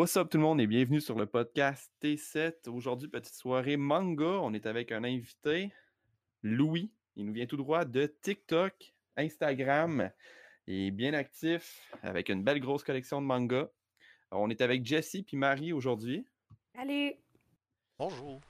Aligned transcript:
What's 0.00 0.16
up 0.16 0.30
tout 0.30 0.38
le 0.38 0.44
monde 0.44 0.62
et 0.62 0.66
bienvenue 0.66 1.02
sur 1.02 1.14
le 1.14 1.26
podcast 1.26 1.92
T7. 2.02 2.70
Aujourd'hui, 2.70 3.06
petite 3.06 3.34
soirée 3.34 3.76
manga. 3.76 4.40
On 4.40 4.54
est 4.54 4.64
avec 4.64 4.92
un 4.92 5.04
invité, 5.04 5.74
Louis. 6.42 6.90
Il 7.16 7.26
nous 7.26 7.34
vient 7.34 7.44
tout 7.44 7.58
droit 7.58 7.84
de 7.84 8.06
TikTok, 8.22 8.94
Instagram. 9.18 10.10
Il 10.66 10.86
est 10.86 10.90
bien 10.90 11.12
actif 11.12 11.86
avec 12.02 12.30
une 12.30 12.42
belle 12.42 12.60
grosse 12.60 12.82
collection 12.82 13.20
de 13.20 13.26
mangas. 13.26 13.68
Alors, 14.30 14.42
on 14.42 14.48
est 14.48 14.62
avec 14.62 14.86
Jessie 14.86 15.22
puis 15.22 15.36
Marie 15.36 15.74
aujourd'hui. 15.74 16.24
Salut! 16.74 17.12
Bonjour. 17.98 18.40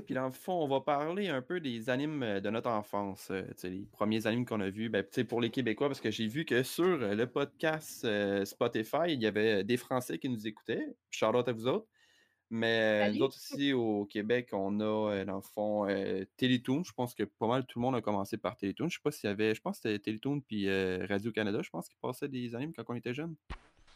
Puis 0.00 0.14
dans 0.14 0.26
le 0.26 0.32
fond, 0.32 0.62
on 0.62 0.68
va 0.68 0.80
parler 0.80 1.28
un 1.28 1.42
peu 1.42 1.60
des 1.60 1.90
animes 1.90 2.22
euh, 2.22 2.40
de 2.40 2.50
notre 2.50 2.70
enfance, 2.70 3.28
euh, 3.30 3.42
les 3.64 3.86
premiers 3.92 4.26
animes 4.26 4.44
qu'on 4.46 4.60
a 4.60 4.70
vus, 4.70 4.88
ben, 4.88 5.02
tu 5.02 5.10
sais, 5.12 5.24
pour 5.24 5.40
les 5.40 5.50
Québécois, 5.50 5.88
parce 5.88 6.00
que 6.00 6.10
j'ai 6.10 6.26
vu 6.26 6.44
que 6.44 6.62
sur 6.62 6.84
euh, 6.84 7.14
le 7.14 7.26
podcast 7.26 8.04
euh, 8.04 8.44
Spotify, 8.44 9.08
il 9.08 9.22
y 9.22 9.26
avait 9.26 9.64
des 9.64 9.76
Français 9.76 10.18
qui 10.18 10.28
nous 10.28 10.46
écoutaient. 10.46 10.86
Shout 11.10 11.26
out 11.36 11.48
à 11.48 11.52
vous 11.52 11.66
autres. 11.66 11.86
Mais 12.54 13.00
Salut. 13.00 13.16
nous 13.16 13.24
autres 13.24 13.36
aussi 13.36 13.72
au 13.72 14.04
Québec, 14.04 14.50
on 14.52 14.78
a 14.80 14.84
euh, 14.84 15.24
dans 15.24 15.36
le 15.36 15.40
fond 15.40 15.88
euh, 15.88 16.26
Télétoon. 16.36 16.84
Je 16.84 16.92
pense 16.92 17.14
que 17.14 17.22
pas 17.22 17.46
mal 17.46 17.64
tout 17.64 17.78
le 17.78 17.82
monde 17.82 17.96
a 17.96 18.02
commencé 18.02 18.36
par 18.36 18.58
Télétoon. 18.58 18.90
Je 18.90 18.96
sais 18.96 19.02
pas 19.02 19.10
s'il 19.10 19.28
y 19.28 19.32
avait, 19.32 19.54
je 19.54 19.62
pense 19.62 19.78
que 19.78 19.88
c'était 19.88 19.98
Télétoon 19.98 20.42
puis 20.42 20.68
euh, 20.68 21.06
Radio-Canada, 21.08 21.60
je 21.62 21.70
pense 21.70 21.88
qu'ils 21.88 21.96
passaient 21.96 22.28
des 22.28 22.54
animes 22.54 22.74
quand 22.74 22.84
on 22.88 22.94
était 22.94 23.14
jeunes. 23.14 23.34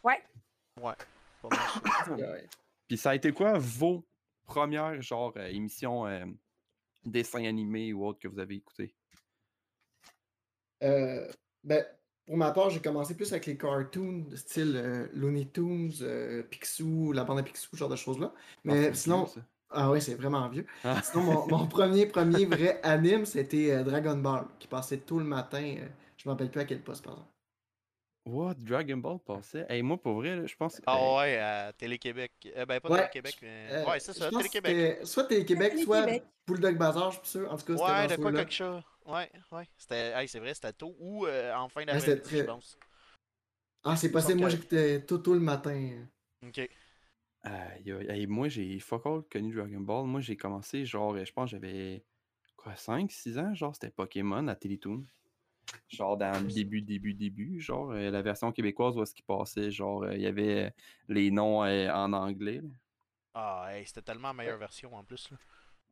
Ouais. 0.03 0.23
Ouais. 0.81 0.95
Puis 2.87 2.97
ça 2.97 3.11
a 3.11 3.15
été 3.15 3.31
quoi 3.31 3.59
vos 3.59 4.07
premières 4.47 4.99
genre 5.01 5.33
euh, 5.37 5.45
émissions 5.47 6.07
euh, 6.07 6.25
dessins 7.05 7.45
animés 7.45 7.93
ou 7.93 8.05
autres 8.05 8.19
que 8.19 8.27
vous 8.27 8.39
avez 8.39 8.55
écoutés? 8.55 8.95
Euh, 10.83 11.27
ben, 11.63 11.85
pour 12.25 12.37
ma 12.37 12.51
part, 12.51 12.69
j'ai 12.71 12.81
commencé 12.81 13.15
plus 13.15 13.31
avec 13.31 13.45
les 13.45 13.57
cartoons 13.57 14.25
style 14.35 15.09
Looney 15.13 15.49
Tunes, 15.51 15.91
Picsou, 16.49 17.11
la 17.13 17.23
bande 17.23 17.39
à 17.39 17.43
Picsou, 17.43 17.69
ce 17.71 17.77
genre 17.77 17.89
de 17.89 17.95
choses-là. 17.95 18.33
Ah, 18.35 18.41
Mais 18.63 18.93
sinon, 18.93 19.23
vieux, 19.25 19.43
ah 19.69 19.91
oui, 19.91 20.01
c'est 20.01 20.15
vraiment 20.15 20.47
vieux. 20.49 20.65
Ah. 20.83 21.01
Sinon, 21.01 21.23
mon, 21.23 21.47
mon 21.47 21.67
premier, 21.67 22.05
premier 22.05 22.45
vrai 22.45 22.79
anime, 22.83 23.25
c'était 23.25 23.83
Dragon 23.83 24.17
Ball, 24.17 24.45
qui 24.59 24.67
passait 24.67 24.97
tôt 24.97 25.19
le 25.19 25.25
matin. 25.25 25.77
je 26.17 26.27
me 26.27 26.31
rappelle 26.31 26.51
plus 26.51 26.61
à 26.61 26.65
quel 26.65 26.83
poste, 26.83 27.03
par 27.03 27.13
exemple. 27.13 27.36
What? 28.27 28.55
Dragon 28.55 28.97
Ball 28.97 29.19
passait? 29.19 29.65
Hey, 29.69 29.81
moi, 29.81 30.01
pour 30.01 30.15
vrai, 30.15 30.35
là, 30.35 30.45
je 30.45 30.55
pense 30.55 30.77
que. 30.77 30.83
Ah 30.85 31.15
ouais, 31.17 31.37
à 31.37 31.71
Télé-Québec. 31.73 32.31
Euh, 32.55 32.65
ben, 32.65 32.79
pas 32.81 32.89
Ouais. 32.89 32.97
Télé-Québec, 32.97 33.37
mais. 33.41 33.67
Euh, 33.71 33.85
ouais, 33.85 33.99
c'est 34.01 34.13
ça, 34.13 34.29
Télé-Québec. 34.29 35.05
Soit 35.05 35.23
Télé-Québec, 35.23 35.73
soit 35.79 36.01
Télé-Québec. 36.05 36.29
Bulldog 36.45 36.77
Bazar, 36.77 37.11
je 37.11 37.17
suis 37.19 37.27
sûr. 37.27 37.51
En 37.51 37.57
tout 37.57 37.65
cas, 37.65 37.77
c'était 37.77 37.83
Ouais, 37.91 38.07
dans 38.07 38.15
de 38.15 38.21
quoi 38.21 38.31
quelque 38.33 38.53
chose. 38.53 38.83
Ouais, 39.05 39.31
ouais. 39.53 39.69
C'était, 39.77 40.11
hey, 40.11 40.27
c'est 40.27 40.39
vrai, 40.39 40.53
c'était 40.53 40.73
tôt 40.73 40.95
ou 40.99 41.25
euh, 41.25 41.53
en 41.55 41.69
fin 41.69 41.85
d'après-midi, 41.85 42.05
c'était 42.05 42.21
très- 42.21 42.37
je 42.39 42.43
pense. 42.43 42.77
Ah, 43.83 43.95
c'est 43.95 44.11
possible. 44.11 44.39
Moi, 44.41 44.49
j'écoutais 44.49 45.01
tôt, 45.05 45.17
tôt 45.19 45.33
le 45.33 45.39
matin. 45.39 46.05
Ok. 46.45 46.69
Aïe, 47.43 48.27
moi, 48.27 48.49
j'ai 48.49 48.77
fuck 48.79 49.05
all 49.05 49.21
connu 49.31 49.53
Dragon 49.53 49.79
Ball. 49.79 50.05
Moi, 50.05 50.19
j'ai 50.19 50.35
commencé, 50.35 50.85
genre, 50.85 51.17
je 51.23 51.31
pense 51.31 51.45
que 51.51 51.51
j'avais, 51.57 52.03
quoi, 52.57 52.75
5, 52.75 53.09
6 53.09 53.37
ans? 53.37 53.53
Genre, 53.53 53.73
c'était 53.73 53.89
Pokémon 53.91 54.45
à 54.49 54.55
Télétoon. 54.55 55.05
Genre, 55.89 56.17
dans 56.17 56.31
le 56.41 56.47
début, 56.47 56.81
début, 56.81 57.13
début. 57.13 57.59
Genre, 57.61 57.91
euh, 57.91 58.09
la 58.09 58.21
version 58.21 58.51
québécoise, 58.51 58.97
où 58.97 59.03
est-ce 59.03 59.13
qu'il 59.13 59.25
passait? 59.25 59.71
Genre, 59.71 60.03
euh, 60.03 60.13
il 60.15 60.21
y 60.21 60.27
avait 60.27 60.65
euh, 60.65 60.69
les 61.09 61.31
noms 61.31 61.63
euh, 61.63 61.89
en 61.91 62.13
anglais. 62.13 62.61
là. 62.61 62.69
Ah, 63.33 63.67
hey, 63.71 63.85
c'était 63.85 64.01
tellement 64.01 64.29
la 64.29 64.33
meilleure 64.33 64.57
version 64.57 64.93
en 64.95 65.03
plus. 65.03 65.29
Là. 65.31 65.37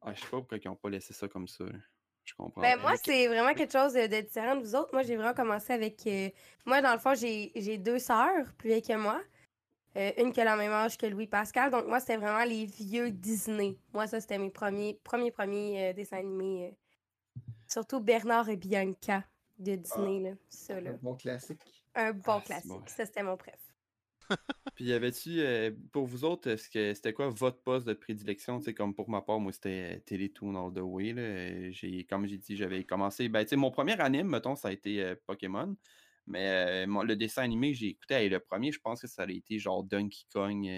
Ah, 0.02 0.14
je 0.14 0.20
sais 0.22 0.28
pas 0.28 0.38
pourquoi 0.38 0.58
ils 0.64 0.68
ont 0.68 0.76
pas 0.76 0.90
laissé 0.90 1.14
ça 1.14 1.28
comme 1.28 1.48
ça. 1.48 1.64
là. 1.64 1.78
Je 2.23 2.34
comprends. 2.34 2.62
Ben, 2.62 2.76
pas. 2.78 2.81
moi, 2.81 2.94
c'est 3.03 3.28
vraiment 3.28 3.53
quelque 3.53 3.72
chose 3.74 3.94
de, 3.94 4.22
différent 4.22 4.56
de 4.56 4.62
vous 4.62 4.75
autres. 4.75 4.90
Moi, 4.94 5.03
j'ai 5.03 5.16
vraiment 5.16 5.34
commencé 5.36 5.74
avec. 5.74 6.06
euh, 6.07 6.30
moi, 6.66 6.81
dans 6.81 6.94
le 6.94 7.00
fond, 7.00 7.13
j'ai 7.13 7.52
j'ai 7.56 7.78
deux 7.78 8.00
sœurs 8.00 8.52
plus 8.57 8.69
vieilles 8.69 8.81
que 8.81 8.96
moi. 8.96 9.22
Euh, 9.97 10.12
une 10.18 10.34
qui 10.34 10.42
a 10.42 10.52
le 10.52 10.57
même 10.57 10.72
âge 10.72 10.97
que 10.97 11.06
Louis 11.06 11.28
Pascal. 11.28 11.72
Donc, 11.72 11.88
moi, 11.88 12.00
c'était 12.00 12.18
vraiment 12.18 12.44
les 12.44 12.66
vieux 12.66 13.12
Disney. 13.12 13.78
Moi, 13.94 14.07
ça, 14.07 14.19
c'était 14.19 14.38
mes 14.40 14.50
premiers, 14.50 15.00
premiers, 15.03 15.31
premiers 15.31 15.90
euh, 15.90 15.94
dessins 15.94 16.18
animés. 16.18 16.68
euh. 16.68 17.42
Surtout 17.68 18.00
Bernard 18.02 18.50
et 18.50 18.57
Bianca 18.57 19.24
de 19.58 19.76
Disney, 19.76 20.20
là. 20.22 20.36
Ça, 20.50 20.80
là. 20.82 20.92
Un 20.92 21.00
bon 21.02 21.16
classique. 21.16 21.60
Un 21.96 22.12
bon 22.14 22.22
Ah, 22.38 22.42
classique. 22.42 22.70
bon. 22.72 22.84
Ça, 22.88 23.06
c'était 23.06 23.24
mon 23.24 23.38
préf. 23.38 23.60
Puis, 24.76 24.86
y 24.86 24.94
avait-tu, 24.94 25.40
euh, 25.40 25.72
pour 25.92 26.06
vous 26.08 26.26
autres, 26.26 26.50
est-ce 26.50 26.70
que 26.70 26.94
c'était 26.94 27.14
quoi 27.14 27.30
votre 27.30 27.62
poste 27.62 27.86
de 27.88 27.94
prédilection? 27.94 28.58
Tu 28.60 28.66
sais, 28.66 28.74
comme 28.74 28.94
pour 28.96 29.10
ma 29.10 29.22
part, 29.22 29.40
moi, 29.40 29.52
c'était 29.54 29.96
euh, 29.96 30.00
Télétoon 30.00 30.56
All 30.56 30.74
the 30.74 30.80
Way. 30.82 31.14
Là. 31.14 31.22
Euh, 31.22 31.72
J'ai, 31.72 32.04
comme 32.06 32.26
j'ai 32.26 32.38
dit, 32.38 32.58
j'avais 32.58 32.84
commencé. 32.84 33.30
Ben, 33.30 33.44
tu 33.44 33.50
sais, 33.50 33.56
mon 33.56 33.72
premier 33.72 34.00
anime, 34.02 34.28
mettons, 34.28 34.56
ça 34.56 34.70
a 34.70 34.72
été 34.72 35.02
euh, 35.04 35.16
Pokémon. 35.26 35.76
Mais 36.28 36.86
euh, 36.86 36.88
mon- 36.88 37.04
le 37.04 37.16
dessin 37.16 37.44
animé 37.44 37.72
que 37.74 37.78
j'ai 37.78 37.88
écouté, 37.90 38.16
hey, 38.16 38.30
le 38.30 38.40
premier, 38.40 38.72
je 38.72 38.80
pense 38.80 39.00
que 39.00 39.08
ça 39.08 39.22
a 39.24 39.30
été 39.30 39.60
genre 39.60 39.84
Donkey 39.84 40.24
Kong. 40.34 40.66
euh, 40.68 40.70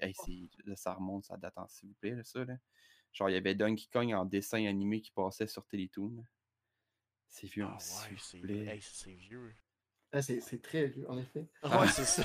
hey, 0.00 0.14
c'est- 0.24 0.48
là, 0.64 0.76
ça 0.76 0.94
remonte, 0.94 1.24
ça 1.24 1.36
date, 1.36 1.54
en- 1.58 1.66
s'il 1.66 1.88
vous 1.88 1.96
plaît, 1.96 2.14
là, 2.14 2.22
ça. 2.22 2.44
Là. 2.44 2.54
Genre, 3.12 3.28
il 3.28 3.32
y 3.32 3.36
avait 3.36 3.56
Donkey 3.56 3.86
Kong 3.92 4.12
en 4.14 4.24
dessin 4.24 4.64
animé 4.66 5.00
qui 5.00 5.10
passait 5.10 5.48
sur 5.48 5.66
Télétoon. 5.66 6.24
Là. 7.34 7.40
C'est 7.40 7.46
vieux, 7.46 7.64
Ah 7.64 7.76
ouais, 7.78 8.16
c'est, 8.18 8.38
hey, 9.08 9.16
vieux. 9.16 9.54
Ah, 10.12 10.22
c'est 10.22 10.40
c'est 10.40 10.62
très 10.62 10.86
vieux, 10.86 11.08
en 11.10 11.18
effet. 11.18 11.46
Ouais, 11.64 11.88
c'est 11.88 12.04
ça. 12.04 12.22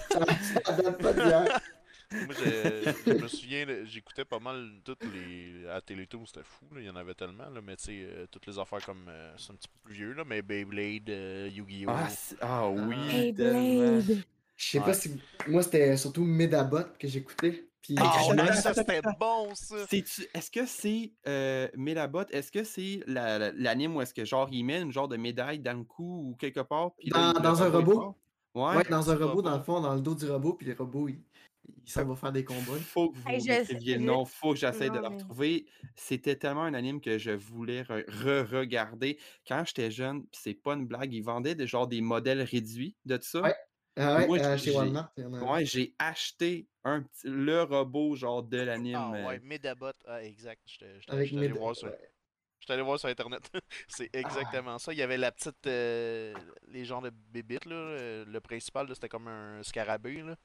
Ça 0.65 0.73
date 0.73 1.01
pas 1.01 1.13
d'hier. 1.13 1.59
Moi, 2.25 2.33
je, 2.33 2.91
je 3.05 3.13
me 3.13 3.27
souviens, 3.27 3.65
j'écoutais 3.85 4.25
pas 4.25 4.39
mal 4.39 4.71
toutes 4.83 5.05
les. 5.05 5.67
À 5.67 5.81
Télétoon, 5.81 6.25
c'était 6.25 6.43
fou, 6.43 6.65
là, 6.73 6.81
il 6.81 6.85
y 6.87 6.89
en 6.89 6.95
avait 6.95 7.13
tellement, 7.13 7.49
là, 7.49 7.61
mais 7.61 7.75
tu 7.77 7.85
sais, 7.85 8.01
euh, 8.03 8.25
toutes 8.31 8.47
les 8.47 8.59
affaires 8.59 8.83
comme. 8.83 9.07
euh, 9.07 9.33
c'est 9.37 9.51
un 9.51 9.55
petit 9.55 9.67
peu 9.67 9.79
plus 9.85 9.93
vieux, 9.95 10.13
là, 10.13 10.23
mais 10.25 10.41
Beyblade, 10.41 11.09
euh, 11.09 11.49
Yu-Gi-Oh! 11.51 11.89
Ah, 11.91 12.07
ah 12.41 12.69
oui, 12.69 12.95
Hey, 13.11 13.33
tellement. 13.33 14.01
Blade! 14.01 14.23
Je 14.57 14.65
sais 14.65 14.79
Ouais. 14.79 14.85
pas 14.85 14.93
si. 14.93 15.11
Moi, 15.47 15.63
c'était 15.63 15.95
surtout 15.97 16.23
Medabot 16.25 16.83
que 16.99 17.07
j'écoutais. 17.07 17.68
Puis 17.81 17.95
attends, 17.97 18.53
ça 18.53 18.73
c'était 18.73 19.01
bon, 19.19 19.53
ça! 19.55 19.75
Est-ce 19.91 20.51
que 20.51 20.65
c'est 20.65 21.13
euh, 21.27 21.67
Mélabot, 21.75 22.23
est-ce 22.31 22.51
que 22.51 22.63
c'est 22.63 23.01
la- 23.07 23.39
la- 23.39 23.51
l'anime 23.53 23.95
où 23.95 24.01
est-ce 24.01 24.13
que 24.13 24.25
genre 24.25 24.47
il 24.51 24.63
met 24.63 24.81
une 24.81 24.91
genre 24.91 25.07
de 25.07 25.17
médaille 25.17 25.59
dans 25.59 25.77
le 25.77 25.83
cou 25.83 26.29
ou 26.29 26.35
quelque 26.35 26.59
part? 26.59 26.91
puis 26.97 27.09
Dans- 27.09 27.61
un 27.63 27.69
robot. 27.69 28.15
Ouais. 28.55 28.75
Ouais, 28.77 28.83
dans 28.89 29.09
un 29.11 29.15
robot, 29.15 29.41
dans 29.41 29.55
le 29.57 29.63
fond, 29.63 29.79
dans 29.79 29.93
le 29.95 30.01
dos 30.01 30.15
du 30.15 30.29
robot, 30.29 30.53
puis 30.53 30.65
le 30.67 30.73
robot, 30.73 31.07
il, 31.07 31.19
il 31.85 31.89
s'en 31.91 32.03
va 32.03 32.15
faire 32.15 32.31
des 32.31 32.43
combats. 32.43 32.79
Faut 32.81 33.11
que 33.11 33.17
vous 33.17 33.29
Hey, 33.29 33.39
faut 34.25 34.53
que 34.53 34.59
j'essaie 34.59 34.89
de 34.89 34.95
le 34.95 35.01
mais- 35.01 35.07
retrouver. 35.07 35.65
C'était 35.95 36.35
tellement 36.35 36.63
un 36.63 36.73
anime 36.73 36.99
que 36.99 37.17
je 37.19 37.31
voulais 37.31 37.83
re- 37.83 38.05
re-regarder. 38.09 39.19
Quand 39.47 39.63
j'étais 39.65 39.91
jeune, 39.91 40.23
pis 40.23 40.39
c'est 40.41 40.53
pas 40.55 40.73
une 40.73 40.87
blague, 40.87 41.13
ils 41.13 41.21
vendaient 41.21 41.55
des, 41.55 41.67
genre 41.67 41.87
des 41.87 42.01
modèles 42.01 42.41
réduits 42.41 42.95
de 43.05 43.19
ça. 43.21 43.41
Ouais. 43.43 43.55
Ah 43.95 44.17
ouais, 44.17 44.27
Moi, 44.27 44.39
euh, 44.39 44.57
chez 44.57 44.71
Walmart, 44.75 45.11
a. 45.17 45.21
Ouais, 45.53 45.65
j'ai 45.65 45.93
acheté 45.99 46.67
un 46.83 47.01
petit, 47.03 47.27
le 47.27 47.63
robot 47.63 48.15
genre 48.15 48.43
de 48.43 48.57
l'anime. 48.57 48.95
Ah 48.95 49.11
euh, 49.13 49.27
ouais, 49.27 49.39
Medabot, 49.39 49.91
ah, 50.07 50.23
exact. 50.23 50.61
J'étais 50.65 51.37
allé 51.37 51.49
voir 51.49 51.75
sur, 51.75 51.87
ouais. 51.87 51.99
allé 52.69 52.81
voir 52.81 52.99
sur 52.99 53.09
internet. 53.09 53.41
c'est 53.87 54.09
exactement 54.13 54.77
ça. 54.77 54.93
Il 54.93 54.99
y 54.99 55.01
avait 55.01 55.17
la 55.17 55.31
petite. 55.31 55.67
euh, 55.67 56.33
les 56.67 56.85
genres 56.85 57.01
de 57.01 57.09
bébites, 57.09 57.65
là. 57.65 57.75
euh, 57.75 58.25
Le 58.25 58.39
principal, 58.39 58.87
là, 58.87 58.95
c'était 58.95 59.09
comme 59.09 59.27
un 59.27 59.61
scarabée, 59.63 60.21
là. 60.21 60.35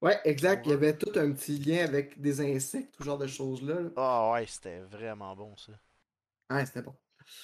Ouais, 0.00 0.20
exact. 0.24 0.66
Il 0.66 0.70
y 0.70 0.72
avait 0.72 0.96
tout 0.96 1.12
un 1.16 1.32
petit 1.32 1.58
lien 1.58 1.84
avec 1.84 2.20
des 2.20 2.40
insectes, 2.40 2.94
tout 2.96 3.04
genre 3.04 3.18
de 3.18 3.26
choses-là. 3.26 3.80
là. 3.80 3.90
Ah 3.96 4.32
ouais, 4.32 4.46
c'était 4.46 4.80
vraiment 4.80 5.36
bon, 5.36 5.56
ça. 5.56 5.72
Ouais, 6.50 6.66
c'était 6.66 6.82
bon. 6.82 6.94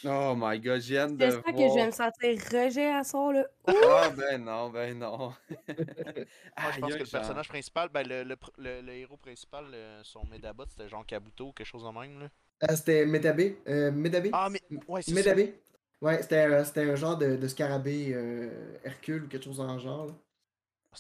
Oh 0.05 0.35
my 0.37 0.59
god, 0.61 0.81
j'ai 0.81 0.99
hâte 0.99 1.17
de 1.17 1.25
J'espère 1.25 1.55
que 1.55 1.69
je 1.69 1.75
vais 1.75 1.87
me 1.87 1.91
sentir 1.91 2.39
rejet 2.53 2.87
à 2.87 3.05
ça, 3.05 3.33
là. 3.33 3.47
Ah 3.67 4.11
ben 4.17 4.45
non, 4.45 4.71
ben 4.71 4.99
non. 4.99 5.19
Moi, 5.19 5.35
je 5.69 6.79
pense 6.81 6.93
que 6.93 6.99
le 6.99 7.05
genre. 7.05 7.21
personnage 7.21 7.49
principal, 7.49 7.89
ben, 7.89 8.07
le, 8.07 8.25
le, 8.25 8.35
pr- 8.37 8.53
le- 8.59 8.81
le 8.81 8.93
héros 8.95 9.17
principal, 9.17 9.65
son 10.03 10.25
Medabot, 10.27 10.65
c'était 10.69 10.89
genre 10.89 11.05
Kabuto, 11.07 11.53
quelque 11.53 11.67
chose 11.67 11.85
de 11.85 11.91
même, 11.99 12.21
là. 12.21 12.29
Ah, 12.61 12.75
c'était 12.77 13.07
Medabé. 13.07 13.59
Euh, 13.69 13.91
Medabé? 13.93 14.31
Ah, 14.33 14.49
mais. 14.51 14.61
Ouais, 14.89 15.03
c'est 15.03 15.11
ça. 15.11 15.15
Medabé. 15.15 15.55
Ouais, 16.01 16.23
c'était 16.23 16.65
c'était 16.65 16.83
un 16.91 16.95
genre 16.95 17.17
de, 17.17 17.37
de 17.37 17.49
scarabée 17.49 18.13
euh, 18.15 18.79
Hercule 18.85 19.25
ou 19.25 19.29
quelque 19.29 19.45
chose 19.45 19.57
dans 19.59 19.73
le 19.75 19.81
genre. 19.81 20.07
là. 20.07 20.13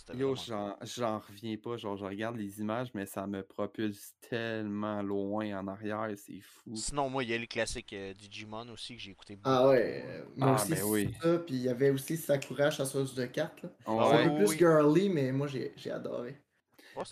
Ah, 0.09 0.15
Yo, 0.15 0.35
j'en 0.37 1.19
reviens 1.19 1.57
pas. 1.57 1.77
Genre, 1.77 1.97
je 1.97 2.05
regarde 2.05 2.37
les 2.37 2.61
images, 2.61 2.89
mais 2.95 3.07
ça 3.07 3.27
me 3.27 3.43
propulse 3.43 4.15
tellement 4.21 5.03
loin 5.03 5.59
en 5.59 5.67
arrière, 5.69 6.09
c'est 6.17 6.41
fou. 6.41 6.75
Sinon, 6.77 7.09
moi, 7.11 7.25
il 7.25 7.31
y 7.31 7.35
a 7.35 7.39
les 7.39 7.47
classiques 7.47 7.93
euh, 7.93 8.13
Digimon 8.15 8.69
aussi 8.71 8.97
que 8.97 9.03
j'ai 9.03 9.11
écouté 9.11 9.37
beaucoup. 9.37 9.49
Ah 9.51 9.69
ouais, 9.69 10.05
euh, 10.07 10.25
moi 10.37 10.57
Ah, 10.59 10.63
aussi, 10.63 10.73
ben 10.75 10.83
oui. 10.85 11.15
ça. 11.23 11.39
Puis 11.39 11.55
il 11.57 11.63
y 11.63 11.69
avait 11.69 11.91
aussi 11.91 12.17
Sakura, 12.17 12.71
chasseuse 12.71 13.15
de 13.15 13.27
cartes. 13.27 13.65
Ouais. 13.87 14.05
C'est 14.11 14.17
un 14.17 14.29
peu 14.31 14.35
plus 14.37 14.47
oui. 14.49 14.59
girly, 14.59 15.09
mais 15.09 15.33
moi 15.33 15.47
j'ai 15.47 15.73
j'ai 15.77 15.91
adoré. 15.91 16.37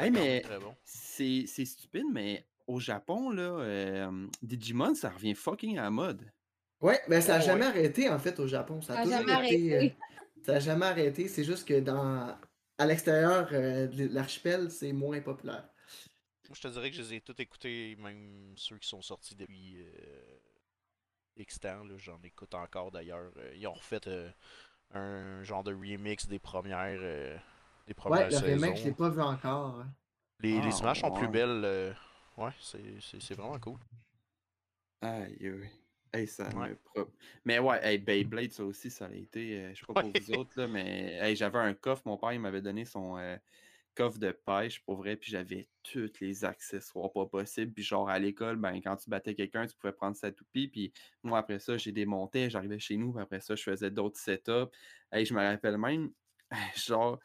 Hey, 0.01 0.11
même 0.11 0.23
mais- 0.25 0.41
très 0.41 0.59
bon. 0.59 0.75
C'est 0.85 1.45
c'est 1.47 1.65
stupide, 1.65 2.07
mais 2.13 2.45
au 2.67 2.81
Japon, 2.81 3.31
là, 3.31 3.43
euh, 3.61 4.27
Digimon, 4.43 4.95
ça 4.95 5.11
revient 5.11 5.35
fucking 5.35 5.79
à 5.79 5.83
la 5.83 5.91
mode. 5.91 6.23
Ouais, 6.81 7.01
ben 7.09 7.21
ça 7.21 7.37
a 7.37 7.39
Oh, 7.39 7.43
jamais 7.43 7.61
ouais. 7.63 7.67
arrêté 7.69 8.11
en 8.11 8.19
fait 8.19 8.39
au 8.41 8.47
Japon. 8.47 8.83
Ça 8.83 8.95
a, 8.95 8.97
Ça 8.97 9.01
a 9.01 9.05
toujours 9.05 9.29
jamais 9.29 9.49
été. 9.55 9.75
arrêté. 9.77 9.97
ça 10.45 10.53
a 10.57 10.59
jamais 10.61 10.87
arrêté. 10.87 11.29
C'est 11.29 11.45
juste 11.45 11.67
que 11.67 11.79
dans 11.81 12.37
à 12.79 12.87
l'extérieur 12.87 13.49
euh, 13.53 13.87
de 13.89 14.07
l'archipel, 14.09 14.71
c'est 14.71 14.93
moins 14.93 15.21
populaire. 15.21 15.69
Moi, 16.49 16.55
je 16.57 16.61
te 16.63 16.69
dirais 16.69 16.91
que 16.91 16.97
je 16.97 17.03
les 17.03 17.15
ai 17.15 17.21
tous 17.21 17.41
écoutés, 17.41 17.97
même 17.97 18.55
ceux 18.57 18.79
qui 18.79 18.89
sont 18.89 19.03
sortis 19.03 19.35
depuis 19.35 19.77
euh, 19.83 20.39
X 21.37 21.61
temps. 21.61 21.85
là, 21.85 21.97
J'en 21.99 22.21
écoute 22.23 22.55
encore 22.55 22.91
d'ailleurs. 22.91 23.33
Euh, 23.37 23.55
Ils 23.57 23.67
ont 23.69 23.75
refait 23.75 24.01
euh, 24.09 24.31
un 24.95 25.45
genre 25.45 25.65
de 25.65 25.75
remix 25.75 26.27
des 26.29 26.39
premières, 26.41 26.99
euh, 27.03 27.37
des 27.87 27.95
premières 27.95 28.27
Ouais, 28.27 28.31
le 28.31 28.39
saisons. 28.39 28.39
remake, 28.39 28.79
je 28.79 28.89
l'ai 28.89 28.95
pas 28.95 29.11
vu 29.11 29.21
encore. 29.21 29.81
hein. 29.81 29.95
Les, 30.41 30.63
les 30.63 30.81
Ah, 30.81 30.81
images 30.81 31.01
sont 31.01 31.11
plus 31.11 31.29
belles. 31.29 31.63
euh, 31.65 31.93
Ouais, 32.39 32.51
c'est 32.61 33.01
c'est- 33.01 33.21
c'est 33.21 33.35
vraiment 33.35 33.59
cool. 33.59 33.79
Aïe, 35.01 35.39
aïe. 35.41 35.71
Hey, 36.17 36.27
ça 36.29 36.53
Ouais. 36.55 36.69
me 36.69 36.77
pro- 36.77 37.13
Mais 37.45 37.59
ouais, 37.59 37.79
hey, 37.85 37.99
Beyblade, 37.99 38.53
ça 38.53 38.65
aussi, 38.65 38.91
ça 38.91 39.07
a 39.07 39.13
été. 39.13 39.59
euh, 39.61 39.75
je 39.75 39.81
sais 39.81 39.85
pas 39.87 39.95
pour 39.97 40.13
Ouais. 40.13 40.13
vous 40.13 40.31
autres, 40.31 40.59
là, 40.59 40.67
mais 40.69 41.15
hey, 41.21 41.37
j'avais 41.37 41.59
un 41.59 41.75
coffre. 41.75 42.03
Mon 42.07 42.17
père, 42.17 42.33
il 42.33 42.41
m'avait 42.41 42.63
donné 42.63 42.85
son 42.87 43.19
euh, 43.19 43.37
coffre 43.95 44.19
de 44.19 44.31
pêche 44.33 44.85
pour 44.85 44.97
vrai, 44.97 45.17
puis 45.17 45.31
j'avais 45.33 45.69
tous 45.83 46.13
les 46.21 46.45
accessoires 46.45 47.13
pas 47.13 47.27
possibles. 47.27 47.73
Puis 47.75 47.83
genre 47.85 48.09
à 48.09 48.19
l'école, 48.19 48.57
ben, 48.57 48.75
quand 48.83 48.97
tu 48.97 49.11
battais 49.11 49.35
quelqu'un, 49.35 49.67
tu 49.67 49.77
pouvais 49.77 49.93
prendre 49.93 50.17
sa 50.17 50.33
toupie. 50.33 50.69
Puis 50.69 50.93
moi, 51.23 51.39
après 51.41 51.59
ça, 51.59 51.77
j'ai 51.79 51.93
démonté, 51.93 52.51
j'arrivais 52.51 52.79
chez 52.79 52.97
nous, 52.97 53.13
puis 53.13 53.23
après 53.23 53.41
ça, 53.41 53.57
je 53.57 53.63
faisais 53.65 53.91
d'autres 53.91 54.19
setups. 54.19 54.71
Hey, 55.13 55.27
je 55.27 55.35
me 55.35 55.41
rappelle 55.41 55.79
même, 55.79 56.13
genre, 56.77 57.21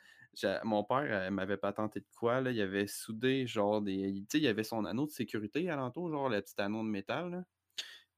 mon 0.64 0.84
père 0.84 0.98
euh, 1.28 1.32
m'avait 1.32 1.58
patenté 1.58 2.00
de 2.02 2.08
quoi, 2.16 2.42
là, 2.42 2.52
il 2.52 2.62
avait 2.62 2.88
soudé, 2.88 3.48
genre, 3.48 3.82
des. 3.82 4.14
Tu 4.22 4.26
sais, 4.32 4.38
il 4.40 4.44
y 4.44 4.48
avait 4.48 4.64
son 4.64 4.86
anneau 4.86 5.06
de 5.06 5.12
sécurité 5.12 5.70
alentour, 5.70 6.10
genre, 6.12 6.30
le 6.30 6.42
petit 6.42 6.60
anneau 6.62 6.84
de 6.84 6.90
métal, 6.90 7.32
là. 7.32 7.44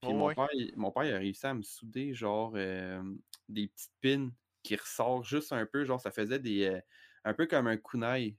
Puis 0.04 0.14
Oh, 0.14 0.18
mon, 0.18 0.26
ouais. 0.28 0.36
père, 0.36 0.50
il, 0.54 0.74
mon 0.78 0.92
père, 0.92 1.06
il 1.06 1.14
a 1.14 1.18
réussi 1.18 1.46
à 1.46 1.54
me 1.54 1.62
souder, 1.64 2.14
genre, 2.14 2.54
euh, 2.56 3.02
des 3.50 3.68
petites 3.68 3.92
pins 4.02 4.32
qui 4.64 4.76
ressortent 4.76 5.26
juste 5.26 5.52
un 5.54 5.66
peu, 5.66 5.84
genre, 5.86 6.00
ça 6.02 6.12
faisait 6.12 6.40
des. 6.40 6.66
euh, 6.66 6.80
un 7.26 7.34
peu 7.34 7.46
comme 7.48 7.68
un 7.68 7.78
kunai. 7.78 8.38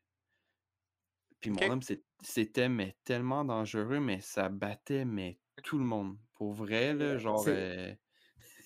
Puis 1.40 1.50
mon 1.50 1.70
homme, 1.70 1.82
c'est- 1.82 2.02
c'était, 2.22 2.68
mais 2.68 2.96
tellement 3.04 3.44
dangereux, 3.44 4.00
mais 4.00 4.20
ça 4.20 4.48
battait, 4.48 5.04
mais 5.04 5.38
tout 5.62 5.78
le 5.78 5.84
monde. 5.84 6.16
Pour 6.34 6.52
vrai, 6.52 6.94
là, 6.94 7.16
genre. 7.18 7.38
c'est- 7.38 7.50
euh, 7.50 7.94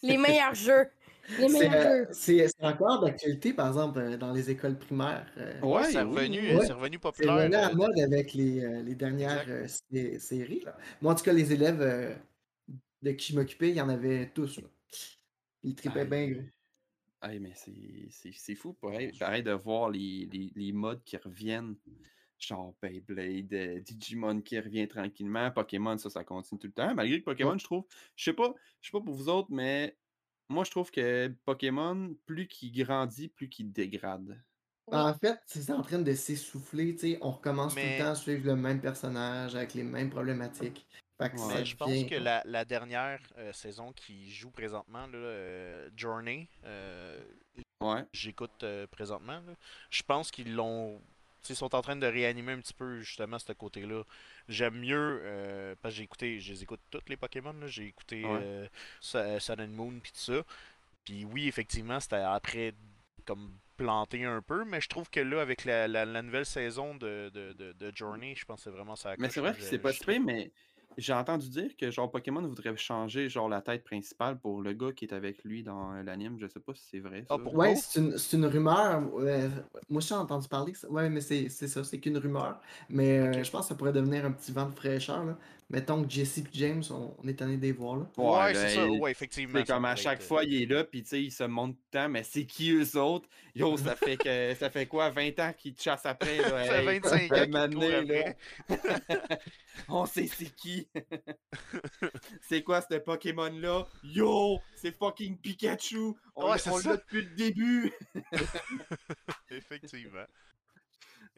Les 0.02 0.16
meilleurs 0.18 0.54
jeux. 0.54 0.88
Les 1.28 1.48
C'est 1.48 1.68
meilleurs 1.68 1.86
euh, 1.86 2.04
jeux. 2.06 2.08
c'est- 2.12 2.48
c'est 2.48 2.64
encore 2.66 3.00
d'actualité, 3.00 3.52
par 3.52 3.68
exemple, 3.68 3.98
euh, 3.98 4.16
dans 4.16 4.32
les 4.32 4.50
écoles 4.50 4.78
primaires. 4.78 5.30
euh, 5.36 5.60
Ouais, 5.60 5.84
c'est 5.84 6.02
oui, 6.02 6.08
revenu, 6.16 6.38
oui, 6.40 6.50
euh, 6.52 6.58
ouais. 6.58 6.66
c'est 6.66 6.72
revenu 6.72 6.94
C'est 6.96 7.00
populaire. 7.00 7.34
revenu 7.36 7.54
à 7.56 7.68
la 7.68 7.74
mode 7.74 7.98
avec 7.98 8.32
les, 8.32 8.64
euh, 8.64 8.82
les 8.82 8.94
dernières 8.94 9.44
euh, 9.48 9.66
séries. 10.18 10.60
Là. 10.64 10.76
Moi, 11.02 11.12
en 11.12 11.16
tout 11.16 11.24
cas, 11.24 11.32
les 11.32 11.52
élèves 11.52 11.80
euh, 11.82 12.14
de 13.02 13.12
qui 13.12 13.32
je 13.32 13.38
m'occupais, 13.38 13.70
il 13.70 13.76
y 13.76 13.80
en 13.80 13.88
avait 13.88 14.30
tous. 14.30 14.60
Là. 14.60 14.68
Ils 15.62 15.74
tripaient 15.74 16.06
bien 16.06 16.30
gros. 16.30 16.42
Hey, 17.20 17.40
mais 17.40 17.52
c'est- 17.54 18.54
fou, 18.54 18.74
pareil, 18.74 19.12
pareil 19.18 19.42
de 19.42 19.50
voir 19.52 19.90
les, 19.90 20.28
les, 20.32 20.52
les 20.54 20.72
modes 20.72 21.02
qui 21.04 21.16
reviennent. 21.16 21.76
Genre 22.38 22.72
Beyblade, 22.80 23.52
euh, 23.52 23.80
Digimon 23.80 24.40
qui 24.42 24.60
revient 24.60 24.86
tranquillement, 24.86 25.50
Pokémon, 25.50 25.98
ça, 25.98 26.08
ça 26.08 26.22
continue 26.22 26.60
tout 26.60 26.68
le 26.68 26.72
temps. 26.72 26.94
Malgré 26.94 27.18
que 27.18 27.24
Pokémon, 27.24 27.58
je 27.58 27.64
trouve, 27.64 27.84
je 28.14 28.22
sais 28.24 28.32
pas, 28.32 28.54
je 28.80 28.86
sais 28.88 28.92
pas 28.92 29.00
pour 29.04 29.14
vous 29.14 29.28
autres, 29.28 29.48
mais 29.50 29.96
moi, 30.48 30.62
je 30.62 30.70
trouve 30.70 30.92
que 30.92 31.34
Pokémon, 31.44 32.14
plus 32.26 32.46
qu'il 32.46 32.72
grandit, 32.72 33.26
plus 33.26 33.48
qu'il 33.48 33.72
dégrade. 33.72 34.40
Oui. 34.86 34.96
En 34.96 35.12
fait, 35.14 35.40
c'est 35.46 35.70
en 35.72 35.82
train 35.82 35.98
de 35.98 36.14
s'essouffler. 36.14 36.94
tu 36.94 37.00
sais, 37.00 37.18
On 37.22 37.32
recommence 37.32 37.74
tout 37.74 37.80
le 37.80 37.98
temps 37.98 38.10
à 38.10 38.14
suivre 38.14 38.46
le 38.46 38.54
même 38.54 38.80
personnage 38.80 39.56
avec 39.56 39.74
les 39.74 39.82
mêmes 39.82 40.08
problématiques. 40.08 40.86
Fait 41.20 41.32
Ouais. 41.34 41.64
je 41.64 41.74
pense 41.76 42.04
que 42.04 42.14
la, 42.14 42.42
la 42.44 42.64
dernière 42.64 43.20
euh, 43.38 43.52
saison 43.52 43.92
qui 43.92 44.30
joue 44.32 44.50
présentement, 44.50 45.06
là, 45.08 45.18
euh, 45.18 45.90
Journey, 45.96 46.48
euh, 46.64 47.20
Ouais. 47.80 48.04
j'écoute 48.12 48.62
euh, 48.62 48.86
présentement, 48.88 49.40
là, 49.46 49.54
je 49.90 50.02
pense 50.02 50.30
qu'ils 50.30 50.54
l'ont. 50.54 51.00
Ils 51.48 51.56
sont 51.56 51.74
en 51.74 51.80
train 51.80 51.96
de 51.96 52.06
réanimer 52.06 52.52
un 52.52 52.60
petit 52.60 52.74
peu 52.74 53.00
justement 53.00 53.38
ce 53.38 53.52
côté-là. 53.52 54.02
J'aime 54.48 54.78
mieux, 54.80 55.20
euh, 55.22 55.74
parce 55.80 55.94
que 55.94 55.98
j'ai 55.98 56.02
écouté, 56.04 56.40
je 56.40 56.52
les 56.52 56.62
écoute 56.62 56.80
toutes 56.90 57.08
les 57.08 57.16
Pokémon, 57.16 57.52
là. 57.52 57.66
j'ai 57.68 57.86
écouté 57.86 58.24
Ouais. 58.24 58.40
euh, 58.42 58.68
Su- 59.00 59.40
Sun 59.40 59.60
and 59.60 59.68
Moon 59.68 59.98
puis 60.00 60.12
tout 60.12 60.18
ça. 60.20 60.42
Puis 61.04 61.24
oui, 61.24 61.48
effectivement, 61.48 62.00
c'était 62.00 62.16
après 62.16 62.74
comme 63.24 63.52
planté 63.76 64.24
un 64.24 64.42
peu, 64.42 64.64
mais 64.64 64.80
je 64.80 64.88
trouve 64.88 65.08
que 65.10 65.20
là, 65.20 65.40
avec 65.40 65.64
la, 65.64 65.86
la- 65.88 66.04
la 66.04 66.22
nouvelle 66.22 66.46
saison 66.46 66.94
de, 66.96 67.30
de, 67.32 67.52
de, 67.52 67.72
de 67.72 67.92
Journey, 67.96 68.34
je 68.36 68.44
pense 68.44 68.58
que 68.60 68.64
c'est 68.64 68.70
vraiment 68.70 68.96
ça. 68.96 69.14
Mais 69.18 69.30
c'est 69.30 69.40
vrai 69.40 69.54
que 69.54 69.62
c'est 69.62 69.78
pas 69.78 69.92
pire, 69.92 70.20
mais 70.20 70.50
j'ai 70.98 71.12
entendu 71.14 71.48
dire 71.48 71.76
que 71.76 71.90
genre 71.90 72.10
Pokémon 72.10 72.42
voudrait 72.46 72.76
changer 72.76 73.28
genre 73.28 73.48
la 73.48 73.62
tête 73.62 73.84
principale 73.84 74.38
pour 74.38 74.60
le 74.60 74.72
gars 74.74 74.92
qui 74.92 75.04
est 75.06 75.14
avec 75.14 75.42
lui 75.44 75.62
dans 75.62 75.94
euh, 75.94 76.02
l'anime. 76.02 76.36
Je 76.38 76.46
sais 76.46 76.60
pas 76.60 76.74
si 76.74 76.82
c'est 76.90 76.98
vrai. 77.00 77.24
Ah, 77.30 77.36
ça. 77.36 77.42
pour- 77.42 77.54
Ouais, 77.54 77.74
c'est 77.76 78.00
une, 78.00 78.18
c'est 78.18 78.36
une 78.36 78.44
rumeur. 78.46 79.00
moi, 79.88 80.00
j'ai 80.00 80.14
entendu 80.14 80.48
parler. 80.48 80.72
que 80.72 80.78
ça- 80.78 80.90
Ouais, 80.90 81.08
mais 81.08 81.20
c'est 81.20 81.48
c'est 81.48 81.68
ça, 81.68 81.84
c'est 81.84 81.98
qu'une 81.98 82.18
rumeur. 82.18 82.60
Mais 82.90 83.18
euh, 83.18 83.42
je 83.42 83.50
pense 83.50 83.62
que 83.62 83.68
ça 83.68 83.74
pourrait 83.74 83.92
devenir 83.92 84.24
un 84.26 84.32
petit 84.32 84.52
vent 84.52 84.66
de 84.66 84.74
fraîcheur. 84.74 85.24
Là. 85.24 85.38
Mettons 85.70 86.02
que 86.02 86.08
Jesse 86.10 86.38
et 86.38 86.44
James, 86.52 86.82
on, 86.88 87.14
on 87.22 87.28
est 87.28 87.34
tanné 87.34 87.58
de 87.58 87.62
les 87.62 87.72
voir. 87.72 87.96
Là. 87.96 88.06
Ouais, 88.16 88.38
Ouais, 88.38 88.54
c'est 88.54 88.68
ça, 88.70 88.86
il- 88.86 89.00
ouais, 89.00 89.10
effectivement. 89.10 89.58
C'est 89.58 89.66
comme 89.66 89.84
à 89.84 89.96
chaque 89.96 90.20
être, 90.20 90.26
fois, 90.26 90.42
il 90.44 90.62
est 90.62 90.66
là, 90.66 90.82
puis 90.82 91.02
tu 91.02 91.10
sais, 91.10 91.22
il 91.22 91.30
se 91.30 91.44
montre 91.44 91.74
tout 91.74 91.82
le 91.92 91.98
temps, 91.98 92.08
mais 92.08 92.22
c'est 92.22 92.46
qui 92.46 92.70
eux 92.70 92.96
autres? 92.98 93.28
Yo, 93.54 93.76
ça 93.76 93.94
fait 93.94 94.16
que 94.16 94.54
ça 94.54 94.70
fait 94.70 94.86
quoi, 94.86 95.10
20 95.10 95.38
ans 95.40 95.52
qu'ils 95.52 95.74
te 95.74 95.82
chassent 95.82 96.06
après? 96.06 96.38
Là, 96.38 96.48
Ça 96.64 96.72
fait 96.82 96.94
hey, 96.94 97.00
25 97.00 97.32
un 97.32 97.54
ans 97.54 97.68
donné, 97.68 98.02
là, 98.02 98.34
On 99.88 100.06
sait 100.06 100.26
c'est 100.26 100.54
qui. 100.56 100.88
c'est 102.40 102.62
quoi 102.62 102.80
ce 102.80 102.96
Pokémon-là? 102.96 103.86
Yo, 104.04 104.60
c'est 104.74 104.96
fucking 104.96 105.36
Pikachu! 105.36 106.14
On 106.34 106.50
Ouais, 106.50 106.56
on 106.70 106.78
l'a 106.78 106.96
depuis 106.96 107.22
le 107.22 107.34
début! 107.36 107.92
Effectivement. 109.50 110.24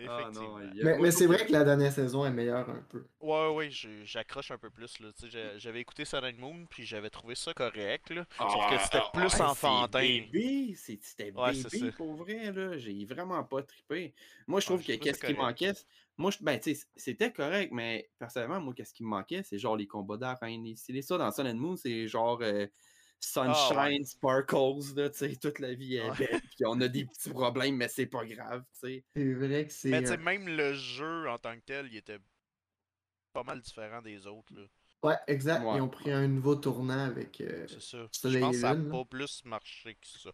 Ah 0.08 0.30
non, 0.32 0.58
Mais, 0.82 1.10
c'est 1.10 1.26
vrai 1.26 1.46
que 1.46 1.52
la 1.52 1.64
dernière 1.64 1.92
saison 1.92 2.24
est 2.24 2.30
meilleure 2.30 2.68
un 2.68 2.82
peu. 2.88 3.04
Ouais, 3.20 3.48
ouais, 3.48 3.70
j'accroche 4.04 4.50
un 4.50 4.58
peu 4.58 4.70
plus. 4.70 4.98
là. 5.00 5.08
Tu 5.12 5.22
sais, 5.22 5.30
j'ai- 5.30 5.58
J'avais 5.58 5.80
écouté 5.80 6.04
Sun 6.04 6.24
and 6.24 6.38
Moon, 6.38 6.66
puis 6.68 6.84
j'avais 6.84 7.10
trouvé 7.10 7.34
ça 7.34 7.52
correct. 7.52 8.10
Là. 8.10 8.24
Sauf 8.38 8.70
que 8.70 8.78
c'était 8.78 8.98
ah, 8.98 9.10
plus 9.12 9.40
ah, 9.40 9.50
enfantin. 9.50 10.22
c'était 10.74 11.32
Ouais, 11.32 11.52
bébé 11.52 11.92
pour 11.92 12.14
vrai, 12.14 12.52
là. 12.52 12.78
J'ai 12.78 13.04
vraiment 13.04 13.42
pas 13.44 13.62
trippé. 13.62 14.14
Moi, 14.46 14.60
je 14.60 14.66
trouve 14.66 14.82
que 14.82 14.92
qu'est-ce 14.94 15.20
qui 15.20 15.34
manquait, 15.34 15.72
moi, 16.16 16.30
je- 16.30 16.38
ben, 16.42 16.58
tu 16.58 16.74
sais, 16.74 16.86
c'était 16.96 17.32
correct, 17.32 17.72
mais 17.72 18.10
personnellement, 18.18 18.60
moi, 18.60 18.74
qu'est-ce 18.74 18.92
qui 18.94 19.02
me 19.02 19.08
manquait, 19.08 19.42
c'est 19.42 19.58
genre 19.58 19.76
les 19.76 19.86
combats 19.86 20.16
d'arène. 20.16 20.66
Et 20.66 20.74
C'est 20.76 21.00
ça 21.02 21.18
dans 21.18 21.30
Sun 21.30 21.46
and 21.46 21.54
Moon, 21.54 21.76
c'est 21.76 22.06
genre 22.08 22.38
euh, 22.42 22.66
Sunshine, 23.20 23.54
Ah, 23.76 23.86
ouais. 23.88 24.04
Sparkles, 24.04 24.94
là, 24.96 25.10
tu 25.10 25.18
sais, 25.18 25.36
toute 25.36 25.58
la 25.58 25.74
vie 25.74 25.96
est 25.96 26.10
Ouais. 26.10 26.16
belle, 26.18 26.40
puis 26.40 26.64
on 26.66 26.80
a 26.80 26.88
des 26.88 27.04
petits 27.04 27.30
problèmes, 27.30 27.76
mais 27.76 27.88
c'est 27.88 28.06
pas 28.06 28.24
grave, 28.24 28.64
tu 28.72 28.80
sais. 28.88 29.04
C'est 29.14 29.34
vrai 29.34 29.66
que 29.66 29.72
c'est. 29.72 29.90
Mais 29.90 30.00
tu 30.00 30.06
sais, 30.08 30.14
euh, 30.14 30.16
même 30.22 30.48
le 30.48 30.72
jeu 30.74 31.28
en 31.28 31.36
tant 31.38 31.54
que 31.54 31.60
tel, 31.64 31.86
il 31.88 31.96
était 31.98 32.18
pas 33.32 33.42
mal 33.42 33.60
différent 33.60 34.00
des 34.02 34.26
autres. 34.26 34.52
Là. 34.54 34.62
Ouais, 35.02 35.16
exact. 35.28 35.64
Ouais. 35.64 35.76
Ils 35.76 35.80
ont 35.80 35.88
pris 35.88 36.10
un 36.10 36.28
nouveau 36.28 36.56
tournant 36.56 37.06
avec. 37.06 37.40
euh, 37.40 37.66
C'est 37.68 37.80
ça. 37.80 38.06
Soleil 38.12 38.36
Je 38.36 38.40
pense 38.40 38.54
que 38.56 38.60
ça 38.60 38.74
n'a 38.74 38.90
pas 38.90 39.04
plus 39.06 39.42
marché 39.46 39.94
que 39.94 40.06
ça. 40.06 40.30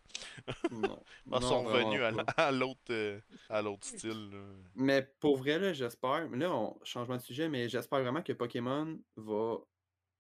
Non. 0.73 1.01
Ils 1.33 1.43
sont 1.43 1.63
revenus 1.65 2.01
à, 2.37 2.51
l'autre 2.51 2.81
euh, 2.91 3.21
à 3.49 3.63
l'autre 3.63 3.87
style. 3.87 4.31
là. 4.33 4.39
Mais 4.75 5.03
pour 5.21 5.37
vrai, 5.37 5.59
là, 5.61 5.73
j'espère. 5.73 6.29
mais 6.31 6.39
Là, 6.39 6.53
on 6.53 6.77
changement 6.83 7.17
de 7.17 7.23
sujet, 7.23 7.49
mais 7.49 7.69
j'espère 7.69 8.01
vraiment 8.01 8.23
que 8.23 8.33
Pokémon 8.33 8.99
va 9.17 9.57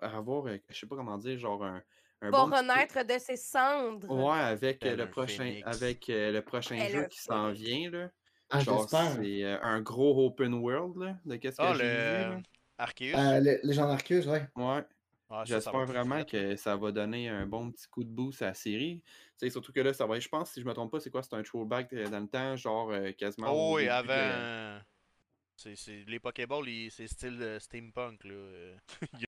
avoir, 0.01 0.47
je 0.69 0.79
sais 0.79 0.87
pas 0.87 0.95
comment 0.97 1.19
dire, 1.19 1.39
genre 1.39 1.65
un. 1.65 1.83
Un 2.23 2.31
Va 2.31 2.45
bon 2.45 2.51
petit 2.51 2.59
renaître 2.61 3.05
de 3.07 3.19
ses 3.19 3.37
cendres. 3.37 4.11
Ouais, 4.11 4.39
avec 4.39 4.77
euh, 4.85 4.91
Tel 4.91 4.99
le 4.99 5.11
prochain, 5.11 5.61
avec 5.65 6.09
euh, 6.11 6.33
le 6.33 6.43
prochain 6.43 6.89
jeu 6.89 7.07
qui 7.07 7.19
s'en 7.21 7.51
vient 7.53 7.91
là. 7.91 8.11
Ah, 8.51 8.61
Genre, 8.61 8.83
j'espère. 8.83 9.13
c'est 9.13 9.43
euh, 9.45 9.59
un 9.63 9.81
gros 9.81 10.27
open 10.27 10.55
world 10.55 10.97
là, 10.99 11.17
de 11.25 11.37
qu'est-ce 11.37 11.57
que 11.57 11.63
Ah, 11.63 11.75
j'ai 11.75 11.83
le 11.83 11.89
vu. 11.89 11.97
là. 12.37 12.41
Arceus. 12.79 13.15
Euh, 13.17 13.41
le- 13.41 13.61
les 13.63 13.73
gens 13.75 13.89
d'Arceus, 13.89 14.29
ouais. 14.29 14.47
Ouais, 14.55 14.85
Ah, 15.29 15.43
j'espère 15.45 15.85
vraiment 15.85 16.25
que 16.25 16.55
ça 16.57 16.77
va 16.77 16.93
donner 16.93 17.29
un 17.29 17.45
bon 17.47 17.71
petit 17.73 17.89
coup 17.89 18.05
de 18.05 18.09
boost 18.09 18.43
à 18.43 18.47
la 18.47 18.55
série. 18.55 19.03
Tu 19.05 19.47
sais, 19.47 19.51
surtout 19.51 19.73
que 19.73 19.81
là, 19.81 19.93
ça 19.93 20.07
va 20.07 20.17
être, 20.17 20.23
je 20.23 20.29
pense, 20.29 20.53
si 20.53 20.61
je 20.61 20.67
me 20.67 20.73
trompe 20.75 20.93
pas, 20.93 21.01
c'est 21.01 21.11
quoi, 21.11 21.23
c'est 21.23 21.35
un 21.35 21.43
throwback 21.43 21.93
dans 21.95 22.21
le 22.21 22.29
temps, 22.29 22.55
genre 22.57 22.91
euh, 22.93 23.11
quasiment. 23.13 23.49
Oh 23.51 23.77
oui, 23.77 23.89
avant. 23.89 24.15
de- 24.15 24.81
c'est- 25.57 25.75
c'est- 25.77 26.05
Les 26.07 26.21
Pokéballs, 26.21 26.91
c'est 26.91 27.09
style 27.09 27.39
euh, 27.43 27.59
steampunk. 27.59 28.23
Là. 28.25 28.77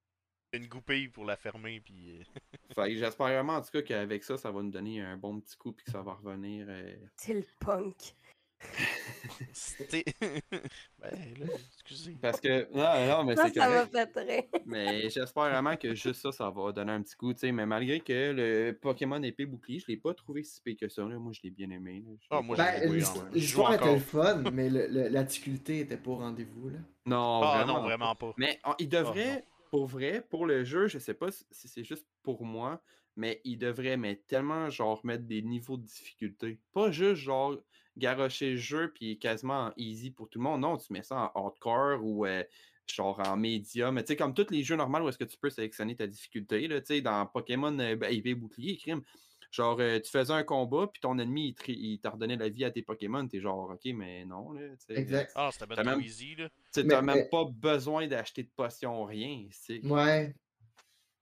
une 0.53 0.67
goupille 0.67 1.09
pour 1.09 1.25
la 1.25 1.37
fermer. 1.37 1.81
Puis, 1.81 2.19
euh, 2.21 2.25
Fait 2.75 2.93
que 2.93 2.99
j'espère 2.99 3.27
vraiment 3.29 3.55
en 3.55 3.63
tout 3.63 3.71
cas 3.73 3.83
qu'avec 3.83 4.23
ça, 4.25 4.37
ça 4.37 4.51
va 4.51 4.63
nous 4.63 4.71
donner 4.71 5.01
un 5.01 5.17
bon 5.17 5.41
petit 5.41 5.57
coup 5.57 5.73
puis 5.73 5.85
que 5.85 5.91
ça 5.93 6.03
va 6.03 6.15
revenir. 6.15 6.67
euh, 6.69 6.95
C'est 7.17 7.35
le 7.35 7.45
punk. 7.61 8.15
c'était- 9.53 10.05
ben 10.21 11.11
là, 11.39 11.47
excusez. 11.75 12.17
Parce 12.21 12.41
que. 12.41 12.69
Non, 12.75 13.07
non, 13.19 13.25
mais 13.25 13.37
c'est 13.37 13.55
ça 13.55 13.89
correct. 13.91 14.63
Mais 14.67 15.09
j'espère 15.11 15.45
vraiment 15.51 15.77
que 15.77 15.95
juste 15.95 16.21
ça, 16.23 16.33
ça 16.33 16.51
va 16.51 16.73
donner 16.73 16.93
un 16.93 17.03
petit 17.03 17.15
coup, 17.15 17.33
tu 17.33 17.39
sais. 17.41 17.53
Mais 17.53 17.67
malgré 17.67 18.01
que 18.01 18.33
le 18.33 18.73
Pokémon 18.73 19.23
épée 19.23 19.47
bouclier, 19.47 19.79
je 19.79 19.87
l'ai 19.87 19.97
pas 19.97 20.13
trouvé 20.15 20.43
si 20.43 20.61
pire 20.61 20.77
que 20.81 20.89
ça. 20.89 21.03
Là. 21.03 21.19
Moi, 21.19 21.33
je 21.33 21.41
l'ai 21.45 21.51
bien 21.51 21.71
aimé. 21.71 22.05
Ah, 22.31 22.41
moi, 22.41 22.57
Ben, 22.57 22.93
l'histoire 23.33 23.75
était 23.75 23.95
le 23.95 24.01
fun, 24.01 24.43
mais 24.53 24.69
le- 24.69 24.89
le- 24.89 25.09
la 25.09 25.23
difficulté 25.23 25.81
était 25.81 25.97
pas 25.97 26.11
au 26.11 26.17
rendez-vous. 26.17 26.71
Là. 26.71 26.79
Non, 27.07 27.41
Ah 27.45 27.59
vraiment. 27.59 27.75
non, 27.79 27.83
vraiment 27.85 28.15
pas. 28.17 28.35
Mais 28.37 28.59
on- 28.65 28.75
il 28.81 28.89
devrait, 28.89 29.45
pour 29.71 29.87
vrai, 29.87 30.27
pour 30.29 30.47
le 30.47 30.65
jeu, 30.65 30.89
je 30.89 30.99
sais 30.99 31.15
pas 31.15 31.31
si 31.33 31.69
c'est 31.69 31.85
juste 31.85 32.07
pour 32.23 32.45
moi, 32.45 32.83
mais 33.17 33.41
il 33.45 33.59
devrait 33.59 33.97
mettre 33.97 34.27
tellement, 34.27 34.71
genre, 34.71 35.05
mettre 35.05 35.25
des 35.25 35.43
niveaux 35.43 35.77
de 35.77 35.85
difficulté. 35.85 36.61
Pas 36.73 36.91
juste, 36.91 37.23
genre, 37.23 37.57
garocher 37.97 38.53
le 38.53 38.57
jeu 38.57 38.93
puis 38.95 39.19
quasiment 39.19 39.67
en 39.67 39.73
easy 39.77 40.11
pour 40.11 40.29
tout 40.31 40.39
le 40.39 40.45
monde. 40.45 40.61
Non, 40.61 40.77
tu 40.77 40.93
mets 40.93 41.03
ça 41.03 41.33
en 41.35 41.41
hardcore 41.45 42.05
ou, 42.05 42.27
euh, 42.27 42.45
genre, 42.87 43.21
en 43.27 43.37
médium. 43.37 43.99
Tu 44.01 44.07
sais, 44.07 44.17
comme 44.17 44.35
tous 44.35 44.51
les 44.51 44.63
jeux 44.63 44.77
normaux 44.77 45.01
où 45.01 45.09
est-ce 45.09 45.19
que 45.19 45.25
tu 45.25 45.37
peux 45.39 45.51
sélectionner 45.51 45.97
ta 45.97 46.07
difficulté, 46.07 46.69
là, 46.69 46.81
tu 46.81 46.87
sais, 46.95 47.01
dans 47.03 47.27
Pokémon 47.27 47.77
euh, 47.79 47.97
ben, 47.97 48.35
bouclier, 48.35 48.77
crime. 48.77 49.03
Genre, 49.51 49.79
euh, 49.81 49.99
tu 49.99 50.11
faisais 50.11 50.33
un 50.33 50.43
combat, 50.43 50.89
puis 50.93 51.01
ton 51.01 51.19
ennemi, 51.19 51.49
il, 51.49 51.55
te- 51.55 51.71
il 51.73 51.99
t'a 52.01 52.11
redonné 52.11 52.37
la 52.37 52.49
vie 52.51 52.65
à 52.65 52.71
tes 52.71 52.83
Pokémon. 52.83 53.27
T'es 53.27 53.41
genre, 53.41 53.71
ok, 53.71 53.81
mais 53.95 54.25
non, 54.27 54.53
là. 54.53 54.61
sais. 54.87 54.95
Exact. 54.99 55.33
Ah, 55.35 55.49
c'était 55.53 55.83
même- 55.83 56.01
easy, 56.01 56.35
là. 56.37 56.49
Tu 56.51 56.55
sais, 56.73 56.83
Mais- 56.83 56.89
t'as 56.91 57.03
même 57.03 57.17
mais- 57.17 57.29
pas 57.31 57.45
besoin 57.51 58.07
d'acheter 58.07 58.43
de 58.43 58.51
potions, 58.55 59.05
rien. 59.05 59.47
tu 59.51 59.81
sais. 59.81 59.87
Ouais. 59.87 60.35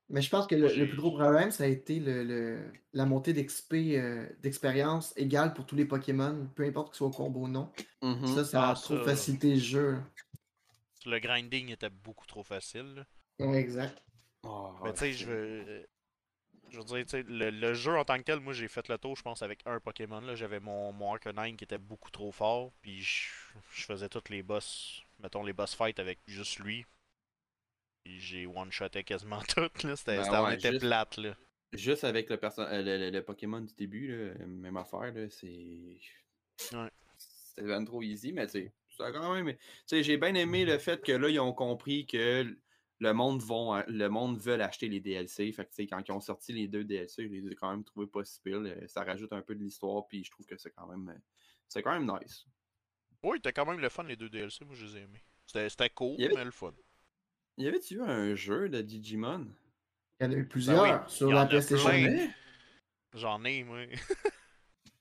Mais 0.08 0.22
je 0.22 0.30
pense 0.30 0.46
que 0.46 0.54
le, 0.54 0.68
plus 0.68 0.96
gros 0.96 1.10
problème, 1.12 1.50
ça 1.50 1.64
a 1.64 1.66
été 1.66 1.98
le, 1.98 2.22
le- 2.24 2.72
la 2.92 3.06
montée 3.06 3.32
d'XP, 3.32 3.96
euh, 3.96 4.28
d'expérience 4.40 5.12
égale 5.16 5.52
pour 5.54 5.66
tous 5.66 5.74
les 5.76 5.84
Pokémon, 5.84 6.48
peu 6.54 6.64
importe 6.64 6.90
que 6.90 6.94
ce 6.94 6.98
soit 6.98 7.08
au 7.08 7.10
combo 7.10 7.40
ou 7.40 7.48
non. 7.48 7.72
Mhm. 8.02 8.26
Ça, 8.28 8.44
ça 8.44 8.62
a 8.68 8.70
Ah, 8.70 8.74
trop 8.74 8.98
ça. 8.98 9.04
facilité 9.04 9.54
le 9.54 9.60
jeu. 9.60 9.98
Le 11.06 11.18
grinding 11.18 11.70
était 11.70 11.90
beaucoup 11.90 12.26
trop 12.26 12.42
facile, 12.44 12.94
là. 13.38 13.46
Ouais, 13.46 13.58
exact. 13.60 14.00
Oh, 14.44 14.72
Mais 14.84 14.92
tu 14.92 14.98
sais, 15.00 15.12
je 15.12 15.26
veux. 15.26 15.86
Je 16.70 16.78
veux 16.78 16.84
dire, 17.04 17.24
le, 17.28 17.50
le 17.50 17.74
jeu 17.74 17.96
en 17.96 18.04
tant 18.04 18.18
que 18.18 18.22
tel, 18.24 18.40
moi 18.40 18.52
j'ai 18.52 18.68
fait 18.68 18.88
le 18.88 18.98
tour, 18.98 19.16
je 19.16 19.22
pense, 19.22 19.42
avec 19.42 19.60
un 19.66 19.78
Pokémon. 19.80 20.20
là. 20.20 20.34
J'avais 20.34 20.60
mon, 20.60 20.92
mon 20.92 21.12
Arcanine 21.12 21.56
qui 21.56 21.64
était 21.64 21.78
beaucoup 21.78 22.10
trop 22.10 22.32
fort, 22.32 22.72
puis 22.82 23.00
je, 23.00 23.28
je 23.72 23.84
faisais 23.84 24.08
tous 24.08 24.28
les 24.30 24.42
boss, 24.42 25.02
mettons 25.20 25.44
les 25.44 25.52
boss 25.52 25.74
fights 25.74 25.98
avec 26.00 26.18
juste 26.26 26.58
lui. 26.58 26.84
Puis 28.04 28.18
j'ai 28.20 28.46
one-shoté 28.46 29.04
quasiment 29.04 29.40
tout, 29.48 29.70
là. 29.84 29.96
C'était 29.96 30.18
Ben 30.18 30.44
ouais, 30.44 30.54
était 30.54 30.70
juste- 30.70 30.80
plate, 30.82 31.16
là. 31.18 31.34
Juste 31.72 32.04
avec 32.04 32.30
le, 32.30 32.38
euh, 32.42 32.82
le, 32.82 32.96
le- 32.98 33.10
le 33.10 33.22
Pokémon 33.24 33.60
du 33.60 33.74
début, 33.74 34.08
là, 34.36 34.46
même 34.46 34.76
affaire, 34.76 35.12
là, 35.12 35.28
c'est. 35.28 35.98
Ouais. 36.72 36.90
C'était 37.18 37.62
vraiment 37.62 37.84
trop 37.84 38.02
easy, 38.02 38.32
mais 38.32 38.46
tu 38.46 38.52
sais, 38.62 38.72
quand 38.98 39.34
même. 39.34 39.52
Tu 39.52 39.58
sais, 39.86 40.02
j'ai 40.02 40.16
bien 40.16 40.34
aimé 40.34 40.64
le 40.64 40.78
fait 40.78 41.02
que 41.04 41.12
là, 41.12 41.28
ils 41.28 41.40
ont 41.40 41.52
compris 41.52 42.06
que 42.06 42.56
le 42.98 43.12
monde 43.12 43.42
vont, 43.42 43.82
le 43.88 44.08
monde 44.08 44.38
veut 44.38 44.60
acheter 44.60 44.88
les 44.88 45.00
DLC. 45.00 45.52
Fait 45.52 45.64
que 45.64 45.70
tu 45.70 45.76
sais, 45.76 45.86
quand 45.86 46.02
ils 46.06 46.12
ont 46.12 46.20
sorti 46.20 46.52
les 46.52 46.66
deux 46.68 46.84
DLC, 46.84 47.24
je 47.28 47.32
les 47.32 47.46
ai 47.52 47.54
quand 47.54 47.70
même 47.70 47.84
trouvés 47.84 48.06
pas 48.06 48.24
si 48.24 48.40
pire. 48.40 48.60
là. 48.60 48.74
Ça 48.88 49.04
rajoute 49.04 49.32
un 49.32 49.42
peu 49.42 49.54
de 49.54 49.62
l'histoire, 49.62 50.06
puis 50.06 50.24
je 50.24 50.30
trouve 50.30 50.46
que 50.46 50.56
c'est 50.56 50.70
quand 50.70 50.86
même. 50.86 51.08
euh, 51.08 51.18
C'est 51.68 51.82
quand 51.82 51.98
même 51.98 52.10
nice. 52.20 52.46
Oui, 53.22 53.38
c'était 53.38 53.52
quand 53.52 53.66
même 53.66 53.80
le 53.80 53.88
fun, 53.88 54.04
les 54.04 54.16
deux 54.16 54.28
DLC, 54.30 54.64
moi 54.64 54.74
je 54.76 54.86
les 54.86 54.96
ai 54.98 55.00
aimés. 55.02 55.22
C'était 55.46 55.90
cool, 55.90 56.16
avait- 56.22 56.34
mais 56.34 56.44
le 56.44 56.50
fun. 56.50 56.72
Y 57.58 57.66
avait-tu 57.68 57.94
eu 57.96 58.02
un 58.02 58.34
jeu 58.34 58.68
de 58.68 58.82
Digimon? 58.82 59.46
Il 60.20 60.24
y 60.24 60.26
en 60.28 60.32
a 60.32 60.36
eu 60.36 60.46
plusieurs 60.48 61.10
sur 61.10 61.28
Ben 61.28 61.34
y 61.34 61.36
en 61.36 61.40
la 61.42 61.46
PlayStation. 61.46 62.32
J'en 63.14 63.44
ai, 63.44 63.64
moi. 63.64 63.78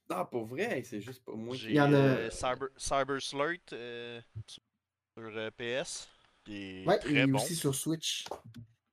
Ah, 0.09 0.23
pour 0.23 0.45
vrai, 0.45 0.83
c'est 0.83 1.01
juste 1.01 1.25
pas 1.25 1.33
moi. 1.33 1.55
J'ai 1.55 1.71
Il 1.71 1.75
y 1.75 1.81
en 1.81 1.91
a- 1.91 1.95
euh, 1.95 2.29
Cyber, 2.29 2.67
Cyber 2.77 3.19
Slurt 3.21 3.73
euh, 3.73 4.21
sur 4.47 5.23
euh, 5.35 5.49
PS. 5.57 6.07
Qui 6.45 6.55
est 6.57 6.85
Ouais, 6.85 6.97
très 6.99 7.11
il 7.13 7.17
est 7.17 7.27
bon. 7.27 7.33
aussi 7.33 7.55
sur 7.55 7.75
Switch. 7.75 8.25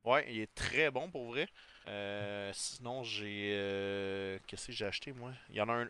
Ouais, 0.05 0.27
il 0.33 0.41
est 0.41 0.55
très 0.55 0.91
bon 0.91 1.11
pour 1.11 1.27
vrai. 1.27 1.49
Euh, 1.89 2.51
sinon, 2.55 3.03
j'ai. 3.05 3.53
euh, 3.55 4.39
Qu'est-ce 4.47 4.69
que 4.69 4.73
j'ai 4.73 4.85
acheté 4.87 5.13
moi? 5.13 5.33
Il 5.49 5.57
y 5.57 5.61
en 5.61 5.69
a 5.69 5.73
un. 5.75 5.89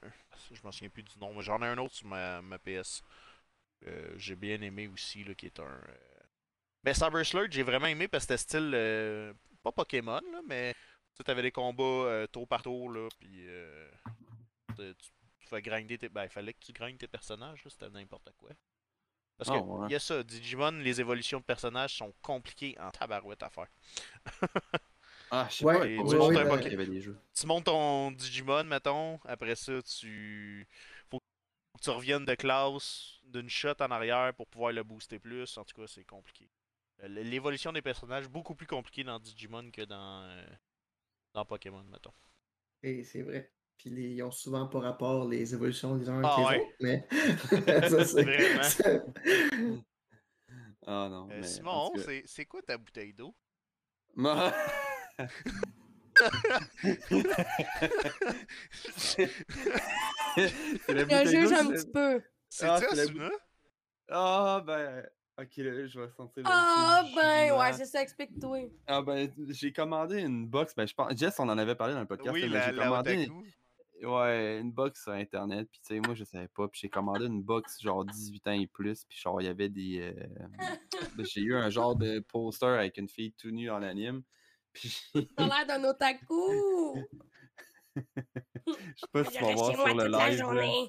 Je 0.53 0.61
m'en 0.63 0.73
souviens 0.73 0.91
plus 0.91 1.03
du 1.03 1.19
nom, 1.19 1.33
mais 1.35 1.43
j'en 1.43 1.63
ai 1.63 1.67
un 1.67 1.79
autre 1.79 1.95
sur 1.95 2.07
ma, 2.07 2.43
ma 2.43 2.59
PS. 2.59 3.03
Euh, 3.87 4.15
j'ai 4.19 4.37
bien 4.37 4.61
aimé 4.63 4.89
aussi, 4.89 5.25
là, 5.25 5.35
qui 5.35 5.47
est 5.47 5.61
un. 5.61 5.81
Ben, 6.85 6.95
Cyber 6.95 7.25
Slurt, 7.25 7.53
j'ai 7.53 7.63
vraiment 7.63 7.87
aimé 7.87 8.09
parce 8.09 8.27
que 8.27 8.37
c'était 8.37 8.59
style. 8.59 9.35
Pas 9.63 9.73
Pokémon, 9.73 10.21
là, 10.33 10.41
mais. 10.47 10.75
Tu 11.25 11.31
avais 11.31 11.43
des 11.43 11.53
combats 11.53 12.27
tour 12.33 12.49
par 12.49 12.63
tour, 12.63 12.91
là, 12.91 13.09
puis. 13.21 13.47
tu, 14.77 14.95
tu 15.41 15.49
fais 15.49 15.63
grinder 15.63 15.99
tes. 15.99 16.09
Ben, 16.09 16.25
il 16.25 16.31
fallait 16.31 16.55
que 16.55 16.61
tu 16.61 16.73
grindes 16.73 16.99
tes 16.99 17.09
personnages, 17.09 17.65
là, 17.65 17.71
c'était 17.71 17.91
n'importe 17.91 18.31
quoi. 18.37 18.51
Parce 19.43 19.51
que, 19.51 19.59
Ah, 19.59 19.63
ouais. 19.63 19.89
il 19.89 19.93
y 19.93 19.95
a 19.97 19.99
ça, 20.01 20.23
Digimon, 20.23 20.71
les 20.73 21.01
évolutions 21.01 21.39
de 21.41 21.45
personnages 21.45 21.97
sont 21.97 22.13
compliquées 22.23 22.77
en 22.81 22.91
tabarouette 22.91 23.43
à 23.43 23.51
faire. 23.51 23.67
Ah, 25.31 25.49
je 25.51 25.57
sais 25.57 25.65
Ouais, 25.65 25.79
pas. 25.79 25.87
tu 25.87 26.17
montes 26.17 26.37
un 26.37 26.61
y 26.61 26.75
avait 26.75 26.87
des 26.87 27.01
jeux. 27.01 27.17
tu 27.35 27.47
montes 27.47 27.65
ton 27.65 28.11
Digimon, 28.13 28.65
mettons, 28.65 29.19
après 29.25 29.55
ça, 29.57 29.83
tu. 29.83 30.69
Faut 31.11 31.19
que 31.79 31.83
tu 31.83 31.91
reviennes 31.91 32.25
de 32.27 32.35
classe 32.35 33.21
d'une 33.25 33.49
shot 33.51 33.75
en 33.81 33.91
arrière 33.91 34.35
pour 34.35 34.47
pouvoir 34.49 34.73
le 34.73 34.83
booster 34.85 35.19
plus. 35.19 35.59
En 35.59 35.65
tout 35.65 35.81
cas, 35.81 35.87
c'est 35.89 36.05
compliqué. 36.05 36.49
Euh, 37.03 37.09
L'évolution 37.09 37.73
des 37.73 37.83
personnages, 37.83 38.29
beaucoup 38.29 38.55
plus 38.55 38.67
compliquée 38.67 39.05
dans 39.05 39.19
Digimon 39.21 39.71
que 39.71 39.83
dans, 39.83 40.25
euh, 40.25 40.47
dans 41.35 41.45
Pokémon, 41.47 41.85
mettons. 41.85 42.13
Et 42.85 43.03
c'est 43.05 43.23
vrai. 43.23 43.51
Puis 43.83 43.91
les- 43.91 44.11
ils 44.13 44.23
ont 44.23 44.31
souvent 44.31 44.69
pas 44.69 44.79
rapport 44.79 45.27
les 45.27 45.55
évolutions 45.55 45.97
des 45.97 46.09
uns 46.09 46.23
Ah 46.25 46.37
avec 46.47 46.61
les 46.79 46.89
ouais? 46.89 46.99
autres, 47.01 47.09
mais 47.59 47.89
ça, 47.91 48.05
c'est- 48.05 48.23
Vraiment? 48.23 48.63
c'est- 48.63 49.03
Ah 50.87 51.09
non. 51.11 51.29
Euh, 51.33 51.39
mais, 51.41 51.43
Simon, 51.43 51.91
c'est 51.97 52.23
c'est 52.25 52.45
quoi 52.45 52.63
ta 52.63 52.79
bouteille 52.79 53.13
d'eau? 53.13 53.35
Moi- 54.15 54.53
C'est 58.97 59.29
la 60.89 60.99
Je 60.99 61.03
bouteille 61.05 61.27
juge 61.27 61.53
un 61.53 61.67
petit 61.71 61.91
peu. 61.93 62.23
C'est 62.49 62.67
Ah, 62.67 62.79
ça, 62.79 62.87
Asuna 62.93 63.31
Ah 64.09 64.63
ben. 64.67 65.07
Ok, 65.41 65.57
là, 65.57 65.87
je 65.87 65.99
vais 66.01 66.11
sentir 66.11 66.43
le 66.43 66.49
Ah 66.53 67.03
petit 67.05 67.15
ben, 67.17 67.59
ouais, 67.59 67.73
c'est 67.73 67.87
ça, 67.87 68.03
explique-toi. 68.03 68.71
Ah 68.87 69.01
ben, 69.01 69.33
j'ai 69.49 69.73
commandé 69.73 70.21
une 70.21 70.47
box. 70.47 70.75
Ben, 70.75 70.87
je 70.87 70.93
pense. 70.95 71.17
Jess, 71.17 71.41
on 71.41 71.49
en 71.49 71.57
avait 71.57 71.75
parlé 71.75 71.95
dans 71.95 72.01
le 72.01 72.07
podcast. 72.07 72.31
Oui, 72.33 72.43
là, 72.43 72.47
mais 72.49 72.55
la, 72.55 72.67
j'ai 72.67 72.73
la 72.77 72.85
commandé. 72.85 73.13
Otaku. 73.25 73.45
Ouais, 74.03 74.59
une 74.61 74.73
box 74.73 75.05
sur 75.05 75.13
internet. 75.13 75.69
Puis, 75.71 75.81
tu 75.81 75.95
sais, 75.95 76.01
moi, 76.01 76.15
je 76.15 76.25
savais 76.25 76.49
pas. 76.49 76.67
Puis, 76.69 76.81
j'ai 76.83 76.89
commandé 76.89 77.27
une 77.27 77.43
box 77.43 77.81
genre 77.81 78.05
18 78.05 78.47
ans 78.49 78.53
et 78.53 78.67
plus. 78.67 79.05
Puis, 79.05 79.19
genre, 79.19 79.41
il 79.41 79.45
y 79.45 79.49
avait 79.49 79.69
des. 79.69 80.01
euh, 80.01 80.49
J'ai 81.19 81.41
eu 81.41 81.55
un 81.55 81.71
genre 81.71 81.95
de 81.95 82.19
poster 82.21 82.67
avec 82.67 82.97
une 82.99 83.09
fille 83.09 83.33
tout 83.33 83.51
nue 83.51 83.71
en 83.71 83.83
anime. 83.83 84.23
Puis, 84.73 85.03
T'as 85.37 85.47
l'air 85.47 85.67
d'un 85.67 85.85
otaku. 85.85 86.97
je 87.97 88.03
sais 88.97 89.07
pas 89.13 89.25
si 89.25 89.37
tu 89.37 89.45
vas 89.45 89.55
voir 89.55 89.75
sur 89.75 89.95
le 89.95 90.09
live. 90.09 90.89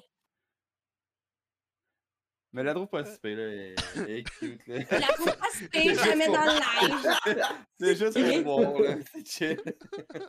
Mais 2.52 2.62
la 2.62 2.72
trouve 2.72 2.86
pas 2.86 3.04
si 3.04 3.18
là. 3.22 3.74
Elle 3.96 4.10
est 4.10 4.22
cute, 4.22 4.66
là. 4.68 4.78
La 4.90 5.06
faut 5.08 5.24
pas 5.24 6.04
la 6.06 6.16
mets 6.16 6.26
dans 6.26 6.44
le 6.44 6.86
live. 6.86 7.44
C'est 7.80 7.96
juste 7.96 8.42
pour 8.44 8.60
voir, 8.60 8.80
là. 8.80 8.96
C'est 9.12 9.26
chill. 9.26 9.62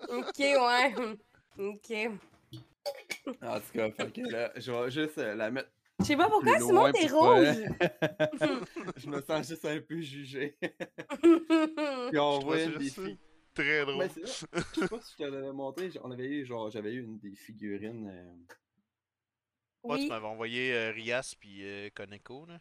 Ok, 0.10 0.39
ouais. 0.39 0.96
Ok. 1.58 2.20
En 3.42 3.60
tout 3.60 3.72
cas, 3.74 3.92
fait 3.92 4.12
que 4.12 4.22
là, 4.30 4.51
je 4.56 4.72
vais 4.72 4.92
juste 4.92 5.18
euh, 5.18 5.36
la 5.36 5.50
mettre 5.51 5.70
Je 6.00 6.06
sais 6.06 6.15
pas 6.18 6.30
pourquoi, 6.30 6.60
Simon, 6.60 6.92
t'es 6.92 7.08
pour 7.08 7.22
pas- 7.22 7.36
rouge. 7.36 7.48
je 8.98 9.08
me 9.08 9.22
sens 9.22 9.48
juste 9.48 9.65
un 9.65 9.80
peu 9.82 10.00
jugé. 10.01 10.58
Puis 10.62 10.70
Je 11.22 12.18
on 12.20 12.39
voit 12.39 12.62
une 12.62 12.77
des 12.77 12.89
filles. 12.89 13.18
Très 13.54 13.86
drôle. 13.86 14.08
Je 14.15 14.22
sais 14.22 14.48
pas 14.88 15.00
si 15.01 15.13
je 15.13 15.24
te 15.24 15.24
l'avais 15.24 15.54
montré. 15.54 15.89
On 16.04 16.12
avait 16.12 16.25
eu, 16.27 16.46
genre, 16.46 16.70
j'avais 16.70 16.94
eu 16.94 17.04
une 17.04 17.18
des 17.20 17.36
figurines. 17.36 18.10
euh, 18.10 18.34
Ouais, 19.84 19.98
tu 19.98 20.04
Oui. 20.04 20.10
m'avais 20.10 20.25
envoyé 20.25 20.74
euh, 20.74 20.92
Rias 20.92 21.36
puis 21.39 21.60
euh, 21.63 21.89
Koneko, 21.96 22.46
là. 22.48 22.60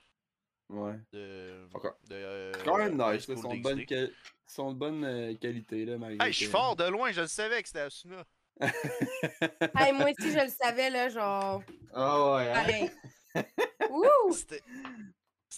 Ouais. 0.70 0.94
De. 1.12 1.66
Encore. 1.74 1.96
de 2.08 2.14
euh, 2.14 2.52
quand 2.64 2.78
même 2.78 2.96
nice. 2.96 3.26
Ils 3.28 3.38
sont 3.38 3.54
de 3.54 3.62
bonne, 3.62 3.78
DxD. 3.78 3.86
quali- 3.94 4.12
sont 4.46 4.72
de 4.72 4.78
bonne 4.78 5.04
euh, 5.04 5.34
qualité, 5.34 5.84
là, 5.84 5.98
malgré 5.98 6.26
Hey, 6.26 6.32
je 6.32 6.38
suis 6.38 6.46
fort 6.46 6.76
de 6.76 6.84
loin, 6.84 7.12
je 7.12 7.22
le 7.22 7.26
savais 7.26 7.60
que 7.62 7.68
c'était 7.68 7.80
Asuna. 7.80 8.24
Hey, 9.76 9.92
moi 9.92 10.10
aussi, 10.10 10.30
je 10.32 10.44
le 10.44 10.48
savais, 10.50 10.90
là, 10.90 11.08
genre. 11.08 11.62
Ah 11.92 12.34
ouais, 12.34 12.48
hein? 12.50 12.54
Pareil. 12.54 12.90
Ouh! 13.90 14.32
C'était. 14.32 14.62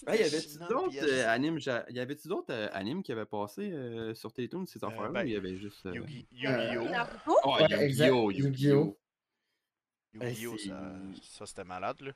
Hey, 0.07 0.19
y 0.19 0.23
avait-tu 0.23 0.49
Shinon, 0.49 0.67
d'autres 0.67 0.89
puis 0.89 0.99
euh, 0.99 1.27
animes, 1.29 1.59
y 1.89 1.99
avait-tu 1.99 2.27
d'autres 2.27 2.53
euh, 2.53 2.69
animes 2.71 3.01
qui 3.01 3.11
avaient 3.11 3.25
passé 3.25 3.71
euh, 3.71 4.13
sur 4.13 4.31
Télétoon 4.31 4.65
ces 4.67 4.83
affaires-là 4.83 5.09
ben, 5.09 5.23
ou 5.23 5.27
il 5.27 5.33
y 5.33 5.35
avait 5.35 5.57
juste. 5.57 5.85
euh, 5.87 5.91
Yugi- 5.93 6.27
Yu-Gi-Oh! 6.31 6.87
Oh, 7.43 7.55
Ouais, 7.55 7.65
Yu-Gi-Oh! 7.69 8.31
Yu-Gi-Oh! 8.31 8.97
Yu-Gi-Oh! 10.13 10.55
Yu-Gi-Oh! 10.55 10.57
ça, 10.57 10.93
ça 11.23 11.45
c'était 11.47 11.63
malade, 11.63 11.99
là. 12.01 12.11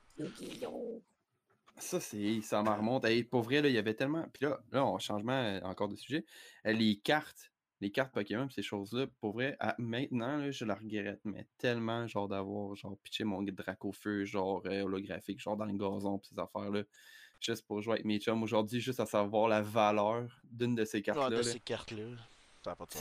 Ça, 1.78 2.00
c'est, 2.00 2.40
ça 2.42 2.62
m'en 2.62 2.76
remonte. 2.76 3.04
Hey, 3.04 3.24
pour 3.24 3.42
vrai, 3.42 3.62
là, 3.62 3.68
il 3.68 3.74
y 3.74 3.78
avait 3.78 3.94
tellement. 3.94 4.26
Puis 4.32 4.44
là, 4.44 4.60
là, 4.70 4.84
on 4.86 4.98
changement 4.98 5.58
encore 5.64 5.88
de 5.88 5.96
sujet. 5.96 6.24
Les 6.64 6.96
cartes, 6.96 7.51
les 7.82 7.90
cartes 7.90 8.12
Pokémon, 8.14 8.48
ces 8.48 8.62
choses-là, 8.62 9.06
pour 9.20 9.32
vrai, 9.34 9.56
à- 9.58 9.74
maintenant, 9.78 10.36
là, 10.36 10.50
je 10.52 10.64
la 10.64 10.74
regrette, 10.76 11.20
mais 11.24 11.46
tellement, 11.58 12.06
genre, 12.06 12.28
d'avoir, 12.28 12.74
genre, 12.76 12.96
pitché 13.02 13.24
mon 13.24 13.42
Dracofeu, 13.42 14.24
genre, 14.24 14.62
euh, 14.66 14.82
holographique, 14.82 15.40
genre, 15.40 15.56
dans 15.56 15.64
le 15.64 15.72
gazon, 15.76 16.18
pis 16.18 16.28
ces 16.28 16.38
affaires-là, 16.38 16.84
juste 17.40 17.66
pour 17.66 17.82
jouer 17.82 17.94
avec 17.94 18.04
mes 18.04 18.20
chums 18.20 18.40
aujourd'hui, 18.42 18.80
juste 18.80 19.00
à 19.00 19.06
savoir 19.06 19.48
la 19.48 19.62
valeur 19.62 20.40
d'une 20.44 20.76
de 20.76 20.84
ces 20.84 20.98
Ah, 20.98 21.02
cartes-là. 21.02 21.30
de 21.30 21.36
là. 21.36 21.42
ces 21.42 21.58
cartes-là. 21.60 22.16
Ça 22.64 22.76
pas 22.76 22.86
de. 22.86 22.92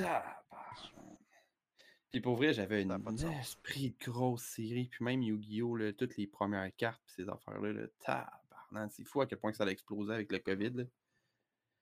Puis 2.09 2.19
pour 2.19 2.35
vrai, 2.35 2.51
j'avais 2.53 2.81
une 2.81 2.91
esprit 3.39 3.91
de 3.91 4.05
grosse 4.05 4.43
série, 4.43 4.87
puis 4.89 5.05
même 5.05 5.21
Yu-Gi-Oh! 5.21 5.75
là, 5.77 5.93
toutes 5.93 6.17
les 6.17 6.27
premières 6.27 6.75
cartes, 6.75 7.01
pis 7.05 7.13
ces 7.13 7.29
affaires-là, 7.29 7.71
là, 7.71 7.87
tabarnak, 7.99 8.91
c'est 8.91 9.05
fou 9.07 9.21
à 9.21 9.27
quel 9.27 9.37
point 9.37 9.51
que 9.51 9.57
ça 9.57 9.63
a 9.63 9.67
explosé 9.67 10.11
avec 10.11 10.31
le 10.31 10.39
COVID. 10.39 10.71
Là. 10.71 10.83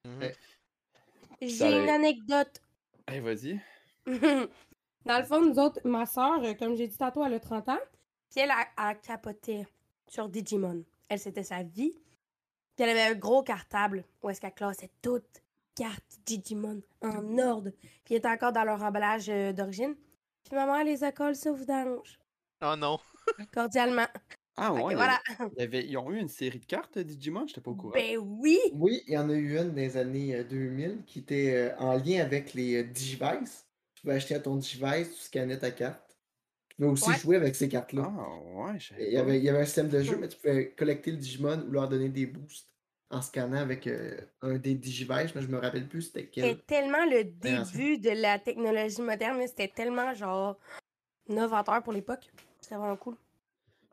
Mhm. 0.05 0.31
Eh, 1.41 1.47
J'ai 1.47 1.81
une 1.83 1.89
anecdote. 1.89 2.61
Hey, 3.11 3.21
vas-y. 3.21 3.59
Dans 5.05 5.17
le 5.17 5.23
fond, 5.23 5.41
nous 5.41 5.57
autres, 5.57 5.79
ma 5.83 6.05
soeur, 6.05 6.41
comme 6.59 6.75
j'ai 6.75 6.87
dit 6.87 6.97
tantôt, 6.97 7.25
elle 7.25 7.33
a 7.33 7.39
30 7.39 7.69
ans. 7.69 7.79
Puis 8.29 8.41
elle 8.41 8.51
a, 8.51 8.67
a 8.77 8.93
capoté 8.93 9.65
sur 10.07 10.29
Digimon. 10.29 10.83
Elle, 11.07 11.17
c'était 11.17 11.43
sa 11.43 11.63
vie. 11.63 11.99
Puis 12.75 12.85
elle 12.85 12.89
avait 12.89 13.13
un 13.13 13.15
gros 13.15 13.41
cartable 13.41 14.05
où 14.21 14.29
est-ce 14.29 14.39
qu'elle 14.39 14.53
classait 14.53 14.91
toutes 15.01 15.41
cartes 15.73 16.19
Digimon 16.23 16.83
en 17.01 17.37
ordre. 17.39 17.71
Puis 18.05 18.13
elle 18.13 18.17
était 18.17 18.29
encore 18.29 18.51
dans 18.51 18.63
leur 18.63 18.83
emballage 18.83 19.29
euh, 19.29 19.53
d'origine. 19.53 19.95
Puis 20.43 20.55
maman 20.55 20.83
les 20.83 21.03
a 21.03 21.11
collés 21.11 21.47
au 21.47 21.55
vidange. 21.55 22.19
Oh 22.61 22.75
non. 22.77 22.99
Cordialement. 23.53 24.07
Ah 24.61 24.73
ouais, 24.73 24.81
il 24.87 24.91
y 24.91 24.95
voilà. 24.95 25.19
avait- 25.39 25.49
il 25.55 25.59
y 25.59 25.63
avait- 25.63 25.85
ils 25.87 25.97
ont 25.97 26.11
eu 26.11 26.17
une 26.19 26.27
série 26.29 26.59
de 26.59 26.65
cartes 26.65 26.97
euh, 26.97 27.03
Digimon, 27.03 27.47
j'étais 27.47 27.61
pas 27.61 27.71
au 27.71 27.75
courant. 27.75 27.93
Ben 27.93 28.17
oui! 28.17 28.59
Oui, 28.73 29.01
il 29.07 29.13
y 29.13 29.17
en 29.17 29.29
a 29.29 29.33
eu 29.33 29.57
une 29.57 29.73
des 29.73 29.97
années 29.97 30.35
euh, 30.35 30.43
2000 30.43 31.03
qui 31.05 31.19
était 31.19 31.53
euh, 31.55 31.77
en 31.77 31.93
lien 31.97 32.21
avec 32.21 32.53
les 32.53 32.75
euh, 32.75 32.83
Digivice. 32.83 33.67
Tu 33.95 34.01
pouvais 34.01 34.15
acheter 34.15 34.35
à 34.35 34.39
ton 34.39 34.55
Digivice, 34.57 35.15
tu 35.15 35.21
scannais 35.21 35.57
ta 35.59 35.71
carte. 35.71 36.17
Tu 36.69 36.75
pouvais 36.77 36.89
aussi 36.89 37.09
Ouais. 37.11 37.17
jouer 37.17 37.35
avec 37.37 37.55
ces 37.55 37.69
cartes-là. 37.69 38.11
Ah 38.17 38.37
ouais, 38.71 38.79
je 38.79 38.89
savais 38.89 39.07
Il 39.07 39.13
y, 39.13 39.17
avait, 39.17 39.37
il 39.39 39.43
y 39.43 39.49
avait 39.49 39.59
un 39.61 39.65
système 39.65 39.89
de 39.89 40.01
jeu, 40.01 40.17
mais 40.19 40.27
tu 40.27 40.37
pouvais 40.37 40.71
collecter 40.71 41.11
le 41.11 41.17
Digimon 41.17 41.65
ou 41.67 41.71
leur 41.71 41.89
donner 41.89 42.09
des 42.09 42.25
boosts 42.25 42.69
en 43.11 43.21
scannant 43.21 43.57
avec 43.57 43.87
euh, 43.87 44.17
un 44.41 44.57
des 44.57 44.75
Digivice, 44.75 45.33
mais 45.35 45.41
je 45.41 45.47
me 45.47 45.57
rappelle 45.57 45.87
plus 45.87 46.03
c'était 46.03 46.27
quel. 46.27 46.45
C'était 46.51 46.61
tellement 46.67 47.05
le 47.05 47.23
début 47.23 47.97
de 47.97 48.11
la 48.11 48.39
technologie 48.39 49.01
moderne, 49.01 49.37
mais 49.37 49.47
c'était 49.47 49.67
tellement 49.67 50.13
genre 50.13 50.57
novateur 51.29 51.81
pour 51.83 51.93
l'époque. 51.93 52.31
C'était 52.61 52.75
vraiment 52.75 52.97
cool. 52.97 53.15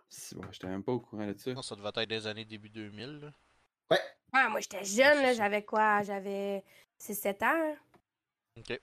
C'est- 0.08 0.36
ouais, 0.36 0.46
j'étais 0.52 0.66
même 0.68 0.82
pas 0.84 0.92
au 0.92 1.00
courant 1.00 1.26
de 1.26 1.36
ça. 1.38 1.52
Non, 1.52 1.62
ça 1.62 1.74
devait 1.76 1.88
être 1.88 2.08
des 2.08 2.26
années 2.26 2.44
début 2.44 2.70
2000. 2.70 3.20
là. 3.90 3.98
Ah, 4.32 4.48
moi 4.48 4.60
j'étais 4.60 4.84
jeune, 4.84 5.22
là, 5.22 5.32
j'avais 5.32 5.64
quoi? 5.64 6.02
J'avais 6.02 6.62
6-7 6.98 7.42
ans. 7.42 7.76
Ok. 8.58 8.80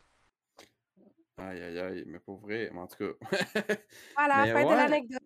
Aïe 1.37 1.61
aïe 1.61 1.79
aïe, 1.79 2.03
mais 2.07 2.19
pour 2.19 2.37
vrai, 2.37 2.69
mais 2.73 2.79
en 2.79 2.87
tout 2.87 2.97
cas. 2.97 3.13
Voilà, 4.17 4.45
Mais 4.45 4.53
fin 4.53 4.63
de 4.63 4.67
ouais. 4.69 4.75
l'anecdote. 4.75 5.23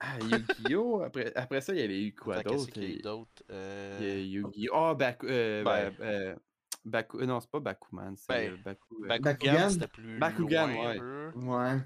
ah, 0.00 0.18
Yu-Gi-Oh! 0.20 1.02
Après, 1.02 1.32
après 1.34 1.60
ça, 1.60 1.72
il 1.74 1.80
y 1.80 1.82
avait 1.82 2.02
eu 2.02 2.14
quoi 2.14 2.42
d'autre? 2.42 2.70
qu'il 2.72 2.82
y 2.82 2.86
a 2.86 2.88
eu 2.88 2.92
Il 2.98 3.04
y 3.04 3.08
a 3.08 3.54
Euh, 3.54 4.22
Yu-Gi-Oh! 4.24 4.90
Oh, 4.90 4.94
Baku. 4.94 5.26
Euh, 5.28 5.62
Ben. 5.64 5.90
bah, 5.90 6.04
euh, 6.04 6.36
Baku- 6.84 7.20
euh, 7.20 7.26
Non, 7.26 7.40
c'est 7.40 7.50
pas 7.50 7.60
Bakuman, 7.60 8.16
c'est 8.16 8.26
Ben, 8.28 8.56
Baku. 8.62 9.04
euh, 9.04 9.08
Bakugan, 9.08 9.32
Bakugan. 9.32 9.70
c'était 9.70 9.88
plus 9.88 10.18
Bakugan, 10.18 10.66
loin 10.66 10.86
un 10.86 10.90
ouais. 10.92 10.98
peu. 10.98 11.32
Ouais. 11.36 11.78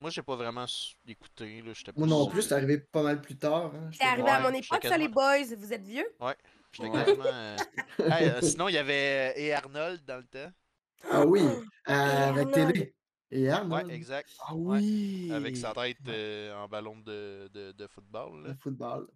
Moi, 0.00 0.10
j'ai 0.10 0.22
pas 0.22 0.34
vraiment 0.36 0.64
écouté. 1.06 1.60
Là, 1.60 1.72
j'étais 1.74 1.92
Moi 1.94 2.06
non 2.06 2.26
plus, 2.26 2.42
c'est 2.42 2.52
euh, 2.54 2.56
arrivé 2.56 2.78
pas 2.78 3.02
mal 3.02 3.20
plus 3.20 3.36
tard. 3.36 3.66
hein. 3.74 3.90
C'est 3.92 3.92
J'étais 3.92 4.06
arrivé 4.06 4.30
à 4.30 4.40
mon 4.40 4.54
époque, 4.54 4.82
ça, 4.82 4.96
les 4.96 5.08
boys. 5.08 5.44
Vous 5.58 5.72
êtes 5.72 5.82
vieux? 5.84 6.06
J'étais 6.72 6.88
Ouais. 6.88 7.04
quasiment. 7.04 7.24
euh, 7.26 7.56
hey, 7.98 8.28
euh, 8.28 8.40
sinon, 8.40 8.68
il 8.68 8.74
y 8.74 8.78
avait 8.78 9.34
et 9.36 9.52
Arnold 9.52 10.02
dans 10.06 10.16
le 10.16 10.24
temps. 10.24 10.50
Ah 11.10 11.24
oui, 11.26 11.42
euh, 11.42 11.60
Et 11.88 12.22
avec 12.22 12.50
télé. 12.50 12.94
Et 13.30 13.48
Arnold, 13.50 13.88
Ouais, 13.88 13.94
exact. 13.94 14.30
Ah 14.40 14.54
Ouais. 14.54 14.78
oui! 14.78 15.30
Avec 15.32 15.56
sa 15.56 15.72
tête 15.74 15.98
euh, 16.08 16.54
en 16.54 16.66
ballon 16.68 16.96
de, 16.98 17.50
de, 17.52 17.72
de 17.72 17.86
football. 17.86 18.42
là. 18.42 18.48
le 18.50 18.54
football. 18.54 19.06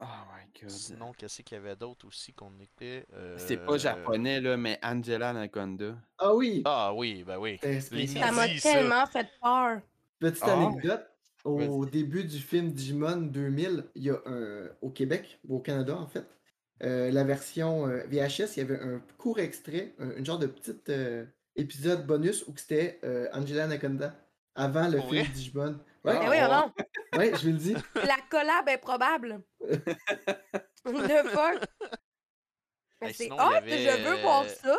Oh 0.00 0.04
my 0.04 0.44
god. 0.60 0.70
Sinon, 0.70 1.12
qu'est-ce 1.12 1.42
qu'il 1.42 1.56
y 1.56 1.58
avait 1.58 1.74
d'autre 1.76 2.06
aussi 2.06 2.32
qu'on 2.32 2.58
était 2.60 3.04
C'est 3.36 3.56
pas 3.58 3.72
euh, 3.74 3.78
japonais, 3.78 4.40
là, 4.40 4.56
mais 4.56 4.78
Angela 4.82 5.30
Anaconda. 5.30 5.96
Ah 6.18 6.34
oui, 6.34 6.62
Ah 6.64 6.94
oui, 6.94 7.24
ben 7.24 7.36
oui. 7.38 7.58
Ça 7.58 8.32
m'a 8.32 8.48
tellement 8.48 9.06
fait 9.06 9.28
peur. 9.42 9.82
Petite 10.18 10.42
Ah. 10.46 10.52
anecdote, 10.66 11.06
au 11.44 11.86
début 11.86 12.24
du 12.24 12.38
film 12.38 12.72
Digimon 12.72 13.16
2000, 13.16 13.84
il 13.94 14.02
y 14.04 14.10
a 14.10 14.20
un, 14.26 14.68
au 14.82 14.90
Québec, 14.90 15.38
ou 15.48 15.56
au 15.56 15.60
Canada 15.60 15.96
en 15.96 16.06
fait, 16.06 16.26
euh, 16.82 17.10
la 17.10 17.24
version 17.24 17.86
euh, 17.88 18.04
VHS, 18.08 18.56
il 18.56 18.58
y 18.58 18.60
avait 18.60 18.80
un 18.80 19.00
court 19.16 19.38
extrait, 19.40 19.94
un, 19.98 20.10
une 20.16 20.26
genre 20.26 20.38
de 20.38 20.46
petit 20.46 20.74
euh, 20.90 21.24
épisode 21.56 22.06
bonus 22.06 22.44
où 22.46 22.56
c'était 22.56 22.98
euh, 23.04 23.28
Angela 23.32 23.64
Anaconda 23.64 24.14
avant 24.54 24.88
le 24.88 25.00
film? 25.00 25.26
Digimon. 25.32 25.78
Ouais, 26.04 26.12
Ah, 26.16 26.20
Mais 26.20 26.28
oui, 26.28 26.36
ouais. 26.36 26.48
non. 26.48 26.72
ouais, 27.16 27.32
je 27.36 27.42
vous 27.46 27.52
le 27.52 27.58
dis. 27.58 27.74
La 27.94 28.16
collab 28.30 28.68
improbable. 28.68 29.40
Le 30.84 31.28
fuck. 31.28 31.62
Hey, 33.00 33.14
c'est 33.14 33.30
hot, 33.30 33.38
avait, 33.38 33.78
je 33.78 34.02
veux 34.08 34.20
voir 34.22 34.44
ça. 34.48 34.76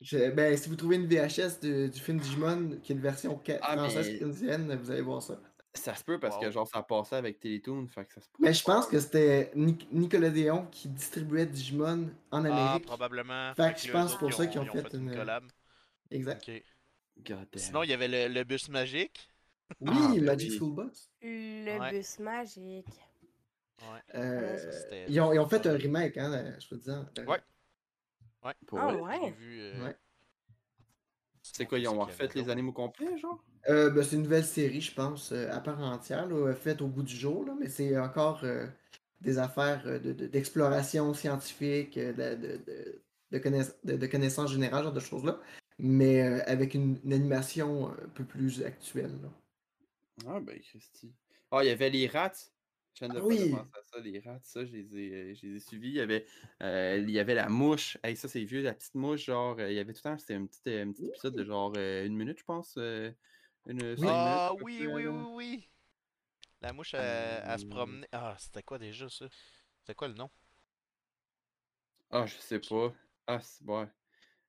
Je- 0.00 0.30
ben, 0.30 0.56
si 0.56 0.68
vous 0.68 0.76
trouvez 0.76 0.96
une 0.96 1.06
VHS 1.06 1.60
de- 1.60 1.88
du 1.88 2.00
film 2.00 2.18
Digimon, 2.18 2.78
qui 2.82 2.92
est 2.92 2.94
une 2.96 3.02
version 3.02 3.40
Ah, 3.60 3.76
française 3.76 4.08
mais- 4.12 4.18
canadienne, 4.18 4.74
vous 4.82 4.90
allez 4.90 5.02
voir 5.02 5.22
ça. 5.22 5.38
Ça 5.74 5.94
se 5.94 6.02
peut 6.02 6.18
parce 6.18 6.36
que 6.38 6.50
genre 6.50 6.66
ça 6.66 6.82
passait 6.82 7.14
avec 7.16 7.38
Télétoon, 7.38 7.86
fait 7.86 8.04
que 8.04 8.14
ça 8.14 8.20
se 8.20 8.26
peut. 8.28 8.38
Mais 8.40 8.52
je 8.52 8.64
pense 8.64 8.86
que 8.86 8.98
c'était 8.98 9.52
Nic- 9.54 9.86
Nicolas 9.92 10.30
Déon 10.30 10.66
qui 10.72 10.88
distribuait 10.88 11.46
Digimon 11.46 12.10
en 12.32 12.44
Ah, 12.44 12.48
Amérique. 12.48 12.86
probablement. 12.86 13.54
Fait 13.54 13.68
Fait 13.68 13.74
que 13.74 13.80
je 13.82 13.92
pense 13.92 14.16
pour 14.18 14.32
ça 14.32 14.46
qu'ils 14.48 14.60
ont 14.60 14.64
fait 14.66 14.92
une- 14.94 15.14
collab. 15.14 15.44
Exact. 16.10 16.48
Ok. 16.48 16.62
God 17.24 17.36
damn. 17.36 17.46
Sinon, 17.54 17.82
il 17.84 17.90
y 17.90 17.92
avait 17.92 18.08
le, 18.08 18.34
le 18.34 18.42
bus 18.44 18.68
magique. 18.68 19.28
Oui, 19.80 19.90
Ah, 19.94 20.08
ben 20.16 20.24
Magic. 20.24 20.52
School 20.58 20.74
Bus. 20.74 21.08
Le 21.22 21.78
Ouais. 21.78 21.90
bus 21.92 22.18
magique. 22.18 22.86
Ouais. 23.82 24.16
Euh, 24.16 24.58
ils, 25.08 25.20
ont, 25.20 25.32
ils 25.32 25.38
ont 25.38 25.46
fait 25.48 25.64
un 25.66 25.74
remake, 25.76 26.16
hein, 26.16 26.52
je 26.58 26.68
peux 26.68 26.78
te 26.78 26.84
dire. 26.84 27.06
Ouais. 27.28 27.38
Ouais. 28.44 28.54
Pour 28.66 28.78
Ah 28.78 28.94
ouais. 28.96 29.30
Vu. 29.32 29.60
euh, 29.60 29.84
Ouais. 29.84 29.96
C'est 31.42 31.66
quoi, 31.66 31.78
ils 31.78 31.88
ont 31.88 31.98
refait 32.00 32.28
les 32.34 32.40
d'autre? 32.42 32.50
animes 32.50 32.68
au 32.68 32.72
complet, 32.72 33.18
genre? 33.18 33.42
Euh, 33.68 33.90
ben, 33.90 34.02
c'est 34.02 34.16
une 34.16 34.22
nouvelle 34.22 34.44
série, 34.44 34.80
je 34.80 34.94
pense, 34.94 35.32
euh, 35.32 35.50
à 35.52 35.60
part 35.60 35.80
entière, 35.80 36.26
là, 36.26 36.54
faite 36.54 36.80
au 36.80 36.86
bout 36.86 37.02
du 37.02 37.14
jour, 37.14 37.44
là, 37.44 37.54
mais 37.58 37.68
c'est 37.68 37.98
encore 37.98 38.40
euh, 38.44 38.66
des 39.20 39.38
affaires 39.38 39.82
euh, 39.86 39.98
de- 39.98 40.12
de- 40.12 40.26
d'exploration 40.26 41.12
scientifique, 41.12 41.98
euh, 41.98 42.12
de, 42.12 42.46
de, 42.46 42.56
de, 42.64 43.02
de 43.32 43.38
connaiss- 43.38 43.74
de- 43.84 43.96
de 43.96 44.06
connaissances 44.06 44.52
générales, 44.52 44.80
ce 44.80 44.84
genre 44.84 44.92
de 44.94 45.00
choses-là, 45.00 45.40
mais 45.78 46.22
euh, 46.22 46.42
avec 46.46 46.72
une, 46.74 46.98
une 47.04 47.12
animation 47.12 47.90
un 47.90 48.08
peu 48.14 48.24
plus 48.24 48.62
actuelle. 48.62 49.18
là. 49.22 49.28
Ah 50.26 50.40
ben 50.40 50.58
Christy. 50.60 51.12
Ah, 51.50 51.62
il 51.62 51.66
y 51.68 51.70
avait 51.70 51.90
les 51.90 52.06
rats. 52.06 52.32
Ah 53.08 53.20
oui. 53.20 53.66
à 53.72 53.82
ça, 53.84 53.98
les 54.00 54.20
rats, 54.20 54.38
ça, 54.42 54.64
je 54.64 54.72
les 54.72 54.96
ai, 54.96 55.14
euh, 55.32 55.34
je 55.34 55.46
les 55.46 55.56
ai 55.56 55.60
suivis. 55.60 55.88
Il 55.88 55.94
y 55.94 56.00
avait, 56.00 56.26
euh, 56.62 56.98
il 56.98 57.10
y 57.10 57.18
avait 57.18 57.34
la 57.34 57.48
mouche. 57.48 57.98
Hey, 58.02 58.16
ça, 58.16 58.28
c'est 58.28 58.44
vieux, 58.44 58.62
la 58.62 58.74
petite 58.74 58.94
mouche, 58.94 59.24
genre, 59.26 59.58
euh, 59.58 59.70
il 59.70 59.76
y 59.76 59.78
avait 59.78 59.92
tout 59.92 60.00
le 60.04 60.10
temps, 60.10 60.18
c'était 60.18 60.34
un 60.34 60.46
petit, 60.46 60.60
un 60.78 60.92
petit 60.92 61.06
épisode 61.06 61.34
de 61.34 61.44
genre 61.44 61.72
euh, 61.76 62.04
une 62.06 62.16
minute, 62.16 62.38
je 62.38 62.44
pense. 62.44 62.76
euh, 62.78 63.10
une, 63.66 63.96
cinq 63.96 64.16
Ah 64.16 64.18
minutes, 64.18 64.52
à 64.60 64.64
peu 64.64 64.66
oui, 64.76 64.86
oui, 64.86 65.06
là. 65.06 65.08
oui, 65.08 65.26
oui. 65.34 65.70
La 66.62 66.72
mouche, 66.72 66.94
elle, 66.94 67.42
elle 67.46 67.58
se 67.58 67.64
Euh. 67.64 67.66
promenait. 67.66 68.08
Ah, 68.12 68.36
c'était 68.38 68.62
quoi 68.62 68.78
déjà 68.78 69.08
ça? 69.10 69.26
C'était 69.80 69.94
quoi 69.96 70.08
le 70.08 70.14
nom? 70.14 70.30
Ah, 72.10 72.26
je 72.26 72.36
sais 72.38 72.60
pas. 72.60 72.92
Ah, 73.26 73.40
c'est 73.40 73.64
bon. 73.64 73.88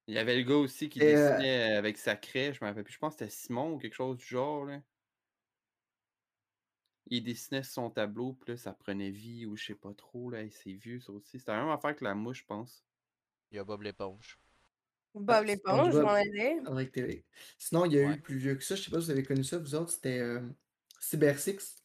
Il 0.07 0.15
y 0.15 0.19
avait 0.19 0.35
le 0.37 0.43
gars 0.43 0.55
aussi 0.57 0.89
qui 0.89 1.01
Et, 1.01 1.03
dessinait 1.03 1.75
euh, 1.75 1.79
avec 1.79 1.97
sa 1.99 2.15
craie, 2.17 2.53
je 2.53 2.63
me 2.63 2.69
rappelle 2.69 2.83
plus. 2.85 2.93
Je 2.93 2.99
pense 2.99 3.15
que 3.15 3.25
c'était 3.25 3.31
Simon 3.31 3.73
ou 3.73 3.79
quelque 3.79 3.95
chose 3.95 4.17
du 4.17 4.25
genre, 4.25 4.65
là. 4.65 4.81
Il 7.13 7.23
dessinait 7.23 7.61
son 7.63 7.89
tableau, 7.89 8.33
puis 8.33 8.53
là, 8.53 8.57
ça 8.57 8.73
prenait 8.73 9.11
vie 9.11 9.45
ou 9.45 9.55
je 9.57 9.65
sais 9.65 9.75
pas 9.75 9.93
trop, 9.93 10.29
là. 10.29 10.41
Hey, 10.41 10.49
C'est 10.51 10.71
vieux, 10.71 10.99
ça 11.01 11.11
aussi. 11.11 11.37
C'était 11.39 11.51
la 11.51 11.59
même 11.61 11.69
affaire 11.69 11.93
que 11.95 12.03
la 12.05 12.15
mouche, 12.15 12.39
je 12.39 12.45
pense. 12.45 12.85
Il 13.51 13.57
y 13.57 13.59
a 13.59 13.65
Bob 13.65 13.81
l'éponge. 13.81 14.39
Bob 15.13 15.43
l'éponge, 15.43 15.93
je 15.93 15.99
m'en 15.99 16.07
allais. 16.09 17.23
Sinon, 17.57 17.83
il 17.83 17.93
y 17.93 17.99
a 17.99 18.07
Ouais. 18.07 18.15
eu 18.15 18.21
plus 18.21 18.37
vieux 18.37 18.55
que 18.55 18.63
ça, 18.63 18.75
je 18.75 18.83
sais 18.83 18.89
pas 18.89 18.99
si 19.01 19.05
vous 19.07 19.11
avez 19.11 19.23
connu 19.23 19.43
ça, 19.43 19.57
vous 19.57 19.75
autres, 19.75 19.91
c'était 19.91 20.19
euh, 20.19 20.41
Cyber 21.01 21.37
Six. 21.37 21.83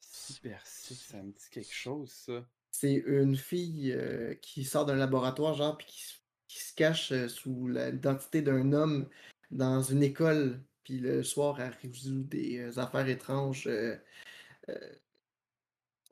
Cyber 0.00 0.64
Six, 0.64 0.94
ça 0.94 1.20
me 1.22 1.32
dit 1.32 1.50
quelque 1.50 1.74
chose, 1.74 2.12
ça. 2.12 2.46
C'est 2.70 2.94
une 3.06 3.36
fille 3.36 3.90
euh, 3.92 4.34
qui 4.36 4.64
sort 4.64 4.86
d'un 4.86 4.94
laboratoire, 4.96 5.54
genre, 5.54 5.76
puis 5.76 5.86
qui, 5.88 6.00
se- 6.04 6.18
qui 6.46 6.58
se 6.62 6.74
cache 6.74 7.10
euh, 7.10 7.26
sous 7.28 7.66
l'identité 7.66 8.40
d'un 8.42 8.72
homme 8.72 9.08
dans 9.50 9.82
une 9.82 10.02
école, 10.04 10.62
puis 10.86 11.00
le 11.00 11.24
soir, 11.24 11.60
elle 11.60 11.74
résout 11.82 12.22
des 12.22 12.58
euh, 12.60 12.78
affaires 12.78 13.08
étranges 13.08 13.66
euh, 13.66 13.96
euh, 14.68 14.92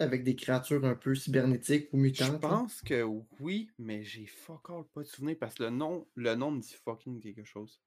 avec 0.00 0.24
des 0.24 0.34
créatures 0.34 0.84
un 0.84 0.96
peu 0.96 1.14
cybernétiques 1.14 1.88
ou 1.92 1.98
Je 1.98 2.02
mutantes. 2.02 2.32
là. 2.42 2.48
pense 2.48 2.82
que 2.82 3.04
oui, 3.38 3.70
mais 3.78 4.02
j'ai 4.02 4.26
fuck 4.26 4.68
all 4.70 4.82
pas 4.92 5.02
de 5.02 5.06
souvenir 5.06 5.37
parce 5.38 5.54
que 5.54 5.62
le 5.62 5.70
nom, 5.70 6.08
le 6.16 6.34
nom 6.34 6.50
me 6.50 6.60
dit 6.60 6.74
fucking 6.84 7.20
quelque 7.20 7.44
chose. 7.44 7.80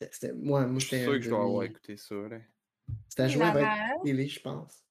C'était- 0.00 0.32
moi, 0.32 0.66
moi 0.66 0.78
Je 0.80 0.86
suis 0.86 1.02
sûr 1.02 1.12
que 1.12 1.20
je 1.20 1.28
dois 1.28 1.42
avoir 1.44 1.64
écouté 1.64 1.98
ça, 1.98 2.14
là. 2.14 2.38
C'était 3.10 3.22
à 3.24 3.28
jouer 3.28 3.44
avec 3.44 3.62
Hilarant. 3.64 4.02
télé, 4.02 4.28
je 4.28 4.40
pense. 4.40 4.82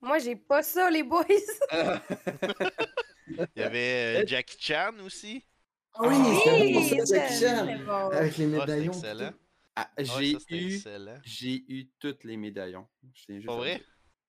Moi, 0.00 0.18
j'ai 0.20 0.36
pas 0.36 0.62
ça, 0.62 0.88
les 0.90 1.02
boys. 1.02 1.24
Il 3.28 3.48
y 3.56 3.62
avait 3.62 4.22
euh, 4.22 4.26
Jackie 4.28 4.58
Chan 4.60 4.92
aussi. 5.04 5.44
Ah 5.94 6.02
oui, 6.06 6.14
Oui, 6.46 6.72
bon, 6.74 7.04
Jackie 7.04 7.34
Chan, 7.40 7.66
bon. 7.84 7.92
avec 8.10 8.36
les 8.36 8.44
Ah, 8.44 8.48
médaillons. 8.60 8.92
Ah, 9.76 9.90
Ouais, 9.98 10.04
j'ai 10.04 10.38
c'était 10.38 10.56
eu, 10.62 10.82
j'ai 11.24 11.64
eu 11.68 11.88
toutes 11.98 12.24
les 12.24 12.36
médaillons. 12.36 12.86
Juste 13.14 13.46
vrai? 13.46 13.82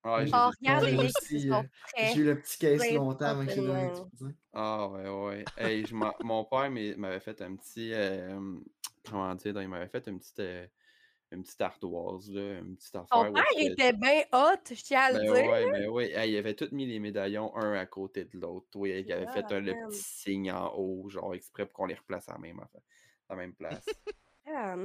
Ouais, 0.03 0.27
je 0.27 0.35
Oh, 0.35 0.51
regarde 0.61 0.83
Ouais, 0.83 0.91
les 0.91 0.97
mecs 0.97 1.11
qui 1.13 1.49
euh, 1.49 1.53
sont 1.53 1.69
prêts. 1.81 2.11
J'ai 2.13 2.19
eu 2.19 2.23
le 2.25 2.39
petit 2.41 2.57
caisse 2.59 2.81
Ouais, 2.81 2.93
longtemps 2.93 3.25
avant 3.25 3.45
que 3.45 3.51
je 3.53 3.61
le 3.61 3.67
certainement. 3.67 4.09
utilise. 4.11 4.35
Ah 4.53 4.87
ouais, 4.89 5.09
ouais. 5.09 5.45
Hey, 5.57 5.85
je 5.85 5.95
mon 5.95 6.45
père 6.45 6.69
m'avait 6.71 7.19
fait 7.19 7.41
un 7.41 7.55
petit. 7.55 7.93
euh, 7.93 8.39
comment 9.09 9.33
dire, 9.35 9.61
il 9.61 9.67
m'avait 9.69 9.87
fait 9.87 10.05
une 10.07 10.19
petite, 10.19 10.39
euh, 10.39 10.67
une 11.31 11.43
petite 11.43 11.61
ardoise, 11.61 12.29
là, 12.31 12.59
une 12.59 12.75
petite 12.75 12.95
affaire. 12.95 13.29
Où 13.31 13.33
père 13.33 13.43
que- 13.55 13.71
était 13.71 13.93
bien 13.93 14.23
hot, 14.33 14.59
je 14.69 14.81
tiens 14.83 15.01
à 15.01 15.11
le 15.11 15.17
Ben 15.19 15.33
dire. 15.33 15.49
ouais, 15.49 15.71
ben 15.71 15.89
ouais. 15.89 16.11
Hey, 16.11 16.31
il 16.33 16.37
avait 16.37 16.55
tous 16.55 16.71
mis 16.71 16.85
les 16.85 16.99
médaillons 16.99 17.55
un 17.55 17.73
à 17.73 17.85
côté 17.85 18.25
de 18.25 18.37
l'autre. 18.37 18.67
Oui, 18.75 18.89
il 19.05 19.11
avait 19.13 19.27
fait 19.27 19.51
un, 19.51 19.59
le 19.59 19.71
Ah, 19.71 19.87
petit 19.89 20.03
signe 20.03 20.51
en 20.51 20.73
haut, 20.75 21.07
genre 21.09 21.33
exprès 21.35 21.65
pour 21.65 21.73
qu'on 21.73 21.85
les 21.85 21.95
replace 21.95 22.27
à 22.29 22.33
la 22.33 22.39
même, 22.39 22.59
à 22.59 22.67
la 23.29 23.35
même 23.35 23.53
place. 23.53 23.85
Ah, 24.49 24.73
aïe, 24.73 24.77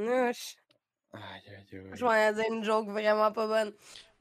aïe, 1.14 1.54
aïe. 1.72 1.90
Je 1.94 2.04
vais 2.04 2.34
dire 2.34 2.44
une 2.52 2.64
joke 2.64 2.88
vraiment 2.88 3.30
pas 3.32 3.46
bonne. 3.46 3.72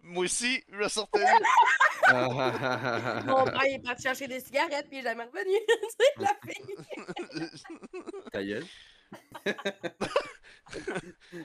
Moi 0.04 0.25
aussi, 0.25 0.63
je 0.69 0.88
sortais. 0.89 1.19
Mon 2.12 3.45
père 3.45 3.65
il 3.67 3.75
est 3.75 3.84
parti 3.84 4.04
chercher 4.04 4.27
des 4.27 4.39
cigarettes, 4.39 4.88
puis 4.89 4.97
il 4.97 4.99
est 4.99 5.10
jamais 5.10 5.23
revenu. 5.25 5.56
C'est 5.99 6.21
la 6.21 6.36
fille. 6.43 7.51
Ta 8.32 8.43
gueule. 8.43 8.65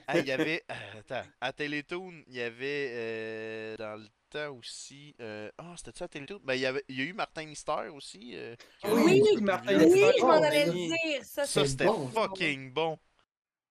Ah, 0.06 0.18
il 0.18 0.26
y 0.26 0.32
avait. 0.32 0.64
euh, 0.70 1.00
attends, 1.00 1.28
à 1.40 1.52
Télétoon, 1.52 2.22
il 2.28 2.35
y 2.35 2.40
avait 2.40 2.90
euh, 2.92 3.76
dans 3.76 3.96
le 4.00 4.06
temps 4.30 4.54
aussi. 4.56 5.16
euh, 5.20 5.50
Ah, 5.59 5.74
c'était 5.76 5.96
ça 5.98 6.04
à 6.04 6.09
Télétoon? 6.09 6.40
Ben, 6.44 6.54
il 6.54 6.61
y, 6.61 6.66
avait... 6.66 6.85
il 6.88 6.96
y 6.96 7.00
a 7.02 7.04
eu 7.04 7.12
Martin 7.12 7.44
Mystère 7.46 7.92
aussi. 7.92 8.32
euh, 8.37 8.54
Oui, 8.85 9.20
un 9.37 9.40
Martin 9.40 9.78
Oui, 9.78 10.00
je 10.16 10.22
m'en 10.22 10.38
bon, 10.38 10.44
allais 10.44 10.70
dire. 10.70 10.96
Ça, 11.24 11.44
Ça, 11.44 11.62
c'est 11.62 11.66
c'était 11.70 11.87
bon, 11.87 12.09
ça. 12.12 12.20
fucking 12.22 12.72
bon. 12.72 12.98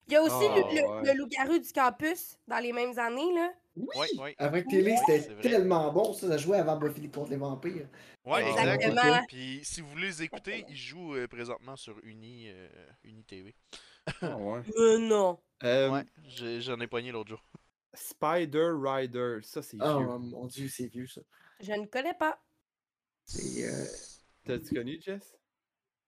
Il 0.07 0.13
y 0.13 0.15
a 0.17 0.21
aussi 0.21 0.33
Ah, 0.49 0.55
le, 0.55 0.63
ouais. 0.63 1.13
le 1.13 1.17
loup-garou 1.17 1.57
du 1.57 1.71
campus 1.71 2.37
dans 2.47 2.59
les 2.59 2.71
mêmes 2.73 2.97
années, 2.99 3.33
là. 3.33 3.51
Oui! 3.75 4.07
Ouais. 4.19 4.35
Avec 4.37 4.67
télé, 4.67 4.95
c'était 5.05 5.35
tellement 5.41 5.91
bon, 5.91 6.13
ça, 6.13 6.27
ça 6.29 6.37
jouait 6.37 6.57
avant 6.59 6.77
Buffy 6.77 7.09
contre 7.09 7.31
les 7.31 7.37
vampires. 7.37 7.89
Ouais, 8.23 8.47
exact. 8.49 8.81
Exactement. 8.83 9.25
Puis 9.27 9.59
si 9.63 9.81
vous 9.81 9.89
voulez 9.89 10.07
les 10.07 10.23
écouter, 10.23 10.63
ils 10.69 10.77
jouent 10.77 11.15
euh, 11.15 11.27
présentement 11.27 11.75
sur 11.75 11.97
Uni, 12.03 12.45
euh, 12.49 12.67
Uni 13.03 13.23
TV. 13.25 13.53
Ah, 14.21 14.37
ouais. 14.37 14.61
Mais 14.77 14.97
non. 15.07 15.39
Euh, 15.63 15.89
Ouais, 15.89 16.05
j'en 16.61 16.79
ai 16.79 16.87
pogné 16.87 17.11
l'autre 17.11 17.29
jour. 17.29 17.41
Spider 17.93 18.71
Rider, 18.77 19.39
ça 19.41 19.61
c'est 19.61 19.77
Oh 19.81 19.97
vieux. 19.99 20.07
mon 20.07 20.45
dieu, 20.47 20.67
c'est 20.69 20.87
vieux 20.87 21.07
ça. 21.07 21.21
Je 21.61 21.71
ne 21.73 21.85
connais 21.85 22.13
pas. 22.13 22.39
C'est. 23.25 23.63
euh, 23.65 23.85
T'as-tu 24.45 24.75
connu, 24.75 24.99
Jess? 25.01 25.35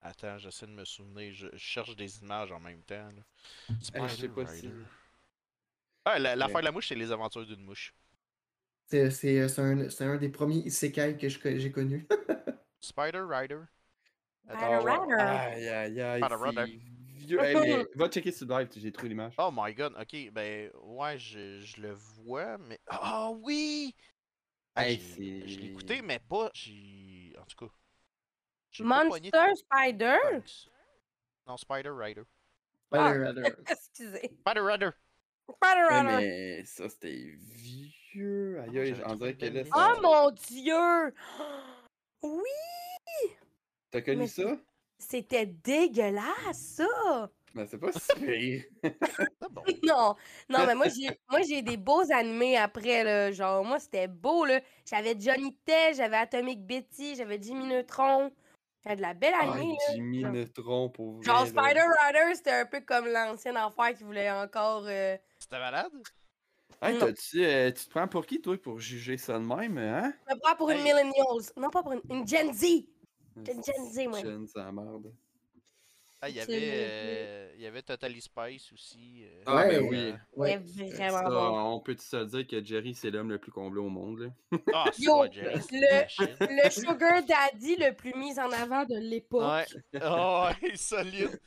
Attends, 0.07 0.37
j'essaie 0.37 0.65
de 0.67 0.71
me 0.71 0.85
souvenir. 0.85 1.33
Je, 1.33 1.47
je 1.51 1.57
cherche 1.57 1.95
des 1.95 2.19
images 2.19 2.51
en 2.51 2.59
même 2.59 2.81
temps. 2.83 3.09
Spider 3.81 4.29
pas 4.29 4.43
Rider. 4.45 4.55
si. 4.69 4.71
Ah, 6.05 6.17
la- 6.19 6.35
l'affaire 6.35 6.55
Ouais. 6.55 6.61
de 6.61 6.65
la 6.65 6.71
mouche, 6.71 6.87
c'est 6.87 6.95
les 6.95 7.11
aventures 7.11 7.45
d'une 7.45 7.63
mouche. 7.63 7.93
C'est 8.85 9.11
c'est- 9.11 9.39
euh, 9.39 9.47
c'est 9.49 9.61
un, 9.61 9.89
c'est 9.89 10.05
un 10.05 10.15
des 10.17 10.29
premiers 10.29 10.59
isekai 10.65 11.17
que 11.17 11.27
j'ai 11.29 11.71
connu. 11.71 12.07
Spider 12.79 13.23
Rider. 13.27 13.59
Attends. 14.47 14.79
Spider. 14.81 14.91
Rider. 14.91 15.13
Aïe, 15.21 15.67
aïe, 15.67 16.01
aïe. 16.01 16.21
Spider 16.21 16.35
Rider. 16.41 16.65
c'est 16.67 17.25
Vieux. 17.27 17.43
Hey, 17.43 17.55
mais 17.55 17.85
va 17.95 18.07
checker 18.07 18.31
sur 18.31 18.47
le 18.47 18.59
live, 18.59 18.69
j'ai 18.77 18.91
trouvé 18.93 19.09
l'image. 19.09 19.33
Oh 19.37 19.49
my 19.53 19.73
god, 19.73 19.93
ok, 19.99 20.31
ben 20.31 20.71
ouais, 20.83 21.17
je, 21.19 21.59
je 21.59 21.81
le 21.81 21.91
vois, 21.91 22.57
mais. 22.59 22.79
Ah 22.87 23.29
oui! 23.31 23.93
Hey, 24.77 24.97
je 25.01 25.19
l'ai 25.21 25.47
c'est- 25.49 25.65
écouté, 25.65 26.01
mais 26.01 26.19
pas. 26.19 26.45
En 26.45 27.45
tout 27.45 27.65
cas. 27.65 27.73
Pas 28.83 29.03
Monster 29.05 29.53
Spider? 29.55 30.17
Non, 31.47 31.57
Spider 31.57 31.91
Rider. 31.91 32.23
Ah. 32.91 33.09
Spider 33.13 33.25
Rider. 33.25 33.55
Excusez. 33.69 34.31
Spider 34.39 34.61
Rider! 34.61 34.89
Spider 35.49 35.83
Ouais, 35.89 35.99
Rider. 36.01 36.17
mais 36.17 36.65
ça 36.65 36.89
c'était 36.89 37.33
vieux. 37.37 38.59
Aïe, 38.61 38.79
aïe, 38.79 38.95
j'avais 38.95 39.11
on 39.11 39.15
dirait 39.15 39.35
que 39.35 39.45
là. 39.45 39.63
ça- 39.63 39.95
Oh 39.97 40.01
mon 40.01 40.31
dieu! 40.31 41.13
Oui! 42.23 43.29
T'as 43.91 44.01
connu 44.01 44.21
mais- 44.21 44.27
ça? 44.27 44.57
C'était 44.99 45.45
dégueulasse, 45.45 46.57
ça! 46.57 47.29
Ben, 47.53 47.65
c'est 47.67 47.77
pas 47.77 47.91
si 47.91 48.13
pire. 48.15 48.63
Ah 49.41 49.47
bon. 49.49 49.63
Non, 49.83 50.15
non, 50.49 50.65
mais 50.65 50.75
moi 50.75 50.87
j'ai 50.89 51.07
moi 51.29 51.41
j'ai 51.47 51.61
des 51.61 51.77
beaux 51.77 52.11
animés 52.11 52.57
après 52.57 53.03
là, 53.03 53.31
genre 53.31 53.63
moi 53.63 53.79
c'était 53.79 54.07
beau 54.07 54.45
là. 54.45 54.59
J'avais 54.89 55.15
Johnny 55.19 55.55
Test, 55.65 55.97
j'avais 55.99 56.17
Atomic 56.17 56.65
Betty, 56.65 57.15
j'avais 57.15 57.39
Jimmy 57.41 57.65
Neutron. 57.67 58.31
J'avais 58.87 58.95
de 58.95 59.01
la 59.01 59.13
belle 59.13 59.33
Ah, 59.37 59.51
animée 59.51 59.73
là. 59.73 59.93
Jimmy 59.93 60.23
Neutron 60.23 60.89
pour. 60.89 61.21
Genre 61.21 61.39
là. 61.41 61.45
Spider 61.45 61.81
Rider, 62.05 62.35
c'était 62.35 62.51
un 62.51 62.65
peu 62.65 62.79
comme 62.81 63.07
l'ancien 63.07 63.55
enfer 63.65 63.93
qui 63.95 64.03
voulait 64.03 64.31
encore 64.31 64.83
euh, 64.87 65.17
C'était 65.39 65.59
malade? 65.59 65.91
Hey, 66.81 66.93
Non. 66.93 66.99
t'as-tu, 67.07 67.43
euh, 67.43 67.71
tu 67.71 67.85
te 67.85 67.89
prends 67.89 68.07
pour 68.07 68.25
qui, 68.25 68.39
toi, 68.39 68.55
pour 68.57 68.79
juger 68.79 69.17
ça 69.17 69.33
de 69.39 69.43
même, 69.43 69.77
hein? 69.77 70.13
me 70.29 70.39
prendre 70.39 70.57
pour 70.57 70.69
une 70.69 70.83
millennials, 70.83 71.51
non 71.57 71.69
pas 71.69 71.81
pour 71.81 71.91
une, 71.91 72.01
une 72.09 72.25
Gen 72.27 72.53
Z. 72.53 72.65
Gen- 73.45 73.63
Gen 73.63 73.91
Z, 73.91 74.07
moi. 74.07 74.19
Gen, 74.21 74.47
c'est 74.47 74.59
la 74.59 74.71
merde. 74.71 75.13
Ah, 76.21 76.29
il 76.29 76.35
y 76.35 76.39
avait. 76.39 76.59
le- 76.59 76.65
euh, 76.65 77.51
Il 77.57 77.61
y 77.61 77.67
avait 77.67 77.81
Totally 77.83 78.21
Spice 78.21 78.71
aussi. 78.73 79.23
euh. 79.23 79.43
Ah, 79.45 79.55
Ouais, 79.57 79.67
ben 79.69 79.83
euh, 79.83 79.87
oui. 79.89 80.13
Ouais. 80.35 80.61
Ça, 80.95 81.07
vraiment 81.09 81.29
bon. 81.29 81.75
on 81.75 81.79
peut 81.79 81.95
se 81.97 82.23
dire 82.25 82.47
que 82.47 82.63
Jerry, 82.63 82.93
c'est 82.95 83.09
l'homme 83.11 83.29
le 83.29 83.37
plus 83.37 83.51
comblé 83.51 83.79
au 83.79 83.89
monde, 83.89 84.19
là. 84.19 84.29
Ah, 84.73 84.85
c'est 84.93 85.03
Yo, 85.03 85.17
vrai, 85.17 85.31
Jerry, 85.31 85.59
le-. 85.71 86.63
Le 86.63 86.69
Sugar 86.71 87.23
Daddy 87.23 87.75
le 87.75 87.93
plus 87.95 88.13
mis 88.15 88.39
en 88.39 88.51
avant 88.51 88.83
de 88.85 88.97
l'époque. 88.97 89.43
Ouais. 89.93 89.99
Oh, 90.03 90.47
ouais, 90.63 90.75
solide. 90.75 91.39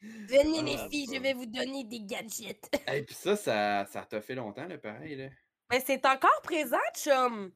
Venez 0.00 0.62
les 0.62 0.76
Ah, 0.78 0.88
filles, 0.90 1.06
ça. 1.06 1.14
je 1.16 1.20
vais 1.20 1.32
vous 1.34 1.46
donner 1.46 1.84
des 1.84 2.00
gadgets. 2.00 2.70
Et 2.92 3.02
puis 3.02 3.14
ça, 3.14 3.36
ça, 3.36 3.86
ça 3.86 4.02
t'a 4.04 4.20
fait 4.20 4.34
longtemps, 4.34 4.66
là, 4.66 4.78
pareil, 4.78 5.16
là. 5.16 5.28
Mais 5.70 5.80
c'est 5.80 6.04
encore 6.06 6.40
présent, 6.42 6.76
chum. 6.94 7.50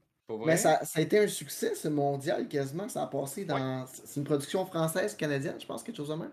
Mais 0.47 0.57
ça, 0.57 0.85
ça 0.85 0.99
a 0.99 1.03
été 1.03 1.19
un 1.19 1.29
succès, 1.29 1.75
ce 1.75 1.89
mondial, 1.89 2.49
quasiment. 2.49 2.89
Ça 2.89 3.03
a 3.03 3.07
passé 3.07 3.45
dans. 3.45 3.87
C'est 3.87 4.19
une 4.21 4.25
production 4.25 4.65
française, 4.65 5.15
canadienne, 5.17 5.61
je 5.61 5.67
pense, 5.67 5.83
quelque 5.83 5.97
chose 5.97 6.09
de 6.09 6.15
même. 6.15 6.33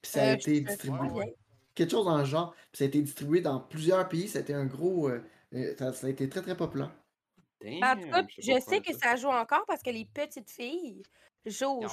Puis 0.00 0.12
ça 0.12 0.22
a 0.22 0.26
Euh, 0.30 0.34
été 0.34 0.60
distribué. 0.60 1.10
ouais. 1.10 1.34
Quelque 1.74 1.90
chose 1.90 2.04
dans 2.06 2.18
le 2.18 2.24
genre. 2.24 2.52
Puis 2.54 2.78
ça 2.78 2.84
a 2.84 2.86
été 2.86 3.02
distribué 3.02 3.40
dans 3.40 3.60
plusieurs 3.60 4.08
pays. 4.08 4.28
Ça 4.28 4.38
a 4.38 4.42
été 4.42 4.54
un 4.54 4.66
gros. 4.66 5.08
euh, 5.08 5.22
euh, 5.54 5.74
ça, 5.78 5.92
ça 5.92 6.06
a 6.06 6.10
été 6.10 6.28
très, 6.28 6.42
très 6.42 6.56
populaire. 6.56 6.94
Damn, 7.60 7.82
En 7.82 7.96
tout 7.96 8.08
cas, 8.10 8.22
sais 8.22 8.42
je 8.42 8.60
sais 8.60 8.80
que 8.80 8.94
ça 8.96 9.16
joue 9.16 9.28
encore 9.28 9.64
parce 9.66 9.82
que 9.82 9.90
les 9.90 10.04
petites 10.04 10.50
filles 10.50 11.02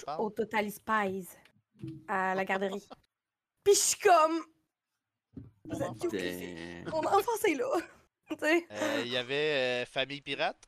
parlent? 0.06 0.22
au 0.22 0.30
Total 0.30 0.70
Spies 0.72 1.28
à 2.08 2.36
la 2.36 2.46
garderie. 2.46 2.88
Puis 3.64 3.74
je 3.74 3.80
suis 3.80 4.00
comme. 4.00 4.42
Vous 5.66 5.82
êtes. 5.82 6.12
Damn. 6.12 6.90
Mon 6.94 7.08
enfant, 7.08 7.32
c'est 7.40 7.56
là. 7.56 7.68
Euh, 8.44 9.02
Il 9.04 9.12
y 9.12 9.18
avait 9.18 9.84
euh, 9.84 9.86
Famille 9.86 10.22
Pirate. 10.22 10.66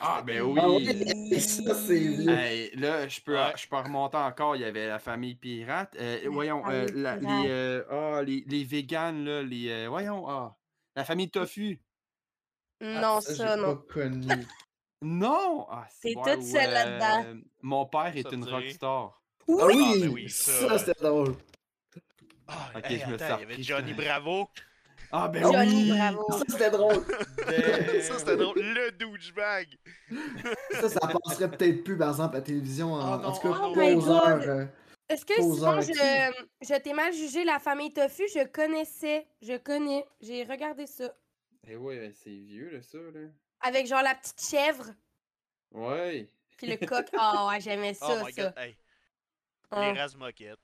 Ah, 0.00 0.22
ben 0.22 0.42
Ah 0.58 0.68
oui! 0.68 0.84
ça, 1.40 1.74
c'est. 1.74 1.94
Hey, 1.96 2.70
là, 2.76 3.08
je 3.08 3.20
peux, 3.20 3.34
Ouais. 3.36 3.52
je 3.56 3.66
peux 3.66 3.76
remonter 3.76 4.16
encore. 4.18 4.54
Il 4.56 4.62
y 4.62 4.64
avait 4.64 4.86
la 4.88 4.98
famille 4.98 5.34
pirate. 5.36 5.96
Euh, 5.98 6.20
voyons, 6.30 6.62
euh, 6.68 6.86
la- 6.94 7.16
pirate. 7.16 7.42
les, 7.44 7.50
euh, 7.50 7.84
ah, 7.90 8.22
les, 8.22 8.44
les 8.46 8.64
véganes, 8.64 9.24
là, 9.24 9.42
les. 9.42 9.68
euh, 9.70 9.88
voyons, 9.88 10.28
ah, 10.28 10.56
la 10.94 11.04
famille 11.04 11.30
tofu. 11.30 11.80
Non, 12.82 13.16
Ah, 13.16 13.20
ça, 13.22 13.56
non. 13.56 13.76
pas 13.76 13.82
connu. 13.94 14.28
Non! 15.02 15.66
Ah, 15.70 15.86
ouais, 16.04 16.12
toute 16.14 16.42
seule 16.42 16.68
ou, 16.68 16.72
là-dedans. 16.72 17.24
euh, 17.26 17.34
Mon 17.62 17.86
père 17.86 18.14
est 18.16 18.22
Ça 18.22 18.30
une 18.34 18.44
rockstar. 18.44 19.22
Oui! 19.48 19.58
Ah 19.62 19.66
oui, 19.66 20.00
ben 20.00 20.08
oui, 20.08 20.28
ça. 20.30 20.68
ça, 20.68 20.78
c'était 20.78 21.04
drôle. 21.04 21.34
Ah, 22.48 22.70
Ok, 22.76 22.90
hey, 22.90 22.98
je 23.00 23.06
me 23.06 23.14
attends, 23.14 23.36
il 23.38 23.40
y 23.40 23.44
avait 23.44 23.62
Johnny 23.62 23.92
Bravo. 23.94 24.48
Ah, 25.12 25.28
ben 25.28 25.42
Johnny 25.42 25.90
oui! 25.92 25.98
Bravo. 25.98 26.26
Ça, 26.30 26.44
c'était 26.48 26.70
drôle. 26.70 27.04
Ben 27.46 28.02
ça, 28.02 28.18
c'était 28.18 28.36
drôle. 28.36 28.58
Le 28.58 28.90
douchebag. 28.92 29.78
Ça, 30.72 30.88
ça 30.88 31.00
passerait 31.00 31.50
peut-être 31.50 31.84
plus, 31.84 31.96
par 31.96 32.10
exemple, 32.10 32.36
à 32.36 32.38
la 32.38 32.44
télévision. 32.44 32.92
En, 32.94 33.20
Oh 33.22 33.26
en 33.26 33.32
tout 33.32 33.40
cas, 33.40 33.58
oh 33.62 33.74
euh, 33.78 34.66
Est-ce 35.08 35.24
que 35.24 35.36
Poseur 35.36 35.82
sinon 35.82 35.94
je, 35.94 36.66
je 36.66 36.80
t'ai 36.80 36.92
mal 36.92 37.12
jugé 37.12 37.44
la 37.44 37.58
famille 37.58 37.92
Tofu? 37.92 38.24
Je 38.34 38.44
connaissais. 38.46 39.26
Je 39.42 39.56
connais. 39.56 40.04
J'ai 40.20 40.44
regardé 40.44 40.86
ça. 40.86 41.12
Eh 41.68 41.76
ouais, 41.76 41.98
ben, 41.98 42.12
c'est 42.12 42.30
vieux, 42.30 42.70
là, 42.70 42.82
ça, 42.82 42.98
là. 42.98 43.28
Avec 43.60 43.86
genre 43.86 44.02
la 44.02 44.14
petite 44.14 44.40
chèvre. 44.40 44.86
Ouais. 45.72 46.28
Puis 46.56 46.66
le 46.66 46.76
coq. 46.76 47.06
Ah 47.18 47.46
ouais, 47.50 47.60
j'aimais 47.60 47.94
ça, 47.94 48.06
oh 48.10 48.24
my 48.24 48.32
ça. 48.32 48.42
god. 48.44 48.54
Hey. 48.56 48.76
Ah. 49.70 49.92
Les 49.92 49.98
Razmoquettes. 49.98 50.58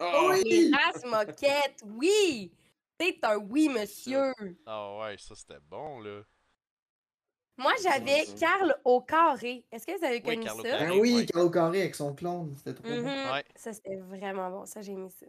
Ah, 0.00 0.28
oui! 0.30 0.42
Les 0.44 0.70
races 0.76 1.04
moquettes, 1.04 1.82
oui! 1.84 2.52
C'est 3.00 3.18
un 3.24 3.36
oui, 3.36 3.68
monsieur. 3.68 4.32
Ah 4.66 4.98
ouais, 4.98 5.16
ça 5.18 5.34
c'était 5.34 5.60
bon 5.68 6.00
là. 6.00 6.22
Moi, 7.56 7.72
j'avais 7.82 8.24
ça. 8.24 8.32
Carl 8.38 8.76
au 8.84 9.00
carré. 9.00 9.64
Est-ce 9.72 9.84
que 9.86 9.98
vous 9.98 10.04
avez 10.04 10.20
connu 10.22 10.44
Carl 10.44 10.60
au 10.60 10.64
ça? 10.64 10.76
Ah 10.78 10.94
oui, 10.94 11.14
ouais. 11.16 11.26
Carlo 11.26 11.50
Carré 11.50 11.80
avec 11.80 11.94
son 11.96 12.14
clone. 12.14 12.54
C'était 12.56 12.74
trop 12.74 12.86
Mhm. 12.88 13.02
bon. 13.02 13.32
Ouais. 13.32 13.44
Ça, 13.56 13.72
c'était 13.72 13.96
vraiment 13.96 14.48
bon. 14.50 14.66
Ça, 14.66 14.80
j'ai 14.80 14.92
aimé 14.92 15.08
ça. 15.10 15.26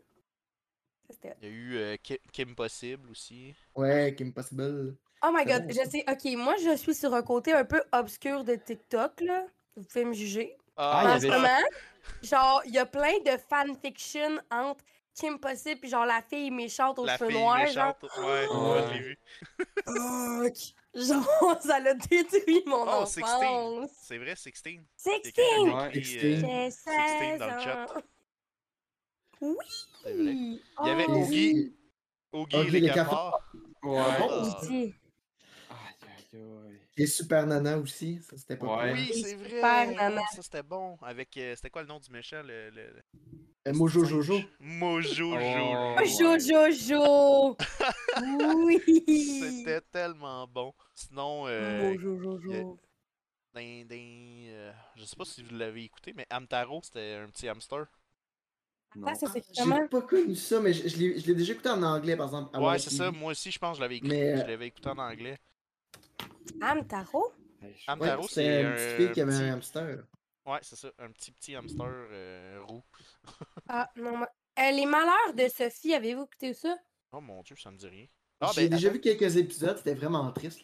Il 1.42 1.48
y 1.48 1.48
a 1.48 1.50
eu 1.50 1.76
euh, 1.78 1.98
Ki- 1.98 2.20
Kim 2.32 2.54
Possible 2.54 3.10
aussi. 3.10 3.56
Ouais, 3.76 4.14
Kim 4.16 4.32
Possible. 4.32 4.96
Oh 5.24 5.32
my 5.34 5.44
god, 5.44 5.64
bon, 5.66 5.70
je 5.74 5.90
sais. 5.90 6.04
Ok, 6.08 6.38
moi, 6.38 6.56
je 6.64 6.76
suis 6.78 6.94
sur 6.94 7.16
un 7.16 7.24
côté 7.24 7.52
un 7.52 7.66
peu 7.66 7.82
obscur 7.92 8.44
de 8.44 8.54
TikTok, 8.56 9.22
là. 9.22 9.48
Vous 9.76 9.84
pouvez 9.86 10.06
me 10.06 10.14
juger. 10.14 10.56
Ah, 10.78 11.04
y 11.04 11.08
en 11.08 11.20
ce 11.20 11.26
moment, 11.28 11.62
genre, 12.22 12.62
il 12.66 12.74
y 12.74 12.78
a 12.78 12.86
plein 12.86 13.18
de 13.26 13.38
fanfiction 13.50 14.38
entre 14.52 14.84
Kim 15.13 15.39
Possible 15.39 15.80
puis 15.82 15.89
genre 15.89 16.06
la 16.06 16.22
fille 16.22 16.52
méchante 16.52 16.98
aux 17.00 17.06
La 17.06 17.17
cheveux 17.17 17.30
fille 17.32 17.39
noirs, 17.39 17.58
méchante. 17.58 17.98
Ouais, 18.17 18.48
Ouais. 18.48 18.48
ouais, 18.48 18.88
je 18.88 18.93
l'ai 18.93 19.00
vu. 19.00 19.17
genre. 19.88 20.43
Fuck. 20.43 20.58
Genre, 20.95 21.62
ça 21.62 21.80
l'a 21.80 21.93
détruit 21.93 22.63
mon 22.65 22.84
Oh, 22.84 22.89
enfance. 22.89 23.13
16. 23.13 23.24
C'est 24.02 24.17
vrai, 24.17 24.36
16. 24.36 24.54
Il 24.65 24.74
y 24.74 24.78
a 24.78 24.82
16! 24.95 25.22
quelqu'un 25.22 25.43
qui 25.43 25.69
a 25.69 25.76
Ouais. 25.76 25.88
écrit, 25.89 26.06
16. 26.06 26.43
euh, 26.43 26.48
J'ai 26.48 26.72
16 26.72 26.84
16 27.19 27.39
dans 27.39 27.45
le 27.56 27.60
chat. 27.62 27.86
vrai. 29.41 29.56
Il 30.08 30.62
y 30.86 30.89
avait 30.89 31.06
oh, 31.08 31.12
Oogie. 31.17 31.74
Oogie 32.34 32.56
Oogie 32.58 32.69
les 32.72 32.80
les 32.82 32.91
cafards. 32.91 33.39
Ouais. 33.84 33.98
Ah, 34.00 34.17
bon. 34.19 34.41
Oogie. 34.41 34.93
Aïe, 35.69 35.78
aïe, 36.34 36.41
aïe. 36.67 36.80
Et 37.00 37.08
Super 37.08 37.48
Nana 37.48 37.78
aussi. 37.78 38.20
Ça, 38.22 38.36
c'était 38.38 38.58
pas 38.58 38.66
Ouais. 38.78 38.90
cool. 38.90 39.00
Oui, 39.00 39.10
c'est 39.14 39.30
super, 39.30 39.86
vrai. 39.86 39.96
Nana. 39.96 40.22
Ça 40.36 40.42
c'était 40.42 40.64
bon. 40.64 40.98
Avec 41.02 41.36
euh, 41.38 41.56
c'était 41.56 41.70
quoi 41.70 41.82
le 41.82 41.88
nom 41.88 41.98
du 42.00 42.12
méchant 42.12 42.42
le, 42.44 42.72
Euh, 43.68 43.74
Mojo 43.74 44.04
Jojo. 44.04 44.40
Mojo 44.60 45.34
Oh. 45.34 45.40
Jojo. 45.40 46.66
Ouais. 46.66 46.76
Jojo! 46.78 47.58
oui! 48.66 49.04
C'était 49.08 49.82
tellement 49.92 50.46
bon. 50.48 50.74
Sinon, 50.94 51.46
euh, 51.48 51.94
Mojo 51.94 52.18
Jojo. 52.18 52.52
dans, 53.54 53.62
dans, 53.62 53.96
euh, 53.96 54.72
je 54.96 55.06
sais 55.06 55.16
pas 55.16 55.26
si 55.26 55.42
vous 55.44 55.56
l'avez 55.56 55.84
écouté, 55.86 56.14
mais 56.16 56.26
Amtaro, 56.32 56.82
c'était 56.84 57.16
un 57.24 57.30
petit 57.30 57.48
hamster. 57.48 57.86
Non. 58.96 59.08
Ah, 59.08 59.16
ça, 59.16 59.28
c'est 59.32 59.44
J'ai 59.54 59.88
pas 59.90 60.02
connu 60.02 60.36
ça, 60.36 60.60
mais 60.60 60.74
je, 60.74 60.88
je 60.90 60.98
l'ai 60.98 61.36
déjà 61.36 61.54
écouté 61.54 61.70
en 61.70 61.84
anglais, 61.84 62.18
par 62.18 62.26
exemple. 62.26 62.58
Ouais, 62.58 62.80
c'est 62.80 62.90
ça. 62.90 63.12
Moi 63.12 63.32
aussi, 63.32 63.52
je 63.52 63.60
pense 63.60 63.74
que 63.74 63.78
je 63.78 63.82
l'avais 63.82 63.98
écouté. 63.98 64.16
Mais, 64.16 64.38
Je 64.38 64.48
l'avais 64.48 64.68
écouté 64.68 64.90
en 64.90 64.98
anglais. 64.98 65.38
Amtaro? 66.62 67.34
Hey, 67.62 67.74
je- 67.76 67.84
Am- 67.92 68.00
Ouais, 68.00 68.08
Taro, 68.08 68.28
c'est 68.28 68.62
une 68.64 68.74
petite 68.74 68.96
fille 68.98 69.12
qui 69.12 69.22
avait 69.22 69.32
petit- 69.32 69.44
un 69.44 69.54
hamster. 69.54 70.04
Ouais, 70.46 70.60
c'est 70.62 70.76
ça. 70.76 70.90
Un 71.00 71.12
petit 71.12 71.32
petit 71.32 71.56
hamster 71.56 71.86
euh, 71.88 72.60
roux. 72.68 72.84
Ah, 73.70 73.90
non, 73.96 74.18
moi. 74.18 74.30
Euh, 74.60 74.72
les 74.72 74.86
malheurs 74.86 75.34
de 75.36 75.48
Sophie, 75.48 75.94
avez-vous 75.94 76.24
écouté 76.24 76.54
ça? 76.54 76.76
Oh 77.12 77.22
mon 77.22 77.42
dieu, 77.44 77.56
ça 77.56 77.70
me 77.72 77.78
dit 77.78 77.88
rien. 77.88 78.06
Ah, 78.42 78.50
J'ai 78.54 78.68
ben, 78.68 78.76
déjà 78.76 78.88
attends, 78.88 78.94
vu 78.96 79.02
quelques 79.02 79.36
épisodes, 79.38 79.78
c'était 79.78 79.94
vraiment 79.94 80.32
triste. 80.32 80.62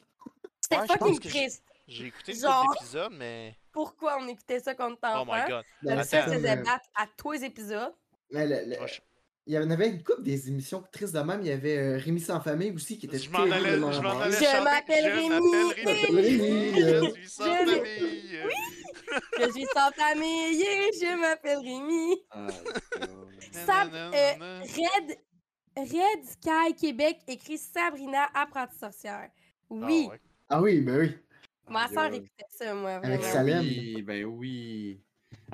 C'était 0.61 0.77
Ouais, 0.81 0.87
fucking 0.87 1.19
triste. 1.19 1.63
J'ai 1.87 2.07
écouté 2.07 2.33
Genre- 2.33 2.63
couple 2.65 2.77
d'épisodes, 2.79 3.13
mais. 3.15 3.55
Pourquoi 3.71 4.17
on 4.19 4.27
écoutait 4.27 4.59
ça 4.59 4.73
quand 4.73 4.89
on 4.89 4.93
était 4.95 5.07
Oh 5.15 5.23
my 5.25 5.47
god. 5.47 5.63
La 5.83 5.93
Attends, 5.93 6.03
ça 6.03 6.21
faisait 6.23 6.57
euh, 6.57 6.63
battre 6.63 6.89
à 6.95 7.05
tous 7.17 7.31
les 7.33 7.43
épisodes. 7.45 7.93
mais 8.31 8.47
le- 8.47 8.71
le- 8.73 8.81
Ouais, 8.81 8.87
je- 8.87 9.01
Il 9.47 9.53
y 9.53 9.59
en 9.59 9.69
avait 9.69 9.89
une 9.89 10.01
couple 10.03 10.23
des 10.23 10.49
émissions 10.49 10.83
tristes 10.91 11.13
de 11.13 11.19
même. 11.19 11.41
Il 11.41 11.47
y 11.47 11.51
avait 11.51 11.77
euh, 11.77 11.97
Rémi 11.97 12.19
sans 12.19 12.39
famille 12.41 12.71
aussi 12.71 12.97
qui 12.97 13.05
était 13.05 13.19
Je 13.19 13.29
m'en 13.29 13.39
allais, 13.43 13.73
je 13.75 14.01
m'en 14.01 14.19
allais 14.19 14.31
Je 14.35 14.63
m'appelle 14.63 15.05
Je 15.05 15.19
Rémi. 15.19 15.29
m'appelle 15.29 16.15
Rémi. 16.15 16.21
Rémi. 16.21 16.81
Je 16.81 17.11
suis 17.13 17.29
sans 17.29 17.43
Je- 17.45 17.65
famille. 17.75 18.39
Je 19.39 19.51
suis 19.51 19.65
sans 19.73 19.91
famille 19.91 20.63
je 20.99 21.19
m'appelle 21.21 21.59
Rémi. 21.59 22.17
Ah. 22.31 22.47
Sab- 23.51 23.93
euh. 23.93 24.61
Red, 24.61 25.17
Red 25.77 26.25
Sky 26.25 26.73
Québec 26.75 27.19
écrit 27.27 27.57
Sabrina, 27.59 28.27
apprentie 28.33 28.77
sorcière. 28.79 29.29
Oui, 29.69 30.05
Ah 30.07 30.11
ouais. 30.11 30.19
Ah 30.49 30.61
oui, 30.61 30.81
ben 30.81 30.97
oui. 30.99 31.15
ma 31.69 31.87
soeur 31.87 32.05
écoutait 32.13 32.45
ça, 32.49 32.73
moi. 32.73 32.91
Avec 32.95 33.07
Vraiment. 33.21 33.23
sa- 33.23 33.31
Salem. 33.33 33.59
Oui, 33.61 34.01
ben 34.01 34.25
oui. 34.25 35.01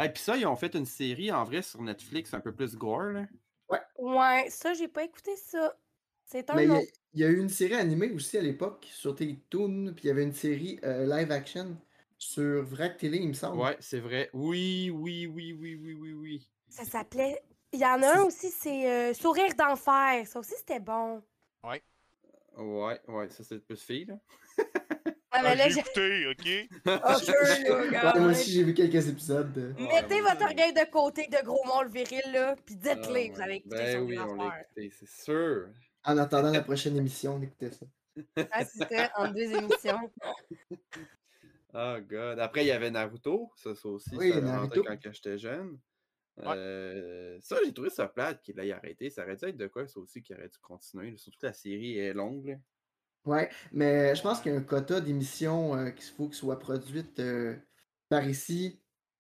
Et 0.01 0.10
puis 0.10 0.23
ça, 0.23 0.38
ils 0.38 0.45
ont 0.45 0.56
fait 0.56 0.73
une 0.75 0.86
série 0.86 1.32
en 1.32 1.43
vrai 1.43 1.62
sur 1.62 1.82
Netflix, 1.82 2.34
un 2.34 2.39
peu 2.39 2.54
plus 2.54 2.75
gore, 2.75 3.04
là. 3.12 3.25
Ouais, 3.97 4.49
ça, 4.49 4.73
j'ai 4.73 4.88
pas 4.88 5.03
écouté 5.03 5.36
ça. 5.36 5.75
C'est 6.25 6.49
un 6.49 6.55
Mais 6.55 6.65
il 6.67 6.71
y, 6.71 6.77
a- 6.77 6.79
nom. 6.79 6.88
il 7.13 7.19
y 7.19 7.23
a 7.23 7.29
eu 7.29 7.39
une 7.39 7.49
série 7.49 7.75
animée 7.75 8.12
aussi 8.12 8.38
à 8.38 8.41
l'époque 8.41 8.88
sur 8.91 9.15
Télétoon, 9.15 9.93
puis 9.95 10.05
il 10.05 10.07
y 10.07 10.12
avait 10.12 10.23
une 10.23 10.34
série 10.34 10.79
euh, 10.84 11.05
live 11.05 11.31
action 11.31 11.77
sur 12.17 12.63
Vrac 12.63 12.97
Télé, 12.97 13.17
il 13.17 13.29
me 13.29 13.34
semble. 13.34 13.62
Ouais, 13.62 13.77
c'est 13.79 13.99
vrai. 13.99 14.29
Oui, 14.34 14.89
oui, 14.93 15.25
oui, 15.25 15.53
oui, 15.53 15.75
oui, 15.75 15.93
oui, 15.93 16.13
oui. 16.13 16.47
Ça 16.69 16.86
s'appelait. 16.86 17.41
Il 17.73 17.79
y 17.79 17.86
en 17.86 18.01
a 18.01 18.17
un 18.19 18.23
aussi, 18.23 18.49
c'est 18.49 18.89
euh, 18.91 19.13
Sourire 19.13 19.53
d'enfer. 19.55 20.27
Ça 20.27 20.39
aussi, 20.39 20.53
c'était 20.57 20.79
bon. 20.79 21.21
Ouais, 22.57 23.01
ouais, 23.07 23.29
ça 23.29 23.43
c'est 23.43 23.60
plus 23.60 23.81
fille, 23.81 24.05
là. 24.05 24.19
Ah, 25.34 25.41
mais 25.44 25.50
Ah, 25.52 25.56
là, 25.56 25.70
j'ai 25.70 25.80
écouté, 25.80 26.28
ok? 26.28 26.70
Oh, 26.86 28.12
Ouais, 28.13 28.20
moi 28.20 28.32
aussi, 28.32 28.52
j'ai 28.52 28.63
vu 28.63 28.74
quelques 28.74 29.08
épisodes. 29.08 29.52
de- 29.54 29.74
Mettez 29.82 30.15
Ouais, 30.15 30.22
votre 30.22 30.39
ouais. 30.39 30.46
orgueil 30.46 30.74
de 30.74 30.91
côté 30.91 31.28
de 31.28 31.44
gros 31.46 31.63
mâle 31.65 31.89
viril, 31.89 32.22
là, 32.34 32.56
puis 32.65 32.76
Ah, 32.86 32.96
vous 32.96 33.41
avez 33.41 33.56
écouté 33.56 33.76
Ben 33.76 34.02
oui, 34.04 34.20
on 34.20 34.36
l'a 34.36 34.62
écouté, 34.62 34.91
c'est 35.00 35.10
sûr. 35.24 35.67
En 36.04 36.17
attendant 36.17 36.52
la 36.52 36.62
prochaine 36.62 36.98
émission, 36.98 37.36
on 37.36 37.41
écoutait 37.41 37.72
ça. 37.72 37.86
Ah, 38.52 38.65
c'était 38.65 39.08
en 39.15 39.32
deux 39.32 39.54
émissions. 39.56 40.12
Oh 41.74 41.96
god. 42.10 42.39
Après, 42.39 42.63
il 42.63 42.67
y 42.67 42.72
avait 42.72 42.91
Naruto. 42.91 43.52
Ça, 43.56 43.74
ça 43.76 43.88
aussi, 43.88 44.15
Oui, 44.17 44.32
ça 44.34 44.41
Naruto. 44.41 44.84
quand 44.84 44.98
j'étais 45.13 45.38
jeune. 45.38 45.80
Ouais. 46.38 46.46
Euh, 46.58 47.38
ça, 47.41 47.56
j'ai 47.63 47.74
trouvé 47.74 47.89
ça 47.89 48.08
plate 48.08 48.41
qu'il 48.41 48.60
ait 48.60 48.72
arrêté. 48.74 49.10
Ça 49.10 49.24
aurait 49.24 49.36
dû 49.38 49.46
être 49.46 49.58
de 49.58 49.67
quoi, 49.67 49.88
ça 49.88 50.00
aussi, 50.00 50.22
qui 50.22 50.34
aurait 50.34 50.50
dû 50.50 50.58
continuer. 50.60 51.15
Surtout 51.17 51.39
que 51.39 51.46
la 51.46 51.54
série 51.54 51.98
est 52.00 52.13
longue. 52.13 52.60
Ouais, 53.25 53.49
mais 53.71 54.15
je 54.15 54.21
pense 54.23 54.41
qu'il 54.41 54.51
y 54.51 54.55
a 54.55 54.57
un 54.57 54.63
quota 54.63 54.99
d'émissions 54.99 55.75
euh, 55.75 55.91
qu'il 55.91 56.05
faut 56.15 56.27
que 56.27 56.36
soit 56.36 56.57
produite 56.57 57.19
euh, 57.19 57.55
par 58.10 58.27
ici, 58.27 58.79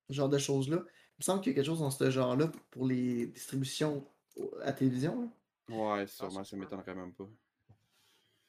ce 0.09 0.15
genre 0.15 0.29
de 0.29 0.39
choses-là. 0.39 0.77
Il 0.77 1.19
me 1.19 1.23
semble 1.23 1.41
qu'il 1.41 1.51
y 1.51 1.53
a 1.53 1.55
quelque 1.55 1.65
chose 1.67 1.79
dans 1.81 1.91
ce 1.91 2.09
genre-là 2.09 2.51
pour 2.71 2.87
les 2.87 3.27
distributions 3.27 4.03
à 4.63 4.73
télévision. 4.73 5.21
là. 5.69 5.75
Ouais, 5.75 6.07
sûrement, 6.07 6.43
ça 6.43 6.57
m'étonnerait 6.57 6.95
même 6.95 7.13
pas. 7.13 7.29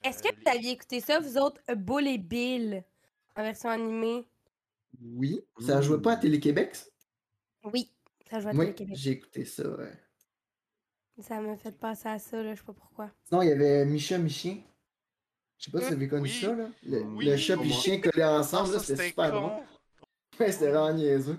Est-ce 0.02 0.22
que 0.22 0.34
vous 0.34 0.48
aviez 0.50 0.70
écouté 0.72 1.00
ça, 1.00 1.20
vous 1.20 1.36
autres, 1.36 1.60
Bull 1.74 2.08
et 2.08 2.18
Bill, 2.18 2.82
en 3.36 3.42
version 3.42 3.68
animée? 3.68 4.26
Oui, 5.00 5.44
ça 5.60 5.80
jouait 5.82 6.00
pas 6.00 6.12
à. 6.14 6.16
Télé-Québec. 6.16 6.74
ça? 6.74 6.86
Oui, 7.64 7.92
ça 8.30 8.40
joue 8.40 8.48
à 8.48 8.52
Oui, 8.52 8.58
Télé-Québec. 8.74 8.96
j'ai 8.98 9.10
écouté 9.12 9.44
ça. 9.44 9.68
ouais. 9.68 9.92
Ça 11.20 11.40
m'a 11.40 11.56
fait 11.56 11.72
penser 11.78 12.08
à 12.08 12.18
ça, 12.18 12.42
là, 12.42 12.54
je 12.54 12.60
sais 12.60 12.66
pas 12.66 12.72
pourquoi. 12.72 13.10
Sinon, 13.24 13.42
il 13.42 13.48
y 13.50 13.52
avait 13.52 13.84
Micha 13.84 14.18
Michien. 14.18 14.58
Je 15.64 15.66
sais 15.66 15.70
pas 15.70 15.78
si 15.80 15.86
vous 15.88 15.92
avez 15.94 16.08
connu 16.08 16.22
Oui. 16.24 16.40
ça, 16.40 16.54
là. 16.54 16.68
Le, 16.82 17.02
Oui, 17.02 17.24
le 17.24 17.36
chat 17.36 17.54
et 17.54 17.64
le 17.64 17.70
chien 17.70 18.00
collés 18.00 18.22
Ah, 18.22 18.40
ensemble, 18.40 18.72
là, 18.72 18.78
ça, 18.80 18.84
c'était 18.84 19.08
super 19.08 19.30
con. 19.30 19.40
drôle. 19.40 19.62
Ouais, 20.40 20.50
c'était 20.50 20.70
vraiment 20.70 20.92
niaiseux. 20.92 21.38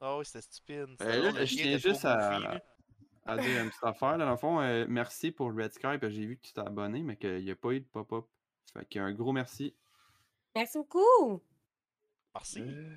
Ah 0.00 0.18
oui, 0.18 0.24
c'était 0.24 0.40
stupide. 0.40 0.86
Euh, 1.02 1.30
là, 1.32 1.44
je 1.44 1.54
tiens 1.56 1.76
juste 1.78 2.04
à, 2.06 2.60
à 3.26 3.36
dire 3.38 3.62
une 3.62 3.68
petite 3.68 3.84
affaire. 3.84 4.16
Là, 4.18 4.24
dans 4.24 4.30
le 4.32 4.36
fond, 4.38 4.60
euh, 4.60 4.86
merci 4.88 5.30
pour 5.30 5.54
Red 5.54 5.72
Sky, 5.72 5.82
parce 5.82 6.00
que 6.00 6.10
j'ai 6.10 6.26
vu 6.26 6.36
que 6.36 6.46
tu 6.46 6.52
t'es 6.54 6.60
abonné, 6.60 7.02
mais 7.02 7.16
qu'il 7.16 7.44
n'y 7.44 7.50
a 7.50 7.54
pas 7.56 7.70
eu 7.72 7.80
de 7.80 7.86
pop-up. 7.86 8.24
Fait 8.72 8.84
qu'un 8.86 9.12
gros 9.12 9.32
merci. 9.32 9.74
Merci 10.56 10.78
beaucoup! 10.78 11.40
Merci. 12.34 12.60
Euh, 12.62 12.96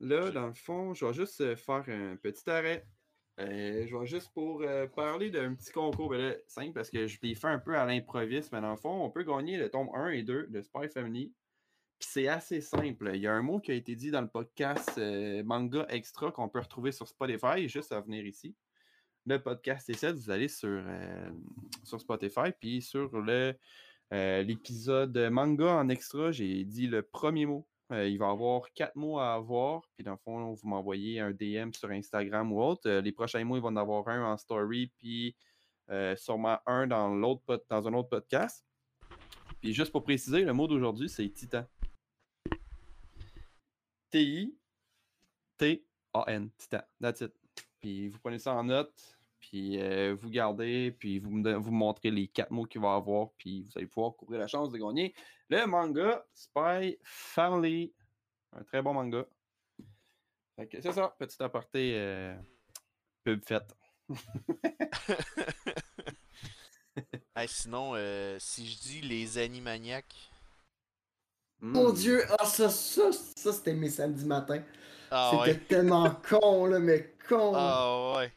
là, 0.00 0.30
dans 0.30 0.46
le 0.46 0.54
fond, 0.54 0.94
je 0.94 1.04
vais 1.04 1.12
juste 1.12 1.54
faire 1.56 1.84
un 1.88 2.16
petit 2.16 2.48
arrêt. 2.50 2.84
Euh, 3.40 3.86
je 3.86 3.96
vais 3.96 4.06
juste 4.06 4.32
pour 4.34 4.62
euh, 4.62 4.88
parler 4.88 5.30
d'un 5.30 5.54
petit 5.54 5.70
concours 5.70 6.10
ben 6.10 6.36
simple 6.48 6.72
parce 6.72 6.90
que 6.90 7.06
je 7.06 7.18
l'ai 7.22 7.36
fait 7.36 7.46
un 7.46 7.60
peu 7.60 7.76
à 7.76 7.86
l'improviste, 7.86 8.50
mais 8.52 8.60
dans 8.60 8.72
le 8.72 8.76
fond, 8.76 9.04
on 9.04 9.10
peut 9.10 9.22
gagner 9.22 9.56
le 9.56 9.70
tome 9.70 9.88
1 9.94 10.08
et 10.08 10.22
2 10.24 10.48
de 10.48 10.62
Spy 10.62 10.88
Family. 10.88 11.32
Puis 12.00 12.08
c'est 12.10 12.28
assez 12.28 12.60
simple. 12.60 13.12
Il 13.14 13.20
y 13.20 13.28
a 13.28 13.32
un 13.32 13.42
mot 13.42 13.60
qui 13.60 13.70
a 13.70 13.74
été 13.74 13.94
dit 13.94 14.10
dans 14.10 14.22
le 14.22 14.28
podcast 14.28 14.92
euh, 14.98 15.44
Manga 15.44 15.86
Extra 15.88 16.32
qu'on 16.32 16.48
peut 16.48 16.58
retrouver 16.58 16.90
sur 16.90 17.06
Spotify, 17.06 17.68
juste 17.68 17.92
à 17.92 18.00
venir 18.00 18.26
ici. 18.26 18.56
Le 19.24 19.40
podcast 19.40 19.88
est 19.88 19.94
7, 19.94 20.16
vous 20.16 20.30
allez 20.30 20.48
sur, 20.48 20.82
sur 21.84 22.00
Spotify, 22.00 22.50
puis 22.58 22.80
sur 22.80 23.10
l'épisode 24.10 25.18
manga 25.30 25.74
en 25.74 25.90
extra, 25.90 26.32
j'ai 26.32 26.64
dit 26.64 26.86
le 26.86 27.02
premier 27.02 27.44
mot. 27.44 27.67
Euh, 27.90 28.06
il 28.06 28.18
va 28.18 28.26
y 28.26 28.30
avoir 28.30 28.70
quatre 28.74 28.96
mots 28.96 29.18
à 29.18 29.32
avoir. 29.34 29.88
Puis 29.94 30.04
dans 30.04 30.12
le 30.12 30.18
fond, 30.18 30.52
vous 30.52 30.68
m'envoyez 30.68 31.20
un 31.20 31.30
DM 31.30 31.72
sur 31.72 31.90
Instagram 31.90 32.52
ou 32.52 32.60
autre. 32.60 32.88
Euh, 32.88 33.00
les 33.00 33.12
prochains 33.12 33.42
mots, 33.44 33.56
il 33.56 33.62
va 33.62 33.68
en 33.68 33.76
avoir 33.76 34.06
un 34.08 34.32
en 34.32 34.36
story, 34.36 34.92
puis 34.98 35.34
euh, 35.90 36.14
sûrement 36.16 36.58
un 36.66 36.86
dans, 36.86 37.08
l'autre 37.14 37.64
dans 37.68 37.88
un 37.88 37.94
autre 37.94 38.10
podcast. 38.10 38.62
Puis 39.60 39.72
juste 39.72 39.90
pour 39.90 40.04
préciser, 40.04 40.44
le 40.44 40.52
mot 40.52 40.66
d'aujourd'hui, 40.66 41.08
c'est 41.08 41.28
Titan. 41.30 41.64
T-I-T-A-N. 44.10 44.50
Titan. 46.58 46.82
That's 47.00 47.22
it. 47.22 47.32
Puis 47.80 48.08
vous 48.08 48.18
prenez 48.18 48.38
ça 48.38 48.54
en 48.54 48.64
note, 48.64 49.17
puis 49.48 49.80
euh, 49.80 50.14
vous 50.14 50.28
gardez, 50.28 50.94
puis 50.98 51.18
vous 51.18 51.30
me, 51.30 51.54
vous 51.54 51.70
montrez 51.70 52.10
les 52.10 52.28
quatre 52.28 52.50
mots 52.50 52.66
qu'il 52.66 52.82
va 52.82 52.88
y 52.88 52.96
avoir, 52.96 53.30
puis 53.38 53.62
vous 53.62 53.70
allez 53.76 53.86
pouvoir 53.86 54.14
courir 54.14 54.40
la 54.40 54.46
chance 54.46 54.70
de 54.70 54.76
gagner 54.76 55.14
le 55.48 55.64
manga 55.66 56.22
Spy 56.34 56.98
Family. 57.02 57.94
Un 58.52 58.62
très 58.62 58.82
bon 58.82 58.92
manga. 58.92 59.24
Fait 60.56 60.66
que 60.68 60.82
c'est 60.82 60.92
ça, 60.92 61.14
petit 61.18 61.42
aparté 61.42 61.94
euh, 61.96 62.36
pub 63.24 63.42
faite. 63.42 63.74
Hey, 67.36 67.46
sinon, 67.46 67.92
euh, 67.94 68.36
si 68.40 68.66
je 68.66 68.80
dis 68.80 69.00
les 69.00 69.38
Animaniacs. 69.38 70.32
Mon 71.60 71.90
Mm. 71.90 71.94
Dieu, 71.94 72.24
ah, 72.36 72.44
ça, 72.44 72.68
ça, 72.68 73.12
ça 73.12 73.52
c'était 73.52 73.74
mes 73.74 73.90
samedis 73.90 74.24
matins. 74.24 74.64
Ah 75.08 75.30
c'était 75.30 75.52
ouais. 75.52 75.66
tellement 75.68 76.10
con, 76.28 76.66
là, 76.66 76.80
mais 76.80 77.14
con. 77.28 77.52
Ah 77.54 78.16
ouais. 78.16 78.32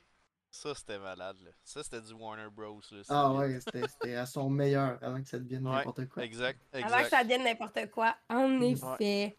Ça, 0.54 0.76
c'était 0.76 1.00
malade, 1.00 1.38
là. 1.42 1.52
Ça, 1.64 1.82
c'était 1.82 2.02
du 2.02 2.14
Warner 2.14 2.50
Bros. 2.52 2.82
Là, 2.92 3.02
Ah 3.08 3.32
ouais, 3.34 3.60
c'était 3.62 4.16
à 4.16 4.26
son 4.26 4.50
meilleur 4.50 5.02
avant 5.02 5.22
que 5.22 5.28
ça 5.28 5.40
devienne 5.40 5.66
Ouais, 5.66 5.76
n'importe 5.78 6.08
quoi. 6.10 6.24
Exact, 6.24 6.60
Avant 6.74 6.88
que 6.88 6.94
exact. 6.94 7.10
ça 7.10 7.24
devienne 7.24 7.44
n'importe 7.46 7.90
quoi. 7.90 8.16
En 8.30 8.62
effet. 8.62 9.38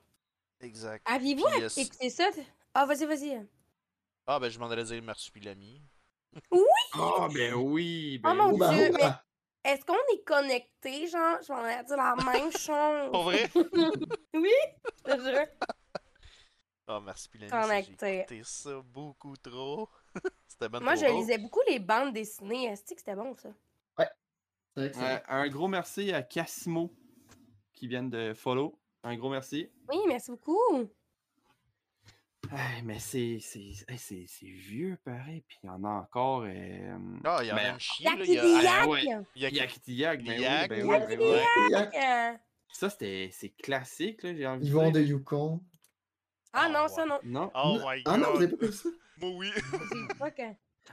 Exact. 0.60 1.06
Aviez-vous 1.10 1.44
euh, 1.44 1.68
écouté 1.76 2.08
ça? 2.08 2.30
Ah, 2.72 2.86
vas-y, 2.86 3.04
vas-y. 3.04 3.46
Ah, 4.26 4.38
ben, 4.40 4.48
je 4.48 4.58
m'en 4.58 4.70
allais 4.70 4.84
dire 4.84 5.02
Marsupilami. 5.02 5.82
Ah, 6.94 7.28
ben 7.34 7.54
oui! 7.54 8.18
Oh 8.18 8.22
Ben 8.28 8.34
mon 8.34 8.52
oui. 8.52 8.58
Bah, 8.58 8.72
Dieu, 8.74 8.88
oh, 8.90 8.96
mais- 8.98 9.70
Est-ce 9.70 9.84
qu'on 9.84 9.94
est 10.14 10.24
connecté, 10.24 11.06
genre? 11.08 11.36
Je 11.46 11.52
m'en 11.52 11.58
allais 11.58 11.84
dire 11.84 11.96
la 11.98 12.14
même 12.16 12.50
chose. 12.56 13.12
Pas 13.12 13.22
vrai? 13.22 13.50
oui, 14.34 14.50
je 15.06 15.12
te 15.12 15.20
jure. 15.20 15.46
Ah, 16.86 17.00
Marsupilami, 17.00 17.50
Connecté. 17.50 17.96
ça, 17.98 18.06
j'ai 18.06 18.18
écouté 18.20 18.42
ça 18.44 18.80
beaucoup 18.82 19.36
trop. 19.36 19.90
c'était 20.48 20.68
ben 20.68 20.80
Moi, 20.80 20.94
je 20.96 21.04
drôle. 21.06 21.16
lisais 21.20 21.38
beaucoup 21.38 21.60
les 21.68 21.78
bandes 21.78 22.12
dessinées. 22.12 22.64
Est-ce 22.66 22.82
que 22.94 22.98
c'était 23.00 23.14
bon, 23.16 23.34
ça? 23.36 23.48
c'est- 24.76 24.96
Euh, 24.96 25.18
un 25.28 25.48
gros 25.48 25.68
merci 25.68 26.12
à 26.12 26.22
Cassimo 26.22 26.90
qui 27.74 27.88
viennent 27.88 28.08
de 28.10 28.32
follow. 28.34 28.78
Un 29.02 29.16
gros 29.16 29.28
merci. 29.30 29.68
Oui, 29.90 29.98
merci 30.08 30.30
beaucoup. 30.30 30.88
Hey, 32.50 32.82
mais 32.82 32.98
c'est 32.98 33.38
c'est 33.40 33.60
hey, 33.88 33.96
c'est- 33.98 34.26
c'est 34.26 34.46
vieux 34.46 34.98
pareil, 35.04 35.42
puis 35.46 35.58
il 35.62 35.66
y 35.66 35.70
en 35.70 35.82
a 35.84 35.88
encore. 35.88 36.42
euh, 36.46 36.98
Ah, 37.24 37.38
il 37.42 37.46
y 37.48 37.52
en 37.52 37.56
a 37.56 37.68
une 37.70 37.78
chier, 37.80 38.04
là. 38.04 38.24
Il 38.24 38.32
y 38.32 38.38
a... 38.38 38.42
Ah, 38.44 38.62
Yak! 38.62 38.88
ouais. 38.88 39.02
il 39.36 39.42
y 39.42 39.46
a- 39.46 39.48
Yakety 39.50 39.94
Yak, 39.94 40.22
ben 40.24 40.40
ben 40.68 41.16
ben 41.18 42.40
Ça, 42.72 42.90
c'était 42.90 43.30
c'est 43.32 43.50
classique, 43.50 44.22
là, 44.22 44.34
j'ai 44.34 44.46
envie 44.46 44.66
Yvon 44.66 44.90
de 44.90 44.98
de 44.98 45.04
dire. 45.04 45.16
Yukon. 45.16 45.60
Ah 46.52 46.64
Ah, 46.64 46.68
non, 46.68 46.82
ouais. 46.82 46.88
ça 46.88 47.04
non. 47.06 47.18
Non. 47.24 47.50
Oh 47.54 47.78
my 47.86 48.02
god. 48.02 48.14
Ah 48.14 48.16
non, 48.18 48.30
vous 48.34 48.42
avez 48.42 48.56
pas 48.56 48.72
ça? 48.72 48.88
Moi, 49.22 49.30
oui. 49.36 49.50
Que- 50.36 50.42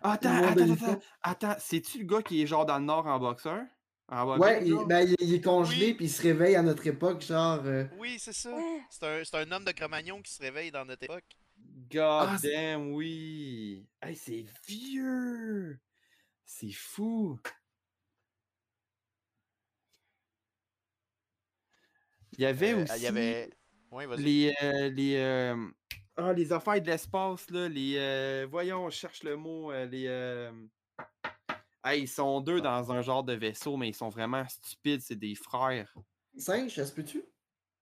Attends, 0.02 0.30
attends, 0.44 0.72
attends, 0.74 1.00
attends. 1.24 1.56
C'est-tu 1.60 2.00
le 2.00 2.06
gars 2.06 2.22
qui 2.22 2.42
est 2.44 2.48
genre 2.48 2.66
dans 2.66 2.78
le 2.78 2.86
nord 2.86 3.08
en 3.08 3.20
boxeur? 3.20 3.64
En 4.08 4.26
boxeur, 4.26 4.40
Ouais, 4.42 4.66
il, 4.68 4.76
ben, 4.88 5.08
il, 5.08 5.16
il 5.20 5.34
est 5.34 5.42
congelé, 5.42 5.88
Oui. 5.88 5.94
puis 5.96 6.06
il 6.06 6.10
se 6.10 6.22
réveille 6.22 6.56
à 6.56 6.62
notre 6.62 6.86
époque, 6.88 7.22
genre. 7.22 7.62
euh, 7.66 7.86
Oui, 7.98 8.18
c'est 8.20 8.34
ça. 8.34 8.56
C'est 8.90 9.04
un, 9.06 9.24
c'est 9.24 9.36
un 9.38 9.52
homme 9.52 9.66
de 9.66 9.72
Cro-Magnon 9.72 10.22
qui 10.22 10.32
se 10.34 10.42
réveille 10.42 10.72
dans 10.72 10.86
notre 10.86 11.04
époque. 11.04 11.26
God 11.92 12.30
Ah, 12.30 12.38
damn, 12.42 12.94
oui. 12.94 13.88
Hey, 14.02 14.16
c'est 14.16 14.46
vieux. 14.68 15.80
C'est 16.46 16.72
fou. 16.72 17.40
Il 22.34 22.42
y 22.42 22.46
avait 22.46 22.74
Euh, 22.74 22.84
aussi 22.84 22.94
Il 22.98 23.04
y 23.04 23.08
avait. 23.08 23.50
Oui, 23.92 24.06
vas-y. 24.06 24.22
les, 24.22 24.54
euh, 24.62 24.90
les, 24.92 25.16
euh, 25.18 25.68
ah, 26.22 26.34
les 26.34 26.52
affaires 26.52 26.82
de 26.82 26.88
l'espace, 26.88 27.50
là. 27.50 27.68
Les, 27.70 27.96
euh, 27.98 28.48
voyons, 28.50 28.90
je 28.90 28.96
cherche 28.96 29.24
le 29.24 29.36
mot. 29.36 29.72
euh, 29.72 29.86
les, 29.86 30.06
euh, 30.08 30.52
hey, 31.84 32.04
ils 32.04 32.08
sont 32.08 32.42
deux 32.42 32.62
dans 32.62 32.92
un 32.92 33.02
genre 33.02 33.24
de 33.24 33.34
vaisseau, 33.34 33.78
mais 33.78 33.90
ils 33.90 33.96
sont 33.96 34.10
vraiment 34.10 34.48
stupides. 34.48 35.02
C'est 35.02 35.16
des 35.16 35.36
frères. 35.36 35.94
Singe, 36.38 36.74
ça 36.76 36.86
se 36.86 36.94
peut-tu? 36.94 37.24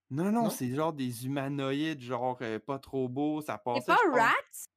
Non, 0.09 0.25
non, 0.31 0.43
Non? 0.43 0.49
c'est 0.49 0.73
genre 0.73 0.93
des 0.93 1.25
humanoïdes, 1.25 1.99
genre 1.99 2.37
euh, 2.41 2.59
pas 2.59 2.79
trop 2.79 3.09
beaux. 3.09 3.41
Ça 3.41 3.57
passait. 3.57 3.81
C'est 3.81 3.87
pas 3.93 3.99
je 4.05 4.09
pense- 4.11 4.19
Rat? 4.19 4.67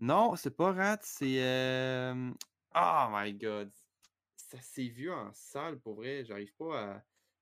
Non, 0.00 0.36
c'est 0.36 0.56
pas 0.56 0.72
Rat, 0.72 0.98
c'est. 1.02 1.42
euh, 1.42 2.30
Oh 2.74 3.06
my 3.10 3.32
god. 3.34 3.70
Ça 4.36 4.58
c'est 4.60 4.88
vieux 4.88 5.12
en 5.12 5.32
salle, 5.32 5.78
pour 5.78 5.94
vrai. 5.94 6.24
J'arrive 6.24 6.54
pas 6.56 6.80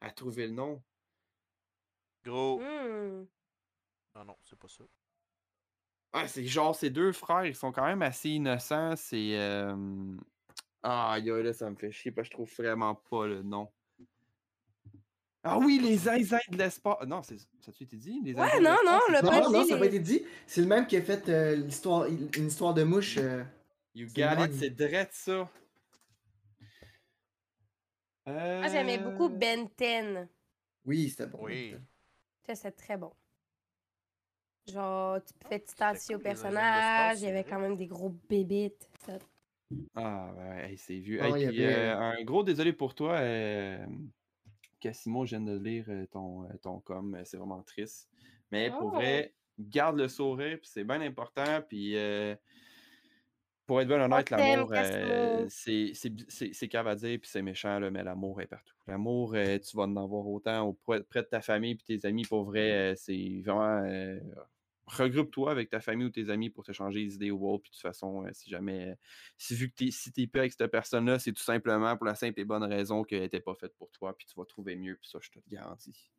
à, 0.01 0.07
à 0.07 0.11
trouver 0.11 0.47
le 0.47 0.53
nom. 0.53 0.83
Gros. 2.25 2.61
Hmm. 2.61 3.27
Non, 4.15 4.25
non, 4.25 4.37
c'est 4.43 4.59
pas 4.59 4.69
ça. 4.69 4.85
Ah, 6.17 6.29
c'est 6.29 6.47
genre 6.47 6.75
ces 6.75 6.91
deux 6.91 7.13
frères, 7.13 7.45
ils 7.45 7.55
sont 7.55 7.73
quand 7.73 7.85
même 7.85 8.03
assez 8.03 8.31
innocents. 8.31 8.97
C'est. 8.97 9.37
euh, 9.39 9.75
Ah, 10.83 11.13
aïe, 11.13 11.27
là, 11.27 11.53
ça 11.53 11.71
me 11.71 11.77
fait 11.77 11.93
chier 11.93 12.11
parce 12.11 12.29
que 12.29 12.33
je 12.33 12.37
trouve 12.37 12.53
vraiment 12.57 12.95
pas 12.95 13.27
le 13.27 13.43
nom. 13.43 13.69
Ah 15.49 15.59
oui, 15.59 15.79
les 15.81 15.97
zinzins 15.97 16.39
de 16.51 16.57
l'espace. 16.59 17.07
Non, 17.07 17.23
c'est... 17.23 17.39
ça 17.39 17.47
a-tu 17.69 17.85
été 17.85 17.97
dit? 17.97 18.21
Les 18.25 18.35
Ouais, 18.35 18.61
non, 18.61 18.77
non, 18.85 18.99
le 19.09 19.23
Non, 19.23 19.31
non, 19.53 19.63
dit, 19.63 19.69
ça 19.69 19.75
n'a 19.75 19.81
pas 19.81 19.87
été 19.87 20.01
dit. 20.01 20.25
C'est 20.47 20.61
le 20.61 20.67
même 20.67 20.87
qui 20.89 20.97
a 20.97 21.03
fait 21.03 21.29
euh, 21.29 21.55
l'histoire, 21.55 22.07
une 22.07 22.47
histoire 22.49 22.75
de 22.75 22.83
mouche. 22.83 23.17
euh, 23.19 23.45
You 23.95 24.09
C'est 24.09 24.23
got 24.23 24.45
it, 24.45 24.53
c'est 24.55 24.71
drette 24.71 25.13
ça. 25.13 25.49
Moi, 28.27 28.67
j'aimais 28.69 28.99
beaucoup 28.99 29.27
Euh, 29.27 29.39
Ben 29.39 29.69
10. 29.79 30.29
Oui, 30.85 31.11
c'était 31.11 31.27
bon. 31.29 31.39
Oui. 31.43 31.77
Ça, 32.45 32.55
c'est 32.57 32.73
très 32.73 32.97
bon. 32.97 33.13
Genre, 34.77 35.21
tu 35.23 35.33
fais 35.49 35.61
t'identifier 35.61 36.17
au 36.17 36.19
personnage, 36.19 37.21
il 37.21 37.27
y 37.27 37.29
avait 37.29 37.45
quand 37.45 37.61
même 37.61 37.77
des 37.77 37.87
gros 37.87 38.11
bébites. 38.29 38.89
ça. 39.07 39.13
Ah, 39.95 40.33
ouais, 40.37 40.71
hey, 40.71 40.79
c'est 40.79 40.99
vieux. 40.99 41.21
Ah, 41.23 41.29
Hey, 41.29 41.35
il 41.37 41.43
y 41.45 41.47
puis, 41.49 41.65
avait- 41.65 41.73
euh, 41.75 41.99
un 41.99 42.25
gros 42.25 42.43
désolé 42.43 42.73
pour 42.73 42.95
toi, 42.95 43.15
euh, 43.19 43.85
Cassimo, 44.81 45.25
je 45.25 45.37
viens 45.37 45.41
de 45.41 45.57
lire 45.57 45.85
euh, 45.89 46.07
ton, 46.07 46.45
euh, 46.45 46.57
ton 46.63 46.81
com, 46.81 47.17
c'est 47.25 47.37
vraiment 47.37 47.63
triste. 47.63 48.09
Mais 48.51 48.71
pour 48.71 48.89
Oh. 48.89 48.97
vrai, 48.97 49.35
garde 49.59 49.99
le 49.99 50.09
sourire, 50.09 50.59
puis 50.59 50.69
c'est 50.69 50.85
bien 50.85 51.01
important, 51.01 51.63
puis 51.69 51.97
euh, 51.97 52.35
pour 53.67 53.81
être 53.81 53.89
bien 53.89 54.01
honnête, 54.05 54.31
l'amour, 54.31 54.71
euh, 54.73 55.47
c'est- 55.49 55.93
c'est 55.95 56.13
c'est- 56.29 56.53
c'est 56.53 56.69
cave 56.69 56.87
à 56.87 56.95
dire, 56.95 57.19
puis 57.21 57.29
c'est 57.29 57.43
méchant, 57.43 57.79
là, 57.81 57.91
mais 57.91 58.05
l'amour 58.05 58.41
est 58.41 58.47
partout. 58.47 58.75
L'amour, 58.87 59.35
euh, 59.35 59.59
tu 59.59 59.77
vas 59.77 59.85
en 59.85 59.97
avoir 59.97 60.27
autant 60.29 60.63
auprès 60.69 61.03
près 61.03 61.23
de 61.23 61.29
ta 61.29 61.41
famille 61.41 61.75
puis 61.77 61.99
tes 61.99 62.07
amis, 62.07 62.25
pour 62.25 62.45
vrai, 62.45 62.93
euh, 62.93 62.95
c'est 62.97 63.43
vraiment... 63.45 63.83
regroupe-toi 64.87 65.51
avec 65.51 65.71
ta 65.71 65.81
famille 65.81 66.07
ou 66.07 66.11
tes 66.11 66.31
amis 66.31 66.51
pour 66.51 66.65
te 66.65 66.73
changer 66.73 67.01
les 67.01 67.15
idées 67.15 67.31
ou 67.31 67.49
autre. 67.49 67.65
Puis 67.65 67.71
de 67.71 67.75
toute 67.75 67.83
façon, 67.83 68.25
euh, 68.25 68.31
si 68.33 68.49
jamais, 68.51 68.91
euh, 68.91 68.95
si 69.37 69.55
vu 69.55 69.71
que 69.71 69.75
t'es, 69.75 69.91
si 69.91 70.13
t'es 70.13 70.27
plus 70.27 70.41
avec 70.41 70.53
cette 70.53 70.71
personne-là, 70.71 71.19
c'est 71.19 71.33
tout 71.33 71.43
simplement 71.43 71.97
pour 71.97 72.07
la 72.07 72.15
simple 72.15 72.41
et 72.41 72.45
bonne 72.45 72.65
raison 72.65 73.03
qu'elle 73.03 73.23
n'était 73.23 73.41
pas 73.41 73.55
faite 73.55 73.77
pour 73.77 73.91
toi, 73.91 74.17
puis 74.17 74.27
tu 74.27 74.35
vas 74.39 74.45
trouver 74.45 74.77
mieux, 74.77 74.97
puis 74.97 75.09
ça, 75.09 75.19
je 75.21 75.31
te 75.31 75.39
le 75.39 75.45
garantis. 75.49 76.11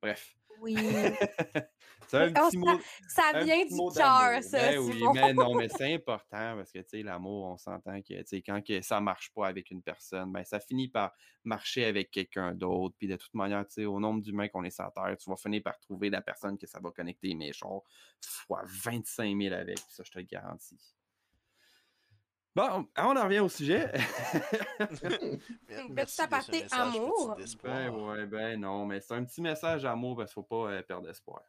Bref. 0.00 0.36
Oui. 0.62 0.76
un 2.12 2.32
petit 2.32 2.58
mot. 2.58 2.78
ça 3.08 3.22
un 3.34 3.44
vient 3.44 3.62
petit 3.64 3.74
du 3.74 3.98
cœur, 3.98 4.42
ça, 4.42 4.70
Ben 4.70 4.78
oui, 4.78 5.02
mais 5.12 5.32
non, 5.34 5.54
mais 5.54 5.68
c'est 5.76 5.94
important 5.94 6.56
parce 6.56 6.70
que, 6.70 6.78
tu 6.78 6.84
sais, 6.88 7.02
l'amour, 7.02 7.46
on 7.46 7.56
s'entend 7.56 8.00
que, 8.00 8.14
tu 8.14 8.24
sais, 8.26 8.42
quand 8.42 8.62
que 8.62 8.80
ça 8.80 9.00
marche 9.00 9.32
pas 9.34 9.48
avec 9.48 9.70
une 9.70 9.82
personne, 9.82 10.30
ben 10.30 10.44
ça 10.44 10.60
finit 10.60 10.88
par 10.88 11.12
marcher 11.44 11.84
avec 11.84 12.10
quelqu'un 12.10 12.54
d'autre. 12.54 12.94
Puis 12.96 13.08
de 13.08 13.16
toute 13.16 13.34
manière, 13.34 13.66
tu 13.66 13.74
sais, 13.74 13.84
au 13.84 13.98
nombre 13.98 14.22
d'humains 14.22 14.48
qu'on 14.48 14.64
est 14.64 14.70
sur 14.70 14.90
Terre, 14.92 15.16
tu 15.18 15.28
vas 15.28 15.36
finir 15.36 15.62
par 15.62 15.78
trouver 15.80 16.10
la 16.10 16.20
personne 16.20 16.56
que 16.56 16.66
ça 16.66 16.78
va 16.80 16.90
connecter, 16.90 17.34
mais 17.34 17.52
genre, 17.52 17.84
fois 18.24 18.62
25 18.84 19.36
000 19.36 19.54
avec, 19.54 19.78
ça, 19.88 20.02
je 20.04 20.10
te 20.10 20.18
le 20.18 20.24
garantis. 20.24 20.94
Bon, 22.54 22.86
on 22.98 23.16
en 23.16 23.24
revient 23.24 23.40
au 23.40 23.48
sujet. 23.48 23.90
Une 25.70 25.94
Merci 25.94 26.16
petite 26.16 26.20
aparté 26.20 26.62
message 26.62 26.78
amour. 26.78 27.36
ben 27.62 27.90
ouais, 27.90 28.26
ben 28.26 28.60
non, 28.60 28.84
mais 28.84 29.00
c'est 29.00 29.14
un 29.14 29.24
petit 29.24 29.40
message 29.40 29.82
d'amour 29.84 30.16
parce 30.16 30.30
qu'il 30.30 30.34
faut 30.34 30.42
pas 30.42 30.70
euh, 30.70 30.82
perdre 30.82 31.08
espoir. 31.08 31.42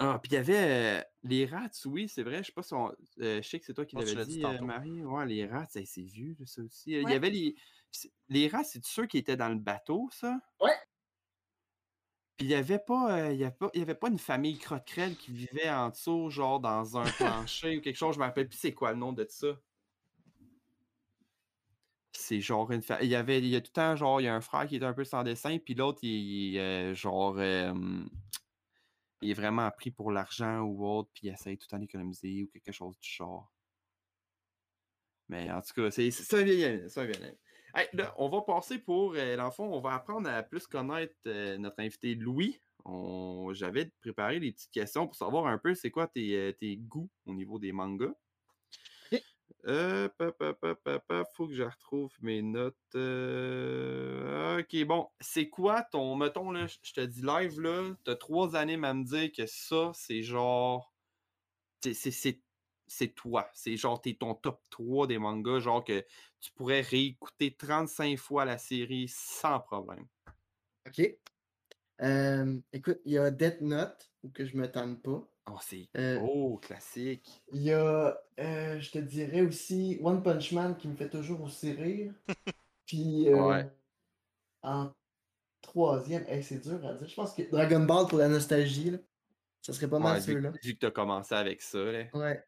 Ah, 0.00 0.18
puis 0.20 0.32
il 0.32 0.34
y 0.34 0.38
avait 0.38 0.98
euh, 0.98 1.02
les 1.22 1.46
rats, 1.46 1.68
oui, 1.86 2.08
c'est 2.08 2.24
vrai. 2.24 2.38
Je 2.38 2.46
sais 2.46 2.52
pas 2.52 2.64
si 2.64 2.74
on. 2.74 2.88
euh, 3.20 3.40
je 3.40 3.48
sais 3.48 3.60
que 3.60 3.64
c'est 3.64 3.74
toi 3.74 3.86
qui 3.86 3.94
Oh, 3.96 4.00
l'avais 4.00 4.24
dit 4.24 4.36
dit, 4.36 4.40
tantôt. 4.42 4.64
Marie. 4.64 5.04
Ouais, 5.04 5.24
les 5.26 5.46
rats, 5.46 5.66
c'est 5.70 5.84
c'est 5.84 6.02
vieux, 6.02 6.34
ça 6.44 6.62
aussi. 6.62 6.90
Il 6.90 7.08
y 7.08 7.14
avait 7.14 7.30
les. 7.30 7.54
Les 8.28 8.48
rats, 8.48 8.64
c'est 8.64 8.84
ceux 8.84 9.06
qui 9.06 9.18
étaient 9.18 9.36
dans 9.36 9.48
le 9.48 9.54
bateau, 9.54 10.08
ça? 10.10 10.36
Ouais. 10.60 10.72
Puis 12.36 12.46
il 12.46 12.50
y 12.50 12.54
avait 12.54 12.80
pas, 12.80 13.18
euh, 13.18 13.26
avait 13.30 13.80
avait 13.80 13.94
pas 13.94 14.08
une 14.08 14.18
famille 14.18 14.58
crotte-crelle 14.58 15.16
qui 15.16 15.30
vivait 15.32 15.70
en 15.70 15.90
dessous, 15.90 16.30
genre 16.30 16.58
dans 16.60 16.96
un 16.98 17.04
plancher 17.04 17.76
ou 17.78 17.80
quelque 17.80 17.96
chose. 17.96 18.14
Je 18.16 18.20
me 18.20 18.24
rappelle 18.24 18.48
plus 18.48 18.58
c'est 18.58 18.74
quoi 18.74 18.92
le 18.92 18.98
nom 18.98 19.12
de 19.12 19.24
ça. 19.28 19.56
C'est 22.12 22.40
genre 22.40 22.70
une 22.72 22.82
fa- 22.82 23.02
Il 23.02 23.08
y 23.08 23.14
avait. 23.14 23.38
Il 23.38 23.46
y 23.48 23.56
a 23.56 23.60
tout 23.60 23.70
le 23.70 23.72
temps, 23.74 23.96
genre, 23.96 24.20
il 24.20 24.24
y 24.24 24.28
a 24.28 24.34
un 24.34 24.40
frère 24.40 24.66
qui 24.66 24.76
est 24.76 24.82
un 24.84 24.92
peu 24.94 25.04
sans 25.04 25.22
dessin, 25.24 25.58
puis 25.58 25.74
l'autre, 25.74 25.98
il, 26.02 26.56
est 26.56 26.60
euh, 26.60 26.94
genre. 26.94 27.36
il 27.38 29.30
est 29.30 29.34
vraiment 29.34 29.70
pris 29.70 29.90
pour 29.90 30.10
l'argent 30.12 30.60
ou 30.60 30.86
autre, 30.86 31.10
puis 31.14 31.26
il 31.28 31.30
essaye 31.30 31.56
tout 31.58 31.66
le 31.68 31.70
temps 31.76 31.78
d'économiser 31.78 32.44
ou 32.44 32.48
quelque 32.48 32.72
chose 32.72 32.98
du 32.98 33.08
genre. 33.08 33.52
Mais 35.28 35.50
en 35.50 35.60
tout 35.62 35.72
cas, 35.74 35.90
c'est 35.90 36.10
c'est- 36.10 36.22
ça 36.24 36.42
vient, 36.42 36.88
ça 36.88 37.04
vient. 37.04 37.32
Hey, 37.74 37.88
là, 37.92 38.14
on 38.18 38.28
va 38.28 38.42
passer 38.42 38.78
pour, 38.78 39.14
euh, 39.16 39.36
dans 39.36 39.46
le 39.46 39.50
fond, 39.50 39.64
on 39.72 39.80
va 39.80 39.94
apprendre 39.94 40.28
à 40.30 40.42
plus 40.42 40.66
connaître 40.66 41.14
euh, 41.26 41.58
notre 41.58 41.80
invité 41.80 42.14
Louis. 42.14 42.60
On- 42.84 43.52
J'avais 43.52 43.90
préparé 44.00 44.38
des 44.40 44.52
petites 44.52 44.70
questions 44.70 45.06
pour 45.06 45.16
savoir 45.16 45.46
un 45.46 45.58
peu 45.58 45.74
c'est 45.74 45.90
quoi 45.90 46.06
tes, 46.06 46.36
euh, 46.36 46.52
tes 46.52 46.76
goûts 46.76 47.10
au 47.26 47.34
niveau 47.34 47.58
des 47.58 47.72
mangas. 47.72 48.14
Euh, 49.66 50.08
faut 51.34 51.46
que 51.48 51.54
je 51.54 51.62
retrouve 51.62 52.12
mes 52.22 52.42
notes. 52.42 52.76
Euh, 52.94 54.60
ok, 54.60 54.84
bon. 54.84 55.08
C'est 55.20 55.48
quoi 55.48 55.82
ton. 55.82 56.16
Mettons, 56.16 56.50
là, 56.50 56.66
je 56.66 56.92
te 56.92 57.00
dis 57.00 57.22
live, 57.22 57.60
là, 57.60 57.94
t'as 58.04 58.16
trois 58.16 58.56
années 58.56 58.74
à 58.82 58.94
me 58.94 59.04
dire 59.04 59.30
que 59.32 59.46
ça, 59.46 59.92
c'est 59.94 60.22
genre. 60.22 60.94
c'est- 61.92 62.43
C'est 62.86 63.08
toi. 63.14 63.48
C'est 63.54 63.76
genre, 63.76 64.00
t'es 64.00 64.14
ton 64.14 64.34
top 64.34 64.60
3 64.70 65.06
des 65.06 65.18
mangas, 65.18 65.60
genre 65.60 65.82
que 65.84 66.04
tu 66.40 66.52
pourrais 66.52 66.82
réécouter 66.82 67.54
35 67.56 68.18
fois 68.18 68.44
la 68.44 68.58
série 68.58 69.08
sans 69.08 69.58
problème. 69.60 70.06
Ok. 70.86 71.16
Euh, 72.02 72.58
écoute, 72.72 73.00
il 73.04 73.12
y 73.12 73.18
a 73.18 73.30
Death 73.30 73.60
Note, 73.60 74.10
ou 74.22 74.28
que 74.30 74.44
je 74.44 74.56
me 74.56 74.70
tente 74.70 75.02
pas. 75.02 75.26
Oh, 75.50 75.58
c'est 75.60 75.88
Euh, 75.96 76.18
oh, 76.22 76.58
classique. 76.58 77.42
Il 77.52 77.62
y 77.62 77.72
a, 77.72 78.18
euh, 78.40 78.80
je 78.80 78.90
te 78.90 78.98
dirais 78.98 79.42
aussi, 79.42 79.98
One 80.02 80.22
Punch 80.22 80.52
Man 80.52 80.76
qui 80.76 80.88
me 80.88 80.96
fait 80.96 81.10
toujours 81.10 81.42
aussi 81.42 81.72
rire. 81.72 82.12
Puis, 82.86 83.28
euh, 83.28 83.36
Ouais. 83.48 83.70
en 84.62 84.92
troisième, 85.62 86.24
hey, 86.28 86.42
c'est 86.42 86.58
dur 86.60 86.84
à 86.86 86.94
dire. 86.94 87.08
Je 87.08 87.14
pense 87.14 87.34
que 87.34 87.42
Dragon 87.50 87.80
Ball 87.84 88.06
pour 88.08 88.18
la 88.18 88.28
nostalgie, 88.28 88.90
là. 88.90 88.98
Ça 89.62 89.72
serait 89.72 89.88
pas 89.88 89.98
mal 89.98 90.16
Ouais, 90.16 90.20
ceux-là. 90.20 90.52
vu 90.62 90.74
que 90.74 90.78
t'as 90.80 90.90
commencé 90.90 91.34
avec 91.34 91.62
ça, 91.62 91.78
là. 91.78 92.04
Ouais. 92.12 92.44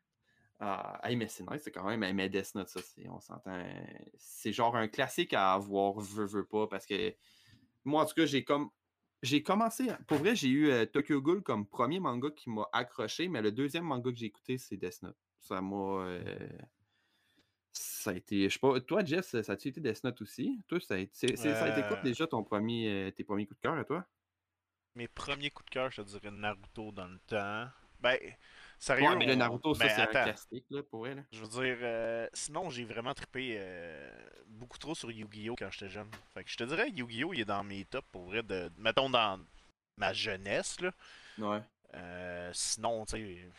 Ah, 0.58 1.00
hey, 1.04 1.16
mais 1.16 1.28
c'est 1.28 1.48
nice, 1.50 1.62
c'est 1.62 1.70
quand 1.70 1.84
même. 1.84 2.28
Death 2.30 2.54
Note, 2.54 2.68
ça, 2.68 2.80
c'est, 2.82 3.08
on 3.08 3.20
s'entend. 3.20 3.62
C'est 4.16 4.52
genre 4.52 4.74
un 4.76 4.88
classique 4.88 5.34
à 5.34 5.52
avoir, 5.52 6.00
veux, 6.00 6.24
veux 6.26 6.46
pas, 6.46 6.66
parce 6.66 6.86
que 6.86 7.14
moi, 7.84 8.02
en 8.02 8.06
tout 8.06 8.14
cas, 8.14 8.26
j'ai 8.26 8.42
comme. 8.44 8.70
J'ai 9.22 9.42
commencé. 9.42 9.88
Pour 10.06 10.18
vrai, 10.18 10.36
j'ai 10.36 10.48
eu 10.48 10.70
euh, 10.70 10.84
Tokyo 10.86 11.20
Ghoul 11.22 11.42
comme 11.42 11.66
premier 11.66 12.00
manga 12.00 12.30
qui 12.30 12.50
m'a 12.50 12.66
accroché, 12.72 13.28
mais 13.28 13.40
le 13.42 13.50
deuxième 13.50 13.84
manga 13.84 14.10
que 14.10 14.16
j'ai 14.16 14.26
écouté, 14.26 14.58
c'est 14.58 14.76
Death 14.76 15.02
Note. 15.02 15.16
Ça 15.40 15.60
m'a. 15.60 15.76
euh, 16.04 16.48
Ça 17.72 18.10
a 18.10 18.14
été. 18.14 18.48
Je 18.48 18.54
sais 18.54 18.58
pas. 18.58 18.78
Toi, 18.80 19.04
Jeff, 19.04 19.24
ça 19.42 19.52
a-tu 19.52 19.68
été 19.68 19.80
Death 19.80 20.04
Note 20.04 20.20
aussi? 20.22 20.62
Toi, 20.68 20.80
ça 20.80 20.94
a 20.94 20.98
été, 20.98 21.36
ça 21.36 21.64
a 21.64 21.68
été 21.78 21.86
quoi 21.88 21.98
Euh. 21.98 22.02
déjà 22.02 22.26
ton 22.26 22.42
premier, 22.44 22.88
euh, 22.88 23.10
tes 23.10 23.24
premiers 23.24 23.46
coups 23.46 23.58
de 23.58 23.62
cœur 23.62 23.76
à 23.76 23.84
toi? 23.84 24.06
Mes 24.94 25.08
premiers 25.08 25.50
coups 25.50 25.66
de 25.66 25.70
cœur, 25.70 25.90
je 25.90 26.02
te 26.02 26.06
dirais 26.08 26.30
Naruto 26.30 26.92
dans 26.92 27.08
le 27.08 27.18
temps. 27.26 27.68
Ben, 28.00 28.18
sérieux. 28.78 29.08
Ouais, 29.08 29.16
mais 29.16 29.26
le 29.26 29.34
Naruto, 29.34 29.74
ça, 29.74 29.84
ben, 29.84 29.92
c'est 29.94 30.00
un 30.00 30.04
attends. 30.04 30.24
classique, 30.24 30.66
là, 30.70 30.82
pour 30.82 31.06
elle. 31.06 31.24
Je 31.32 31.40
veux 31.40 31.48
dire, 31.48 31.76
euh, 31.82 32.28
sinon, 32.32 32.70
j'ai 32.70 32.84
vraiment 32.84 33.14
trippé 33.14 33.56
euh, 33.58 34.10
beaucoup 34.46 34.78
trop 34.78 34.94
sur 34.94 35.10
Yu-Gi-Oh! 35.10 35.56
quand 35.58 35.70
j'étais 35.70 35.88
jeune. 35.88 36.10
Fait 36.34 36.44
que 36.44 36.50
je 36.50 36.56
te 36.56 36.64
dirais, 36.64 36.90
Yu-Gi-Oh! 36.90 37.32
il 37.32 37.40
est 37.40 37.44
dans 37.44 37.64
mes 37.64 37.84
tops 37.84 38.06
pour 38.12 38.26
vrai, 38.26 38.42
de, 38.42 38.70
mettons 38.78 39.10
dans 39.10 39.40
ma 39.96 40.12
jeunesse, 40.12 40.80
là. 40.80 40.92
Ouais. 41.38 41.60
Euh, 41.94 42.50
sinon, 42.52 43.04
tu 43.06 43.16
sais, 43.16 43.50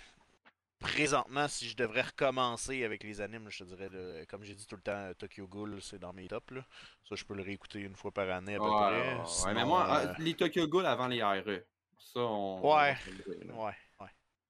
présentement, 0.79 1.47
si 1.47 1.67
je 1.67 1.75
devrais 1.75 2.01
recommencer 2.01 2.83
avec 2.83 3.03
les 3.03 3.21
animes, 3.21 3.49
je 3.49 3.63
te 3.63 3.63
dirais, 3.63 3.89
comme 4.29 4.43
j'ai 4.43 4.53
dit 4.53 4.65
tout 4.67 4.75
le 4.75 4.81
temps, 4.81 5.11
Tokyo 5.17 5.47
Ghoul, 5.47 5.81
c'est 5.81 5.99
dans 5.99 6.13
mes 6.13 6.27
tops. 6.27 6.51
Là. 6.51 6.61
Ça, 7.07 7.15
je 7.15 7.23
peux 7.23 7.33
le 7.33 7.43
réécouter 7.43 7.79
une 7.79 7.95
fois 7.95 8.11
par 8.11 8.29
année 8.29 8.55
à 8.55 8.59
peu 8.59 8.69
près. 8.69 9.15
ouais, 9.45 9.53
mais 9.53 9.65
moi, 9.65 9.81
euh, 9.83 10.13
ah, 10.13 10.15
les 10.19 10.35
Tokyo 10.35 10.67
Ghoul 10.67 10.85
avant 10.85 11.07
les 11.07 11.23
RE. 11.23 11.63
Ça, 11.99 12.19
on. 12.19 12.61
Ouais, 12.61 12.95
ouais. 13.27 13.73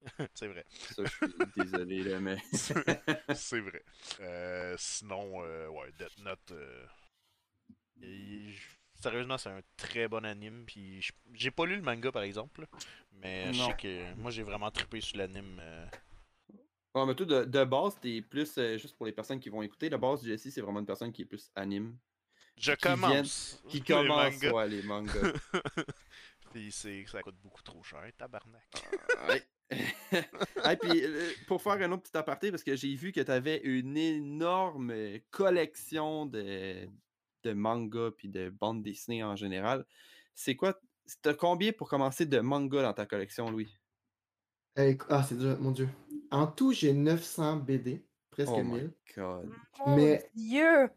c'est 0.34 0.48
vrai. 0.48 0.66
Ça, 0.70 1.04
je 1.04 1.10
suis 1.10 1.28
désolé, 1.56 2.04
là, 2.04 2.20
mais. 2.20 2.38
c'est 2.54 3.60
vrai. 3.60 3.84
Euh, 4.22 4.76
sinon, 4.78 5.43
euh, 5.43 5.68
ouais, 5.68 5.91
Death 5.98 6.18
Note. 6.20 6.52
euh, 6.52 6.86
Sérieusement, 9.02 9.38
c'est 9.38 9.50
un 9.50 9.62
très 9.76 10.08
bon 10.08 10.26
anime. 10.26 10.66
Puis 10.66 11.08
j'ai 11.34 11.52
pas 11.52 11.66
lu 11.66 11.76
le 11.76 11.82
manga 11.82 12.12
par 12.12 12.24
exemple, 12.24 12.66
mais 13.12 13.54
je 13.54 13.64
sais 13.64 13.76
que 13.78 14.14
moi 14.16 14.32
j'ai 14.32 14.43
vraiment 14.43 14.72
trippé 14.72 15.02
sur 15.02 15.18
l'anime. 15.18 15.60
euh. 15.62 15.86
Ouais, 16.95 17.06
mais 17.06 17.14
toi, 17.14 17.26
de, 17.28 17.43
de 17.45 17.64
base, 17.64 18.00
t'es 18.02 18.22
plus. 18.24 18.56
juste 18.78 18.95
pour 18.98 19.06
les 19.06 19.12
personnes 19.12 19.39
qui 19.39 19.50
vont 19.50 19.62
écouter, 19.62 19.89
de 19.89 19.98
base, 19.98 20.24
Jesse, 20.26 20.50
c'est 20.52 20.62
vraiment 20.62 20.80
une 20.80 20.86
personne 20.86 21.12
qui 21.12 21.22
est 21.24 21.26
plus 21.26 21.52
anime. 21.56 21.95
Je 22.58 22.72
Qui 22.72 22.88
viennent- 22.88 23.00
commence. 23.02 23.64
Qui 23.70 23.78
les 23.82 23.84
commence, 23.86 24.34
mangas. 24.34 24.52
ouais, 24.52 24.68
les 24.68 24.82
mangas. 24.82 25.34
Puis 26.52 26.72
c'est 26.72 27.06
ça 27.06 27.22
coûte 27.22 27.36
beaucoup 27.43 27.62
trop 27.62 27.84
cher, 27.84 28.02
tabarnak. 28.18 28.68
Ouais. 29.28 29.43
Hey, 29.72 30.78
puis, 30.78 31.03
euh, 31.03 31.32
pour 31.47 31.61
faire 31.61 31.74
un 31.74 31.91
autre 31.91 32.03
petit 32.03 32.18
aparté, 32.18 32.51
parce 32.51 32.63
que 32.63 32.76
j'ai 32.76 32.95
vu 32.95 33.11
que 33.11 33.20
tu 33.22 33.32
avais 33.32 33.57
une 33.63 33.97
énorme 33.97 34.93
collection 35.30 36.26
de, 36.26 36.88
de 37.43 37.53
mangas 37.53 38.11
puis 38.18 38.30
de 38.30 38.49
bandes 38.49 38.82
dessinées 38.84 39.24
en 39.24 39.36
général. 39.36 39.86
C'est 40.36 40.55
quoi 40.55 40.80
T'as 41.22 41.34
combien 41.34 41.72
pour 41.72 41.88
commencer 41.89 42.26
de 42.26 42.39
mangas 42.39 42.82
dans 42.84 42.93
ta 42.93 43.05
collection, 43.05 43.49
Louis? 43.49 43.70
Euh, 44.78 44.91
écou- 44.93 45.07
ah, 45.09 45.24
c'est 45.24 45.38
dur, 45.38 45.57
mon 45.59 45.72
Dieu. 45.72 45.88
En 46.32 46.47
tout, 46.47 46.74
j'ai 46.74 46.91
900 46.93 47.57
BD, 47.57 48.05
presque 48.30 48.51
Oh 48.53 48.61
my 48.63 48.72
1000. 48.82 48.91
god. 49.15 49.49
Mon 49.86 49.95
Mais- 49.95 50.30
Dieu! 50.36 50.89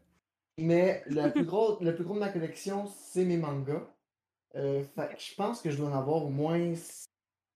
Mais 0.57 1.01
le 1.07 1.31
plus 1.31 1.45
gros, 1.45 1.81
le 1.81 1.95
plus 1.95 2.03
gros 2.03 2.15
de 2.15 2.19
ma 2.19 2.29
collection, 2.29 2.87
c'est 2.87 3.23
mes 3.23 3.37
mangas. 3.37 3.87
Euh, 4.55 4.83
fait 4.83 5.15
je 5.17 5.33
pense 5.35 5.61
que 5.61 5.71
je 5.71 5.77
dois 5.77 5.89
en 5.89 5.97
avoir 5.97 6.25
au 6.25 6.29
moins 6.29 6.73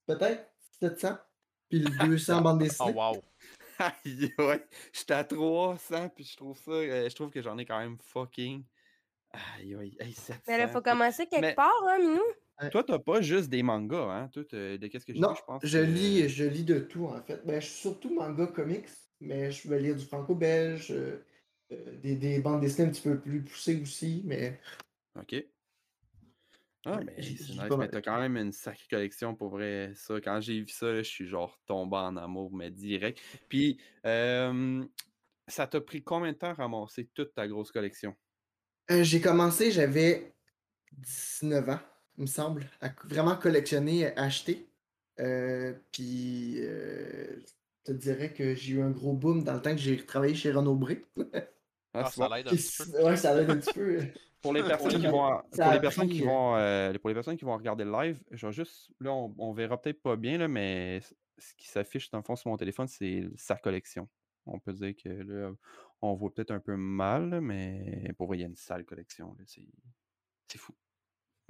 peut-être 0.05 0.49
700. 0.79 1.17
Puis 1.69 1.79
le 1.79 2.07
200 2.07 2.41
bandes 2.41 2.59
Oh 2.61 2.63
dessinées. 2.63 2.93
wow. 2.93 3.21
Aïe, 3.79 4.33
ouais. 4.39 4.65
J'étais 4.93 5.13
à 5.13 5.23
300, 5.23 6.09
puis 6.09 6.23
je 6.23 6.37
trouve 6.37 6.57
ça. 6.57 6.71
euh, 6.71 7.09
je 7.09 7.15
trouve 7.15 7.29
que 7.29 7.41
j'en 7.41 7.57
ai 7.57 7.65
quand 7.65 7.79
même 7.79 7.97
fucking. 8.01 8.63
Aïe, 9.31 9.75
aïe, 9.75 9.97
aïe, 9.99 10.13
700. 10.13 10.41
Mais 10.47 10.57
là, 10.57 10.67
faut 10.69 10.81
commencer 10.81 11.25
quelque 11.27 11.41
Mais- 11.41 11.55
part, 11.55 11.73
hein, 11.87 11.97
Minou? 11.99 12.21
Toi, 12.71 12.85
t'as 12.85 12.99
pas 12.99 13.19
juste 13.19 13.49
des 13.49 13.63
mangas, 13.63 13.97
hein? 14.09 14.29
Toi, 14.29 14.43
de 14.49 14.87
qu'est-ce 14.87 15.05
que 15.05 15.13
j'ai 15.13 15.19
Non, 15.19 15.35
je 15.35 15.41
pense. 15.45 15.59
je 15.65 15.77
que- 15.77 15.83
lis, 15.83 16.29
je 16.29 16.45
lis 16.45 16.63
de 16.63 16.79
tout 16.79 17.05
en 17.07 17.21
fait. 17.21 17.45
Ben, 17.45 17.59
je 17.59 17.65
suis 17.67 17.81
surtout 17.81 18.13
manga 18.15 18.47
comics, 18.47 18.87
mais 19.19 19.51
je 19.51 19.67
vais 19.67 19.81
lire 19.81 19.97
du 19.97 20.05
franco-belge, 20.05 20.91
euh, 20.91 21.25
euh, 21.73 21.97
des, 21.97 22.15
des 22.15 22.39
bandes 22.39 22.61
dessinées 22.61 22.87
un 22.87 22.91
petit 22.91 23.01
peu 23.01 23.19
plus 23.19 23.43
poussées 23.43 23.81
aussi, 23.81 24.21
mais 24.23 24.61
Ok. 25.19 25.35
Ah, 26.85 27.01
mais 27.01 27.35
c'est 27.35 27.53
nice, 27.53 27.77
mais 27.77 27.89
t'as 27.89 28.01
quand 28.01 28.19
même 28.19 28.37
une 28.37 28.51
sacrée 28.51 28.85
collection 28.89 29.35
pour 29.35 29.49
vrai. 29.49 29.93
Ça, 29.95 30.21
quand 30.21 30.39
j'ai 30.39 30.59
vu 30.61 30.67
ça, 30.69 30.87
là, 30.91 31.01
je 31.01 31.09
suis 31.09 31.27
genre 31.27 31.59
tombé 31.65 31.97
en 31.97 32.15
amour, 32.15 32.53
mais 32.53 32.69
direct. 32.69 33.19
Puis, 33.49 33.81
euh, 34.05 34.85
ça 35.47 35.67
t'a 35.67 35.81
pris 35.81 36.03
combien 36.03 36.33
de 36.33 36.37
temps 36.37 36.49
à 36.51 36.53
ramasser 36.53 37.07
toute 37.13 37.33
ta 37.33 37.47
grosse 37.47 37.71
collection? 37.71 38.15
Euh, 38.91 39.03
j'ai 39.03 39.19
commencé, 39.21 39.71
j'avais 39.71 40.35
19 40.93 41.67
ans, 41.69 41.79
il 42.17 42.21
me 42.23 42.27
semble, 42.27 42.69
à 42.81 42.89
vraiment 43.05 43.35
collectionner, 43.37 44.15
à 44.17 44.23
acheter. 44.25 44.69
Euh, 45.19 45.73
puis, 45.91 46.57
euh, 46.59 47.39
je 47.87 47.93
te 47.93 47.97
dirais 47.97 48.33
que 48.33 48.53
j'ai 48.55 48.73
eu 48.73 48.81
un 48.81 48.91
gros 48.91 49.13
boom 49.13 49.43
dans 49.43 49.53
le 49.55 49.61
temps 49.61 49.71
que 49.71 49.81
j'ai 49.81 49.97
travaillé 50.05 50.35
chez 50.35 50.51
Renaud 50.51 50.75
Bré. 50.75 51.05
Ah, 51.93 52.03
Ah, 52.03 52.11
ça 52.11 52.27
l'aide 52.29 52.47
un 52.47 52.57
petit 52.57 52.73
peu. 52.73 52.85
ouais, 53.03 53.17
ça 53.17 53.33
l'aide 53.35 53.49
un 53.49 53.59
petit 53.59 53.71
peu. 53.73 54.01
Pour 54.45 54.53
les 54.53 54.63
personnes 54.63 54.91
qui 54.91 55.01
Ça- 55.01 55.11
vont, 55.11 55.41
pour 55.41 55.71
les 55.71 55.77
a 55.77 55.79
personnes 55.79 56.09
qui 56.09 56.21
euh, 56.21 56.25
vont, 56.25 56.55
euh, 56.55 56.93
pour 56.93 57.09
les 57.09 57.13
personnes 57.15 57.37
qui 57.37 57.45
vont 57.45 57.57
regarder 57.57 57.83
le 57.83 57.91
live, 57.91 58.23
je 58.31 58.45
vais 58.45 58.53
juste, 58.53 58.91
là, 58.99 59.11
on, 59.11 59.33
on 59.37 59.53
verra 59.53 59.81
peut-être 59.81 60.01
pas 60.01 60.15
bien, 60.15 60.37
là, 60.37 60.47
mais 60.47 61.01
ce 61.37 61.53
qui 61.55 61.67
s'affiche 61.67 62.09
dans 62.11 62.19
le 62.19 62.23
fond 62.23 62.35
sur 62.35 62.49
mon 62.49 62.57
téléphone, 62.57 62.87
c'est 62.87 63.27
sa 63.35 63.55
collection. 63.55 64.07
On 64.45 64.59
peut 64.59 64.73
dire 64.73 64.93
que 64.95 65.09
là, 65.09 65.51
on 66.01 66.13
voit 66.13 66.31
peut-être 66.33 66.51
un 66.51 66.59
peu 66.59 66.75
mal, 66.75 67.41
mais 67.41 68.11
pour 68.17 68.27
vrai, 68.27 68.37
il 68.37 68.41
y 68.41 68.43
a 68.43 68.47
une 68.47 68.55
sale 68.55 68.85
collection. 68.85 69.35
c'est 69.47 70.57
fou. 70.57 70.73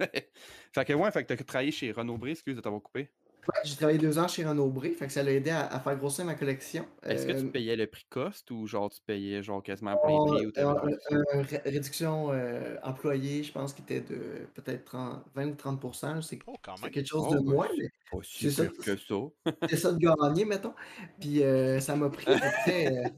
fait 0.00 0.84
que 0.84 0.92
ouais, 0.92 1.10
fait 1.10 1.24
que 1.24 1.34
t'as 1.34 1.44
travaillé 1.44 1.70
chez 1.70 1.92
Renaud 1.92 2.18
Bré, 2.18 2.30
excuse 2.32 2.56
de 2.56 2.60
t'avoir 2.60 2.82
coupé. 2.82 3.10
Ouais, 3.48 3.60
j'ai 3.64 3.76
travaillé 3.76 3.98
deux 3.98 4.18
ans 4.18 4.26
chez 4.26 4.44
Renaud 4.44 4.68
Bré, 4.70 4.90
fait 4.92 5.06
que 5.06 5.12
ça 5.12 5.22
l'a 5.22 5.30
aidé 5.32 5.50
à, 5.50 5.66
à 5.66 5.78
faire 5.78 5.96
grossir 5.96 6.24
ma 6.24 6.34
collection. 6.34 6.84
Est-ce 7.04 7.26
que 7.26 7.32
tu 7.32 7.46
Euh, 7.46 7.50
payais 7.50 7.76
le 7.76 7.86
prix 7.86 8.04
cost 8.10 8.50
ou 8.50 8.66
genre 8.66 8.90
tu 8.90 9.00
payais 9.06 9.42
genre 9.42 9.62
quasiment 9.62 9.96
plein 9.98 10.12
on- 10.14 10.26
prix 10.26 10.46
ou 10.46 10.48
euh, 10.48 10.52
pas 10.52 10.84
euh, 10.86 10.96
euh, 11.12 11.42
ré- 11.42 11.62
réduction 11.64 12.32
euh, 12.32 12.76
employée, 12.82 13.44
je 13.44 13.52
pense, 13.52 13.72
qui 13.72 13.82
était 13.82 14.00
de 14.00 14.46
peut-être 14.54 14.84
30 14.86 15.24
20 15.34 15.46
ou 15.48 15.54
30 15.54 15.80
je 16.16 16.20
sais 16.22 16.38
Oh, 16.46 16.54
quand 16.62 16.76
c'est 16.76 16.84
même. 16.84 16.90
quelque 16.92 17.06
chose 17.06 17.26
Oh, 17.28 17.34
de 17.34 17.38
moins, 17.40 17.68
mais 17.78 17.88
Pas 18.10 18.18
si 18.24 18.50
c'est 18.50 18.64
ça. 18.64 18.66
que 18.66 18.96
ça. 18.96 19.56
c'est 19.68 19.76
ça 19.76 19.92
de 19.92 19.98
gagner, 19.98 20.44
mettons. 20.44 20.74
Puis 21.20 21.42
euh, 21.42 21.78
ça 21.80 21.94
m'a 21.94 22.10
pris 22.10 22.26
à 22.32 22.34
peu 22.34 22.40
près 22.64 22.86
euh, 22.96 23.08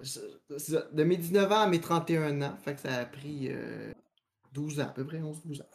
je- 0.00 0.20
c'est 0.58 0.72
ça, 0.72 0.88
de 0.92 1.04
mes 1.04 1.16
19 1.16 1.50
ans 1.52 1.60
à 1.60 1.66
mes 1.68 1.80
31 1.80 2.42
ans. 2.42 2.56
Fait 2.64 2.74
que 2.74 2.80
ça 2.80 2.94
a 2.96 3.04
pris 3.06 3.48
euh, 3.50 3.92
12 4.52 4.80
ans, 4.80 4.84
à 4.88 4.92
peu 4.92 5.04
près 5.06 5.18
11-12 5.20 5.62
ans. 5.62 5.66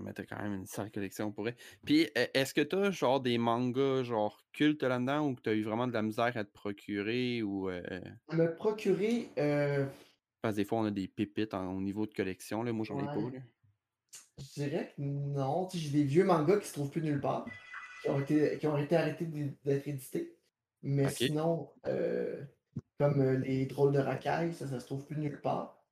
Mais 0.00 0.12
t'as 0.12 0.24
quand 0.24 0.42
même 0.42 0.54
une 0.54 0.66
sale 0.66 0.90
collection 0.90 1.32
pour 1.32 1.48
elle. 1.48 1.56
Puis, 1.84 2.04
e- 2.04 2.28
est-ce 2.34 2.54
que 2.54 2.60
t'as 2.60 2.90
genre 2.90 3.20
des 3.20 3.38
mangas 3.38 4.02
genre 4.02 4.42
cultes 4.52 4.82
là-dedans 4.82 5.28
ou 5.28 5.34
que 5.34 5.42
t'as 5.42 5.54
eu 5.54 5.62
vraiment 5.62 5.86
de 5.86 5.92
la 5.92 6.02
misère 6.02 6.36
à 6.36 6.44
te 6.44 6.50
procurer 6.52 7.42
ou. 7.42 7.68
euh, 7.70 7.82
Me 8.32 8.54
procurer, 8.54 9.28
euh, 9.38 9.86
Parce 10.42 10.54
que 10.54 10.60
des 10.60 10.64
fois, 10.64 10.78
on 10.80 10.84
a 10.84 10.90
des 10.90 11.08
pépites 11.08 11.54
en- 11.54 11.72
au 11.74 11.80
niveau 11.80 12.06
de 12.06 12.14
collection, 12.14 12.62
là. 12.62 12.72
Moi, 12.72 12.84
j'en 12.84 12.98
ai 12.98 13.04
pas, 13.04 13.20
je 14.38 14.62
dirais 14.62 14.92
que 14.96 15.02
non. 15.02 15.68
J'ai 15.72 15.90
des 15.90 16.04
vieux 16.04 16.24
mangas 16.24 16.58
qui 16.58 16.66
se 16.68 16.72
trouvent 16.74 16.90
plus 16.90 17.02
nulle 17.02 17.20
part, 17.20 17.46
qui 18.02 18.08
ont 18.10 18.20
été, 18.20 18.58
qui 18.58 18.66
ont 18.66 18.76
été 18.76 18.96
arrêtés 18.96 19.26
d'être 19.26 19.88
édités. 19.88 20.38
Mais 20.82 21.08
sinon, 21.08 21.70
euh, 21.86 22.44
comme 22.98 23.20
euh, 23.20 23.38
les 23.38 23.66
drôles 23.66 23.92
de 23.92 23.98
racailles, 23.98 24.54
ça, 24.54 24.66
ça 24.68 24.80
se 24.80 24.86
trouve 24.86 25.06
plus 25.06 25.16
nulle 25.16 25.40
part. 25.40 25.84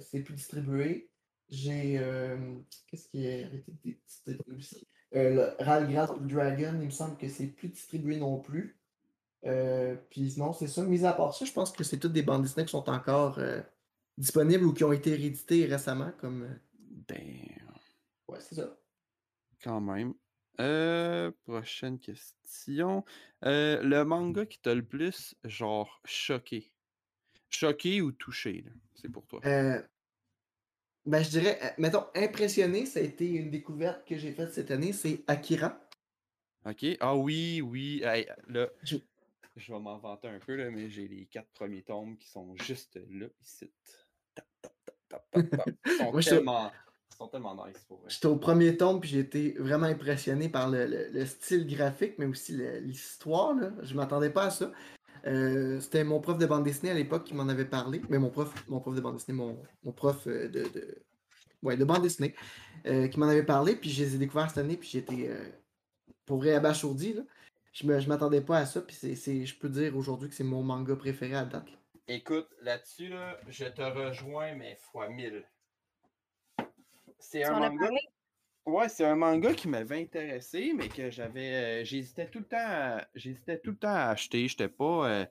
C'est 0.00 0.22
plus 0.22 0.34
distribué. 0.34 1.13
J'ai. 1.48 1.98
euh, 1.98 2.56
Qu'est-ce 2.86 3.08
qui 3.08 3.26
est 3.26 3.44
arrêté 3.44 3.98
aussi? 4.56 4.86
Euh, 5.14 5.30
le 5.58 5.64
Ralgras 5.64 6.14
Dragon, 6.20 6.76
il 6.80 6.86
me 6.86 6.90
semble 6.90 7.16
que 7.16 7.28
c'est 7.28 7.46
plus 7.46 7.68
distribué 7.68 8.16
non 8.16 8.40
plus. 8.40 8.76
Euh, 9.44 9.94
puis 10.10 10.34
non, 10.38 10.52
c'est 10.52 10.66
ça. 10.66 10.82
Mis 10.82 11.04
à 11.04 11.12
part 11.12 11.34
ça, 11.34 11.44
je 11.44 11.52
pense 11.52 11.70
que 11.70 11.84
c'est 11.84 11.98
toutes 11.98 12.12
des 12.12 12.22
bandes 12.22 12.42
dessinées 12.42 12.64
qui 12.64 12.72
sont 12.72 12.88
encore 12.88 13.38
euh, 13.38 13.60
disponibles 14.18 14.64
ou 14.64 14.72
qui 14.72 14.84
ont 14.84 14.92
été 14.92 15.14
rééditées 15.14 15.66
récemment. 15.66 16.12
Comme. 16.18 16.58
Damn. 17.06 17.18
Ouais, 18.26 18.40
c'est 18.40 18.56
ça. 18.56 18.76
Quand 19.62 19.80
même. 19.80 20.14
Euh, 20.60 21.30
prochaine 21.44 21.98
question. 21.98 23.04
Euh, 23.44 23.82
le 23.82 24.04
manga 24.04 24.46
qui 24.46 24.60
t'a 24.60 24.74
le 24.74 24.84
plus, 24.84 25.34
genre, 25.44 26.00
choqué? 26.04 26.72
Choqué 27.50 28.00
ou 28.00 28.12
touché. 28.12 28.64
C'est 28.94 29.08
pour 29.08 29.26
toi. 29.26 29.40
Euh, 29.44 29.82
ben, 31.06 31.22
je 31.22 31.30
dirais, 31.30 31.58
euh, 31.62 31.68
mettons, 31.78 32.04
impressionné, 32.14 32.86
ça 32.86 33.00
a 33.00 33.02
été 33.02 33.26
une 33.28 33.50
découverte 33.50 34.06
que 34.06 34.16
j'ai 34.16 34.32
faite 34.32 34.52
cette 34.52 34.70
année, 34.70 34.92
c'est 34.92 35.22
Akira. 35.26 35.80
OK. 36.66 36.84
Ah 37.00 37.14
oui, 37.16 37.60
oui. 37.60 38.00
Hey, 38.04 38.26
là, 38.48 38.68
Je- 38.82 38.96
je 39.56 39.72
vais 39.72 39.78
m'en 39.78 39.98
vanter 39.98 40.28
un 40.28 40.38
peu, 40.38 40.56
là, 40.56 40.70
mais 40.70 40.88
j'ai 40.88 41.06
les 41.06 41.26
quatre 41.26 41.50
premiers 41.52 41.82
tomes 41.82 42.16
qui 42.16 42.28
sont 42.28 42.56
juste 42.56 42.98
là, 43.10 43.26
ici. 43.42 43.70
Tap, 44.34 44.46
tap, 45.30 45.50
tap. 45.50 45.68
Ils 45.86 45.92
sont, 45.92 46.10
Moi, 46.10 46.22
tellement, 46.22 46.72
sont 47.16 47.28
tellement 47.28 47.66
nice 47.66 47.78
pour. 47.86 48.02
J'étais 48.08 48.26
au 48.26 48.36
premier 48.36 48.76
tome, 48.76 49.00
puis 49.00 49.10
j'ai 49.10 49.20
été 49.20 49.52
vraiment 49.58 49.86
impressionné 49.86 50.48
par 50.48 50.70
le, 50.70 50.86
le- 50.86 51.08
le 51.10 51.26
style 51.26 51.66
graphique, 51.66 52.14
mais 52.18 52.24
aussi 52.26 52.56
l'histoire. 52.80 53.54
là. 53.54 53.70
Je 53.82 53.94
m'attendais 53.94 54.30
pas 54.30 54.44
à 54.46 54.50
ça. 54.50 54.72
Euh, 55.26 55.80
C'était 55.80 56.04
mon 56.04 56.20
prof 56.20 56.38
de 56.38 56.46
bande 56.46 56.64
dessinée 56.64 56.90
à 56.90 56.94
l'époque 56.94 57.24
qui 57.24 57.34
m'en 57.34 57.48
avait 57.48 57.64
parlé. 57.64 58.00
Mais 58.08 58.18
mon 58.18 58.30
prof, 58.30 58.52
mon 58.68 58.80
prof 58.80 58.94
de 58.94 59.00
bande 59.00 59.14
dessinée, 59.14 59.36
mon, 59.36 59.62
mon 59.82 59.92
prof 59.92 60.26
euh, 60.26 60.48
de, 60.48 60.64
de, 60.64 61.02
ouais, 61.62 61.76
de 61.76 61.84
bande 61.84 62.02
dessinée, 62.02 62.34
euh, 62.86 63.08
qui 63.08 63.18
m'en 63.18 63.26
avait 63.28 63.42
parlé, 63.44 63.74
puis 63.76 63.90
je 63.90 64.02
les 64.04 64.14
ai 64.16 64.18
découverts 64.18 64.48
cette 64.50 64.58
année, 64.58 64.76
puis 64.76 64.88
j'étais 64.88 65.28
euh, 65.28 65.48
pour 66.26 66.38
vrai 66.38 66.54
abasourdi. 66.54 67.14
Là. 67.14 67.22
Je 67.72 67.86
me, 67.86 67.98
je 68.00 68.08
m'attendais 68.08 68.40
pas 68.42 68.58
à 68.58 68.66
ça, 68.66 68.80
puis 68.82 68.94
c'est, 68.94 69.16
c'est- 69.16 69.46
je 69.46 69.58
peux 69.58 69.68
dire 69.68 69.96
aujourd'hui 69.96 70.28
que 70.28 70.34
c'est 70.34 70.44
mon 70.44 70.62
manga 70.62 70.94
préféré 70.94 71.34
à 71.34 71.44
date. 71.44 71.70
là. 71.70 71.76
Écoute, 72.06 72.48
là-dessus, 72.60 73.08
là, 73.08 73.38
je 73.48 73.64
te 73.64 73.80
rejoins, 73.80 74.54
mais 74.54 74.76
fois 74.92 75.08
1000. 75.08 75.42
C'est 77.18 77.40
Tu 77.40 77.46
un 77.48 77.58
manga. 77.58 77.88
Ouais, 78.66 78.88
c'est 78.88 79.04
un 79.04 79.14
manga 79.14 79.52
qui 79.52 79.68
m'avait 79.68 80.00
intéressé, 80.00 80.72
mais 80.74 80.88
que 80.88 81.10
j'avais. 81.10 81.82
euh, 81.82 81.84
j'hésitais 81.84 82.28
tout 82.30 82.38
le 82.38 82.46
temps 82.46 82.56
à, 82.58 83.06
j'hésitais 83.14 83.58
tout 83.58 83.72
le 83.72 83.76
temps 83.76 83.88
à 83.88 84.06
acheter. 84.08 84.48
J'étais 84.48 84.68
pas. 84.68 85.08
euh, 85.10 85.26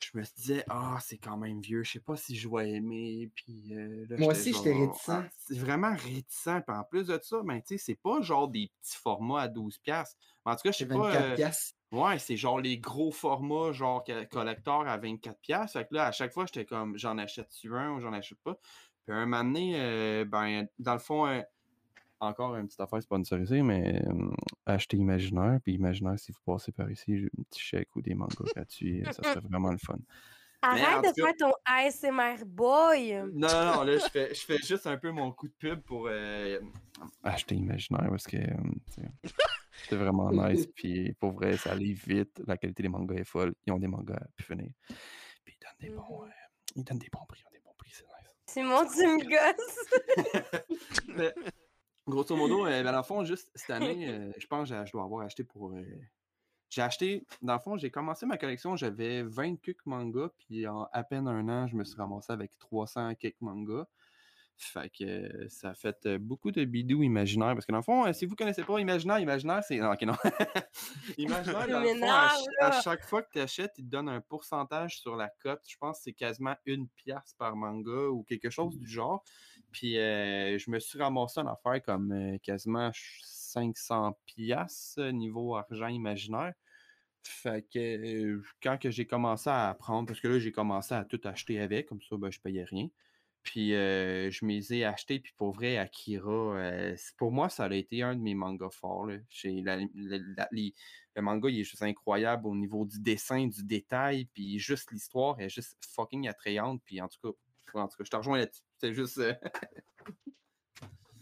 je 0.00 0.10
me 0.18 0.22
disais, 0.36 0.64
ah, 0.68 0.98
c'est 1.00 1.18
quand 1.18 1.36
même 1.36 1.60
vieux, 1.60 1.82
je 1.84 1.92
sais 1.92 2.00
pas 2.00 2.16
si 2.16 2.36
je 2.36 2.48
vais 2.48 2.70
aimer. 2.70 3.30
Puis, 3.34 3.64
euh, 3.72 4.06
là, 4.08 4.16
Moi 4.18 4.32
aussi, 4.32 4.52
j'étais 4.52 4.72
réticent. 4.72 5.08
ah, 5.08 5.24
c'est 5.36 5.58
vraiment 5.58 5.90
réticent. 5.94 6.62
Puis 6.66 6.76
en 6.76 6.84
plus 6.84 7.06
de 7.06 7.18
ça, 7.22 7.42
ben, 7.44 7.60
tu 7.60 7.66
sais, 7.66 7.78
c'est 7.78 7.94
pas 8.00 8.20
genre 8.22 8.48
des 8.48 8.70
petits 8.80 8.96
formats 8.96 9.42
à 9.42 9.48
12$. 9.48 9.78
piastres. 9.82 10.16
Mais 10.44 10.52
en 10.52 10.56
tout 10.56 10.62
cas, 10.62 10.72
je 10.72 10.78
sais 10.78 10.86
pas. 10.86 10.94
24 10.94 11.34
piastres. 11.36 11.74
Ouais, 11.90 12.18
c'est 12.18 12.36
genre 12.36 12.60
les 12.60 12.78
gros 12.78 13.10
formats, 13.12 13.72
genre 13.72 14.04
collector 14.30 14.86
à 14.86 14.98
24$. 14.98 15.72
Fait 15.72 15.84
que 15.88 15.94
là, 15.94 16.06
à 16.06 16.12
chaque 16.12 16.32
fois, 16.32 16.44
j'étais 16.46 16.64
comme, 16.64 16.98
j'en 16.98 17.18
achète-tu 17.18 17.74
un 17.74 17.92
ou 17.92 18.00
j'en 18.00 18.12
achète 18.12 18.38
pas. 18.44 18.58
Puis 19.04 19.14
un 19.14 19.26
moment 19.26 19.44
donné, 19.44 20.24
ben, 20.26 20.66
dans 20.78 20.92
le 20.94 20.98
fond, 20.98 21.42
encore 22.20 22.56
une 22.56 22.66
petite 22.66 22.80
affaire 22.80 23.02
sponsorisée, 23.02 23.62
mais 23.62 24.02
euh, 24.06 24.30
acheter 24.66 24.96
Imaginaire. 24.96 25.58
Puis 25.62 25.74
Imaginaire, 25.74 26.18
si 26.18 26.32
vous 26.32 26.40
passez 26.44 26.72
par 26.72 26.90
ici, 26.90 27.18
j'ai 27.18 27.26
un 27.38 27.42
petit 27.44 27.60
chèque 27.60 27.94
ou 27.96 28.02
des 28.02 28.14
mangas 28.14 28.34
gratuits. 28.54 29.02
ça 29.06 29.22
serait 29.22 29.40
vraiment 29.40 29.70
le 29.72 29.78
fun. 29.78 29.96
Arrête 30.60 31.04
de 31.14 31.20
cas- 31.20 31.26
faire 31.26 31.36
ton 31.38 31.52
ASMR 31.64 32.44
boy! 32.44 33.12
Non, 33.32 33.46
non, 33.46 33.64
non, 33.76 33.82
là, 33.84 33.96
je 33.96 34.08
fais, 34.10 34.34
je 34.34 34.40
fais 34.40 34.58
juste 34.58 34.88
un 34.88 34.96
peu 34.96 35.12
mon 35.12 35.30
coup 35.30 35.46
de 35.46 35.52
pub 35.56 35.80
pour 35.82 36.08
euh, 36.10 36.58
acheter 37.22 37.54
Imaginaire 37.54 38.08
parce 38.10 38.26
que 38.26 38.38
euh, 38.38 38.56
c'était 39.84 39.94
vraiment 39.96 40.32
nice. 40.32 40.66
Puis 40.66 41.12
pour 41.20 41.30
vrai, 41.30 41.56
ça 41.56 41.70
allait 41.72 41.92
vite. 41.92 42.42
La 42.44 42.56
qualité 42.56 42.82
des 42.82 42.88
mangas 42.88 43.14
est 43.14 43.22
folle. 43.24 43.54
Ils 43.66 43.72
ont 43.72 43.78
des 43.78 43.86
mangas 43.86 44.16
à 44.16 44.26
pu 44.34 44.42
finir. 44.42 44.72
Puis 45.44 45.56
ils 45.56 45.60
donnent 45.60 45.78
des 45.90 45.94
bons, 45.96 46.22
Mhm. 46.22 46.28
euh, 46.28 46.32
ils 46.74 46.82
donnent 46.84 46.98
des 46.98 47.08
bons 47.12 47.24
prix. 47.28 47.40
Ils 47.44 47.46
ont 47.46 47.52
des 47.52 47.60
bons 47.60 47.74
prix, 47.78 47.92
c'est 47.94 48.02
nice. 48.02 48.34
Simon, 48.48 48.84
tu 48.92 49.06
me 49.14 49.22
gosses! 49.30 49.86
Grosso 52.08 52.36
modo, 52.36 52.64
euh, 52.66 52.82
ben, 52.82 52.92
dans 52.92 52.98
le 52.98 53.02
fond, 53.02 53.24
juste 53.24 53.50
cette 53.54 53.70
année, 53.70 54.08
euh, 54.08 54.32
je 54.38 54.46
pense 54.46 54.70
que 54.70 54.86
je 54.86 54.92
dois 54.92 55.04
avoir 55.04 55.24
acheté 55.24 55.44
pour. 55.44 55.72
euh, 55.72 55.84
j'ai 56.70 56.82
acheté, 56.82 57.24
dans 57.40 57.54
le 57.54 57.58
fond, 57.60 57.78
j'ai 57.78 57.90
commencé 57.90 58.26
ma 58.26 58.36
collection, 58.36 58.76
j'avais 58.76 59.22
20 59.22 59.56
quelques 59.56 59.86
mangas, 59.86 60.28
puis 60.38 60.66
en 60.66 60.86
à 60.92 61.02
peine 61.02 61.26
un 61.26 61.48
an, 61.48 61.66
je 61.66 61.76
me 61.76 61.84
suis 61.84 61.96
ramassé 61.96 62.30
avec 62.32 62.58
300 62.58 63.14
quelques 63.14 63.40
mangas. 63.40 63.86
Fait 64.60 64.90
que 64.90 65.46
ça 65.48 65.70
a 65.70 65.74
fait 65.74 66.18
beaucoup 66.18 66.50
de 66.50 66.64
bidous 66.64 67.04
imaginaires. 67.04 67.54
Parce 67.54 67.64
que 67.64 67.70
dans 67.70 67.78
le 67.78 67.84
fond, 67.84 68.12
si 68.12 68.26
vous 68.26 68.34
connaissez 68.34 68.64
pas 68.64 68.80
Imaginaire, 68.80 69.20
Imaginaire, 69.20 69.62
c'est. 69.62 69.76
Non, 69.76 69.92
ok, 69.92 70.02
non. 70.02 70.14
imaginaire, 71.16 71.68
dans 71.68 71.80
le 71.80 71.94
fond, 71.94 72.10
à, 72.10 72.66
à 72.66 72.80
chaque 72.82 73.04
fois 73.04 73.22
que 73.22 73.30
tu 73.32 73.38
achètes, 73.38 73.74
il 73.78 73.84
te 73.84 73.90
donne 73.90 74.08
un 74.08 74.20
pourcentage 74.20 74.98
sur 74.98 75.14
la 75.14 75.28
cote. 75.28 75.62
Je 75.68 75.76
pense 75.78 75.98
que 75.98 76.02
c'est 76.04 76.12
quasiment 76.12 76.56
une 76.66 76.88
pièce 76.88 77.34
par 77.38 77.54
manga 77.54 78.08
ou 78.08 78.24
quelque 78.24 78.50
chose 78.50 78.76
du 78.76 78.88
genre. 78.88 79.22
Puis 79.72 79.98
euh, 79.98 80.58
je 80.58 80.70
me 80.70 80.78
suis 80.80 80.98
ramassé 80.98 81.40
en 81.40 81.46
affaire 81.46 81.82
comme 81.82 82.12
euh, 82.12 82.38
quasiment 82.38 82.92
ch- 82.92 83.20
500 83.24 84.18
pièces 84.26 84.98
niveau 84.98 85.56
argent 85.56 85.88
imaginaire. 85.88 86.54
Fait 87.22 87.62
que 87.68 87.78
euh, 87.78 88.42
quand 88.62 88.78
que 88.78 88.90
j'ai 88.90 89.06
commencé 89.06 89.50
à 89.50 89.68
apprendre, 89.70 90.06
parce 90.08 90.20
que 90.20 90.28
là 90.28 90.38
j'ai 90.38 90.52
commencé 90.52 90.94
à 90.94 91.04
tout 91.04 91.20
acheter 91.24 91.60
avec, 91.60 91.86
comme 91.88 92.00
ça 92.02 92.16
ben, 92.16 92.30
je 92.30 92.40
payais 92.40 92.64
rien. 92.64 92.88
Puis 93.42 93.74
euh, 93.74 94.30
je 94.30 94.44
m'y 94.44 94.58
ai 94.72 94.84
acheté, 94.84 95.20
puis 95.20 95.32
pour 95.36 95.52
vrai, 95.52 95.78
Akira, 95.78 96.30
euh, 96.58 96.96
pour 97.16 97.32
moi, 97.32 97.48
ça 97.48 97.64
a 97.64 97.74
été 97.74 98.02
un 98.02 98.14
de 98.16 98.20
mes 98.20 98.34
mangas 98.34 98.70
forts. 98.70 99.06
là. 99.06 99.16
Les- 99.44 100.74
le 101.16 101.22
manga, 101.22 101.48
il 101.50 101.60
est 101.60 101.64
juste 101.64 101.82
incroyable 101.82 102.46
au 102.46 102.54
niveau 102.54 102.84
du 102.84 103.00
dessin, 103.00 103.46
du 103.46 103.64
détail, 103.64 104.26
puis 104.26 104.58
juste 104.58 104.92
l'histoire 104.92 105.40
est 105.40 105.48
juste 105.48 105.76
fucking 105.94 106.28
attrayante. 106.28 106.82
Puis 106.84 107.00
en 107.00 107.08
tout 107.08 107.18
cas, 107.22 107.78
en 107.80 107.88
tout 107.88 107.96
cas, 107.98 108.04
je 108.04 108.10
te 108.10 108.16
rejoins 108.16 108.38
là-dessus. 108.38 108.67
C'est 108.78 108.94
juste 108.94 109.18
euh, 109.18 109.34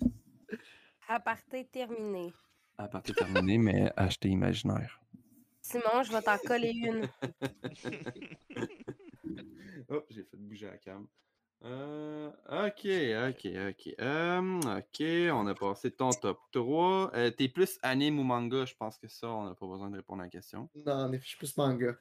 Aparté 1.09 1.65
terminé. 1.67 2.33
à 2.79 2.89
partir 2.89 3.15
terminé, 3.15 3.59
mais 3.59 3.93
acheter 3.97 4.29
imaginaire. 4.29 5.01
Simon, 5.63 6.03
je 6.05 6.13
vais 6.13 6.23
t'en 6.23 6.39
coller 6.39 6.73
une. 6.73 7.09
oh, 9.89 10.03
j'ai 10.11 10.25
fait 10.25 10.37
bouger 10.37 10.67
la 10.67 10.79
cam. 10.79 11.07
Euh, 11.65 12.29
ok, 12.49 12.87
ok, 13.31 13.47
ok. 13.71 13.95
Euh, 14.01 14.61
ok, 14.79 15.03
on 15.33 15.47
a 15.47 15.55
passé 15.55 15.91
ton 15.91 16.11
top 16.11 16.39
3. 16.53 17.13
Euh, 17.15 17.31
T'es 17.31 17.49
plus 17.49 17.79
anime 17.83 18.19
ou 18.19 18.23
manga? 18.25 18.65
Je 18.65 18.75
pense 18.75 18.99
que 18.99 19.09
ça, 19.09 19.29
on 19.29 19.45
n'a 19.49 19.55
pas 19.55 19.67
besoin 19.67 19.91
de 19.91 19.97
répondre 19.97 20.23
à 20.23 20.27
la 20.27 20.31
question. 20.31 20.69
Non, 20.75 20.93
en 20.93 21.13
effet, 21.13 21.23
je 21.25 21.29
suis 21.31 21.39
plus 21.39 21.57
manga. 21.57 21.97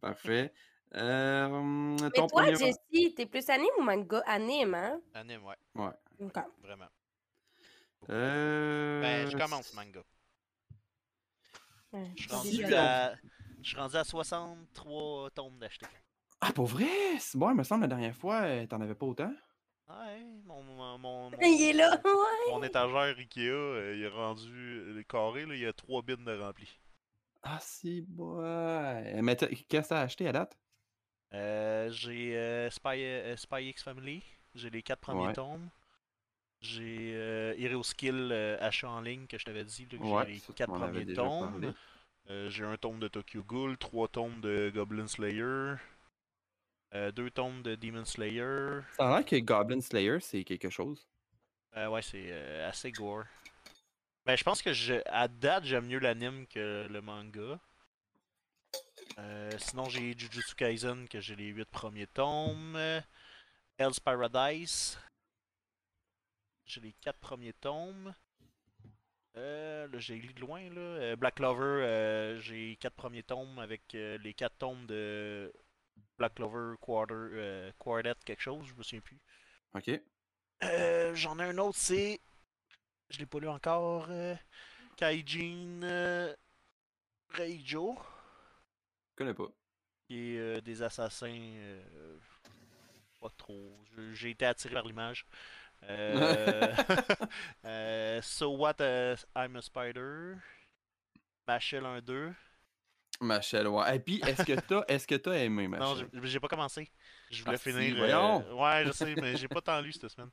Parfait. 0.00 0.52
Euh, 0.94 1.96
Mais 2.02 2.10
ton 2.10 2.28
toi, 2.28 2.42
premier... 2.42 2.56
Jessie, 2.56 3.14
t'es 3.14 3.26
plus 3.26 3.48
anime 3.50 3.66
ou 3.78 3.82
manga? 3.82 4.22
Anime, 4.26 4.74
hein? 4.74 5.00
Anime, 5.14 5.44
ouais, 5.44 5.56
Ouais. 5.74 5.90
Ok. 6.20 6.38
vraiment. 6.62 6.88
Euh... 8.10 9.00
Ben, 9.02 9.30
je 9.30 9.36
commence 9.36 9.72
manga. 9.74 10.00
Ouais, 11.92 12.10
Je 12.16 12.22
suis 12.22 12.32
rendu 12.32 12.74
à, 12.74 13.14
je 13.62 13.68
suis 13.68 13.76
rendu 13.78 13.96
à 13.96 14.04
63 14.04 15.30
tomes 15.30 15.58
d'acheter. 15.58 15.86
Ah, 16.40 16.52
pour 16.52 16.66
vrai? 16.66 16.86
C'est 17.18 17.38
bon, 17.38 17.50
il 17.50 17.56
me 17.56 17.62
semble 17.62 17.82
la 17.82 17.88
dernière 17.88 18.14
fois, 18.14 18.42
euh, 18.42 18.66
t'en 18.66 18.80
avais 18.80 18.94
pas 18.94 19.06
autant? 19.06 19.32
Ouais, 19.88 20.24
mon, 20.46 20.62
mon, 20.62 20.98
mon, 20.98 21.30
mon- 21.30 21.38
Il 21.42 21.62
est 21.62 21.72
là, 21.72 21.90
ouais! 22.04 22.52
Mon 22.52 22.62
étagère 22.62 23.16
Ikea, 23.18 23.40
euh, 23.50 23.94
il 23.96 24.02
est 24.02 24.08
rendu 24.08 24.50
euh, 24.52 25.02
carré, 25.08 25.46
là, 25.46 25.54
il 25.54 25.60
y 25.60 25.66
a 25.66 25.72
3 25.72 26.02
bins 26.02 26.16
de 26.16 26.38
remplis. 26.38 26.78
Ah, 27.42 27.58
si, 27.60 28.04
ouais. 28.16 29.22
Mais 29.22 29.36
t'as- 29.36 29.48
qu'est-ce 29.48 29.88
que 29.88 29.88
t'as 29.94 30.00
acheté 30.02 30.26
à 30.28 30.32
date? 30.32 30.56
Euh, 31.34 31.90
j'ai 31.90 32.36
euh, 32.36 32.70
Spy, 32.70 33.02
euh, 33.04 33.36
Spy 33.36 33.68
X 33.68 33.82
Family, 33.82 34.22
j'ai 34.54 34.70
les 34.70 34.82
4 34.82 35.00
premiers 35.00 35.26
Ouais. 35.26 35.32
tomes. 35.32 35.68
J'ai 36.60 37.12
euh, 37.14 37.54
Hero 37.58 37.82
Skill 37.82 38.30
euh, 38.32 38.56
achat 38.60 38.88
en 38.88 39.00
ligne 39.00 39.26
que 39.26 39.36
je 39.36 39.44
t'avais 39.44 39.64
dit, 39.64 39.86
Ouais, 39.98 40.24
j'ai 40.26 40.32
les 40.32 40.38
ça, 40.38 40.46
tu 40.46 40.52
4 40.54 40.68
m'en 40.70 40.82
avais 40.82 41.00
premiers 41.02 41.14
tomes. 41.14 41.74
Euh, 42.30 42.48
j'ai 42.48 42.64
un 42.64 42.76
tome 42.76 43.00
de 43.00 43.08
Tokyo 43.08 43.42
Ghoul, 43.42 43.76
3 43.76 44.08
tomes 44.08 44.40
de 44.40 44.70
Goblin 44.74 45.06
Slayer, 45.08 45.74
2 46.92 47.30
tomes 47.30 47.62
de 47.62 47.74
Demon 47.74 48.04
Slayer. 48.04 48.80
Ça 48.96 49.08
a 49.12 49.18
l'air 49.18 49.26
que 49.26 49.36
Goblin 49.36 49.80
Slayer, 49.80 50.20
c'est 50.20 50.44
quelque 50.44 50.70
chose. 50.70 51.06
Euh, 51.76 51.88
ouais, 51.88 52.02
c'est 52.02 52.28
euh, 52.28 52.68
assez 52.68 52.92
gore. 52.92 53.24
Ben, 54.24 54.36
je 54.36 54.44
pense 54.44 54.62
que 54.62 54.72
je, 54.72 54.94
à 55.06 55.28
date, 55.28 55.64
j'aime 55.64 55.86
mieux 55.86 55.98
l'anime 55.98 56.46
que 56.46 56.86
le 56.88 57.00
manga. 57.02 57.58
Euh, 59.18 59.50
sinon, 59.58 59.88
j'ai 59.88 60.16
Jujutsu 60.16 60.54
Kaisen, 60.54 61.08
que 61.08 61.20
j'ai 61.20 61.36
les 61.36 61.48
8 61.48 61.64
premiers 61.66 62.06
tomes. 62.06 62.76
Hell's 63.78 64.00
Paradise. 64.00 64.98
J'ai 66.66 66.80
les 66.80 66.92
4 67.00 67.18
premiers 67.18 67.52
tomes. 67.52 68.14
Euh, 69.36 69.88
là, 69.88 69.98
j'ai 69.98 70.16
lu 70.16 70.32
de 70.32 70.40
loin, 70.40 70.68
là. 70.70 70.80
Euh, 70.80 71.16
Black 71.16 71.36
Clover, 71.36 72.38
j'ai 72.40 72.76
4 72.76 72.94
premiers 72.94 73.22
tomes 73.22 73.58
avec 73.58 73.82
les 73.92 74.34
4 74.34 74.56
tomes 74.58 74.86
de 74.86 75.52
Black 76.18 76.34
Clover 76.34 76.76
Quarter, 76.80 77.72
Quartet, 77.78 78.14
quelque 78.24 78.42
chose, 78.42 78.66
je 78.66 78.74
me 78.74 78.82
souviens 78.82 79.00
plus. 79.00 79.20
Ok. 79.74 80.00
J'en 81.14 81.38
ai 81.38 81.44
un 81.44 81.58
autre, 81.58 81.78
c'est. 81.78 82.20
Je 83.10 83.18
l'ai 83.18 83.26
pas 83.26 83.38
lu 83.38 83.48
encore. 83.48 84.08
Kaijin. 84.96 86.34
Reijo, 87.30 87.98
connais 89.16 89.34
pas. 89.34 89.48
qui 90.06 90.34
est 90.34 90.38
euh, 90.38 90.60
des 90.60 90.82
assassins. 90.82 91.26
euh, 91.56 92.18
Pas 93.20 93.30
trop. 93.36 93.76
J'ai 94.12 94.30
été 94.30 94.46
attiré 94.46 94.74
par 94.74 94.84
l'image. 94.84 95.26
Euh... 95.84 96.74
so 98.22 98.50
What 98.56 98.76
uh, 98.80 99.16
I'm 99.36 99.56
a 99.56 99.62
Spider. 99.62 100.36
Machel 101.46 101.84
1-2. 101.84 102.32
Machel, 103.20 103.68
ouais. 103.68 103.96
Et 103.96 104.00
puis, 104.00 104.20
est-ce 104.26 104.42
que 104.42 104.58
t'as 104.60 104.82
est-ce 104.88 105.06
que 105.06 105.14
t'as 105.14 105.34
aimé 105.34 105.68
Non, 105.68 105.94
Machel? 105.94 106.08
j'ai 106.12 106.26
j'ai 106.28 106.40
pas 106.40 106.48
commencé. 106.48 106.90
Je 107.30 107.44
voulais 107.44 107.56
Ah, 107.56 107.58
finir. 107.58 107.96
Ouais, 108.56 108.84
je 108.86 108.92
sais, 108.92 109.14
mais 109.14 109.36
j'ai 109.36 109.46
pas 109.48 109.60
tant 109.60 109.80
lu 109.80 109.92
cette 109.92 110.08
semaine. 110.08 110.30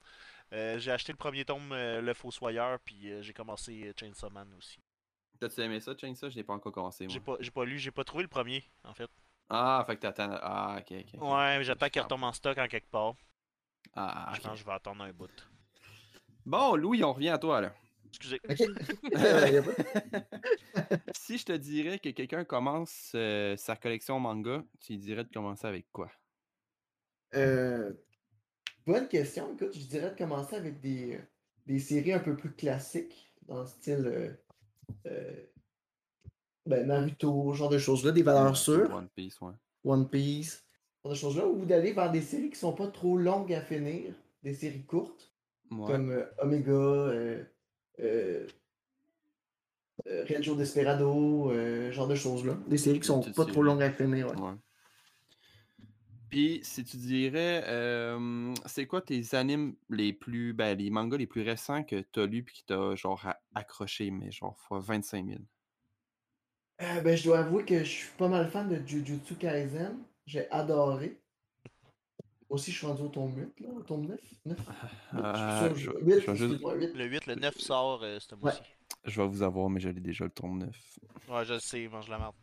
J'ai 0.80 0.92
acheté 0.92 1.12
le 1.12 1.18
premier 1.18 1.46
tome, 1.46 1.70
Le 1.74 2.14
Fossoyeur, 2.14 2.80
puis 2.80 3.12
j'ai 3.22 3.34
commencé 3.34 3.94
Chainsaw 4.00 4.30
Man 4.30 4.52
aussi. 4.58 4.80
T'as-tu 5.42 5.62
aimé 5.62 5.80
ça, 5.80 5.98
Chainsaw? 5.98 6.30
Je 6.30 6.36
l'ai 6.36 6.44
pas 6.44 6.54
encore 6.54 6.72
commencé, 6.72 7.08
moi. 7.08 7.14
J'ai 7.14 7.20
pas, 7.20 7.36
j'ai 7.40 7.50
pas 7.50 7.66
lu, 7.66 7.80
j'ai 7.80 7.90
pas 7.90 8.04
trouvé 8.04 8.22
le 8.22 8.30
premier, 8.30 8.64
en 8.84 8.94
fait. 8.94 9.10
Ah, 9.50 9.84
fait 9.88 9.96
que 9.96 10.02
t'attends. 10.02 10.38
Ah, 10.40 10.78
ok, 10.80 10.94
ok. 11.00 11.16
ok. 11.16 11.22
Ouais, 11.24 11.58
mais 11.58 11.64
j'attends 11.64 11.90
qu'il 11.90 12.02
retombe 12.02 12.24
en 12.24 12.32
stock 12.32 12.60
en 12.60 12.68
quelque 12.68 12.92
part. 12.92 13.16
Ah, 13.96 14.34
Je 14.36 14.38
ok. 14.38 14.44
pense 14.44 14.54
que 14.54 14.60
je 14.60 14.66
vais 14.66 14.72
attendre 14.72 15.04
un 15.04 15.12
bout. 15.12 15.32
Bon, 16.46 16.76
Louis, 16.76 17.04
on 17.04 17.14
revient 17.14 17.30
à 17.30 17.40
toi, 17.40 17.60
là. 17.60 17.74
Excusez. 18.06 18.40
Si 21.16 21.38
je 21.38 21.46
te 21.46 21.52
dirais 21.54 22.00
que 22.00 22.10
quelqu'un 22.10 22.44
commence 22.46 23.12
euh, 23.16 23.56
sa 23.58 23.76
collection 23.76 24.20
manga, 24.20 24.64
tu 24.80 24.94
lui 24.94 25.00
dirais 25.00 25.24
de 25.24 25.30
commencer 25.30 25.68
avec 25.68 25.92
quoi? 25.92 26.12
Euh, 27.36 27.94
bonne 28.86 29.08
question. 29.08 29.54
Écoute, 29.56 29.78
je 29.78 29.86
dirais 29.88 30.12
de 30.12 30.18
commencer 30.18 30.56
avec 30.56 30.80
des, 30.82 31.20
des 31.68 31.80
séries 31.80 32.14
un 32.14 32.20
peu 32.20 32.36
plus 32.36 32.54
classiques, 32.54 33.34
dans 33.44 33.62
le 33.62 33.68
style 33.68 34.06
euh, 34.08 34.34
ben, 36.66 36.88
Naruto, 36.88 37.54
ce 37.54 37.58
genre 37.58 37.70
de 37.70 37.78
choses-là, 37.78 38.12
des 38.12 38.24
valeurs 38.24 38.56
sûres, 38.58 38.94
One 38.94 39.08
Piece, 39.16 39.40
ouais. 39.42 39.54
One 39.84 40.08
Piece, 40.10 40.64
ce 41.04 41.08
genre 41.08 41.12
de 41.14 41.18
choses-là, 41.18 41.48
ou 41.48 41.66
d'aller 41.66 41.94
vers 41.94 42.12
des 42.12 42.22
séries 42.22 42.50
qui 42.50 42.60
sont 42.60 42.74
pas 42.74 42.88
trop 42.88 43.18
longues 43.18 43.54
à 43.54 43.62
finir, 43.62 44.14
des 44.44 44.54
séries 44.54 44.84
courtes, 44.86 45.30
Ouais. 45.72 45.88
comme 45.88 46.12
euh, 46.12 46.26
Omega, 46.40 46.72
euh, 46.72 47.44
euh, 48.00 48.46
euh, 50.08 50.26
Reggio 50.28 50.54
Desperado, 50.56 51.50
euh, 51.52 51.88
ce 51.90 51.96
genre 51.96 52.08
de 52.10 52.16
choses-là. 52.16 52.58
Des 52.68 52.78
séries 52.78 53.00
qui 53.00 53.08
sont 53.08 53.22
pas 53.22 53.46
trop 53.46 53.64
longues 53.64 53.82
à 53.84 53.90
finir. 53.92 54.28
ouais. 54.32 54.36
Ouais. 54.38 54.56
Puis, 56.32 56.62
si 56.64 56.86
tu 56.86 56.96
dirais, 56.96 57.62
euh, 57.68 58.54
c'est 58.66 58.88
quoi 58.88 59.02
tes 59.02 59.36
animes 59.36 59.76
les 59.90 60.14
plus, 60.14 60.54
ben, 60.54 60.78
les 60.78 60.90
mangas 60.90 61.18
les 61.18 61.28
plus 61.28 61.42
récents 61.42 61.84
que 61.84 62.00
t'as 62.00 62.26
lus 62.26 62.42
puis 62.44 62.56
qui 62.56 62.64
t'a, 62.64 62.96
genre, 62.96 63.22
accroché, 63.54 64.12
mais 64.12 64.32
genre, 64.32 64.58
fois 64.58 64.80
25 64.80 65.28
000? 65.28 65.40
Euh, 66.82 67.02
ben, 67.02 67.18
je 67.18 67.26
dois 67.26 67.40
avouer 67.40 67.66
que 67.66 67.80
je 67.80 67.90
suis 67.90 68.10
pas 68.18 68.30
mal 68.30 68.50
fan 68.50 68.70
de 68.70 68.82
Jujutsu 68.88 69.36
Kaisen. 69.36 69.98
J'ai 70.26 70.50
adoré. 70.52 71.20
Aussi, 72.50 72.72
je 72.72 72.78
suis 72.78 72.88
rendu 72.88 73.02
au 73.02 73.10
tome 73.10 73.34
8, 73.36 73.60
là, 73.60 73.70
au 73.76 73.82
tome 73.82 74.06
9. 74.06 74.20
9. 74.46 74.58
Euh, 75.16 75.70
je 75.76 75.80
suis 75.80 75.86
je- 75.86 75.92
8, 75.92 76.60
8. 76.80 76.96
Le 76.96 77.06
8, 77.08 77.28
le 77.28 77.36
9 77.36 77.58
sort 77.58 78.04
euh, 78.04 78.20
ce 78.22 78.36
mois-ci. 78.36 78.62
Je 79.04 79.22
vais 79.22 79.28
vous 79.28 79.44
avoir, 79.44 79.70
mais 79.70 79.82
j'allais 79.82 80.00
déjà 80.00 80.24
le 80.24 80.32
tome 80.32 80.60
9. 80.60 81.00
Ouais, 81.28 81.44
je 81.44 81.56
le 81.56 81.60
sais, 81.60 81.86
mange 81.90 82.08
la 82.08 82.20
merde. 82.20 82.36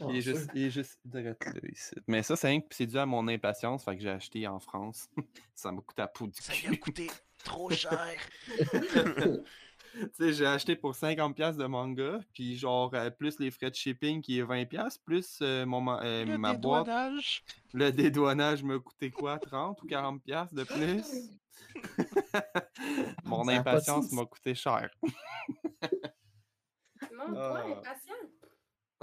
Il 0.00 0.16
est 0.16 0.20
juste, 0.20 0.50
il 0.54 0.64
est 0.64 0.70
juste 0.70 0.98
direct 1.04 1.44
là, 1.44 1.60
ici. 1.70 1.94
Mais 2.06 2.22
ça, 2.22 2.36
c'est 2.36 2.86
dû 2.86 2.98
à 2.98 3.06
mon 3.06 3.26
impatience, 3.28 3.84
fait 3.84 3.96
que 3.96 4.02
j'ai 4.02 4.10
acheté 4.10 4.46
en 4.46 4.60
France. 4.60 5.08
ça 5.54 5.72
m'a 5.72 5.80
coûté 5.80 6.02
à 6.02 6.08
peau 6.08 6.26
du 6.26 6.40
Ça 6.40 6.52
de 6.52 6.76
coûter 6.76 7.10
trop 7.44 7.70
cher. 7.70 8.16
tu 8.46 10.08
sais, 10.12 10.32
j'ai 10.32 10.46
acheté 10.46 10.76
pour 10.76 10.94
50$ 10.94 11.56
de 11.56 11.66
manga, 11.66 12.20
puis 12.32 12.56
genre, 12.56 12.94
euh, 12.94 13.10
plus 13.10 13.38
les 13.38 13.50
frais 13.50 13.70
de 13.70 13.74
shipping 13.74 14.22
qui 14.22 14.38
est 14.38 14.44
20$, 14.44 14.98
plus 15.04 15.38
euh, 15.42 15.66
mon, 15.66 15.80
ma- 15.80 16.00
euh, 16.02 16.24
Le 16.24 16.38
ma 16.38 16.54
boîte. 16.54 16.86
dédouanage. 16.86 17.44
Le 17.74 17.92
dédouanage 17.92 18.62
m'a 18.62 18.78
coûté 18.78 19.10
quoi, 19.10 19.38
30 19.38 19.82
ou 19.82 19.86
40$ 19.86 20.54
de 20.54 20.64
plus? 20.64 21.30
mon 23.24 23.48
impatience 23.48 24.12
m'a 24.12 24.24
coûté 24.26 24.54
cher. 24.54 24.90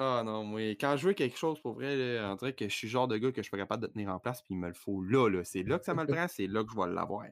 Ah 0.01 0.23
non, 0.23 0.45
moi, 0.45 0.61
quand 0.79 0.95
je 0.95 1.07
veux 1.07 1.13
quelque 1.13 1.37
chose 1.37 1.59
pour 1.59 1.73
vrai, 1.73 2.21
on 2.21 2.35
dirait 2.35 2.53
que 2.53 2.69
je 2.69 2.73
suis 2.73 2.87
le 2.87 2.91
genre 2.91 3.09
de 3.09 3.17
gars 3.17 3.33
que 3.33 3.39
je 3.39 3.43
suis 3.43 3.51
pas 3.51 3.57
capable 3.57 3.83
de 3.85 3.87
tenir 3.87 4.07
en 4.07 4.17
place, 4.17 4.41
puis 4.41 4.53
il 4.53 4.57
me 4.57 4.69
le 4.69 4.73
faut 4.73 5.03
là, 5.03 5.27
là. 5.29 5.43
C'est 5.43 5.61
là 5.63 5.77
que 5.77 5.83
ça 5.83 5.93
me 5.93 6.05
le 6.05 6.07
prend, 6.07 6.25
c'est 6.29 6.47
là 6.47 6.63
que 6.63 6.71
je 6.71 6.79
vais 6.79 6.87
l'avoir. 6.87 7.25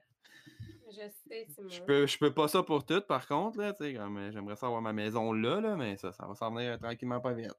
Je 0.89 1.09
sais, 1.29 1.47
Simon. 1.47 1.69
Je 1.69 1.81
peux, 1.81 2.05
je 2.05 2.17
peux 2.17 2.33
pas 2.33 2.49
ça 2.49 2.63
pour 2.63 2.85
tout, 2.85 2.99
par 2.99 3.25
contre, 3.25 3.57
là, 3.59 3.71
tu 3.71 3.85
sais, 3.85 3.93
comme 3.93 4.17
euh, 4.17 4.31
j'aimerais 4.33 4.57
ça 4.57 4.65
avoir 4.65 4.81
ma 4.81 4.91
maison 4.91 5.31
là, 5.31 5.61
là, 5.61 5.77
mais 5.77 5.95
ça, 5.95 6.11
ça 6.11 6.27
va 6.27 6.35
s'en 6.35 6.53
venir 6.53 6.73
euh, 6.73 6.77
tranquillement 6.77 7.21
pas 7.21 7.31
vite. 7.31 7.53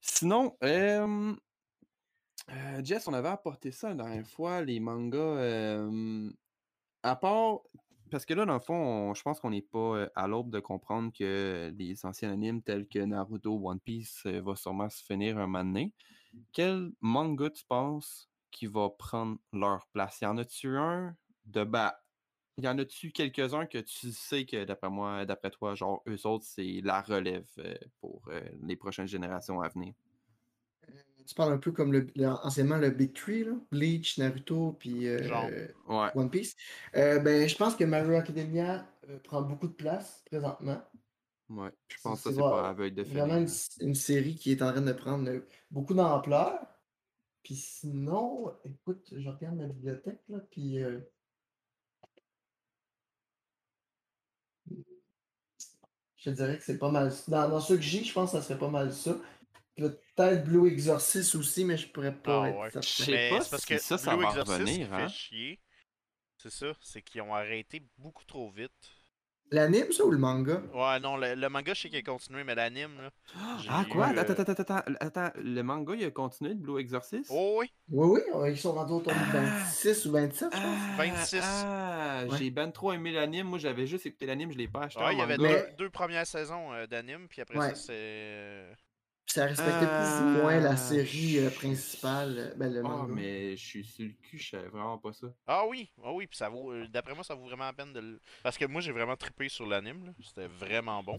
Sinon, 0.00 0.56
euh, 0.64 1.34
euh, 2.50 2.80
Jess, 2.82 3.06
on 3.08 3.12
avait 3.12 3.28
apporté 3.28 3.72
ça 3.72 3.90
la 3.90 3.94
dernière 3.94 4.26
fois, 4.26 4.62
les 4.62 4.80
mangas, 4.80 5.18
euh, 5.18 6.30
à 7.02 7.16
part, 7.16 7.60
parce 8.14 8.26
que 8.26 8.34
là, 8.34 8.46
dans 8.46 8.54
le 8.54 8.60
fond, 8.60 8.76
on- 8.76 9.12
je 9.14 9.22
pense 9.22 9.40
qu'on 9.40 9.50
n'est 9.50 9.60
pas 9.60 10.08
à 10.14 10.28
l'aube 10.28 10.48
de 10.48 10.60
comprendre 10.60 11.12
que 11.12 11.74
les 11.76 12.06
anciens 12.06 12.30
animes 12.32 12.62
tels 12.62 12.86
que 12.86 13.00
Naruto, 13.00 13.58
One 13.68 13.80
Piece 13.80 14.24
va 14.26 14.54
sûrement 14.54 14.88
se 14.88 15.02
finir 15.02 15.36
un 15.36 15.48
moment 15.48 15.64
donné. 15.64 15.92
Quel 16.52 16.92
manga 17.00 17.50
tu 17.50 17.64
penses 17.66 18.30
qui 18.52 18.68
va 18.68 18.88
prendre 18.90 19.38
leur 19.52 19.88
place? 19.88 20.20
Y 20.20 20.26
en 20.26 20.38
a-tu 20.38 20.76
un 20.76 21.16
de 21.46 21.64
bas? 21.64 21.96
Y 22.58 22.68
en 22.68 22.78
a-tu 22.78 23.10
quelques-uns 23.10 23.66
que 23.66 23.78
tu 23.78 24.12
sais 24.12 24.46
que 24.46 24.64
d'après 24.64 24.90
moi, 24.90 25.26
d'après 25.26 25.50
toi, 25.50 25.74
genre 25.74 26.04
eux 26.06 26.24
autres, 26.28 26.44
c'est 26.46 26.82
la 26.84 27.02
relève 27.02 27.48
pour 28.00 28.30
les 28.62 28.76
prochaines 28.76 29.08
générations 29.08 29.60
à 29.60 29.68
venir? 29.70 29.94
Tu 31.26 31.34
parles 31.34 31.52
un 31.52 31.58
peu 31.58 31.72
comme 31.72 31.92
le, 31.92 32.06
le- 32.16 32.26
anciennement 32.28 32.76
le 32.76 32.90
Big 32.90 33.14
Three, 33.14 33.44
là? 33.44 33.52
Bleach, 33.70 34.18
Naruto, 34.18 34.72
puis 34.78 35.08
euh. 35.08 35.68
Ouais. 35.88 36.10
One 36.14 36.30
Piece. 36.30 36.54
Euh, 36.96 37.18
ben, 37.18 37.48
je 37.48 37.56
pense 37.56 37.74
que 37.76 37.84
My 37.84 37.96
Hero 37.96 38.12
Academia 38.12 38.86
euh, 39.08 39.18
prend 39.20 39.42
beaucoup 39.42 39.68
de 39.68 39.72
place 39.72 40.22
présentement. 40.26 40.82
Ouais. 41.48 41.70
Je 41.88 41.96
pense 42.02 42.22
que 42.22 42.30
c'est 42.30 42.36
pas 42.38 42.72
veille 42.72 42.92
de 42.92 43.02
Vraiment 43.02 43.36
une, 43.36 43.46
finir. 43.48 43.54
s- 43.54 43.78
une 43.80 43.94
série 43.94 44.34
qui 44.34 44.52
est 44.52 44.62
en 44.62 44.72
train 44.72 44.80
de 44.82 44.92
prendre 44.92 45.30
beaucoup 45.70 45.94
d'ampleur. 45.94 46.58
Puis 47.42 47.56
sinon, 47.56 48.54
écoute, 48.64 49.12
je 49.12 49.28
regarde 49.28 49.56
ma 49.56 49.66
bibliothèque, 49.66 50.22
là, 50.28 50.38
puis... 50.50 50.82
euh, 50.82 51.00
Je 56.16 56.30
te 56.30 56.36
dirais 56.36 56.56
que 56.56 56.64
c'est 56.64 56.78
pas 56.78 56.90
mal. 56.90 57.12
Dans, 57.28 57.48
dans 57.50 57.60
ceux 57.60 57.76
que 57.76 57.82
j'ai, 57.82 58.02
je 58.02 58.12
pense 58.12 58.32
que 58.32 58.38
ça 58.38 58.42
serait 58.42 58.58
pas 58.58 58.70
mal 58.70 58.92
ça. 58.94 59.18
Peut-être 59.76 60.44
Blue 60.44 60.68
Exorcist 60.68 61.34
aussi, 61.34 61.64
mais 61.64 61.76
je 61.76 61.88
pourrais 61.88 62.14
pas 62.14 62.44
Ah 62.44 62.48
être 62.48 62.58
ouais. 62.58 62.70
certain. 62.70 62.80
Je 62.82 63.02
sais 63.04 63.28
pas 63.28 63.40
c'est 63.40 63.50
parce 63.50 63.64
que 63.66 63.78
ça, 63.78 63.98
ça 63.98 64.16
Blue 64.16 64.22
va 64.22 64.28
Exorcist, 64.30 64.58
revenir, 64.60 64.88
qui 64.88 64.94
hein. 64.94 65.08
fait 65.08 65.14
chier, 65.14 65.60
c'est 66.36 66.50
ça, 66.50 66.72
c'est 66.80 67.02
qu'ils 67.02 67.22
ont 67.22 67.34
arrêté 67.34 67.82
beaucoup 67.98 68.24
trop 68.24 68.50
vite. 68.50 68.72
L'anime, 69.50 69.92
ça, 69.92 70.04
ou 70.04 70.10
le 70.10 70.18
manga? 70.18 70.62
Ouais, 70.72 70.98
non, 71.00 71.16
le, 71.16 71.34
le 71.34 71.48
manga, 71.48 71.74
je 71.74 71.82
sais 71.82 71.88
qu'il 71.88 71.98
a 71.98 72.02
continué, 72.02 72.42
mais 72.44 72.54
l'anime, 72.54 72.96
là. 73.00 73.10
Ah 73.68 73.84
eu, 73.84 73.88
quoi? 73.88 74.08
euh, 74.08 74.18
Attends, 74.20 74.32
attends, 74.32 74.52
attends, 74.52 74.74
attends, 74.76 74.94
attends, 75.00 75.30
le 75.36 75.62
manga 75.62 75.94
il 75.94 76.04
a 76.04 76.10
continué 76.10 76.54
de 76.54 76.60
Blue 76.60 76.80
Exorcist? 76.80 77.30
Oh 77.30 77.58
oui, 77.60 77.70
Oui, 77.88 78.20
oui, 78.34 78.50
ils 78.52 78.58
sont 78.58 78.72
rendus 78.72 78.94
au 78.94 79.00
tome 79.00 79.14
Ah. 79.16 79.30
26 79.32 80.06
ou 80.06 80.12
27, 80.12 80.48
je 80.54 80.60
pense. 80.60 80.66
Ah, 80.66 80.94
26. 80.96 81.40
Ah, 81.42 82.24
Ouais. 82.28 82.38
j'ai 82.38 82.50
ben 82.50 82.70
trop 82.72 82.92
aimé 82.92 83.12
l'anime. 83.12 83.46
Moi, 83.48 83.58
j'avais 83.58 83.86
juste 83.86 84.06
écouté 84.06 84.26
l'anime, 84.26 84.50
je 84.52 84.56
l'ai 84.58 84.66
pas 84.68 84.84
acheté 84.84 85.04
Ouais, 85.04 85.12
il 85.14 85.18
y 85.18 85.22
avait 85.22 85.36
deux, 85.36 85.42
Mais- 85.44 85.74
deux 85.78 85.90
premières 85.90 86.26
saisons 86.26 86.72
euh, 86.72 86.86
d'anime, 86.86 87.28
puis 87.28 87.42
après 87.42 87.58
Ouais. 87.58 87.68
ça, 87.68 87.74
c'est. 87.74 88.64
Ça 89.26 89.46
respectait 89.46 89.86
plus 89.86 90.20
ou 90.20 90.42
moins 90.42 90.56
Ah, 90.58 90.60
la 90.60 90.76
série 90.76 91.38
euh, 91.38 91.50
principale, 91.50 92.34
euh, 92.38 92.54
ben, 92.56 92.72
le 92.72 92.80
Ah, 92.80 92.82
manga. 92.88 93.12
mais 93.14 93.56
je 93.56 93.64
suis 93.64 93.84
sur 93.84 94.04
le 94.04 94.12
cul, 94.12 94.38
je 94.38 94.50
savais 94.50 94.68
vraiment 94.68 94.98
pas 94.98 95.12
ça. 95.12 95.26
Ah 95.46 95.66
oui, 95.66 95.90
ah 96.04 96.12
oui, 96.12 96.26
puis 96.26 96.36
ça 96.36 96.48
vaut. 96.48 96.70
euh, 96.72 96.86
D'après 96.88 97.14
moi, 97.14 97.24
ça 97.24 97.34
vaut 97.34 97.44
vraiment 97.46 97.64
la 97.64 97.72
peine 97.72 97.92
de 97.92 98.00
le. 98.00 98.20
Parce 98.42 98.56
que 98.58 98.64
moi, 98.66 98.80
j'ai 98.80 98.92
vraiment 98.92 99.16
trippé 99.16 99.48
sur 99.48 99.66
l'anime, 99.66 100.04
là. 100.06 100.12
C'était 100.22 100.46
vraiment 100.46 101.02
bon. 101.02 101.18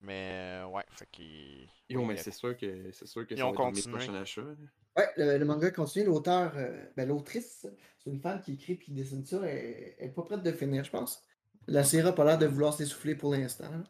Mais 0.00 0.30
euh, 0.62 0.66
ouais, 0.66 0.84
fait 0.90 1.08
qu'il. 1.10 1.68
Yo, 1.90 2.00
oui, 2.00 2.06
mais 2.06 2.16
c'est 2.16 2.30
sûr 2.30 2.56
que 2.56 2.90
c'est 2.92 3.06
sûr 3.06 3.26
que 3.26 3.34
Ils 3.34 3.38
ça 3.38 3.46
ont 3.46 3.48
va 3.50 3.54
être 3.54 3.58
dans 3.58 3.66
mes 3.70 3.72
continué. 3.74 3.96
prochains 3.96 4.14
achats. 4.14 4.40
là. 4.42 4.54
Ouais, 4.96 5.08
le, 5.16 5.38
le 5.38 5.44
manga 5.44 5.70
continue. 5.70 6.04
L'auteur, 6.06 6.52
euh, 6.56 6.84
ben, 6.96 7.08
l'autrice, 7.08 7.66
c'est 7.98 8.10
une 8.10 8.20
femme 8.20 8.40
qui 8.40 8.54
écrit 8.54 8.74
et 8.74 8.78
qui 8.78 8.92
dessine 8.92 9.24
ça. 9.26 9.38
Elle, 9.42 9.94
elle 9.98 10.06
est 10.08 10.12
pas 10.12 10.22
prête 10.22 10.42
de 10.42 10.52
finir, 10.52 10.84
je 10.84 10.90
pense. 10.90 11.22
La 11.66 11.82
série 11.82 12.06
a 12.08 12.12
pas 12.12 12.24
l'air 12.24 12.38
de 12.38 12.46
vouloir 12.46 12.72
s'essouffler 12.72 13.14
pour 13.16 13.32
l'instant. 13.34 13.70
là. 13.70 13.82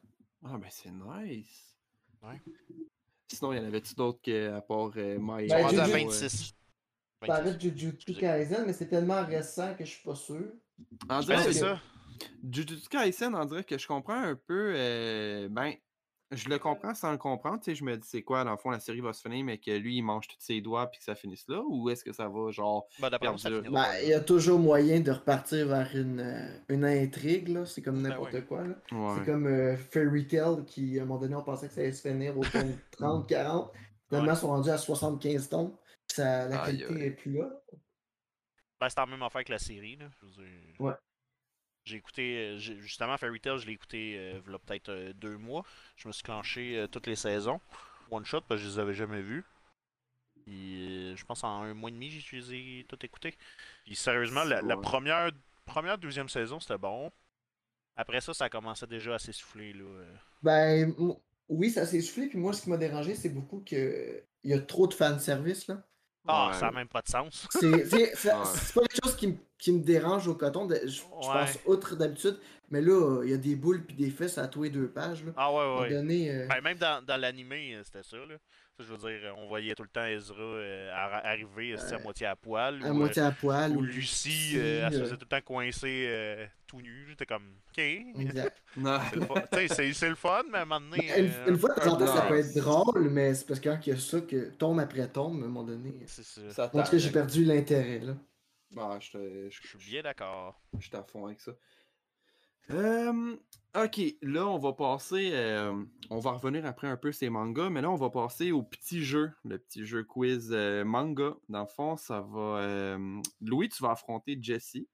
Ah, 0.44 0.56
ben 0.58 0.68
c'est 0.70 0.90
nice. 0.90 1.76
Ouais. 2.22 2.40
Sinon, 3.32 3.52
il 3.52 3.58
y 3.58 3.60
en 3.60 3.66
avait-tu 3.66 3.94
d'autres 3.94 4.20
que, 4.22 4.52
à 4.54 4.60
part 4.60 4.90
euh, 4.96 5.18
My 5.20 5.46
Ben, 5.48 5.66
à 5.66 5.68
Juju- 5.70 5.92
26. 5.92 6.54
Je 7.22 7.26
parlais 7.26 7.50
26. 7.52 7.70
de 7.72 7.78
Jujutsu 7.78 8.14
Kaisen, 8.14 8.64
mais 8.66 8.72
c'est 8.72 8.88
tellement 8.88 9.24
récent 9.24 9.74
que 9.74 9.84
je 9.84 9.90
suis 9.90 10.02
pas 10.04 10.14
sûr. 10.14 10.44
En 11.08 11.20
que 11.20 11.52
ça. 11.52 11.80
Jujutsu 12.50 12.88
Kaisen, 12.88 13.34
on 13.34 13.44
dirait 13.44 13.64
que 13.64 13.76
je 13.78 13.86
comprends 13.86 14.14
un 14.20 14.36
peu. 14.36 14.74
euh, 14.76 15.48
ben, 15.48 15.74
je 16.32 16.48
le 16.48 16.58
comprends 16.58 16.94
sans 16.94 17.12
le 17.12 17.18
comprendre. 17.18 17.58
Tu 17.60 17.70
sais, 17.70 17.74
je 17.76 17.84
me 17.84 17.96
dis, 17.96 18.06
c'est 18.08 18.22
quoi, 18.22 18.42
dans 18.44 18.50
le 18.50 18.56
fond, 18.56 18.70
la 18.70 18.80
série 18.80 19.00
va 19.00 19.12
se 19.12 19.20
finir, 19.22 19.44
mais 19.44 19.58
que 19.58 19.70
lui, 19.70 19.96
il 19.98 20.02
mange 20.02 20.26
tous 20.26 20.36
ses 20.40 20.60
doigts 20.60 20.86
puis 20.88 20.98
que 20.98 21.04
ça 21.04 21.14
finisse 21.14 21.46
là? 21.48 21.62
Ou 21.68 21.88
est-ce 21.90 22.02
que 22.04 22.12
ça 22.12 22.28
va, 22.28 22.50
genre. 22.50 22.86
Ben, 22.98 23.10
moi, 23.22 23.38
ça 23.38 23.50
Ben, 23.50 23.84
il 24.02 24.08
y 24.08 24.12
a 24.12 24.20
toujours 24.20 24.58
moyen 24.58 25.00
de 25.00 25.10
repartir 25.12 25.68
vers 25.68 25.88
une, 25.94 26.20
euh, 26.20 26.58
une 26.68 26.84
intrigue. 26.84 27.48
là. 27.48 27.64
C'est 27.66 27.82
comme 27.82 28.02
Ben 28.02 28.08
n'importe 28.10 28.32
ouais. 28.32 28.42
quoi. 28.44 28.64
là. 28.66 28.74
Ouais. 28.92 29.14
C'est 29.18 29.24
comme 29.24 29.46
euh, 29.46 29.76
Fairy 29.76 30.26
Tail 30.26 30.64
qui, 30.66 30.98
à 30.98 31.02
un 31.02 31.06
moment 31.06 31.20
donné, 31.20 31.34
on 31.36 31.42
pensait 31.42 31.68
que 31.68 31.74
ça 31.74 31.80
allait 31.82 31.92
se 31.92 32.08
finir 32.08 32.36
au 32.36 32.44
tome 32.44 32.76
30, 32.92 33.28
40. 33.28 33.72
Finalement, 34.08 34.28
Ouais. 34.28 34.34
ils 34.36 34.40
sont 34.40 34.48
rendus 34.48 34.70
à 34.70 34.78
75 34.78 35.48
tomes. 35.48 35.76
Ça, 36.08 36.48
la 36.48 36.58
qualité 36.58 36.84
aïe. 36.86 37.02
est 37.02 37.10
plus 37.10 37.32
là. 37.32 37.50
Ben, 38.80 38.88
c'est 38.88 38.98
la 39.00 39.06
même 39.06 39.22
affaire 39.22 39.42
que 39.44 39.52
la 39.52 39.58
série, 39.58 39.96
là. 39.96 40.06
Je 40.20 40.26
veux 40.26 40.32
dire, 40.32 40.80
Ouais. 40.80 40.92
J'ai 41.86 41.96
écouté, 41.96 42.36
euh, 42.36 42.58
j'ai- 42.58 42.78
justement, 42.80 43.16
Fairy 43.16 43.40
Tail, 43.40 43.58
je 43.58 43.66
l'ai 43.66 43.72
écouté 43.72 44.16
euh, 44.18 44.40
v'là 44.44 44.58
peut-être 44.58 44.88
euh, 44.90 45.12
deux 45.14 45.36
mois. 45.38 45.64
Je 45.96 46.08
me 46.08 46.12
suis 46.12 46.24
clenché 46.24 46.76
euh, 46.78 46.86
toutes 46.88 47.06
les 47.06 47.16
saisons. 47.16 47.60
One 48.10 48.24
shot, 48.24 48.40
parce 48.42 48.60
que 48.60 48.66
je 48.66 48.72
les 48.72 48.78
avais 48.80 48.92
jamais 48.94 49.22
vues. 49.22 49.44
Puis, 50.44 51.12
euh, 51.12 51.16
je 51.16 51.24
pense 51.24 51.42
en 51.44 51.62
un 51.62 51.74
mois 51.74 51.90
et 51.90 51.92
demi, 51.92 52.10
je 52.10 52.36
les 52.36 52.54
ai 52.54 52.86
toutes 52.88 53.04
écoutées. 53.04 53.34
Puis 53.84 53.96
sérieusement, 53.96 54.44
la, 54.44 54.76
première, 54.76 55.30
première, 55.64 55.96
deuxième 55.98 56.28
saison, 56.28 56.60
c'était 56.60 56.78
bon. 56.78 57.10
Après 57.96 58.20
ça, 58.20 58.34
ça 58.34 58.48
commençait 58.48 58.86
déjà 58.86 59.14
à 59.14 59.18
s'essouffler, 59.18 59.72
là. 59.72 59.84
Ben, 60.42 60.92
oui, 61.48 61.70
ça 61.70 61.86
s'est 61.86 62.00
soufflé. 62.00 62.26
Puis 62.28 62.38
moi, 62.38 62.52
ce 62.52 62.62
qui 62.62 62.70
m'a 62.70 62.76
dérangé, 62.76 63.14
c'est 63.14 63.28
beaucoup 63.30 63.62
que 63.64 64.22
il 64.44 64.50
y 64.50 64.54
a 64.54 64.60
trop 64.60 64.86
de 64.86 64.94
fanservice. 64.94 65.66
là. 65.68 65.82
Ah, 66.28 66.48
Ouais. 66.48 66.54
ça 66.54 66.66
n'a 66.66 66.72
même 66.72 66.88
pas 66.88 67.02
de 67.02 67.08
sens. 67.08 67.46
C'est 67.52 67.84
c'est- 67.86 68.14
ça- 68.16 68.40
Ouais. 68.40 68.46
c'est 68.52 68.74
pas 68.74 68.80
quelque 68.82 69.04
chose 69.04 69.16
qui, 69.16 69.26
me- 69.28 69.38
qui 69.58 69.72
me 69.72 69.82
dérange 69.82 70.28
au 70.28 70.34
coton. 70.34 70.68
je, 70.68 70.86
je 70.86 71.02
Ouais. 71.02 71.06
pense 71.20 71.58
outre 71.66 71.96
d'habitude. 71.96 72.38
Mais 72.70 72.80
là, 72.80 73.22
il 73.22 73.30
y 73.30 73.34
a 73.34 73.36
des 73.36 73.54
boules 73.54 73.84
puis 73.84 73.94
des 73.94 74.10
fesses 74.10 74.38
à 74.38 74.48
tous 74.48 74.64
les 74.64 74.70
deux 74.70 74.88
pages. 74.88 75.24
Là. 75.24 75.30
Ah 75.36 75.52
ouais, 75.52 75.80
ouais. 75.82 75.90
donné, 75.90 76.30
euh, 76.32 76.46
Ben, 76.48 76.60
même 76.60 76.76
dans, 76.78 77.00
dans 77.04 77.16
l'animé, 77.16 77.74
euh, 77.76 77.82
c'était 77.84 78.02
ça, 78.02 78.16
là. 78.16 78.34
Ça, 78.76 78.84
je 78.84 78.92
veux 78.92 78.98
dire, 78.98 79.32
on 79.38 79.46
voyait 79.46 79.74
tout 79.76 79.84
le 79.84 79.88
temps 79.88 80.04
Ezra 80.04 80.36
euh, 80.42 80.90
arri- 80.92 81.24
arriver 81.24 81.72
euh, 81.74 81.94
à 81.96 81.98
moitié 82.00 82.26
à 82.26 82.34
poil. 82.34 82.80
à 82.84 82.90
ou, 82.90 82.94
moitié 82.94 83.22
à 83.22 83.30
poil. 83.30 83.70
euh, 83.70 83.74
ou 83.74 83.78
ou 83.78 83.82
Lucie, 83.82 84.54
euh, 84.56 84.82
elle 84.86 84.92
se 84.92 84.98
euh, 84.98 85.00
faisait 85.04 85.14
tout 85.16 85.26
le 85.30 85.38
temps 85.38 85.44
coincer 85.44 86.06
euh, 86.08 86.44
tout 86.66 86.82
nu. 86.82 87.06
J'étais 87.08 87.24
comme, 87.24 87.44
ok. 87.70 87.78
exact. 88.18 88.60
C'est 88.74 89.16
le 89.16 89.26
fun. 89.26 89.34
Tu 89.52 89.58
sais, 89.58 89.68
c'est- 89.68 89.92
c'est 89.94 90.08
le 90.08 90.14
fun, 90.16 90.42
mais 90.50 90.58
à 90.58 90.62
un 90.62 90.64
moment 90.64 90.80
donné. 90.90 91.06
Ben, 91.08 91.24
une, 91.24 91.30
euh, 91.32 91.46
une 91.52 91.58
fois 91.58 91.70
de 91.74 91.80
temps 91.80 91.92
en 91.94 91.96
temps, 91.98 92.06
ça 92.16 92.22
peut 92.22 92.38
être 92.38 92.54
drôle, 92.54 93.08
mais 93.10 93.32
c'est 93.32 93.46
parce 93.46 93.60
que 93.60 93.68
quand 93.68 93.78
il 93.86 93.90
y 93.90 93.92
a 93.92 93.98
ça 93.98 94.20
que 94.20 94.50
tombe 94.50 94.80
après 94.80 95.06
tombe, 95.08 95.34
à 95.40 95.44
un 95.44 95.48
moment 95.48 95.62
donné. 95.62 95.94
c'est 96.06 96.24
ça. 96.24 96.40
Ça 96.50 96.64
En 96.74 96.82
tout 96.82 96.90
cas, 96.90 96.98
j'ai 96.98 97.10
perdu 97.12 97.44
l'intérêt. 97.44 98.00
là. 98.00 98.14
Ah, 98.78 98.98
je 99.00 99.10
te- 99.10 99.50
je- 99.50 99.60
Je 99.62 99.68
suis 99.68 99.78
bien 99.90 100.02
d'accord. 100.02 100.60
Je 100.78 100.86
suis 100.88 100.96
à 100.96 101.02
fond 101.02 101.26
avec 101.26 101.40
ça. 101.40 101.52
Euh, 102.70 103.36
ok, 103.76 104.00
là, 104.22 104.46
on 104.46 104.58
va 104.58 104.72
passer. 104.72 105.30
euh, 105.32 105.84
on 106.10 106.18
va 106.18 106.32
revenir 106.32 106.66
après 106.66 106.88
un 106.88 106.96
peu 106.96 107.12
ces 107.12 107.30
mangas, 107.30 107.70
mais 107.70 107.80
là, 107.80 107.90
on 107.90 107.94
va 107.96 108.10
passer 108.10 108.50
au 108.52 108.62
petit 108.62 109.04
jeu, 109.04 109.30
le 109.44 109.58
petit 109.58 109.86
jeu 109.86 110.02
quiz 110.04 110.50
euh, 110.52 110.84
manga. 110.84 111.34
Dans 111.48 111.60
le 111.60 111.66
fond, 111.68 111.96
ça 111.96 112.20
va. 112.20 112.58
euh, 112.58 113.20
Louis, 113.40 113.68
tu 113.68 113.82
vas 113.82 113.92
affronter 113.92 114.36
Jessie. 114.40 114.88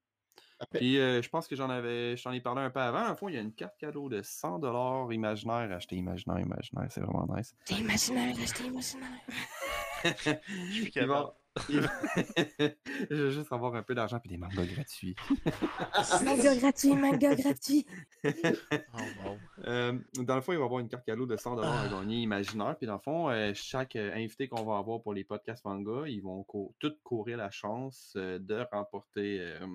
Puis 0.79 0.99
euh, 0.99 1.21
je 1.23 1.29
pense 1.29 1.49
que 1.49 1.57
j'en 1.57 1.71
avais, 1.71 2.17
je 2.17 2.23
t'en 2.23 2.31
ai 2.33 2.41
parlé 2.41 2.61
un 2.61 2.71
peu 2.71 2.79
avant. 2.81 3.09
En 3.09 3.17
fond, 3.17 3.29
il 3.29 3.35
y 3.35 3.39
a 3.39 3.41
une 3.41 3.53
carte 3.55 3.77
cadeau 3.79 4.09
de 4.09 4.21
100$ 4.23 5.11
imaginaire. 5.11 5.73
Acheter 5.73 5.97
imaginaire, 5.97 6.39
imaginaire, 6.41 6.87
c'est 6.91 7.01
vraiment 7.01 7.27
nice. 7.35 7.55
T'es 7.65 7.75
imaginaire, 7.77 8.37
acheter 8.41 8.65
imaginaire. 8.67 9.09
Je 10.05 10.73
suis 10.73 10.91
capable. 10.91 11.33
je 11.69 13.15
veux 13.15 13.31
juste 13.31 13.53
avoir 13.53 13.75
un 13.75 13.83
peu 13.83 13.95
d'argent 13.95 14.19
puis 14.19 14.31
des 14.31 14.39
mangas 14.39 14.65
gratuits. 14.65 15.15
Manga 16.25 16.57
gratuit, 16.57 16.95
manga 16.95 17.35
gratuit. 17.35 17.87
Oh, 18.25 18.99
wow. 19.25 19.37
Euh, 19.67 19.99
dans 20.19 20.35
le 20.37 20.41
fond, 20.41 20.53
il 20.53 20.57
va 20.57 20.63
y 20.63 20.65
avoir 20.65 20.81
une 20.81 20.89
carte 20.89 21.05
cadeau 21.05 21.27
de 21.27 21.37
100$ 21.37 21.63
à 21.63 21.83
Ah. 21.85 21.89
gagner 21.89 22.23
imaginaire. 22.23 22.77
Puis 22.79 22.87
dans 22.87 22.95
le 22.95 23.01
fond, 23.01 23.29
euh, 23.31 23.53
chaque 23.55 23.97
euh, 23.97 24.15
invité 24.15 24.49
qu'on 24.49 24.65
va 24.65 24.79
avoir 24.79 25.03
pour 25.03 25.13
les 25.15 25.25
podcasts 25.25 25.65
manga, 25.65 26.07
ils 26.07 26.21
vont 26.23 26.43
cou- 26.45 26.75
tous 26.79 26.95
courir 27.03 27.37
la 27.37 27.51
chance 27.51 28.15
euh, 28.17 28.39
de 28.39 28.65
remporter 28.73 29.39
euh, 29.41 29.67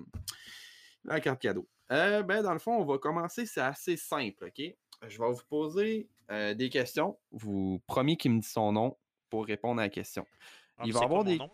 la 1.04 1.20
carte 1.20 1.40
cadeau. 1.40 1.68
Euh, 1.92 2.22
ben, 2.22 2.42
dans 2.42 2.52
le 2.52 2.58
fond, 2.58 2.72
on 2.76 2.84
va 2.84 2.98
commencer. 2.98 3.46
C'est 3.46 3.60
assez 3.60 3.96
simple, 3.96 4.46
OK? 4.46 4.62
Je 5.06 5.18
vais 5.18 5.30
vous 5.30 5.40
poser 5.48 6.08
euh, 6.30 6.54
des 6.54 6.68
questions. 6.70 7.16
Vous 7.30 7.80
promis 7.86 8.16
qu'il 8.16 8.32
me 8.32 8.40
dit 8.40 8.48
son 8.48 8.72
nom 8.72 8.96
pour 9.30 9.46
répondre 9.46 9.80
à 9.80 9.84
la 9.84 9.88
question. 9.90 10.26
Ah, 10.76 10.82
Il 10.86 10.92
va 10.92 11.00
avoir 11.02 11.22
des- 11.24 11.38
nom? 11.38 11.48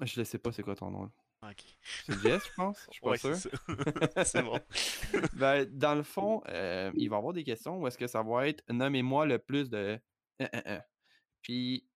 Je 0.00 0.20
ne 0.20 0.24
sais 0.24 0.38
pas 0.38 0.52
c'est 0.52 0.62
quoi 0.62 0.74
ton 0.76 0.90
nom. 0.90 1.10
Ok. 1.42 1.62
C'est 2.06 2.12
je 2.14 2.54
pense? 2.56 2.86
Je 2.88 2.92
suis 2.94 3.00
pas 3.00 3.10
Ouais, 3.10 3.18
sûr. 3.18 3.36
c'est 4.24 4.42
bon. 4.42 4.58
Ben, 5.34 5.64
dans 5.66 5.94
le 5.94 6.02
fond, 6.02 6.42
euh, 6.48 6.90
il 6.94 7.08
va 7.10 7.16
y 7.16 7.18
avoir 7.18 7.32
des 7.32 7.44
questions 7.44 7.78
où 7.78 7.86
est-ce 7.86 7.98
que 7.98 8.06
ça 8.06 8.22
va 8.22 8.48
être 8.48 8.62
nommez-moi 8.68 9.26
le 9.26 9.38
plus 9.38 9.68
de. 9.70 10.00
Puis, 11.42 11.86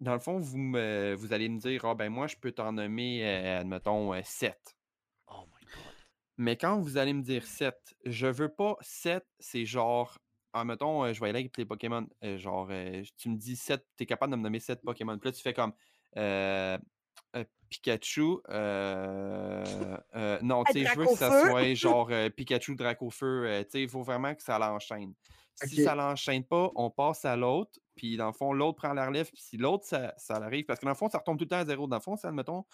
dans 0.00 0.12
le 0.14 0.18
fond, 0.20 0.38
vous, 0.38 0.58
me- 0.58 1.14
vous 1.14 1.32
allez 1.32 1.48
me 1.48 1.58
dire, 1.58 1.84
ah 1.84 1.94
ben 1.94 2.08
moi, 2.10 2.26
je 2.26 2.36
peux 2.36 2.52
t'en 2.52 2.72
nommer, 2.72 3.24
euh, 3.26 3.60
admettons, 3.60 4.12
7. 4.22 4.76
Oh 5.28 5.46
my 5.46 5.64
god. 5.66 5.94
Mais 6.38 6.56
quand 6.56 6.78
vous 6.80 6.98
allez 6.98 7.12
me 7.14 7.22
dire 7.22 7.44
7, 7.46 7.74
je 8.04 8.26
veux 8.26 8.48
pas 8.50 8.76
7, 8.82 9.24
c'est 9.40 9.64
genre, 9.64 10.18
admettons, 10.52 11.04
euh, 11.04 11.12
je 11.12 11.20
vais 11.20 11.30
aller 11.30 11.40
avec 11.40 11.56
les 11.56 11.64
Pokémon. 11.64 12.06
euh, 12.24 12.36
genre, 12.38 12.68
euh, 12.70 13.02
tu 13.16 13.30
me 13.30 13.36
dis 13.36 13.56
7, 13.56 13.84
tu 13.96 14.02
es 14.04 14.06
capable 14.06 14.32
de 14.32 14.36
me 14.36 14.42
nommer 14.42 14.60
7 14.60 14.82
Pokémon. 14.82 15.18
Puis 15.18 15.28
là, 15.28 15.32
tu 15.32 15.42
fais 15.42 15.54
comme 15.54 15.72
euh, 16.18 16.78
euh, 17.34 17.44
Pikachu. 17.68 18.38
euh, 18.48 19.96
euh, 20.14 20.38
non, 20.42 20.64
tu 20.64 20.72
sais, 20.72 20.84
je 20.84 20.98
veux 20.98 21.06
que 21.06 21.16
ça 21.16 21.48
soit 21.48 21.74
genre 21.74 22.10
Pikachu, 22.36 22.74
Dracofeu. 22.76 23.62
tu 23.64 23.70
sais, 23.70 23.82
il 23.82 23.88
faut 23.88 24.02
vraiment 24.02 24.34
que 24.34 24.42
ça 24.42 24.58
l'enchaîne. 24.58 25.14
Si 25.64 25.82
ça 25.84 25.94
l'enchaîne 25.94 26.44
pas, 26.44 26.70
on 26.74 26.90
passe 26.90 27.24
à 27.24 27.34
l'autre. 27.34 27.78
Puis 27.94 28.16
dans 28.18 28.26
le 28.26 28.32
fond, 28.34 28.52
l'autre 28.52 28.76
prend 28.76 28.92
la 28.92 29.06
relève. 29.06 29.30
Puis 29.32 29.40
si 29.40 29.56
l'autre, 29.56 29.86
ça, 29.86 30.12
ça 30.18 30.38
l'arrive. 30.38 30.66
Parce 30.66 30.78
que 30.78 30.84
dans 30.84 30.90
le 30.92 30.96
fond, 30.96 31.08
ça 31.08 31.16
retombe 31.18 31.38
tout 31.38 31.44
le 31.44 31.48
temps 31.48 31.56
à 31.56 31.64
zéro. 31.64 31.86
Dans 31.86 31.96
le 31.96 32.02
fond, 32.02 32.14
ça, 32.16 32.28
admettons, 32.28 32.64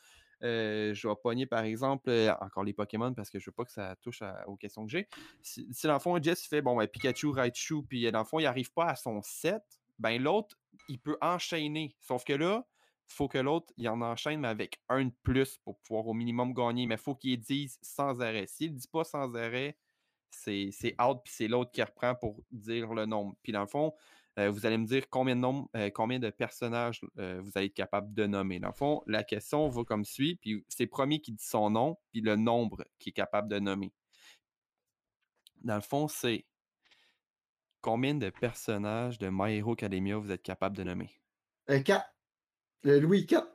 je 0.41 1.09
vais 1.09 1.15
pogner 1.23 1.47
par 1.47 1.63
exemple 1.63 2.11
encore 2.41 2.65
les 2.65 2.73
Pokémon 2.73 3.15
parce 3.15 3.31
que 3.31 3.39
je 3.39 3.47
veux 3.47 3.53
pas 3.55 3.65
que 3.65 3.71
ça 3.71 3.95
touche 4.03 4.21
à- 4.23 4.43
aux 4.49 4.57
questions 4.57 4.85
que 4.85 4.91
j'ai. 4.91 5.09
Si, 5.43 5.69
si 5.73 5.87
dans 5.87 5.93
le 5.93 6.01
fond, 6.01 6.21
Jess 6.21 6.45
fait 6.49 6.61
bon, 6.61 6.77
ben, 6.77 6.89
Pikachu, 6.89 7.29
Raichu, 7.31 7.85
puis 7.85 8.11
dans 8.11 8.19
le 8.19 8.25
fond, 8.25 8.41
il 8.41 8.47
arrive 8.47 8.73
pas 8.73 8.87
à 8.87 8.97
son 8.97 9.23
7, 9.23 9.63
ben 10.01 10.21
l'autre, 10.21 10.57
il 10.89 10.99
peut 10.99 11.17
enchaîner. 11.21 11.95
Sauf 12.01 12.25
que 12.25 12.33
là, 12.33 12.67
faut 13.13 13.29
que 13.29 13.39
l'autre, 13.39 13.73
il 13.77 13.89
en 13.89 14.01
enchaîne, 14.01 14.41
mais 14.41 14.49
avec 14.49 14.81
un 14.89 15.07
de 15.07 15.15
plus 15.23 15.59
pour 15.59 15.79
pouvoir 15.81 16.07
au 16.07 16.15
minimum 16.15 16.53
gagner. 16.55 16.87
Mais 16.87 16.97
il 16.97 17.01
faut 17.01 17.15
qu'il 17.15 17.39
dise 17.39 17.79
sans 17.83 18.21
arrêt. 18.21 18.47
S'il 18.47 18.73
ne 18.73 18.79
dit 18.79 18.89
pas 18.89 19.05
sans 19.05 19.35
arrêt, 19.35 19.77
c'est 20.31 20.95
out, 21.01 21.19
puis 21.25 21.33
c'est 21.35 21.49
l'autre 21.49 21.73
qui 21.73 21.83
reprend 21.83 22.15
pour 22.15 22.43
dire 22.51 22.93
le 22.95 23.07
nombre. 23.07 23.37
Puis 23.43 23.53
dans 23.53 23.61
le 23.61 23.67
fond, 23.67 23.95
euh, 24.39 24.51
vous 24.51 24.65
allez 24.65 24.79
me 24.79 24.87
dire 24.87 25.09
combien 25.11 25.37
de, 25.37 25.41
nombres, 25.41 25.69
euh, 25.77 25.91
combien 25.91 26.19
de 26.19 26.31
personnages 26.31 27.01
euh, 27.19 27.41
vous 27.43 27.53
allez 27.55 27.67
être 27.67 27.75
capable 27.75 28.15
de 28.15 28.27
nommer. 28.27 28.61
Dans 28.61 28.69
le 28.69 28.75
fond, 28.75 29.03
la 29.07 29.25
question 29.25 29.69
va 29.69 29.85
comme 29.85 30.05
suit, 30.05 30.37
puis 30.37 30.65
c'est 30.69 30.87
premier 30.87 31.21
qui 31.21 31.33
dit 31.33 31.45
son 31.45 31.71
nom, 31.71 31.99
puis 32.13 32.23
le 32.23 32.37
nombre 32.37 32.85
qui 32.99 33.11
est 33.11 33.13
capable 33.13 33.49
de 33.49 33.59
nommer. 33.59 33.93
Dans 35.61 35.75
le 35.75 35.83
fond, 35.83 36.09
c'est 36.09 36.47
combien 37.83 38.15
de 38.15 38.31
personnages 38.31 39.19
de 39.19 39.29
My 39.31 39.57
Hero 39.57 39.73
Academia 39.73 40.17
vous 40.17 40.31
êtes 40.31 40.43
capable 40.43 40.77
de 40.77 40.85
nommer? 40.85 41.11
4. 41.67 42.12
Le 42.85 42.99
Louis 43.01 43.27
4. 43.27 43.49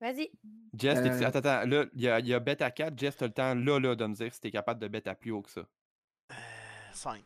Vas-y. 0.00 0.30
Jess, 0.74 0.98
Euh, 0.98 1.26
attends, 1.26 1.38
attends, 1.40 1.66
là, 1.68 1.86
il 1.94 2.02
y 2.02 2.08
a, 2.08 2.20
il 2.20 2.28
y 2.28 2.34
a 2.34 2.38
bêta 2.38 2.70
4. 2.70 2.96
Jess, 2.96 3.16
t'as 3.16 3.26
le 3.26 3.32
temps 3.32 3.54
là, 3.54 3.80
là, 3.80 3.96
de 3.96 4.06
me 4.06 4.14
dire 4.14 4.32
si 4.32 4.40
t'es 4.40 4.50
capable 4.50 4.80
de 4.80 4.86
bêta 4.88 5.14
plus 5.14 5.32
haut 5.32 5.42
que 5.42 5.50
ça. 5.50 5.66
5. 6.92 7.22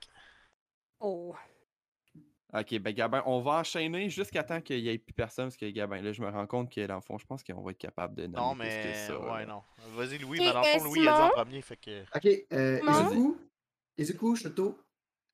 Oh. 1.01 1.34
Ok, 2.55 2.78
ben 2.80 2.93
Gabin, 2.93 3.22
on 3.26 3.40
va 3.40 3.53
enchaîner 3.61 4.11
jusqu'à 4.11 4.43
temps 4.45 4.61
qu'il 4.61 4.82
n'y 4.82 4.88
ait 4.88 4.99
plus 4.99 5.14
personne, 5.14 5.47
parce 5.47 5.57
que 5.57 5.68
Gabin, 5.70 6.01
là, 6.03 6.12
je 6.12 6.20
me 6.22 6.28
rends 6.28 6.47
compte 6.47 6.70
que 6.72 6.86
dans 6.86 6.97
le 6.97 7.01
fond, 7.01 7.16
je 7.18 7.24
pense 7.26 7.43
qu'on 7.43 7.62
va 7.62 7.70
être 7.70 7.78
capable 7.78 8.14
de 8.14 8.26
Non, 8.26 8.55
plus 8.55 8.68
que 8.68 8.68
mais. 8.68 9.07
ça, 9.07 9.18
ouais, 9.18 9.47
là. 9.47 9.47
non. 9.47 9.62
Vas-y, 9.95 10.18
Louis, 10.18 10.38
mais 10.38 10.53
dans 10.53 10.61
le 10.61 10.66
euh, 10.66 10.78
fond, 10.78 10.84
Louis, 10.84 11.01
il 11.01 11.09
a 11.09 11.16
dit 11.16 11.22
en 11.22 11.30
premier, 11.30 11.62
fait 11.62 11.76
que. 11.78 12.03
Ok, 12.14 12.47
euh? 12.53 12.80
Izuku. 12.88 13.38
Izuku, 13.99 14.36
Shoto. 14.36 14.78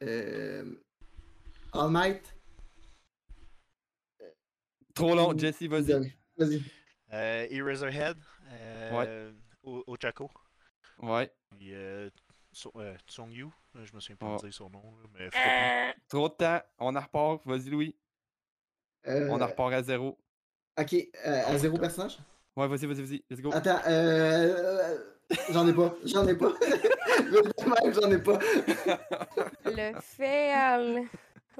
Euh, 0.04 0.80
All 1.72 1.90
Might. 1.90 2.37
Trop 4.98 5.14
long, 5.14 5.36
Jesse, 5.38 5.62
vas-y. 5.62 6.12
Vas-y. 6.36 6.62
Euh, 7.12 7.46
Eraserhead. 7.50 8.16
Euh, 8.52 9.32
O- 9.62 9.84
Ochako. 9.86 10.30
Ouais, 11.00 11.30
Puis 11.50 11.72
euh, 11.74 12.10
So- 12.52 12.72
euh, 12.76 12.96
Tsungyu. 13.06 13.46
Euh, 13.76 13.84
Je 13.84 13.94
me 13.94 14.00
souviens 14.00 14.16
pas 14.16 14.34
de 14.36 14.40
dire 14.42 14.52
son 14.54 14.68
nom, 14.70 14.82
là, 14.82 15.08
mais 15.14 15.26
Euh, 15.26 15.92
trop 16.08 16.28
de 16.28 16.34
temps, 16.34 16.60
on 16.78 16.96
en 16.96 17.00
repart, 17.00 17.40
vas-y 17.46 17.70
Louis, 17.70 17.96
Euh, 19.06 19.28
on 19.30 19.40
en 19.40 19.46
repart 19.46 19.72
à 19.72 19.82
zéro. 19.82 20.18
Ok, 20.78 20.94
euh, 20.94 21.42
à 21.46 21.56
zéro 21.58 21.78
personnage? 21.78 22.18
Ouais, 22.56 22.66
vas-y, 22.66 22.86
vas-y, 22.86 23.02
vas-y, 23.02 23.24
let's 23.30 23.40
go. 23.40 23.50
Attends, 23.52 23.80
euh, 23.86 24.98
j'en 25.50 25.66
ai 25.68 25.72
pas, 25.72 25.94
j'en 26.04 26.26
ai 26.26 26.34
pas. 26.34 26.52
J'en 27.92 28.10
ai 28.10 28.18
pas. 28.22 28.38
le 29.66 30.00
fail. 30.00 31.06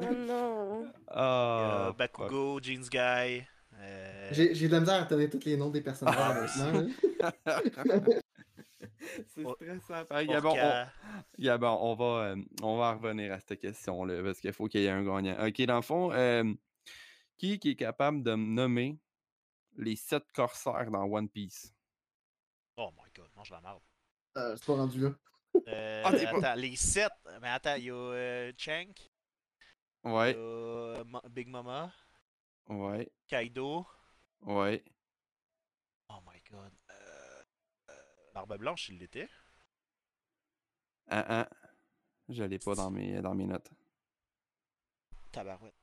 Oh 0.01 0.15
non. 0.15 0.93
Ah, 1.09 1.87
euh, 1.89 1.93
Bakugo, 1.93 2.61
Jeans 2.63 2.89
Guy. 2.89 3.45
euh, 3.75 4.29
J'ai 4.33 4.55
j'ai 4.55 4.69
de 4.69 4.73
la 4.73 4.81
misère 4.81 5.03
à 5.03 5.05
tenir 5.07 5.29
tous 5.31 5.45
les 5.45 5.57
noms 5.57 5.71
des 5.71 5.81
personnages 5.81 6.15
Ah, 6.19 6.35
maintenant. 6.35 6.89
là. 7.47 7.61
C'est 9.27 9.45
Oh, 9.45 9.55
stressant. 9.55 10.05
pareil. 10.05 10.27
Gabon, 10.29 10.51
on, 10.51 10.53
Orca. 10.53 10.93
Gabon, 11.39 11.79
on 11.81 11.95
va, 11.95 12.05
euh, 12.31 12.37
on 12.63 12.77
va 12.79 12.93
revenir 12.95 13.33
à 13.33 13.41
cette 13.41 13.61
question-là 13.61 14.23
parce 14.23 14.41
qu'il 14.41 14.53
faut 14.53 14.67
qu'il 14.69 14.83
y 14.83 14.87
ait 14.87 14.91
un 14.91 15.03
gagnant. 15.05 15.37
Ok, 15.47 15.61
dans 15.63 15.77
le 15.77 15.83
fond, 15.83 16.13
euh, 16.13 16.45
qui, 17.37 17.59
qui 17.59 17.71
est 17.71 17.77
capable 17.77 18.23
de 18.23 18.35
me 18.35 18.47
nommer 18.47 18.99
les 19.77 19.97
sept 19.97 20.25
corsaires 20.33 20.91
dans 20.91 21.05
One 21.05 21.29
Piece? 21.29 21.73
Oh 22.77 22.91
my 22.97 23.11
god, 23.17 23.29
mange 23.37 23.51
la 23.51 23.61
merde. 23.61 23.81
Euh, 24.37 24.55
c'est 24.57 24.67
pas 24.67 24.75
rendu 24.75 25.01
là. 25.01 25.11
Euh, 25.69 26.03
Ah, 26.05 26.13
pas- 26.13 26.49
attends, 26.49 26.61
les 26.61 26.77
7. 26.77 27.11
Mais 27.41 27.49
attends, 27.49 27.75
il 27.77 27.85
y 27.85 27.91
a 27.91 27.95
euh, 27.95 28.53
Chank. 28.57 28.97
Ouais, 30.05 30.35
euh, 30.37 31.05
Ma- 31.05 31.23
Big 31.29 31.49
Mama. 31.49 31.93
ouais, 32.69 33.11
Kaido. 33.27 33.87
ouais. 34.43 34.83
Oh 36.09 36.21
my 36.27 36.41
god. 36.51 36.73
Euh, 36.91 37.43
euh, 37.91 37.95
Barbe 38.35 38.57
Blanche, 38.59 38.89
il 38.89 38.99
l'était. 38.99 39.29
Ah, 41.09 41.25
ah. 41.29 41.49
Je 42.29 42.45
l'ai 42.45 42.59
pas 42.59 42.75
dans 42.75 42.91
mes, 42.91 43.21
dans 43.23 43.35
mes 43.35 43.47
notes. 43.47 43.71
Tabarouette. 45.33 45.75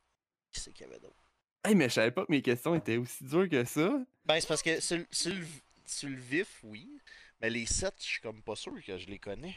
Qui 0.51 0.59
c'est 0.59 0.71
qu'il 0.73 0.85
y 0.87 0.89
avait 0.89 0.99
d'autre? 0.99 1.23
Hey, 1.63 1.75
mais 1.75 1.89
je 1.89 1.95
savais 1.95 2.11
pas 2.11 2.25
que 2.25 2.31
mes 2.31 2.41
questions 2.41 2.75
étaient 2.75 2.97
aussi 2.97 3.23
dures 3.23 3.49
que 3.49 3.63
ça. 3.65 3.89
Ben, 4.25 4.39
c'est 4.39 4.47
parce 4.47 4.61
que 4.61 4.79
sur, 4.79 4.97
le- 4.97 5.07
sur 5.11 5.33
le, 5.33 5.45
sur 5.85 6.09
le 6.09 6.15
vif, 6.17 6.59
oui. 6.63 6.99
Mais 7.41 7.49
les 7.49 7.65
7, 7.65 7.93
je 7.99 8.03
suis 8.03 8.21
comme 8.21 8.41
pas 8.43 8.55
sûr 8.55 8.73
que 8.83 8.97
je 8.97 9.07
les 9.07 9.19
connais. 9.19 9.55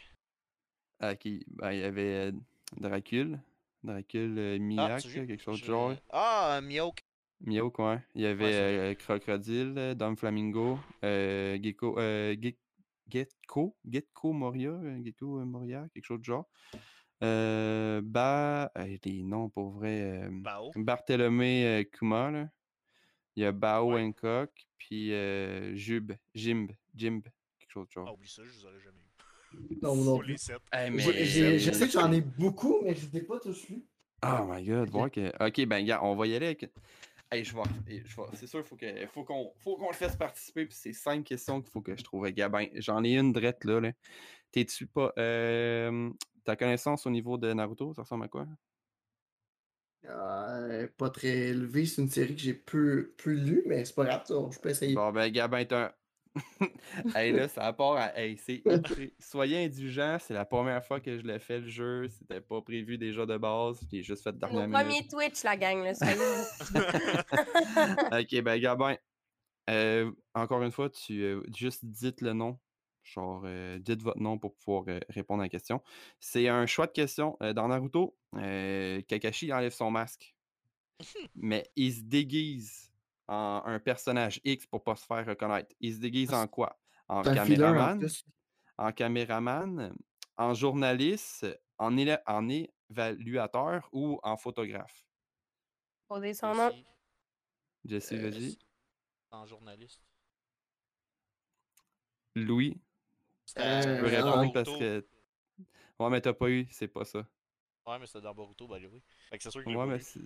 Ah, 1.00 1.12
Ok, 1.12 1.28
ben, 1.48 1.72
il 1.72 1.80
y 1.80 1.84
avait 1.84 2.30
euh, 2.30 2.32
Dracul. 2.76 3.38
Dracul 3.82 4.38
euh, 4.38 4.58
Miak, 4.58 5.00
tu 5.02 5.08
là, 5.08 5.14
joues- 5.14 5.26
quelque 5.26 5.42
chose 5.42 5.60
de 5.60 5.66
genre. 5.66 5.94
Ah, 6.10 6.60
Miyok. 6.62 7.00
Mio, 7.40 7.70
quoi. 7.70 8.00
Il 8.14 8.22
y 8.22 8.26
avait 8.26 8.44
Ouais, 8.44 8.52
euh, 8.54 8.94
Crocodile, 8.94 9.74
euh, 9.76 9.94
Dom 9.94 10.16
Flamingo, 10.16 10.78
euh, 11.04 11.56
Gecko, 11.62 11.96
euh, 11.98 12.34
Ge- 12.34 12.56
Getko, 13.08 13.76
Getko 13.88 14.32
Moria, 14.32 14.70
euh, 14.70 15.00
Gecko 15.04 15.38
euh, 15.38 15.44
Moria, 15.44 15.86
quelque 15.94 16.04
chose 16.04 16.18
de 16.18 16.24
genre. 16.24 16.46
Euh, 17.22 18.00
ba, 18.04 18.70
hey, 18.76 18.98
des 18.98 19.22
noms 19.22 19.48
pour 19.48 19.70
vrai. 19.70 20.22
euh, 20.24 20.28
Bao. 20.30 20.70
Barthélemy 20.76 21.64
euh, 21.64 21.84
Kuma, 21.84 22.30
là. 22.30 22.48
Il 23.36 23.42
y 23.42 23.46
a 23.46 23.52
Bao 23.52 23.92
Ouais. 23.94 24.02
Hancock, 24.02 24.50
puis 24.78 25.12
euh, 25.12 25.74
Jub, 25.76 26.12
Jimb, 26.34 26.72
Jimb, 26.94 27.22
quelque 27.58 27.70
chose 27.70 27.86
de 27.86 27.92
Ah, 27.92 28.04
genre. 28.04 28.14
oublie 28.14 28.28
ça, 28.28 28.42
je 28.44 28.50
les 28.52 28.64
aurais 28.64 28.80
jamais 28.80 28.98
eu. 28.98 29.07
Non, 29.82 29.96
non 29.96 30.04
Pour 30.12 30.20
plus. 30.20 30.32
les 30.32 30.38
7. 30.38 30.58
Hey, 30.72 30.90
mais- 30.90 30.98
J'ai- 31.02 31.24
j'ai- 31.24 31.58
Je 31.58 31.72
sais 31.72 31.86
que 31.86 31.92
j'en 31.92 32.10
ai 32.12 32.20
beaucoup, 32.38 32.80
mais 32.82 32.94
je 32.94 33.06
ai 33.16 33.22
pas 33.22 33.38
tous 33.40 33.68
lus. 33.68 33.84
Oh 34.24 34.44
my 34.48 34.64
god, 34.64 34.88
Ok. 34.88 34.90
voir 34.90 35.10
que. 35.10 35.46
Ok, 35.46 35.66
ben 35.66 35.84
gars, 35.84 36.02
on 36.02 36.14
va 36.16 36.26
y 36.26 36.34
aller 36.34 36.46
avec. 36.46 36.70
Hey, 37.30 37.44
je 37.44 37.54
vais. 37.54 37.62
je 37.86 38.16
vais- 38.16 38.22
C'est 38.34 38.46
sûr, 38.46 38.64
faut 38.64 38.76
que, 38.76 39.06
faut 39.08 39.22
qu'on, 39.24 39.52
faut 39.58 39.76
qu'on 39.76 39.88
le 39.88 39.94
fasse 39.94 40.16
participer. 40.16 40.64
Puis 40.66 40.76
c'est 40.80 40.92
cinq 40.92 41.24
questions 41.24 41.60
qu'il 41.60 41.70
faut 41.70 41.82
que 41.82 41.94
je 41.96 42.02
trouve. 42.02 42.28
Gabin, 42.30 42.66
j'en 42.76 43.04
ai 43.04 43.16
une 43.16 43.32
drette 43.32 43.64
là. 43.64 43.80
là. 43.80 43.92
T'es-tu 44.50 44.86
pas. 44.86 45.12
Euh, 45.18 46.10
ta 46.44 46.56
connaissance 46.56 47.06
au 47.06 47.10
niveau 47.10 47.36
de 47.36 47.52
Naruto, 47.52 47.92
ça 47.94 48.02
ressemble 48.02 48.24
à 48.24 48.28
quoi? 48.28 48.46
Euh, 50.06 50.88
pas 50.96 51.10
très 51.10 51.28
élevé, 51.48 51.84
c'est 51.84 52.00
une 52.00 52.08
série 52.08 52.34
que 52.34 52.40
j'ai 52.40 52.54
peu, 52.54 53.14
peu 53.18 53.32
lue, 53.32 53.62
mais 53.66 53.84
c'est 53.84 53.94
pas 53.94 54.04
grave, 54.04 54.22
ça, 54.24 54.34
je 54.50 54.58
peux 54.58 54.70
essayer. 54.70 54.94
Bon, 54.94 55.12
ben 55.12 55.28
Gabin, 55.30 55.64
t'as 55.64 55.86
un. 55.86 55.92
hey, 57.14 57.32
là, 57.32 57.48
ça 57.48 57.72
part 57.72 57.96
à. 57.96 58.18
Hey, 58.18 58.36
c'est. 58.38 58.62
Soyez 59.18 59.64
indulgents, 59.64 60.18
c'est 60.20 60.34
la 60.34 60.44
première 60.44 60.84
fois 60.84 61.00
que 61.00 61.18
je 61.18 61.22
l'ai 61.26 61.38
fait 61.38 61.60
le 61.60 61.68
jeu. 61.68 62.08
C'était 62.08 62.40
pas 62.40 62.60
prévu 62.62 62.98
déjà 62.98 63.24
de 63.26 63.36
base. 63.36 63.80
J'ai 63.90 64.02
juste 64.02 64.22
fait 64.22 64.30
C'est 64.30 64.38
dernière 64.38 64.68
Nos 64.68 64.78
minute. 64.78 65.08
premiers 65.10 65.28
Twitch, 65.30 65.42
la 65.44 65.56
gang, 65.56 65.82
là. 65.84 65.94
soyez- 65.94 66.14
ok, 68.38 68.42
ben 68.42 68.60
Gabin, 68.60 68.96
euh, 69.70 70.10
encore 70.34 70.62
une 70.62 70.72
fois, 70.72 70.90
tu 70.90 71.22
euh, 71.22 71.42
juste 71.56 71.84
dites 71.84 72.20
le 72.20 72.32
nom. 72.32 72.58
Genre, 73.02 73.42
euh, 73.46 73.78
dites 73.78 74.02
votre 74.02 74.20
nom 74.20 74.38
pour 74.38 74.54
pouvoir 74.54 74.84
euh, 74.88 75.00
répondre 75.08 75.40
à 75.40 75.46
la 75.46 75.48
question. 75.48 75.80
C'est 76.20 76.48
un 76.48 76.66
choix 76.66 76.86
de 76.86 76.92
question. 76.92 77.36
Euh, 77.42 77.54
dans 77.54 77.68
Naruto, 77.68 78.14
euh, 78.36 79.00
Kakashi 79.08 79.50
enlève 79.52 79.72
son 79.72 79.90
masque. 79.90 80.34
mais 81.36 81.70
il 81.76 81.92
se 81.94 82.00
déguise 82.02 82.87
en 83.28 83.62
un 83.64 83.78
personnage 83.80 84.40
X 84.44 84.66
pour 84.66 84.82
pas 84.84 84.96
se 84.96 85.04
faire 85.06 85.26
reconnaître. 85.26 85.74
Il 85.80 85.94
se 85.94 86.00
déguise 86.00 86.32
en 86.34 86.46
quoi? 86.48 86.78
En 87.08 87.24
caméraman, 87.24 88.00
en 88.78 88.92
caméraman, 88.92 89.94
en 90.36 90.54
journaliste, 90.54 91.46
en, 91.78 91.96
éla- 91.96 92.22
en 92.26 92.48
évaluateur 92.48 93.88
ou 93.92 94.20
en 94.22 94.36
photographe? 94.36 95.04
Son 96.32 96.54
nom. 96.56 96.84
Jesse, 97.84 98.12
Euh, 98.12 98.20
vas-y. 98.20 98.56
En 99.30 99.46
journaliste. 99.46 100.02
Louis, 102.34 102.80
Euh, 103.58 103.76
tu 103.78 103.90
peux 103.90 104.06
Euh, 104.06 104.10
répondre 104.10 104.52
parce 104.52 104.76
que. 104.76 105.06
Ouais, 106.00 106.10
mais 106.10 106.20
t'as 106.20 106.34
pas 106.34 106.50
eu, 106.50 106.68
c'est 106.70 106.88
pas 106.88 107.04
ça. 107.04 107.26
Ouais, 107.86 107.98
mais 107.98 108.06
c'était 108.06 108.20
dans 108.20 108.34
Boruto, 108.34 108.68
ben 108.68 108.84
oui. 108.86 109.02
Fait 109.30 109.38
que 109.38 109.42
c'est 109.44 109.50
sûr 109.50 109.62
que 109.62 109.70
Ouais, 109.70 109.86
mais 109.86 109.98
c'est. 110.00 110.20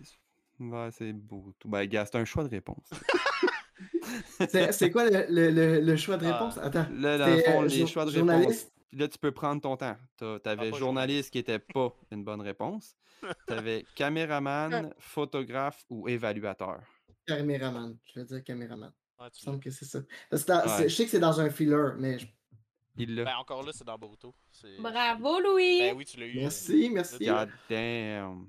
Ouais, 0.70 0.88
c'est 0.92 1.12
beau. 1.12 1.52
tout. 1.58 1.68
Ben, 1.68 1.84
gars, 1.86 2.04
c'est 2.06 2.16
un 2.16 2.24
choix 2.24 2.44
de 2.44 2.48
réponse. 2.50 2.88
C'est 4.48 4.72
c'est 4.72 4.90
quoi 4.90 5.08
le, 5.08 5.24
le- 5.28 5.50
le- 5.50 5.80
le 5.80 5.96
choix 5.96 6.16
de 6.16 6.26
Ah. 6.26 6.32
réponse? 6.32 6.58
Attends. 6.58 6.86
Là, 6.92 7.18
dans 7.18 7.26
le 7.26 7.38
fond, 7.42 7.62
euh, 7.62 7.66
les 7.66 7.86
choix 7.86 8.04
de 8.04 8.10
journaliste? 8.10 8.48
réponse. 8.48 8.72
Puis 8.90 8.98
là, 8.98 9.08
tu 9.08 9.18
peux 9.18 9.32
prendre 9.32 9.60
ton 9.62 9.76
temps. 9.76 9.96
T'as- 10.16 10.38
T'avais 10.40 10.70
pas 10.70 10.78
journaliste 10.78 11.30
qui 11.30 11.38
était 11.38 11.58
pas 11.58 11.94
une 12.10 12.22
bonne 12.24 12.40
réponse. 12.42 12.94
T'avais 13.46 13.84
caméraman, 13.94 14.92
photographe 14.98 15.84
ou 15.88 16.08
évaluateur. 16.08 16.80
Caméraman. 17.26 17.96
Je 18.12 18.20
vais 18.20 18.26
dire 18.26 18.44
caméraman. 18.44 18.92
Ouais, 19.18 19.26
Il 19.28 19.30
tu 19.30 19.46
me 19.46 19.52
semble 19.52 19.60
que 19.60 19.70
c'est 19.70 19.84
ça. 19.86 20.00
Dans- 20.30 20.62
Ouais. 20.78 20.88
Je 20.88 20.94
sais 20.94 21.04
que 21.04 21.10
c'est 21.10 21.20
dans 21.20 21.40
un 21.40 21.48
filler, 21.50 21.92
mais 21.98 22.18
je- 22.18 22.26
Il 22.98 23.14
l'a. 23.14 23.24
Ben 23.24 23.36
encore 23.38 23.62
là, 23.64 23.72
c'est 23.72 23.84
dans 23.86 23.96
Boruto. 23.96 24.34
Bravo, 24.80 25.40
Louis! 25.40 25.78
Ben 25.80 25.96
oui, 25.96 26.04
tu 26.04 26.18
l'as 26.20 26.26
eu. 26.26 26.36
merci, 26.36 26.90
merci. 26.92 27.24
God. 27.24 27.48
God 27.48 27.48
damn. 27.70 28.48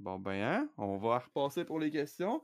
Bon, 0.00 0.18
ben, 0.18 0.40
hein, 0.42 0.68
on 0.78 0.96
va 0.96 1.18
repasser 1.18 1.64
pour 1.64 1.78
les 1.78 1.90
questions. 1.90 2.42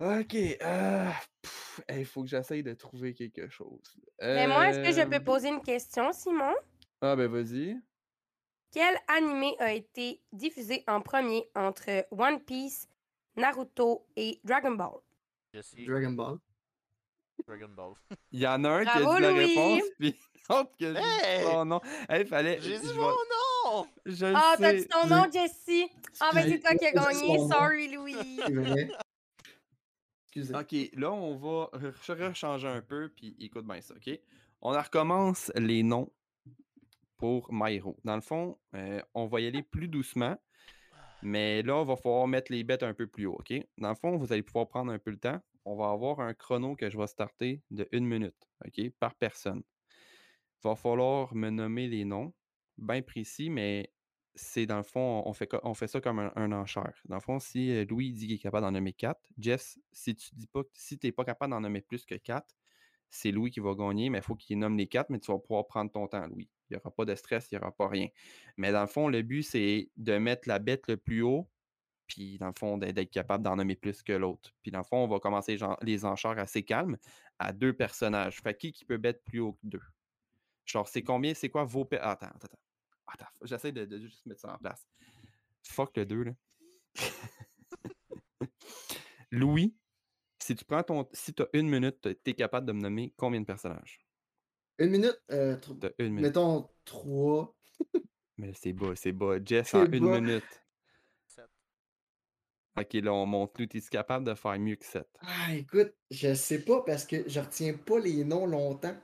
Ok. 0.00 0.34
Il 0.34 2.04
faut 2.06 2.22
que 2.22 2.28
j'essaye 2.28 2.62
de 2.62 2.72
trouver 2.72 3.12
quelque 3.14 3.48
chose. 3.48 3.96
Mais 4.20 4.46
moi, 4.46 4.68
est-ce 4.68 4.80
que 4.80 4.90
je 4.92 5.06
Euh, 5.06 5.10
peux 5.10 5.22
poser 5.22 5.48
une 5.48 5.60
question, 5.62 6.12
Simon? 6.12 6.54
Ah, 7.02 7.14
ben, 7.14 7.28
vas-y. 7.30 7.78
Quel 8.72 8.96
animé 9.06 9.54
a 9.58 9.72
été 9.72 10.22
diffusé 10.32 10.82
en 10.88 11.02
premier 11.02 11.46
entre 11.54 12.06
One 12.10 12.40
Piece, 12.40 12.88
Naruto 13.36 14.06
et 14.16 14.40
Dragon 14.42 14.70
Ball? 14.72 14.98
Jesse, 15.52 15.74
Dragon 15.86 16.12
Ball. 16.12 16.38
Dragon 17.46 17.68
Ball. 17.68 17.92
Il 18.30 18.40
y 18.40 18.46
en 18.46 18.64
a 18.64 18.70
un 18.70 18.84
qui 18.84 18.88
a 18.90 18.98
dit 19.14 19.20
la 19.22 19.32
réponse, 19.34 19.82
puis 19.98 20.18
l'autre 20.48 20.70
Hey! 20.80 21.44
Oh 21.54 21.64
non. 21.66 21.80
Hey, 22.08 22.24
fallait. 22.24 22.58
J'ai 22.62 22.78
dit 22.78 22.88
je 22.88 22.92
mon 22.94 23.08
vais- 23.10 23.16
nom! 23.64 23.86
Je 24.06 24.26
le 24.26 24.34
Ah, 24.36 24.54
t'as 24.58 24.72
dit 24.74 24.86
ton 24.88 25.06
nom, 25.06 25.24
Jessie! 25.32 25.88
Ah, 26.20 26.30
ben 26.34 26.48
c'est 26.48 26.60
toi 26.60 26.74
qui 26.74 26.86
as 26.86 26.92
gagné. 26.92 27.38
Sorry, 27.48 27.88
Louis! 27.94 28.16
C'est 28.46 28.52
vrai. 28.52 28.88
Excusez. 30.34 30.54
Ok, 30.54 30.98
là, 30.98 31.12
on 31.12 31.36
va 31.36 31.68
re- 31.78 32.28
rechanger 32.28 32.68
un 32.68 32.80
peu, 32.80 33.10
puis 33.14 33.36
écoute 33.38 33.66
bien 33.66 33.80
ça, 33.82 33.94
ok? 33.94 34.18
On 34.62 34.70
recommence 34.70 35.52
les 35.56 35.82
noms 35.82 36.10
pour 37.18 37.52
My 37.52 37.74
Hero. 37.74 37.96
Dans 38.04 38.14
le 38.14 38.22
fond, 38.22 38.58
euh, 38.74 39.00
on 39.14 39.26
va 39.26 39.40
y 39.40 39.46
aller 39.46 39.62
plus 39.62 39.88
doucement, 39.88 40.36
mais 41.20 41.62
là, 41.62 41.76
on 41.76 41.84
va 41.84 41.96
falloir 41.96 42.26
mettre 42.28 42.50
les 42.50 42.64
bêtes 42.64 42.82
un 42.82 42.94
peu 42.94 43.06
plus 43.06 43.26
haut, 43.26 43.36
ok? 43.40 43.52
Dans 43.78 43.90
le 43.90 43.94
fond, 43.94 44.16
vous 44.16 44.32
allez 44.32 44.42
pouvoir 44.42 44.68
prendre 44.68 44.90
un 44.90 44.98
peu 44.98 45.10
le 45.10 45.18
temps. 45.18 45.38
On 45.64 45.76
va 45.76 45.90
avoir 45.90 46.20
un 46.20 46.32
chrono 46.34 46.74
que 46.76 46.88
je 46.90 46.96
vais 46.96 47.06
starter 47.06 47.60
de 47.70 47.86
une 47.92 48.06
minute, 48.06 48.48
ok? 48.66 48.90
Par 48.98 49.14
personne. 49.14 49.62
Il 50.64 50.68
va 50.68 50.76
falloir 50.76 51.34
me 51.34 51.50
nommer 51.50 51.88
les 51.88 52.04
noms, 52.04 52.32
bien 52.82 53.02
précis, 53.02 53.50
mais 53.50 53.92
c'est 54.34 54.66
dans 54.66 54.78
le 54.78 54.82
fond, 54.82 55.22
on 55.26 55.32
fait, 55.32 55.48
on 55.62 55.74
fait 55.74 55.86
ça 55.88 56.00
comme 56.00 56.18
un, 56.18 56.32
un 56.36 56.52
enchère. 56.52 57.00
Dans 57.04 57.16
le 57.16 57.20
fond, 57.20 57.38
si 57.38 57.70
euh, 57.70 57.84
Louis 57.88 58.12
dit 58.12 58.26
qu'il 58.26 58.36
est 58.36 58.38
capable 58.38 58.64
d'en 58.64 58.72
nommer 58.72 58.92
4, 58.92 59.20
Jess, 59.38 59.78
si 59.92 60.14
tu 60.14 60.30
dis 60.34 60.46
pas, 60.46 60.62
si 60.72 60.98
tu 60.98 61.06
n'es 61.06 61.12
pas 61.12 61.24
capable 61.24 61.50
d'en 61.52 61.60
nommer 61.60 61.82
plus 61.82 62.04
que 62.06 62.14
4, 62.14 62.56
c'est 63.10 63.30
Louis 63.30 63.50
qui 63.50 63.60
va 63.60 63.74
gagner, 63.74 64.08
mais 64.08 64.18
il 64.18 64.24
faut 64.24 64.34
qu'il 64.34 64.58
nomme 64.58 64.78
les 64.78 64.86
4, 64.86 65.10
mais 65.10 65.18
tu 65.18 65.30
vas 65.30 65.38
pouvoir 65.38 65.66
prendre 65.66 65.90
ton 65.92 66.06
temps, 66.06 66.26
Louis. 66.28 66.48
Il 66.70 66.74
n'y 66.74 66.80
aura 66.80 66.90
pas 66.90 67.04
de 67.04 67.14
stress, 67.14 67.48
il 67.50 67.56
n'y 67.56 67.60
aura 67.60 67.70
pas 67.72 67.88
rien. 67.88 68.08
Mais 68.56 68.72
dans 68.72 68.80
le 68.80 68.86
fond, 68.86 69.08
le 69.08 69.20
but, 69.20 69.42
c'est 69.42 69.90
de 69.98 70.16
mettre 70.16 70.48
la 70.48 70.58
bête 70.58 70.88
le 70.88 70.96
plus 70.96 71.20
haut, 71.20 71.46
puis 72.06 72.38
dans 72.38 72.46
le 72.46 72.54
fond, 72.58 72.78
d'être 72.78 73.10
capable 73.10 73.44
d'en 73.44 73.56
nommer 73.56 73.76
plus 73.76 74.02
que 74.02 74.12
l'autre. 74.12 74.50
Puis 74.62 74.70
dans 74.70 74.78
le 74.78 74.84
fond, 74.84 75.04
on 75.04 75.08
va 75.08 75.18
commencer 75.20 75.58
les 75.82 76.04
enchères 76.06 76.38
assez 76.38 76.62
calmes 76.62 76.96
à 77.38 77.52
deux 77.52 77.74
personnages. 77.74 78.40
Fait 78.40 78.56
qui 78.56 78.72
qui 78.72 78.86
peut 78.86 78.96
bête 78.96 79.22
plus 79.24 79.40
haut 79.40 79.52
que 79.52 79.66
deux? 79.66 79.82
Genre, 80.64 80.88
c'est 80.88 81.02
combien, 81.02 81.34
c'est 81.34 81.50
quoi 81.50 81.64
vos... 81.64 81.86
Attends, 81.92 82.26
attends, 82.26 82.36
attends. 82.36 82.58
Attends, 83.12 83.30
j'essaie 83.42 83.72
de, 83.72 83.84
de 83.84 83.98
juste 83.98 84.24
mettre 84.26 84.40
ça 84.40 84.54
en 84.54 84.58
place. 84.58 84.86
Fuck 85.64 85.96
le 85.96 86.06
2, 86.06 86.22
là. 86.24 86.32
Louis, 89.30 89.76
si 90.38 90.54
tu 90.56 90.64
prends 90.64 90.82
ton... 90.82 91.08
Si 91.12 91.34
tu 91.34 91.42
as 91.42 91.48
une 91.52 91.68
minute, 91.68 92.00
tu 92.00 92.30
es 92.30 92.34
capable 92.34 92.66
de 92.66 92.72
me 92.72 92.80
nommer 92.80 93.14
combien 93.16 93.40
de 93.40 93.46
personnages? 93.46 94.00
Une 94.78 94.90
minute? 94.90 95.20
Euh, 95.30 95.56
une 95.98 96.14
minute. 96.14 96.22
mettons 96.22 96.68
trois. 96.84 97.54
Mais 98.38 98.52
c'est 98.54 98.72
bas, 98.72 98.94
c'est 98.96 99.12
bas. 99.12 99.36
Jess, 99.44 99.74
en 99.74 99.84
une 99.86 100.20
minute. 100.20 100.62
Sept. 101.26 101.48
Ok, 102.78 102.94
là, 102.94 103.12
on 103.12 103.26
monte. 103.26 103.58
Louis, 103.58 103.68
es-tu 103.72 103.90
capable 103.90 104.26
de 104.26 104.34
faire 104.34 104.58
mieux 104.58 104.76
que 104.76 104.84
7? 104.84 105.06
Ah, 105.20 105.54
écoute, 105.54 105.94
je 106.10 106.34
sais 106.34 106.64
pas 106.64 106.82
parce 106.82 107.04
que 107.04 107.28
je 107.28 107.40
retiens 107.40 107.74
pas 107.74 107.98
les 107.98 108.24
noms 108.24 108.46
longtemps. 108.46 108.96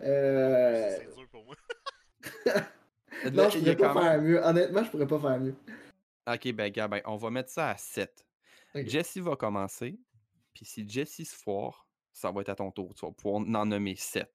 Euh... 0.00 0.96
C'est 0.98 1.14
dur 1.14 1.28
pour 1.30 1.44
moi. 1.44 1.56
Non, 3.32 3.48
je 3.50 3.58
pourrais 3.58 3.76
pas 3.76 3.92
faire 4.02 4.22
mieux. 4.22 4.40
Honnêtement, 4.42 4.84
je 4.84 4.90
pourrais 4.90 5.06
pas 5.06 5.18
faire 5.18 5.40
mieux. 5.40 5.54
Ok, 6.26 6.52
ben, 6.52 6.70
gars, 6.70 6.88
ben, 6.88 7.00
on 7.06 7.16
va 7.16 7.30
mettre 7.30 7.50
ça 7.50 7.70
à 7.70 7.76
7. 7.76 8.26
Ok. 8.74 8.86
Jessie 8.86 9.20
va 9.20 9.36
commencer. 9.36 9.98
Puis 10.54 10.64
si 10.64 10.88
Jessie 10.88 11.24
se 11.24 11.34
foire, 11.36 11.86
ça 12.12 12.30
va 12.30 12.40
être 12.42 12.48
à 12.50 12.54
ton 12.54 12.70
tour. 12.70 12.94
Tu 12.94 13.06
vas 13.06 13.12
pouvoir 13.12 13.36
en 13.42 13.66
nommer 13.66 13.96
7. 13.96 14.30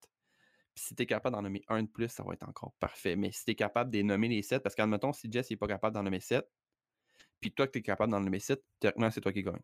Puis 0.73 0.85
si 0.85 0.95
tu 0.95 1.03
es 1.03 1.05
capable 1.05 1.35
d'en 1.35 1.43
nommer 1.43 1.61
un 1.67 1.83
de 1.83 1.87
plus, 1.87 2.07
ça 2.09 2.23
va 2.23 2.33
être 2.33 2.47
encore 2.47 2.73
parfait. 2.79 3.15
Mais 3.15 3.31
si 3.31 3.45
tu 3.45 3.51
es 3.51 3.55
capable 3.55 3.91
de 3.91 4.01
nommer 4.01 4.27
les 4.27 4.41
7, 4.41 4.63
parce 4.63 4.73
qu'admettons, 4.73 5.13
si 5.13 5.31
Jess 5.31 5.49
n'est 5.51 5.57
pas 5.57 5.67
capable 5.67 5.93
d'en 5.93 6.01
nommer 6.03 6.19
7, 6.19 6.47
puis 7.39 7.51
toi 7.53 7.67
que 7.67 7.73
tu 7.73 7.79
es 7.79 7.81
capable 7.83 8.11
d'en 8.11 8.19
nommer 8.21 8.39
7, 8.39 8.63
théoriquement, 8.79 9.11
c'est 9.11 9.21
toi 9.21 9.31
qui 9.33 9.43
gagne. 9.43 9.59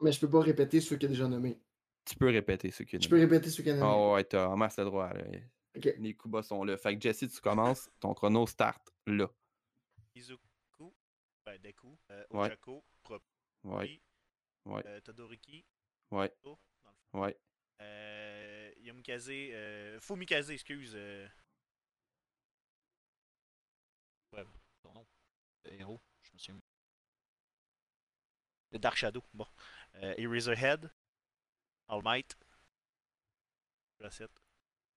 Mais 0.00 0.12
je 0.12 0.20
peux 0.20 0.28
pas 0.30 0.40
répéter 0.40 0.80
ceux 0.80 0.96
qu'il 0.96 1.06
a 1.06 1.08
déjà 1.08 1.26
nommés. 1.26 1.58
Tu 2.04 2.14
peux 2.16 2.26
répéter 2.28 2.70
ce 2.70 2.82
qu'il 2.84 2.98
y 3.00 3.02
a 3.02 3.04
Je 3.04 3.08
peux 3.08 3.16
nommé. 3.18 3.28
répéter 3.32 3.50
ceux 3.50 3.62
qu'il 3.62 3.72
a 3.72 3.76
nommés. 3.76 3.90
Ah 3.92 4.12
ouais, 4.12 4.24
t'as 4.24 4.46
en 4.48 4.56
masse 4.56 4.76
le 4.78 4.84
droit. 4.84 5.12
là. 5.12 5.24
Ok. 5.76 5.84
Les 5.98 6.14
coups 6.14 6.32
bas 6.32 6.42
sont 6.42 6.64
là. 6.64 6.76
Fait 6.76 6.94
que 6.96 7.02
Jessie, 7.02 7.28
tu 7.28 7.40
commences. 7.40 7.90
Ton 8.00 8.14
chrono 8.14 8.46
start 8.46 8.90
là. 9.06 9.28
Izuku, 10.14 10.94
ben 11.46 11.58
Deku, 11.60 11.98
euh, 12.10 12.24
Ouais. 12.30 12.46
Ochako, 12.46 12.84
Propi, 13.02 13.24
Ouais, 13.64 14.02
ouais, 14.66 14.82
euh, 14.86 15.00
Todoroki, 15.00 15.64
ouais, 16.10 16.30
oh, 16.42 16.58
dans 16.84 16.90
le 16.90 16.96
fond. 17.12 17.20
ouais. 17.22 17.38
Euh, 17.80 18.72
Yamikaze, 18.78 19.30
euh, 19.30 19.98
Fumikaze, 20.00 20.50
excuse. 20.50 20.92
Euh... 20.94 21.26
Ouais, 24.32 24.44
son 24.82 24.92
nom. 24.92 25.06
Le 25.64 25.72
héros, 25.74 26.00
je 26.22 26.30
me 26.32 26.38
souviens. 26.38 26.60
Le 28.72 28.78
Dark 28.78 28.96
Shadow, 28.96 29.22
bon. 29.32 29.46
Euh, 29.94 30.14
Eraserhead, 30.18 30.90
All 31.88 32.02
Might. 32.02 32.36
La 34.00 34.10
7. 34.10 34.30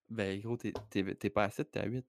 Ben 0.09 0.39
gros, 0.39 0.57
t'es- 0.57 0.73
t'es 0.89 1.15
t'es 1.15 1.29
pas 1.29 1.45
à 1.45 1.49
7, 1.49 1.71
t'es 1.71 1.79
à 1.79 1.85
8. 1.85 2.05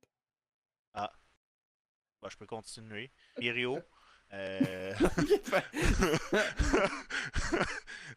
Bon, 2.23 2.29
je 2.31 2.37
peux 2.37 2.47
continuer. 2.47 3.11
Mirio. 3.39 3.79
Euh... 4.33 4.93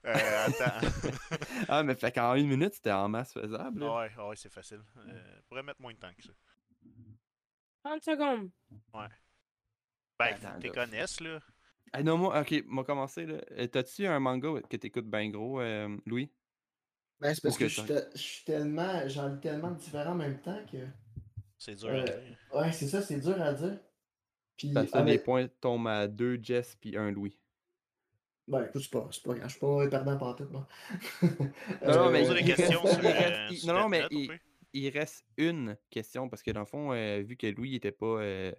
euh, 0.06 0.46
attends. 0.48 0.88
ah, 1.68 1.84
mais 1.84 1.94
fait 1.94 2.12
qu'en 2.12 2.34
une 2.34 2.48
minute, 2.48 2.74
c'était 2.74 2.92
en 2.92 3.08
masse 3.08 3.32
faisable. 3.32 3.82
là. 3.82 3.96
ouais, 3.96 4.16
ouais, 4.16 4.36
c'est 4.36 4.52
facile. 4.52 4.82
Euh, 4.98 5.36
je 5.38 5.42
pourrais 5.48 5.62
mettre 5.62 5.80
moins 5.80 5.94
de 5.94 6.00
temps 6.00 6.12
que 6.18 6.24
ça. 6.24 6.32
30 7.84 8.04
secondes. 8.04 8.50
Ben, 8.92 9.10
Attends, 10.34 10.60
tu 10.60 10.68
là. 10.68 10.74
connaisses, 10.74 11.20
là. 11.22 11.40
Ah 11.94 12.02
non, 12.02 12.18
moi, 12.18 12.42
ok, 12.42 12.64
m'a 12.66 12.84
commencé 12.84 13.28
là. 13.28 13.40
Euh, 13.52 13.68
T'as-tu 13.68 14.08
un 14.08 14.20
manga 14.20 14.50
que 14.68 14.78
t'écoutes 14.78 15.10
bien 15.10 15.30
gros, 15.30 15.62
euh, 15.62 15.96
Louis? 16.08 16.32
Ben, 17.22 17.34
c'est 17.34 17.42
parce 17.42 17.58
que, 17.58 17.64
que 17.66 17.70
je, 17.70 17.80
suis 17.82 17.88
ça- 17.88 18.02
te- 18.02 18.18
je 18.18 18.22
suis 18.22 18.46
tellement. 18.46 19.08
J'en 19.08 19.28
lis 19.30 19.40
tellement 19.42 19.72
de 19.72 19.78
différents 19.78 20.12
en 20.12 20.16
même 20.16 20.40
temps 20.40 20.60
que. 20.72 20.78
C'est 21.58 21.76
dur 21.76 21.90
à 21.90 21.92
Euh, 21.94 22.04
dire. 22.04 22.38
Ouais, 22.56 22.72
c'est 22.72 22.88
ça, 22.88 23.02
c'est 23.02 23.20
dur 23.20 23.42
à 23.42 23.54
dire. 23.54 23.78
Puis, 24.58 24.72
Parce 24.74 24.92
que 24.92 24.98
les 24.98 25.02
avec- 25.02 25.24
points 25.24 25.48
tombent 25.62 25.88
à 25.88 26.08
deux 26.08 26.40
Jess 26.42 26.76
puis 26.80 26.96
un 26.98 27.12
Louis. 27.12 27.38
Ben, 28.48 28.64
écoute, 28.66 28.82
c'est 28.82 28.92
pas, 28.92 29.08
c'est 29.12 29.24
pas 29.24 29.34
grave. 29.36 29.48
Je 29.48 29.52
suis 29.52 29.60
pas 29.60 29.88
perdant 29.90 30.18
par 30.18 30.36
tout, 30.36 30.48
moi. 30.52 30.68
Non, 31.86 32.06
non, 32.06 32.10
mais 32.12 32.22
des 32.24 32.42
il 32.42 32.52
reste- 32.54 32.72
il 32.72 33.06
euh, 33.06 33.68
non, 33.68 33.80
non, 33.82 33.90
mais 33.90 34.04
il, 34.12 34.32
il 34.74 34.90
reste 34.90 35.26
une 35.38 35.78
question 35.90 36.28
parce 36.30 36.42
que 36.42 36.52
dans 36.52 36.62
le 36.62 36.66
fond, 36.66 36.92
euh, 36.94 37.22
vu 37.22 37.36
que 37.38 37.48
Louis 37.48 37.76
était 37.76 37.92
pas, 37.92 38.06
euh, 38.22 38.52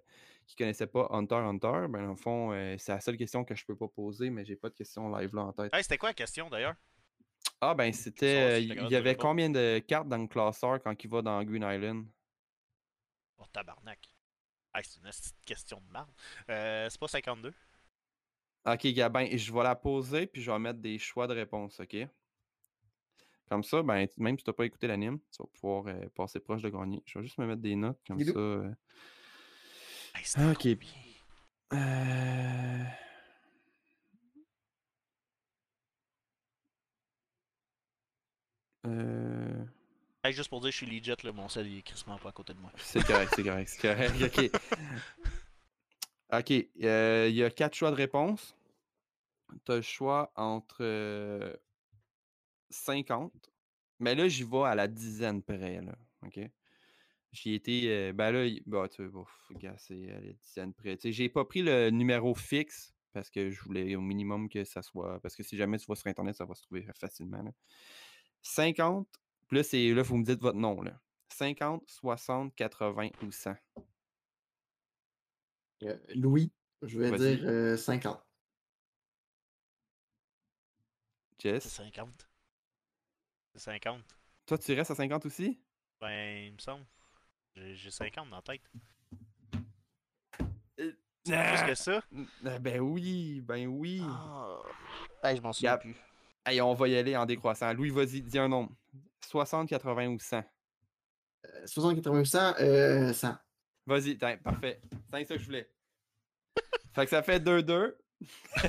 qui 0.47 0.55
connaissait 0.55 0.87
pas 0.87 1.07
Hunter 1.11 1.35
x 1.35 1.43
Hunter, 1.43 1.87
ben 1.89 2.03
dans 2.03 2.11
le 2.11 2.15
fond, 2.15 2.51
euh, 2.53 2.75
c'est 2.77 2.93
la 2.93 3.01
seule 3.01 3.17
question 3.17 3.43
que 3.43 3.53
je 3.55 3.65
peux 3.65 3.75
pas 3.75 3.87
poser, 3.87 4.29
mais 4.29 4.45
j'ai 4.45 4.55
pas 4.55 4.69
de 4.69 4.75
question 4.75 5.13
live 5.15 5.35
là 5.35 5.41
en 5.43 5.51
tête. 5.53 5.73
Hey, 5.73 5.83
c'était 5.83 5.97
quoi 5.97 6.09
la 6.09 6.13
question 6.13 6.49
d'ailleurs? 6.49 6.75
Ah 7.63 7.75
ben 7.75 7.93
c'était, 7.93 8.25
euh, 8.25 8.59
il 8.59 8.89
y 8.89 8.95
avait 8.95 9.15
combien 9.15 9.49
de 9.49 9.79
cartes 9.87 10.07
dans 10.07 10.17
le 10.17 10.27
classeur 10.27 10.81
quand 10.81 10.95
il 11.03 11.09
va 11.09 11.21
dans 11.21 11.43
Green 11.43 11.63
Island? 11.63 12.05
Oh, 13.37 13.45
tabarnak. 13.53 13.99
Hey, 14.73 14.83
c'est 14.83 14.97
une 14.97 15.03
petite 15.09 15.35
question 15.45 15.79
de 15.79 15.91
marde. 15.91 16.09
Euh, 16.49 16.87
c'est 16.89 16.99
pas 16.99 17.07
52? 17.07 17.53
Ok, 18.65 18.87
Gabin, 18.87 19.27
je 19.35 19.53
vais 19.53 19.63
la 19.63 19.75
poser 19.75 20.27
puis 20.27 20.41
je 20.41 20.51
vais 20.51 20.59
mettre 20.59 20.79
des 20.79 20.97
choix 20.97 21.27
de 21.27 21.33
réponse, 21.33 21.79
ok? 21.79 22.07
Comme 23.49 23.63
ça, 23.63 23.83
ben, 23.83 24.07
même 24.17 24.37
si 24.37 24.43
tu 24.43 24.49
n'as 24.49 24.53
pas 24.53 24.65
écouté 24.65 24.87
l'anime, 24.87 25.19
tu 25.31 25.43
vas 25.43 25.49
pouvoir 25.59 25.87
euh, 25.87 26.07
passer 26.15 26.39
proche 26.39 26.61
de 26.61 26.69
gagner. 26.69 27.03
Je 27.05 27.19
vais 27.19 27.25
juste 27.25 27.37
me 27.37 27.45
mettre 27.45 27.61
des 27.61 27.75
notes 27.75 27.99
comme 28.07 28.17
Guido. 28.17 28.33
ça. 28.33 28.39
euh. 28.39 28.71
Hey, 30.15 30.23
Ah, 30.35 30.51
ok. 30.51 30.61
combien? 30.61 30.89
Euh, 31.73 32.83
euh, 38.85 39.65
Hey, 40.23 40.33
juste 40.33 40.49
pour 40.49 40.61
dire, 40.61 40.71
je 40.71 40.77
suis 40.77 40.85
legit, 40.85 41.13
là, 41.23 41.31
mon 41.31 41.49
sel 41.49 41.67
il 41.67 41.79
est 41.79 41.81
crissement 41.81 42.17
pas 42.19 42.29
à 42.29 42.31
côté 42.31 42.53
de 42.53 42.59
moi. 42.59 42.71
C'est 42.77 43.03
correct, 43.03 43.31
c'est 43.35 43.43
correct, 43.43 43.67
c'est 43.69 43.81
correct. 43.81 44.13
Ok. 46.31 46.39
Ok, 46.39 46.51
euh, 46.83 47.27
il 47.29 47.35
y 47.35 47.43
a 47.43 47.49
quatre 47.49 47.73
choix 47.75 47.91
de 47.91 47.95
réponse. 47.95 48.55
Tu 49.65 49.71
as 49.71 49.75
le 49.77 49.81
choix 49.81 50.31
entre 50.35 50.77
euh, 50.81 51.53
50. 52.69 53.33
Mais 53.99 54.15
là, 54.15 54.27
j'y 54.27 54.43
vais 54.43 54.63
à 54.63 54.75
la 54.75 54.87
dizaine 54.87 55.41
près, 55.43 55.81
là. 55.81 55.93
OK? 56.25 56.39
J'y 57.33 57.53
étais. 57.55 57.81
euh, 57.85 58.13
ben 58.13 58.31
là, 58.31 58.49
bah, 58.65 58.87
tu 58.89 59.05
vois, 59.07 59.27
gars, 59.51 59.75
c'est 59.77 60.09
à 60.11 60.19
la 60.21 60.31
dizaine 60.33 60.73
près. 60.73 60.95
Tu 60.97 61.01
sais, 61.03 61.11
j'ai 61.11 61.29
pas 61.29 61.43
pris 61.45 61.61
le 61.63 61.89
numéro 61.89 62.33
fixe 62.33 62.93
parce 63.13 63.29
que 63.29 63.49
je 63.51 63.61
voulais 63.61 63.95
au 63.95 64.01
minimum 64.01 64.47
que 64.47 64.63
ça 64.63 64.81
soit. 64.81 65.19
Parce 65.21 65.35
que 65.35 65.43
si 65.43 65.57
jamais 65.57 65.77
tu 65.79 65.85
vas 65.87 65.95
sur 65.95 66.07
Internet, 66.07 66.35
ça 66.35 66.45
va 66.45 66.55
se 66.55 66.61
trouver 66.61 66.87
facilement. 66.95 67.41
là. 67.43 67.51
50, 68.43 69.07
puis 69.47 69.57
là, 69.57 69.63
c'est 69.63 69.93
là, 69.93 70.01
vous 70.01 70.17
me 70.17 70.23
dites 70.23 70.41
votre 70.41 70.57
nom. 70.57 70.81
Là. 70.81 70.99
50, 71.29 71.83
60, 71.87 72.55
80 72.55 73.09
ou 73.23 73.31
100. 73.31 73.55
Euh, 75.83 75.97
Louis, 76.15 76.51
je 76.83 76.99
vais 76.99 77.17
dire 77.17 77.39
euh, 77.47 77.77
50. 77.77 78.23
C'est 81.39 81.49
Jess, 81.49 81.67
50. 81.67 82.29
C'est 83.53 83.59
50. 83.59 84.03
toi, 84.45 84.57
tu 84.59 84.73
restes 84.73 84.91
à 84.91 84.95
50 84.95 85.25
aussi? 85.25 85.59
Ben, 85.99 86.45
il 86.45 86.53
me 86.53 86.59
semble. 86.59 86.85
J'ai 87.55 87.75
j'ai 87.75 87.91
50 87.91 88.29
dans 88.29 88.35
la 88.35 88.41
tête. 88.43 88.61
Euh, 90.79 90.93
C'est 91.25 91.53
plus 91.53 91.67
que 91.67 91.75
ça? 91.75 92.01
Ah, 92.45 92.59
Ben 92.59 92.79
oui, 92.79 93.41
ben 93.41 93.67
oui. 93.67 94.01
Ah. 94.03 94.59
Hey, 95.23 95.37
je 95.37 95.41
m'en 95.41 95.51
souviens 95.51 95.71
Gap. 95.71 95.81
plus. 95.81 95.95
Hey, 96.45 96.59
on 96.61 96.73
va 96.73 96.87
y 96.87 96.95
aller 96.97 97.15
en 97.15 97.25
décroissant. 97.25 97.71
Louis, 97.73 97.89
vas-y, 97.91 98.21
dis 98.21 98.39
un 98.39 98.47
nombre. 98.47 98.71
60, 99.27 99.69
80 99.69 100.07
ou 100.07 100.19
100. 100.19 100.43
Euh, 101.45 101.65
60, 101.67 101.95
80, 101.95 102.25
100, 102.25 102.55
euh, 102.59 103.13
100. 103.13 103.35
Vas-y, 103.85 104.17
tiens, 104.17 104.37
parfait. 104.37 104.81
C'est 105.13 105.25
ça 105.25 105.35
que 105.35 105.39
je 105.41 105.45
voulais. 105.45 105.69
fait 106.93 107.03
que 107.05 107.09
ça 107.09 107.21
fait 107.23 107.39
2-2. 107.39 107.95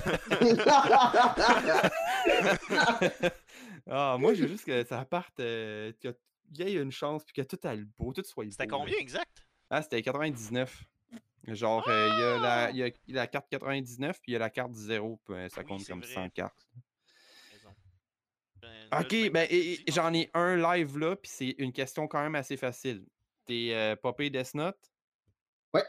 ah, 3.90 4.16
moi, 4.18 4.34
j'ai 4.34 4.48
juste 4.48 4.64
que 4.64 4.84
ça 4.84 5.04
parte, 5.04 5.38
euh, 5.40 5.92
qu'il 6.00 6.14
y 6.58 6.62
ait 6.62 6.72
une 6.74 6.92
chance, 6.92 7.24
puis 7.24 7.34
que 7.34 7.42
tout 7.42 7.58
aille 7.64 7.84
beau, 7.98 8.12
tout 8.12 8.22
soit 8.24 8.44
beau. 8.44 8.50
C'était 8.50 8.66
combien 8.66 8.96
exact? 8.98 9.44
Ah, 9.70 9.82
c'était 9.82 10.02
99. 10.02 10.84
Genre, 11.48 11.82
euh, 11.88 12.08
il 12.12 12.20
y, 12.20 12.22
a 12.22 12.38
la- 12.38 12.70
il 12.70 12.76
y 12.76 12.82
a 12.84 12.90
la 13.08 13.26
carte 13.26 13.48
99, 13.50 14.20
puis 14.22 14.30
il 14.30 14.34
y 14.34 14.36
a 14.36 14.38
la 14.38 14.50
carte 14.50 14.72
0, 14.74 15.20
puis, 15.24 15.34
euh, 15.34 15.48
ça 15.48 15.62
Oui, 15.62 15.66
compte 15.66 15.86
comme 15.86 16.00
vrai. 16.00 16.14
100 16.14 16.30
cartes. 16.30 16.66
Ben, 18.93 18.99
là, 18.99 19.05
Ok, 19.05 19.30
ben, 19.32 19.49
mon 19.51 19.93
j'en 19.93 20.12
ai 20.14 20.30
un 20.34 20.57
live 20.57 20.99
là, 20.99 21.16
puis 21.16 21.30
c'est 21.30 21.55
une 21.59 21.72
question 21.72 22.07
quand 22.09 22.22
même 22.22 22.34
assez 22.34 22.57
facile. 22.57 23.05
T'es 23.47 23.70
euh, 23.72 23.97
popé 23.97 24.30
Death 24.30 24.55
Note? 24.55 24.78
Ouais. 25.74 25.82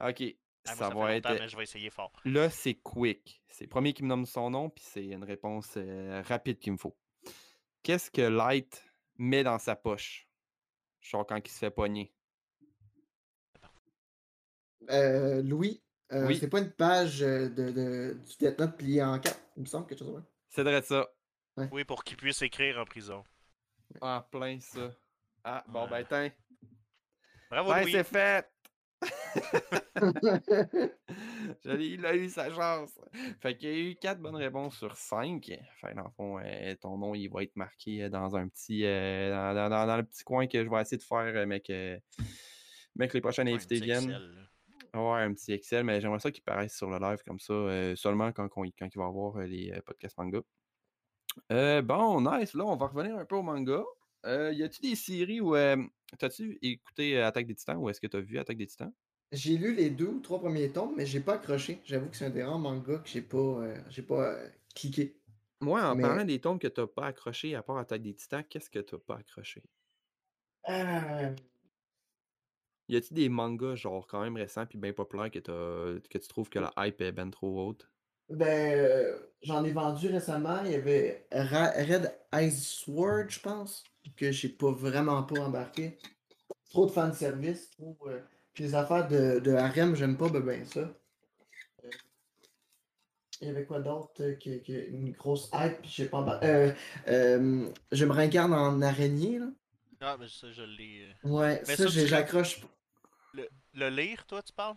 Ok, 0.00 0.22
Ah, 0.64 0.74
moi, 0.76 0.76
ça 0.76 0.88
va 0.90 1.14
être. 1.16 1.30
mais 1.40 1.48
je 1.48 1.56
vais 1.56 1.64
essayer 1.64 1.90
fort. 1.90 2.12
Là, 2.24 2.48
c'est 2.50 2.74
quick. 2.74 3.42
C'est 3.48 3.64
le 3.64 3.68
premier 3.68 3.92
qui 3.92 4.02
me 4.02 4.08
nomme 4.08 4.26
son 4.26 4.50
nom, 4.50 4.70
puis 4.70 4.84
c'est 4.86 5.04
une 5.06 5.24
réponse 5.24 5.74
euh, 5.76 6.22
rapide 6.26 6.58
qu'il 6.58 6.72
me 6.72 6.78
faut. 6.78 6.96
Qu'est-ce 7.82 8.10
que 8.10 8.22
Light 8.22 8.84
met 9.18 9.42
dans 9.42 9.58
sa 9.58 9.74
poche? 9.76 10.28
Genre 11.00 11.26
quand 11.26 11.36
il 11.44 11.50
se 11.50 11.58
fait 11.58 11.70
pogner. 11.70 12.14
Euh, 14.90 15.42
Louis, 15.42 15.82
euh, 16.12 16.26
Oui. 16.26 16.36
c'est 16.38 16.48
pas 16.48 16.60
une 16.60 16.70
page 16.72 17.22
euh, 17.22 17.48
de, 17.48 17.70
de, 17.70 18.14
du 18.14 18.36
Death 18.38 18.58
Note 18.58 18.76
pliée 18.76 19.02
en 19.02 19.18
quatre, 19.18 19.40
il 19.56 19.62
me 19.62 19.66
semble, 19.66 19.86
quelque 19.86 19.98
chose 20.00 20.12
comme 20.12 20.22
ça. 20.22 20.28
C'est 20.48 20.62
vrai 20.62 20.80
de 20.80 20.86
ça. 20.86 21.08
Oui, 21.70 21.84
pour 21.84 22.02
qu'il 22.04 22.16
puisse 22.16 22.40
écrire 22.42 22.78
en 22.78 22.84
prison. 22.84 23.24
En 24.00 24.22
plein 24.22 24.58
ça. 24.60 24.90
Ah, 25.44 25.62
bon, 25.68 25.84
Ouais. 25.84 26.04
ben, 26.04 26.06
tiens. 26.08 26.30
Bravo, 27.50 27.70
Ben, 27.70 27.86
c'est 27.90 28.04
fait! 28.04 28.48
Il 31.64 32.06
a 32.06 32.14
eu 32.16 32.28
sa 32.28 32.50
chance. 32.50 32.98
Fait 33.40 33.56
qu'il 33.56 33.68
y 33.68 33.72
a 33.72 33.90
eu 33.90 33.96
4 33.96 34.20
bonnes 34.20 34.36
réponses 34.36 34.78
sur 34.78 34.96
5. 34.96 35.44
Fait 35.80 35.88
que 35.90 35.94
dans 35.96 36.04
le 36.04 36.10
fond, 36.10 36.38
euh, 36.38 36.74
ton 36.80 36.96
nom, 36.98 37.14
il 37.14 37.28
va 37.28 37.42
être 37.42 37.56
marqué 37.56 38.04
euh, 38.04 38.08
dans 38.08 38.36
un 38.36 38.48
petit. 38.48 38.84
euh, 38.84 39.30
dans, 39.30 39.54
dans- 39.54 39.68
dans- 39.70 39.86
dans 39.86 39.96
le 39.96 40.04
petit 40.04 40.22
coin 40.24 40.46
que 40.46 40.64
je 40.64 40.70
vais 40.70 40.80
essayer 40.80 40.98
de 40.98 41.02
faire, 41.02 41.18
euh, 41.36 41.46
mais 41.46 41.60
que, 41.60 42.00
mais 42.96 43.08
que 43.08 43.14
les 43.14 43.20
prochains 43.20 43.44
Ouais, 43.44 43.54
invités 43.54 43.76
petit 43.76 43.84
viennent. 43.84 44.10
Excel. 44.10 44.48
Ouais, 44.94 45.20
un 45.22 45.32
petit 45.34 45.52
Excel, 45.52 45.84
mais 45.84 46.00
j'aimerais 46.00 46.20
ça 46.20 46.30
qu'il 46.30 46.44
paraisse 46.44 46.76
sur 46.76 46.88
le 46.90 46.98
live 46.98 47.22
comme 47.26 47.40
ça, 47.40 47.52
euh, 47.52 47.96
seulement 47.96 48.30
quand, 48.32 48.48
qu'on- 48.48 48.62
quand 48.78 48.88
il 48.94 48.98
va 48.98 49.04
y 49.04 49.08
avoir 49.08 49.38
les 49.38 49.72
euh, 49.72 49.80
podcasts 49.84 50.16
manga. 50.18 50.40
Euh, 51.50 51.82
bon, 51.82 52.20
nice. 52.20 52.54
Là, 52.54 52.64
on 52.66 52.76
va 52.76 52.86
revenir 52.86 53.16
un 53.18 53.24
peu 53.24 53.36
au 53.36 53.42
manga. 53.42 53.82
Euh, 54.26 54.52
y 54.52 54.62
a-tu 54.62 54.80
des 54.82 54.94
séries 54.96 55.40
où. 55.40 55.54
euh, 55.56 55.76
T'as-tu 56.18 56.58
écouté 56.62 57.16
euh, 57.18 57.26
Attaque 57.26 57.46
des 57.46 57.54
Titans 57.54 57.78
ou 57.78 57.88
est-ce 57.88 58.00
que 58.00 58.06
t'as 58.06 58.20
vu 58.20 58.38
Attaque 58.38 58.58
des 58.58 58.66
Titans? 58.66 58.92
J'ai 59.32 59.56
lu 59.58 59.74
les 59.74 59.90
deux 59.90 60.06
ou 60.08 60.20
trois 60.20 60.38
premiers 60.40 60.72
tomes, 60.72 60.94
mais 60.96 61.06
j'ai 61.06 61.20
pas 61.20 61.34
accroché. 61.34 61.80
J'avoue 61.84 62.08
que 62.10 62.16
c'est 62.16 62.26
un 62.26 62.30
des 62.30 62.42
rares 62.44 62.58
mangas 62.58 62.98
que 62.98 63.08
j'ai 63.08 63.22
pas, 63.22 63.36
euh, 63.38 63.82
j'ai 63.88 64.02
pas 64.02 64.38
cliqué. 64.74 65.20
Moi, 65.62 65.82
en 65.82 65.96
Mais- 65.96 66.02
parlant 66.02 66.26
des 66.26 66.42
tomes 66.42 66.58
que 66.58 66.66
t'as 66.68 66.86
pas 66.86 67.06
accroché 67.06 67.54
à 67.54 67.62
part 67.62 67.78
Attaque 67.78 68.02
des 68.02 68.14
Titans, 68.14 68.44
qu'est-ce 68.46 68.68
que 68.68 68.80
t'as 68.80 68.98
pas 68.98 69.16
accroché? 69.16 69.62
Euh, 70.68 71.34
Y 72.86 72.94
a-t-il 72.94 73.14
des 73.16 73.28
mangas 73.28 73.74
genre 73.74 74.06
quand 74.06 74.22
même 74.22 74.36
récents 74.36 74.66
puis 74.66 74.78
bien 74.78 74.92
populaires 74.92 75.32
que, 75.32 75.40
que 75.98 76.18
tu 76.18 76.28
trouves 76.28 76.48
que 76.48 76.60
la 76.60 76.72
hype 76.78 77.00
est 77.00 77.10
ben 77.10 77.28
trop 77.30 77.66
haute? 77.68 77.91
Ben, 78.36 78.78
euh, 78.78 79.18
j'en 79.42 79.64
ai 79.64 79.72
vendu 79.72 80.08
récemment. 80.08 80.62
Il 80.64 80.72
y 80.72 80.74
avait 80.74 81.26
Ra- 81.32 81.72
Red 81.72 82.12
Ice 82.34 82.68
Sword, 82.68 83.28
je 83.28 83.40
pense, 83.40 83.84
que 84.16 84.32
j'ai 84.32 84.48
pas 84.48 84.70
vraiment 84.72 85.22
pas 85.22 85.40
embarqué. 85.40 85.98
Trop 86.70 86.86
de 86.86 86.90
fanservice. 86.92 87.70
Trop, 87.70 87.96
euh, 88.06 88.20
puis 88.54 88.64
les 88.64 88.74
affaires 88.74 89.08
de, 89.08 89.40
de 89.40 89.52
harem, 89.52 89.94
j'aime 89.96 90.16
pas 90.16 90.28
ben, 90.28 90.40
ben 90.40 90.64
ça. 90.66 90.80
Euh, 90.80 91.90
Il 93.40 93.48
y 93.48 93.50
avait 93.50 93.66
quoi 93.66 93.80
d'autre 93.80 94.22
euh, 94.22 94.34
qui, 94.34 94.62
qui- 94.62 94.72
une 94.74 95.12
grosse 95.12 95.50
hype, 95.52 95.80
puis 95.82 95.90
j'ai 95.90 96.06
pas 96.06 96.18
embarqué. 96.18 96.46
Euh, 96.46 96.72
euh, 97.08 97.68
je 97.90 98.04
me 98.04 98.12
regarde 98.12 98.52
en 98.52 98.80
araignée, 98.82 99.38
là. 99.38 99.46
Ah, 100.00 100.16
mais 100.18 100.28
ça, 100.28 100.50
je 100.50 100.62
l'ai. 100.62 101.08
euh. 101.24 101.28
Ouais, 101.28 101.60
Mais 101.66 101.76
ça, 101.76 101.84
ça, 101.84 101.88
j'ai- 101.88 102.02
tu- 102.02 102.08
j'accroche 102.08 102.60
pas. 102.60 102.68
Le 103.74 103.88
lire, 103.88 104.26
toi, 104.26 104.42
tu 104.42 104.52
parles? 104.52 104.76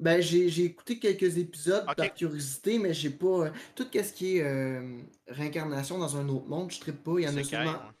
Ben, 0.00 0.20
j'ai 0.22 0.48
j'ai 0.48 0.64
écouté 0.64 0.98
quelques 0.98 1.36
épisodes 1.38 1.84
par 1.94 2.14
curiosité, 2.14 2.78
mais 2.78 2.94
j'ai 2.94 3.10
pas. 3.10 3.46
euh, 3.46 3.50
tout 3.74 3.86
ce 3.92 4.12
qui 4.12 4.38
est 4.38 4.42
euh, 4.42 5.02
réincarnation 5.28 5.98
dans 5.98 6.16
un 6.16 6.28
autre 6.28 6.48
monde, 6.48 6.70
je 6.72 6.80
trippe 6.80 7.02
pas. 7.04 7.18
Il 7.18 7.24
y 7.24 7.28
en 7.28 7.30
a 7.30 7.32
C'est 7.32 7.44
seulement, 7.44 7.72
carré, 7.72 7.86
ouais. 7.88 7.94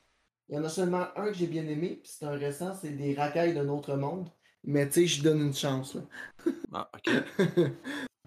il 0.48 0.56
y 0.56 0.58
en 0.58 0.64
a 0.64 0.68
seulement 0.70 1.06
un 1.16 1.26
que 1.28 1.34
j'ai 1.34 1.46
bien 1.46 1.66
aimé, 1.66 2.00
puis 2.02 2.12
c'est 2.12 2.26
un 2.26 2.30
récent, 2.36 2.74
c'est 2.80 2.92
des 2.92 3.14
racailles 3.14 3.54
d'un 3.54 3.68
autre 3.68 3.96
monde. 3.96 4.28
Mais 4.64 4.86
tu 4.88 4.94
sais, 5.02 5.06
je 5.06 5.22
donne 5.22 5.40
une 5.42 5.54
chance, 5.54 5.94
là. 5.94 6.02
Ah, 6.72 6.90
ok. 6.94 7.10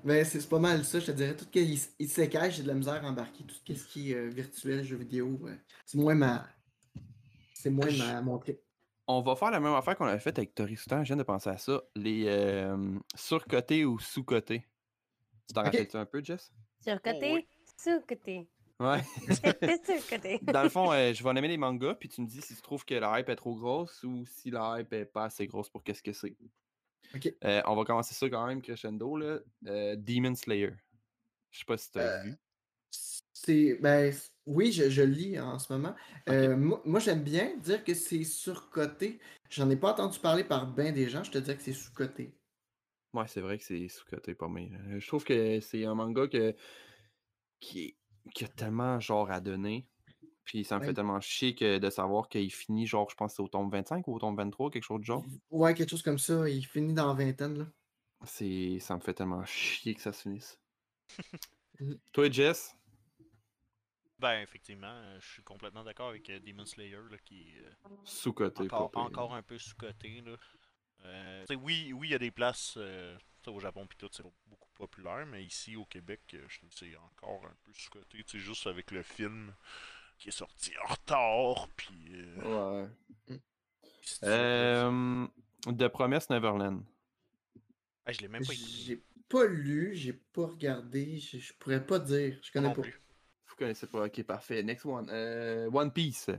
Mais 0.04 0.24
c'est 0.26 0.42
c'est 0.42 0.50
pas 0.50 0.60
mal 0.60 0.84
ça, 0.86 1.00
je 1.00 1.08
te 1.08 1.12
dirais. 1.12 1.36
Tout 1.36 1.46
ce 1.46 1.50
qui 1.50 1.60
est 1.60 1.96
isekai, 2.00 2.52
j'ai 2.52 2.64
de 2.64 2.68
la 2.68 2.74
misère 2.76 3.04
à 3.06 3.08
embarquer. 3.10 3.44
Tout 3.46 3.56
ce 3.76 3.86
qui 3.88 4.12
est 4.12 4.16
euh, 4.16 4.30
virtuel, 4.30 4.84
jeux 4.84 4.98
vidéo, 4.98 5.40
euh, 5.48 5.56
c'est 5.86 5.98
moins 5.98 6.16
ma. 6.16 6.48
C'est 7.54 7.70
moins 7.70 7.90
Je- 7.90 7.98
ma, 7.98 8.22
mon 8.22 8.38
trip. 8.40 8.60
On 9.08 9.22
va 9.22 9.36
faire 9.36 9.52
la 9.52 9.60
même 9.60 9.74
affaire 9.74 9.98
qu'on 9.98 10.06
avait 10.06 10.20
faite 10.20 10.38
avec 10.38 10.56
Tori 10.56 10.78
Soutan, 10.78 11.04
je 11.04 11.08
viens 11.10 11.18
de 11.18 11.24
penser 11.24 11.50
à 11.50 11.58
ça. 11.58 11.82
Les 11.96 12.26
euh, 12.28 12.98
surcotés 13.16 13.84
ou 13.86 14.00
sous-cotés. 14.00 14.66
Tu 15.48 15.54
t'en 15.54 15.62
Ok. 15.62 15.66
rappelles-tu 15.68 15.98
un 15.98 16.06
peu, 16.06 16.24
Jess? 16.24 16.54
Surcoté, 16.82 17.32
Oh, 17.32 17.36
oui. 17.36 17.48
sous-côté. 17.78 18.48
Ouais. 18.80 19.02
Surcoté. 19.86 20.40
Dans 20.42 20.64
le 20.64 20.70
fond, 20.70 20.92
euh, 20.92 21.14
je 21.14 21.22
vais 21.24 21.34
nommer 21.34 21.48
les 21.50 21.58
mangas, 21.58 21.96
puis 21.96 22.08
tu 22.10 22.22
me 22.22 22.28
dis 22.28 22.42
si 22.42 22.56
tu 22.56 22.62
trouves 22.62 22.86
que 22.86 22.96
la 22.96 23.20
hype 23.20 23.30
est 23.30 23.36
trop 23.36 23.56
grosse 23.56 24.04
ou 24.04 24.26
si 24.26 24.52
la 24.52 24.80
hype 24.80 24.94
est 24.94 25.06
pas 25.06 25.26
assez 25.26 25.48
grosse 25.48 25.70
pour 25.70 25.84
qu'est-ce 25.84 26.02
que 26.02 26.14
c'est. 26.14 26.36
Ok. 27.14 27.32
Euh, 27.44 27.62
on 27.66 27.76
va 27.76 27.84
commencer 27.84 28.14
ça 28.14 28.30
quand 28.30 28.48
même 28.48 28.62
crescendo, 28.62 29.18
là. 29.18 29.40
Euh, 29.68 29.96
Demon 29.98 30.34
Slayer. 30.36 30.72
Je 31.52 31.60
sais 31.60 31.66
pas 31.66 31.78
si 31.78 31.92
tu 31.92 32.00
as 32.00 32.02
Euh, 32.04 32.22
vu. 32.22 32.36
C'est. 33.46 33.76
Ben, 33.82 34.14
oui, 34.46 34.72
je, 34.72 34.90
je 34.90 35.02
lis 35.02 35.40
en 35.40 35.60
ce 35.60 35.72
moment. 35.74 35.96
Euh, 36.30 36.56
moi, 36.58 36.82
moi, 36.86 37.00
j'aime 37.00 37.24
bien 37.24 37.56
dire 37.58 37.84
que 37.84 37.94
c'est 37.94 38.24
surcoté. 38.24 39.20
J'en 39.50 39.70
ai 39.70 39.78
pas 39.78 39.92
entendu 39.94 40.20
parler 40.20 40.44
par 40.44 40.68
bien 40.74 40.92
des 40.92 41.10
gens. 41.10 41.24
Je 41.24 41.32
te 41.32 41.38
dirais 41.38 41.58
que 41.58 41.64
c'est 41.64 41.74
sous-coté. 41.74 42.38
Ouais, 43.14 43.28
c'est 43.28 43.42
vrai 43.42 43.58
que 43.60 43.64
c'est 43.64 43.88
sous-coté 43.90 44.34
pas 44.34 44.48
mal. 44.48 44.74
Euh, 44.90 45.00
Je 45.00 45.08
trouve 45.08 45.24
que 45.24 45.60
c'est 45.60 45.86
un 45.86 45.94
manga 45.94 46.28
que, 46.28 46.56
qui, 47.60 47.98
qui 48.34 48.46
a 48.46 48.48
tellement 48.48 49.00
genre 49.00 49.32
à 49.32 49.42
donner. 49.42 49.90
Puis 50.46 50.66
ça 50.66 50.78
me 50.80 50.84
fait 50.84 50.88
Ouais. 50.90 50.94
tellement 50.94 51.22
chier 51.22 51.56
que 51.56 51.78
de 51.80 51.90
savoir 51.90 52.30
qu'il 52.30 52.52
finit 52.54 52.88
genre, 52.88 53.10
je 53.10 53.16
pense 53.16 53.40
au 53.40 53.48
tome 53.48 53.70
25 53.72 54.08
ou 54.08 54.16
au 54.16 54.20
tome 54.20 54.36
23, 54.38 54.72
quelque 54.72 54.84
chose 54.84 55.00
de 55.00 55.06
genre. 55.06 55.26
Ouais, 55.52 55.74
quelque 55.74 55.90
chose 55.90 56.02
comme 56.04 56.20
ça. 56.20 56.50
Il 56.50 56.66
finit 56.66 56.94
dans 56.94 57.08
la 57.08 57.14
vingtaine, 57.14 57.58
là. 57.60 57.68
C'est, 58.26 58.80
ça 58.80 58.96
me 58.96 59.02
fait 59.02 59.14
tellement 59.14 59.46
chier 59.46 59.94
que 59.96 60.02
ça 60.02 60.12
se 60.14 60.24
finisse. 60.24 60.60
Toi, 62.12 62.30
Jess? 62.30 62.76
Ben, 64.24 64.42
effectivement, 64.42 64.88
euh, 64.88 65.20
je 65.20 65.34
suis 65.34 65.44
complètement 65.44 65.84
d'accord 65.84 66.08
avec 66.08 66.30
euh, 66.30 66.40
Demon 66.40 66.66
Slayer, 66.66 66.96
là, 67.12 67.18
qui 67.26 67.42
est 67.42 67.60
euh, 67.60 67.90
Sous-coté. 68.06 68.70
encore, 68.72 69.36
un 69.36 69.42
peu 69.42 69.58
sous-coté. 69.58 70.22
là. 70.22 70.38
Euh, 71.04 71.46
oui, 71.62 71.92
oui, 71.92 72.08
il 72.08 72.12
y 72.12 72.16
a 72.16 72.20
des 72.20 72.32
places 72.32 72.76
euh, 72.78 73.18
au 73.48 73.60
Japon 73.60 73.86
pis 73.86 73.98
tout, 73.98 74.08
c'est 74.14 74.24
beaucoup 74.48 74.70
populaire, 74.76 75.26
mais 75.26 75.44
ici 75.44 75.76
au 75.76 75.84
Québec, 75.84 76.22
je 76.48 76.58
trouve 76.58 76.70
que 76.70 76.76
c'est 76.78 76.96
encore 76.96 77.46
un 77.46 77.56
peu 77.66 77.74
sous-coté. 77.74 78.24
Tu 78.24 78.40
sais, 78.40 78.40
juste 78.40 78.66
avec 78.66 78.92
le 78.92 79.04
film 79.04 79.54
qui 80.18 80.30
est 80.30 80.32
sorti 80.32 80.72
en 80.86 80.94
retard, 80.94 81.68
puis. 81.76 82.14
Euh, 82.14 82.88
Ouais. 83.28 83.40
Euh, 84.24 85.28
The 85.66 85.90
Promise 85.90 86.30
Neverland. 86.30 86.82
Ah, 88.06 88.14
je 88.14 88.22
l'ai 88.22 88.30
même 88.30 88.46
pas. 88.46 88.54
J'ai 88.54 89.04
pas 89.28 89.48
lu, 89.48 89.96
j'ai 89.96 90.14
pas 90.14 90.46
regardé. 90.46 91.18
Je, 91.20 91.40
je 91.40 91.54
pourrais 91.54 91.86
pas 91.86 92.00
dire. 92.00 92.38
Je 92.42 92.52
connais 92.54 92.70
non 92.70 92.74
pas. 92.74 92.84
plus. 92.84 93.03
Vous 93.54 93.58
connaissez 93.60 93.86
pas. 93.86 94.06
Ok, 94.06 94.24
parfait. 94.24 94.64
Next 94.64 94.84
one. 94.86 95.08
Euh, 95.12 95.70
one 95.72 95.92
Piece. 95.92 96.32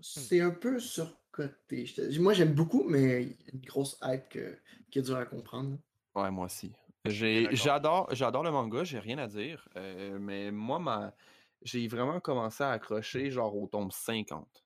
C'est 0.00 0.40
un 0.40 0.50
peu 0.50 0.78
surcoté. 0.80 1.86
Moi, 2.18 2.32
j'aime 2.32 2.54
beaucoup, 2.54 2.84
mais 2.84 3.22
il 3.22 3.28
y 3.28 3.32
a 3.32 3.36
une 3.52 3.60
grosse 3.66 3.98
hype 4.02 4.28
que, 4.30 4.58
qui 4.90 4.98
est 4.98 5.02
dure 5.02 5.16
à 5.16 5.26
comprendre. 5.26 5.76
Ouais, 6.14 6.30
moi 6.30 6.46
aussi. 6.46 6.72
J'adore, 7.04 8.08
j'adore 8.12 8.42
le 8.42 8.50
manga, 8.50 8.82
j'ai 8.82 8.98
rien 8.98 9.18
à 9.18 9.26
dire. 9.26 9.68
euh, 9.76 10.18
mais 10.18 10.50
moi, 10.50 10.78
ma, 10.78 11.14
j'ai 11.60 11.86
vraiment 11.86 12.18
commencé 12.18 12.64
à 12.64 12.70
accrocher 12.70 13.30
genre 13.30 13.54
au 13.54 13.66
tome 13.66 13.90
50. 13.90 14.64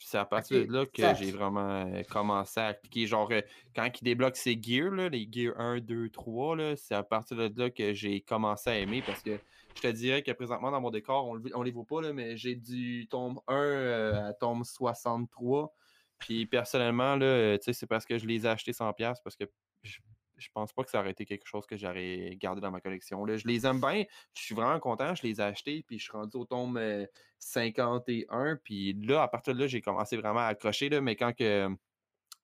C'est 0.00 0.18
à 0.18 0.24
partir 0.24 0.64
de 0.66 0.72
là 0.72 0.86
que 0.86 1.14
j'ai 1.16 1.32
vraiment 1.32 1.86
euh, 1.86 2.02
commencé 2.04 2.60
à 2.60 2.74
cliquer. 2.74 3.06
Genre, 3.06 3.32
quand 3.74 3.90
il 4.00 4.04
débloque 4.04 4.36
ses 4.36 4.60
gears, 4.60 4.92
là, 4.92 5.08
les 5.08 5.28
gears 5.30 5.58
1, 5.58 5.80
2, 5.80 6.10
3, 6.10 6.56
là, 6.56 6.76
c'est 6.76 6.94
à 6.94 7.02
partir 7.02 7.36
de 7.36 7.52
là 7.58 7.70
que 7.70 7.92
j'ai 7.94 8.20
commencé 8.20 8.70
à 8.70 8.78
aimer 8.78 9.02
parce 9.02 9.22
que 9.22 9.38
je 9.78 9.88
te 9.88 9.92
dirais 9.92 10.22
que 10.22 10.32
présentement 10.32 10.72
dans 10.72 10.80
mon 10.80 10.90
décor, 10.90 11.26
on, 11.28 11.40
on 11.54 11.62
les 11.62 11.70
voit 11.70 11.84
pas, 11.84 12.02
là, 12.02 12.12
mais 12.12 12.36
j'ai 12.36 12.56
du 12.56 13.06
tome 13.08 13.40
1 13.46 13.54
euh, 13.54 14.28
à 14.28 14.32
tome 14.32 14.64
63. 14.64 15.72
Puis 16.18 16.46
personnellement, 16.46 17.16
euh, 17.22 17.56
c'est 17.60 17.86
parce 17.86 18.04
que 18.04 18.18
je 18.18 18.26
les 18.26 18.44
ai 18.44 18.48
achetés 18.48 18.72
100$ 18.72 19.14
parce 19.22 19.36
que 19.36 19.44
je, 19.84 19.98
je 20.36 20.48
pense 20.52 20.72
pas 20.72 20.82
que 20.82 20.90
ça 20.90 20.98
aurait 20.98 21.12
été 21.12 21.24
quelque 21.26 21.46
chose 21.46 21.64
que 21.64 21.76
j'aurais 21.76 22.36
gardé 22.40 22.60
dans 22.60 22.72
ma 22.72 22.80
collection. 22.80 23.24
Je 23.24 23.46
les 23.46 23.66
aime 23.66 23.80
bien, 23.80 24.04
je 24.34 24.42
suis 24.42 24.54
vraiment 24.54 24.80
content, 24.80 25.14
je 25.14 25.22
les 25.22 25.40
ai 25.40 25.44
achetés, 25.44 25.84
puis 25.86 26.00
je 26.00 26.04
suis 26.04 26.12
rendu 26.12 26.36
au 26.36 26.44
tome 26.44 26.76
euh, 26.76 27.06
51. 27.38 28.56
Puis 28.56 28.94
là, 28.94 29.22
à 29.22 29.28
partir 29.28 29.54
de 29.54 29.60
là, 29.60 29.68
j'ai 29.68 29.80
commencé 29.80 30.16
vraiment 30.16 30.40
à 30.40 30.46
accrocher, 30.46 30.88
là, 30.88 31.00
mais 31.00 31.14
quand 31.14 31.32
que 31.36 31.68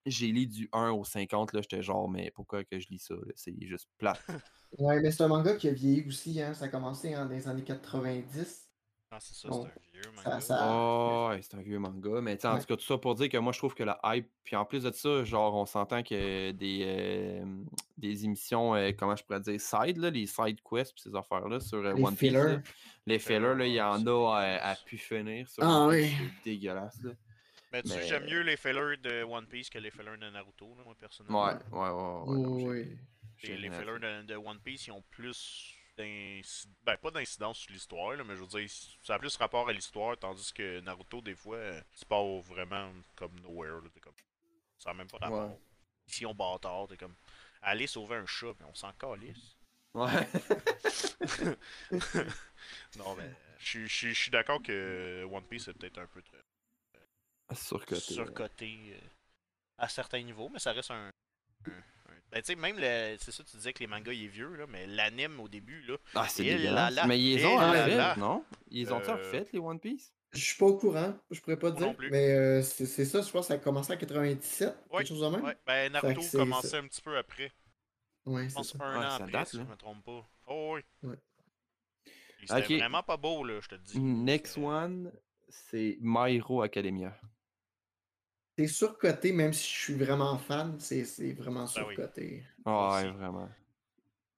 j'ai 0.07 0.29
lu 0.29 0.47
du 0.47 0.69
1 0.73 0.91
au 0.91 1.05
50, 1.05 1.53
là, 1.53 1.61
j'étais 1.63 1.83
genre, 1.83 2.09
mais 2.09 2.31
pourquoi 2.35 2.65
que 2.65 2.79
je 2.79 2.89
lis 2.89 2.99
ça? 2.99 3.15
C'est 3.35 3.55
juste 3.67 3.89
plate. 3.99 4.21
Ouais, 4.79 5.01
mais 5.01 5.13
c'est 5.13 5.23
un 5.23 5.29
manga 5.29 5.55
qui 5.55 5.69
a 5.69 5.73
vieilli 5.73 6.05
aussi. 6.09 6.43
Hein. 6.43 6.53
Ça 6.53 6.65
a 6.65 6.69
commencé 6.69 7.15
en, 7.17 7.27
dans 7.27 7.31
les 7.31 7.47
années 7.47 7.63
90. 7.63 8.69
Ah, 9.13 9.19
c'est 9.21 9.35
ça, 9.37 9.49
Bon, 9.49 9.63
c'est 9.63 9.69
un 9.69 10.03
vieux 10.03 10.11
manga. 10.17 10.41
ça- 10.41 10.69
Oh, 10.69 11.29
ouais, 11.31 11.41
c'est 11.43 11.55
un 11.55 11.63
vieux 11.63 11.79
manga. 11.79 12.21
Mais 12.21 12.37
tu 12.37 12.41
sais, 12.43 12.49
en 12.49 12.55
Ouais. 12.55 12.61
tout 12.61 12.67
cas, 12.67 12.75
tout 12.77 12.85
ça 12.85 12.99
pour 12.99 13.15
dire 13.15 13.29
que 13.29 13.37
moi, 13.39 13.53
je 13.53 13.59
trouve 13.59 13.73
que 13.77 13.85
la 13.85 14.01
hype, 14.03 14.29
puis 14.43 14.57
en 14.57 14.65
plus 14.65 14.83
de 14.83 14.91
ça, 14.91 15.23
genre, 15.23 15.55
on 15.55 15.65
s'entend 15.67 16.03
que 16.03 16.51
des, 16.51 16.81
euh, 16.85 17.45
des 17.97 18.25
émissions, 18.25 18.75
euh, 18.75 18.91
comment 18.99 19.15
je 19.15 19.23
pourrais 19.23 19.39
dire, 19.39 19.61
side, 19.61 19.99
là, 19.99 20.11
les 20.11 20.27
side 20.27 20.59
quests, 20.69 20.93
puis 20.95 21.03
ces 21.03 21.15
affaires-là, 21.15 21.61
sur 21.61 21.79
euh, 21.79 21.93
Les 21.95 22.03
One 22.03 22.17
Piece, 22.17 22.33
là, 22.33 22.45
fillers. 22.49 22.59
les 23.07 23.19
fillers, 23.21 23.55
là, 23.55 23.67
il 23.69 23.75
y 23.75 23.81
en 23.81 24.05
a 24.05 24.37
à, 24.41 24.71
à 24.73 24.75
pu 24.75 24.99
finir. 24.99 25.49
Sur 25.49 25.63
Ah 25.63 25.87
One 25.87 25.95
Piece, 25.97 26.11
oui. 26.19 26.29
C'est 26.43 26.51
dégueulasse, 26.51 27.01
là. 27.05 27.13
Mais 27.75 27.83
tu 27.83 27.89
sais, 27.89 28.07
j'aime 28.07 28.25
mieux 28.27 28.43
les 28.43 28.57
fillers 28.57 28.97
de 28.99 29.25
One 29.25 29.49
Piece 29.49 29.69
que 29.69 29.79
les 29.79 29.91
fillers 29.91 30.17
de 30.17 30.31
Naruto, 30.31 30.77
là, 30.77 30.85
moi, 30.85 30.93
Ouais, 30.93 30.95
personnellement. 31.01 31.45
ouais, 31.45 31.55
ouais. 31.73 32.37
ouais, 32.37 32.61
j'ai- 32.61 32.67
Oui. 32.69 32.99
Et 33.43 33.57
les 33.57 33.69
fillers 33.71 33.99
de, 33.99 34.23
de 34.23 34.35
One 34.37 34.61
Piece, 34.61 34.87
ils 34.87 34.93
ont 34.93 35.03
plus 35.11 35.75
d'incidence. 35.97 36.69
Ben, 36.85 36.97
pas 36.99 37.11
d'incidence 37.11 37.59
sur 37.59 37.73
l'histoire, 37.73 38.13
là, 38.15 38.23
mais 38.23 38.37
je 38.37 38.43
veux 38.43 38.47
dire, 38.47 38.69
ça 39.03 39.17
a 39.17 39.19
plus 39.19 39.37
rapport 39.37 39.69
à 39.69 39.73
l'histoire, 39.73 40.17
tandis 40.17 40.53
que 40.53 40.79
Naruto, 40.83 41.21
des 41.21 41.35
fois, 41.35 41.57
euh, 41.57 41.81
c'est 41.93 42.07
pas 42.07 42.23
vraiment 42.43 42.93
comme 43.17 43.39
Nowhere, 43.41 43.81
là, 43.83 43.89
t'es 43.93 43.99
comme. 44.01 44.15
Ça 44.79 44.91
a 44.91 44.95
même 44.95 45.09
pas 45.09 45.19
rapport. 45.19 45.51
Ouais. 45.51 45.59
Ici, 46.07 46.25
on 46.27 46.35
bâtard, 46.35 46.87
t'es 46.89 46.97
comme. 46.97 47.17
Aller 47.61 47.89
sauver 47.89 48.15
un 48.17 48.27
chat, 48.27 48.55
mais 48.61 48.67
on 48.67 48.75
s'en 48.75 48.93
calisse. 48.93 49.57
Ouais. 49.95 50.11
non, 52.99 53.15
mais 53.17 53.31
je 53.59 53.87
suis 53.87 54.31
d'accord 54.31 54.63
que 54.63 55.25
One 55.25 55.45
Piece 55.45 55.67
est 55.69 55.73
peut-être 55.75 55.99
un 55.99 56.07
peu 56.07 56.23
très 56.23 56.39
Surcoté. 57.53 58.69
euh, 58.93 58.99
à 59.79 59.89
certains 59.89 60.23
niveaux, 60.23 60.49
mais 60.49 60.59
ça 60.59 60.73
reste 60.73 60.91
un. 60.91 61.11
un- 61.67 61.71
un- 61.71 61.73
Ben, 62.31 62.41
tu 62.41 62.47
sais, 62.47 62.55
même 62.57 62.77
le. 62.79 63.17
C'est 63.19 63.33
ça, 63.33 63.45
tu 63.45 63.57
disais 63.57 63.73
que 63.73 63.81
les 63.81 63.87
mangas 63.87 64.13
il 64.13 64.25
est 64.25 64.29
vieux, 64.29 64.55
là, 64.55 64.67
mais 64.69 64.87
l'anime 64.87 65.41
au 65.41 65.49
début, 65.49 65.83
là. 65.83 65.97
Ah, 66.15 66.27
c'est 66.29 66.45
dégueulasse. 66.45 67.07
Mais 67.07 67.21
ils 67.21 67.45
ont 67.47 67.59
là. 67.59 68.17
non? 68.17 68.45
Ils 68.71 68.93
ont-tu 68.93 69.11
Euh, 69.11 69.15
refait, 69.17 69.47
les 69.53 69.59
One 69.59 69.79
Piece? 69.81 70.13
Je 70.33 70.41
suis 70.41 70.57
pas 70.59 70.67
au 70.67 70.77
courant, 70.77 71.17
je 71.31 71.41
pourrais 71.41 71.59
pas 71.59 71.71
Moi 71.71 71.79
dire. 71.79 71.87
non 71.89 71.95
plus. 71.95 72.11
Mais 72.11 72.33
euh, 72.33 72.63
c'est 72.63 72.87
c'est 72.87 73.05
ça, 73.05 73.21
je 73.23 73.31
pense 73.31 73.43
que 73.47 73.49
ça 73.49 73.55
a 73.55 73.59
commencé 73.59 73.93
en 73.93 73.97
97, 73.97 74.77
Ouais, 74.91 74.99
quelque 74.99 75.09
chose 75.09 75.21
de 75.21 75.29
même. 75.37 75.45
Ouais, 75.45 75.57
ben 75.65 75.93
Naruto 75.93 76.23
commençait 76.33 76.77
un 76.79 76.89
petit 76.89 77.01
peu 77.03 77.17
après. 77.17 77.53
Ouais, 78.27 78.45
Je 78.45 78.49
c'est 78.49 78.55
pense 78.55 78.73
ça. 78.73 78.79
un 78.85 78.99
Ouais, 79.01 79.07
an 79.07 79.11
ça 79.11 79.15
après, 79.17 79.31
date, 79.33 79.49
si 79.49 79.57
là. 79.59 79.63
je 79.65 79.71
me 79.71 79.77
trompe 79.77 80.05
pas. 80.05 80.29
Oh 80.49 80.75
oui. 80.77 81.09
Ouais. 81.09 81.17
C'était 82.41 82.55
Ok. 82.75 82.79
vraiment 82.81 83.03
pas 83.05 83.17
beau, 83.17 83.45
là, 83.45 83.61
je 83.61 83.69
te 83.69 83.75
le 83.77 83.81
dis. 83.83 83.99
Next 84.01 84.59
one, 84.59 85.13
c'est 85.49 85.99
My 86.01 86.35
Hero 86.37 86.63
Academia. 86.63 87.17
C'est 88.57 88.69
surcoté, 88.69 89.33
même 89.33 89.53
si 89.53 89.69
je 89.73 89.79
suis 89.81 89.95
vraiment 89.95 90.39
fan, 90.39 90.79
c'est 90.79 91.05
c'est 91.05 91.33
vraiment 91.33 91.65
Ben 91.65 91.85
oui. 91.89 91.95
surcoté. 91.97 92.45
Ah, 92.65 92.95
ouais, 92.95 93.09
aussi. 93.09 93.17
vraiment. 93.19 93.49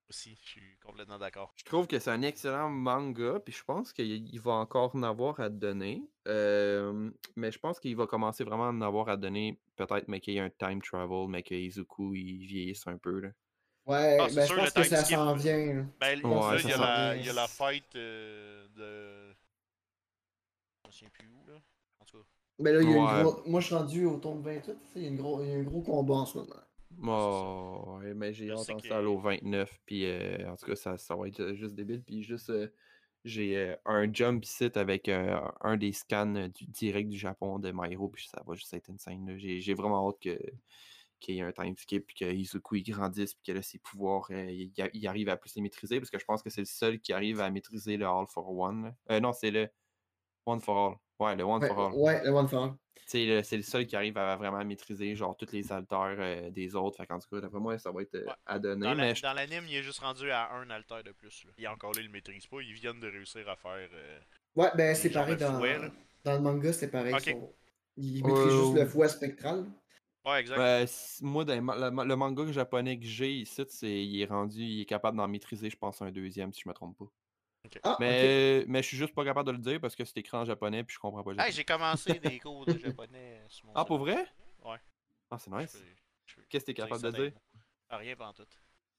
Aussi, 0.09 0.39
je 0.43 0.49
suis 0.49 0.79
complètement 0.85 1.19
d'accord. 1.19 1.53
Je 1.57 1.65
trouve 1.65 1.87
que 1.89 1.99
c'est 1.99 2.11
un 2.11 2.23
excellent 2.23 2.71
manga, 2.71 3.41
puis 3.41 3.53
je 3.53 3.65
pense 3.65 3.93
qu'il 3.93 4.29
il 4.33 4.41
va 4.41 4.53
encore 4.53 4.95
en 4.95 5.03
avoir 5.03 5.41
à 5.41 5.49
donner. 5.49 6.03
Euh, 6.29 7.11
mais 7.35 7.51
je 7.51 7.59
pense 7.59 7.81
qu'il 7.81 7.97
va 7.97 8.07
commencer 8.07 8.45
vraiment 8.45 8.67
à 8.69 8.71
en 8.71 8.81
avoir 8.83 9.09
à 9.09 9.17
donner, 9.17 9.59
peut-être, 9.77 10.07
mais 10.09 10.21
qu'il 10.21 10.35
y 10.35 10.37
ait 10.39 10.41
un 10.41 10.51
time 10.51 10.81
travel, 10.81 11.27
mais 11.29 11.43
que 11.43 11.55
Izuku 11.55 12.15
il 12.15 12.47
vieillisse 12.47 12.87
un 12.87 12.99
peu. 12.99 13.19
Là. 13.21 13.29
Ouais, 13.85 14.17
Ah, 14.21 14.29
ben, 14.29 14.43
je 14.43 14.47
sûr, 14.47 14.57
pense 14.57 14.75
le 14.75 14.83
que 14.83 14.89
ça 14.89 15.05
s'en 15.05 15.35
vient. 15.35 15.89
Ben, 16.01 16.21
pense 16.23 16.47
là, 16.47 16.55
que 16.55 16.61
il 16.61 16.69
y, 16.69 16.73
a 16.73 16.77
ça 16.77 16.79
la- 16.79 17.15
s'en 17.15 17.21
il 17.21 17.25
y 17.27 17.29
a 17.29 17.33
vient. 17.33 17.43
la 17.43 17.49
fight 17.49 17.97
euh, 17.97 18.69
de. 18.77 19.35
Je 20.85 20.89
me 20.89 20.93
souviens 20.93 21.11
plus 21.11 21.29
où, 21.29 21.47
là. 21.47 21.61
Ben 22.59 22.75
là, 22.75 22.81
il 22.83 22.91
y 22.91 22.95
a 22.95 22.97
une 22.97 23.05
Ouais. 23.05 23.23
gros- 23.23 23.43
Moi, 23.47 23.61
je 23.61 23.67
suis 23.67 23.75
rendu 23.75 24.05
au 24.07 24.17
tombe 24.19 24.43
28, 24.43 24.63
tu 24.63 24.87
sais, 24.87 24.91
il 24.97 25.03
y 25.03 25.05
a, 25.07 25.09
une 25.09 25.17
gros... 25.17 25.43
il 25.43 25.49
y 25.49 25.53
a 25.53 25.57
un 25.57 25.63
gros 25.63 25.83
combat 25.83 26.15
en 26.15 26.27
ce 26.27 26.39
moment. 26.39 26.55
Oh, 27.03 27.99
ouais, 28.01 28.15
mais 28.15 28.33
j'ai 28.33 28.49
qu'il- 28.79 28.89
faire 28.89 29.03
au 29.11 29.19
29, 29.19 29.79
puis 29.85 30.07
euh, 30.07 30.51
en 30.51 30.57
tout 30.57 30.67
cas, 30.67 30.77
ça, 30.77 30.97
ça 30.97 31.15
va 31.15 31.29
être 31.29 31.53
juste 31.53 31.75
débile. 31.75 32.03
Puis 32.03 32.23
juste, 32.23 32.49
euh, 32.49 32.69
j'ai 33.25 33.57
euh, 33.59 33.77
un 33.85 34.11
jump 34.11 34.45
site 34.47 34.79
avec 34.79 35.09
euh, 35.11 35.39
un 35.61 35.77
des 35.77 35.93
scans 35.93 36.49
du, 36.49 36.65
direct 36.67 37.11
du 37.11 37.19
Japon 37.19 37.59
de 37.59 37.71
My 37.75 37.93
Hero, 37.93 38.09
puis 38.09 38.27
ça 38.29 38.43
va 38.47 38.55
juste 38.55 38.73
être 38.73 38.89
insane. 38.89 39.27
là. 39.29 39.37
J'ai 39.37 39.61
j'ai 39.61 39.75
vraiment 39.75 40.09
hâte 40.09 40.19
que 40.21 40.39
qu'il 41.21 41.35
y 41.35 41.39
ait 41.39 41.43
un 41.43 41.53
time 41.53 41.77
skip, 41.77 42.07
puis 42.07 42.15
que 42.17 42.25
Izuku 42.33 42.77
il 42.77 42.83
grandisse, 42.85 43.35
puis 43.35 43.43
que 43.47 43.53
là, 43.53 43.63
ses 43.63 43.79
pouvoirs, 43.79 44.27
euh, 44.31 44.51
il, 44.51 44.71
il- 44.95 45.07
arrive 45.07 45.29
à 45.31 45.37
plus 45.37 45.55
les 45.57 45.63
maîtriser, 45.63 45.99
parce 45.99 46.11
que 46.11 46.19
je 46.19 46.25
pense 46.27 46.43
que 46.43 46.51
c'est 46.51 46.61
le 46.61 46.67
seul 46.67 47.01
qui 47.01 47.13
arrive 47.15 47.41
à 47.41 47.51
maîtriser 47.51 47.97
le 47.99 48.07
All 48.07 48.27
for 48.27 48.49
One. 48.57 48.95
Euh, 49.11 49.19
non, 49.21 49.33
c'est 49.33 49.51
le 49.51 49.69
One 50.47 50.61
for 50.61 50.79
All. 50.79 50.97
Ouais, 51.19 51.35
le 51.37 51.45
One 51.45 51.63
Ouais, 51.63 51.69
for 51.69 51.79
All. 51.87 51.93
ouais, 51.95 52.25
le 52.25 52.31
One 52.31 52.49
for 52.49 52.63
All. 52.65 52.75
Le- 53.15 53.43
c'est 53.43 53.57
le 53.57 53.63
seul 53.63 53.87
qui 53.87 53.95
arrive 53.95 54.19
à 54.19 54.35
vraiment 54.37 54.65
maîtriser 54.65 55.15
genre 55.15 55.37
toutes 55.37 55.53
les 55.53 55.71
altères 55.73 56.17
euh, 56.19 56.51
des 56.51 56.75
autres. 56.75 56.97
Fait 56.97 57.07
qu'en 57.07 57.19
tout 57.21 57.29
cas, 57.31 57.41
d'après 57.41 57.61
moi, 57.61 57.79
ça 57.79 57.93
va 57.93 58.03
être 58.03 58.15
euh, 58.17 58.25
Ouais. 58.27 58.33
à 58.45 58.59
donner. 58.59 58.85
Dans, 58.85 58.95
la- 58.95 59.35
l'anime, 59.35 59.65
il 59.69 59.77
est 59.77 59.83
juste 59.83 60.01
rendu 60.01 60.31
à 60.31 60.51
un 60.53 60.69
alter 60.71 61.03
de 61.05 61.13
plus. 61.13 61.45
Là. 61.45 61.53
Et 61.59 61.69
encore 61.69 61.93
là, 61.93 62.01
il 62.01 62.07
le 62.07 62.13
maîtrise 62.13 62.47
pas. 62.47 62.61
Ils 62.61 62.73
viennent 62.75 62.99
de 63.01 63.07
réussir 63.09 63.49
à 63.49 63.55
faire. 63.57 63.89
euh, 63.93 64.19
Ouais, 64.57 64.71
ben 64.77 64.95
c'est 64.95 65.11
pareil 65.11 65.37
dans... 65.37 65.53
dans 66.25 66.33
le 66.35 66.41
manga, 66.41 66.73
c'est 66.73 66.91
pareil. 66.91 67.15
Ok. 67.15 67.21
son- 67.23 67.55
Il 67.99 68.27
maîtrise 68.27 68.45
Euh, 68.53 68.63
juste 68.65 68.77
le 68.77 68.87
fouet 68.87 69.09
spectral. 69.09 69.65
Ouais, 70.27 70.41
exact. 70.41 70.59
Euh, 70.59 70.83
s- 70.83 71.21
moi, 71.23 71.45
dans 71.45 71.55
le, 71.55 72.05
le 72.09 72.17
manga 72.17 72.51
japonais 72.51 72.99
que 72.99 73.07
j'ai 73.07 73.33
ici, 73.33 73.63
c'est, 73.69 74.05
il 74.05 74.21
est 74.21 74.27
rendu, 74.27 74.61
il 74.61 74.81
est 74.81 74.85
capable 74.85 75.17
d'en 75.17 75.29
maîtriser, 75.29 75.71
je 75.71 75.77
pense, 75.77 76.03
un 76.03 76.11
deuxième, 76.11 76.53
si 76.53 76.63
je 76.63 76.69
me 76.69 76.75
trompe 76.75 76.99
pas. 76.99 77.05
Ah. 77.83 77.97
Mais, 78.01 78.65
mais 78.69 78.83
je 78.83 78.89
suis 78.89 78.97
juste 78.97 79.15
pas 79.15 79.25
capable 79.25 79.47
de 79.47 79.53
le 79.53 79.59
dire 79.59 79.81
parce 79.81 79.95
que 79.97 80.05
c'est 80.05 80.17
écrit 80.19 80.37
en 80.37 80.45
japonais 80.45 80.85
puis 80.85 80.95
je 80.95 80.99
comprends 80.99 81.23
pas 81.23 81.33
le 81.33 81.41
Hey, 81.41 81.53
japonais. 81.53 81.53
j'ai 81.57 81.65
commencé 81.65 82.13
des 82.19 82.39
cours 82.41 82.65
de 82.67 82.79
japonais 82.79 83.43
sur 83.49 83.67
mon 83.67 83.73
Ah, 83.75 83.85
pour 83.85 83.99
vrai? 83.99 84.27
Ouais. 84.65 84.79
Ah, 85.31 85.39
c'est 85.39 85.51
nice. 85.51 85.77
Qu'est-ce 86.49 86.65
que 86.65 86.67
t'es 86.67 86.75
capable 86.75 87.03
de 87.03 87.11
dire? 87.11 87.33
Ah, 87.89 87.97
rien 87.99 88.17
pas 88.17 88.29
en 88.29 88.33
tout. 88.33 88.47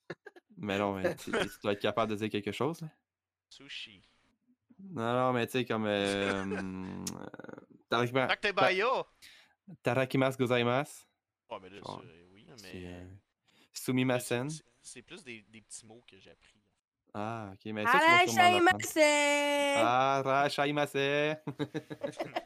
Mais 0.57 0.77
non, 0.79 0.93
mais 0.93 1.15
tu, 1.15 1.29
tu 1.31 1.59
dois 1.61 1.73
être 1.73 1.81
capable 1.81 2.11
de 2.11 2.15
dire 2.17 2.29
quelque 2.29 2.51
chose. 2.51 2.81
Là. 2.81 2.87
Sushi. 3.49 4.01
Non, 4.79 5.13
non, 5.13 5.33
mais 5.33 5.45
tu 5.45 5.51
sais, 5.53 5.65
comme. 5.65 5.85
Euh, 5.85 6.45
euh, 6.45 7.05
Tarakima- 7.89 8.27
Taktebaya! 8.27 9.05
Tarakimasu 9.83 10.37
gozaimasu. 10.37 11.03
Oh, 11.49 11.59
mais 11.61 11.69
là, 11.69 11.79
ça, 11.85 11.99
oui, 12.31 12.47
mais. 12.63 12.85
euh, 12.85 13.05
Sumimasen. 13.73 14.49
c'est- 14.49 14.63
C'est 14.81 15.01
plus 15.01 15.23
des, 15.23 15.41
des 15.49 15.61
petits 15.61 15.85
mots 15.85 16.03
que 16.09 16.17
j'ai 16.19 16.31
appris. 16.31 16.56
Ah, 17.19 17.49
ok, 17.53 17.65
mais 17.73 17.83
ça, 17.83 17.91
tu 17.93 17.97
vas 17.97 18.27
sûrement 18.27 18.59
l'apprendre. 18.59 18.97
Arashaimase! 19.77 20.95
Arashaimase. 20.95 22.41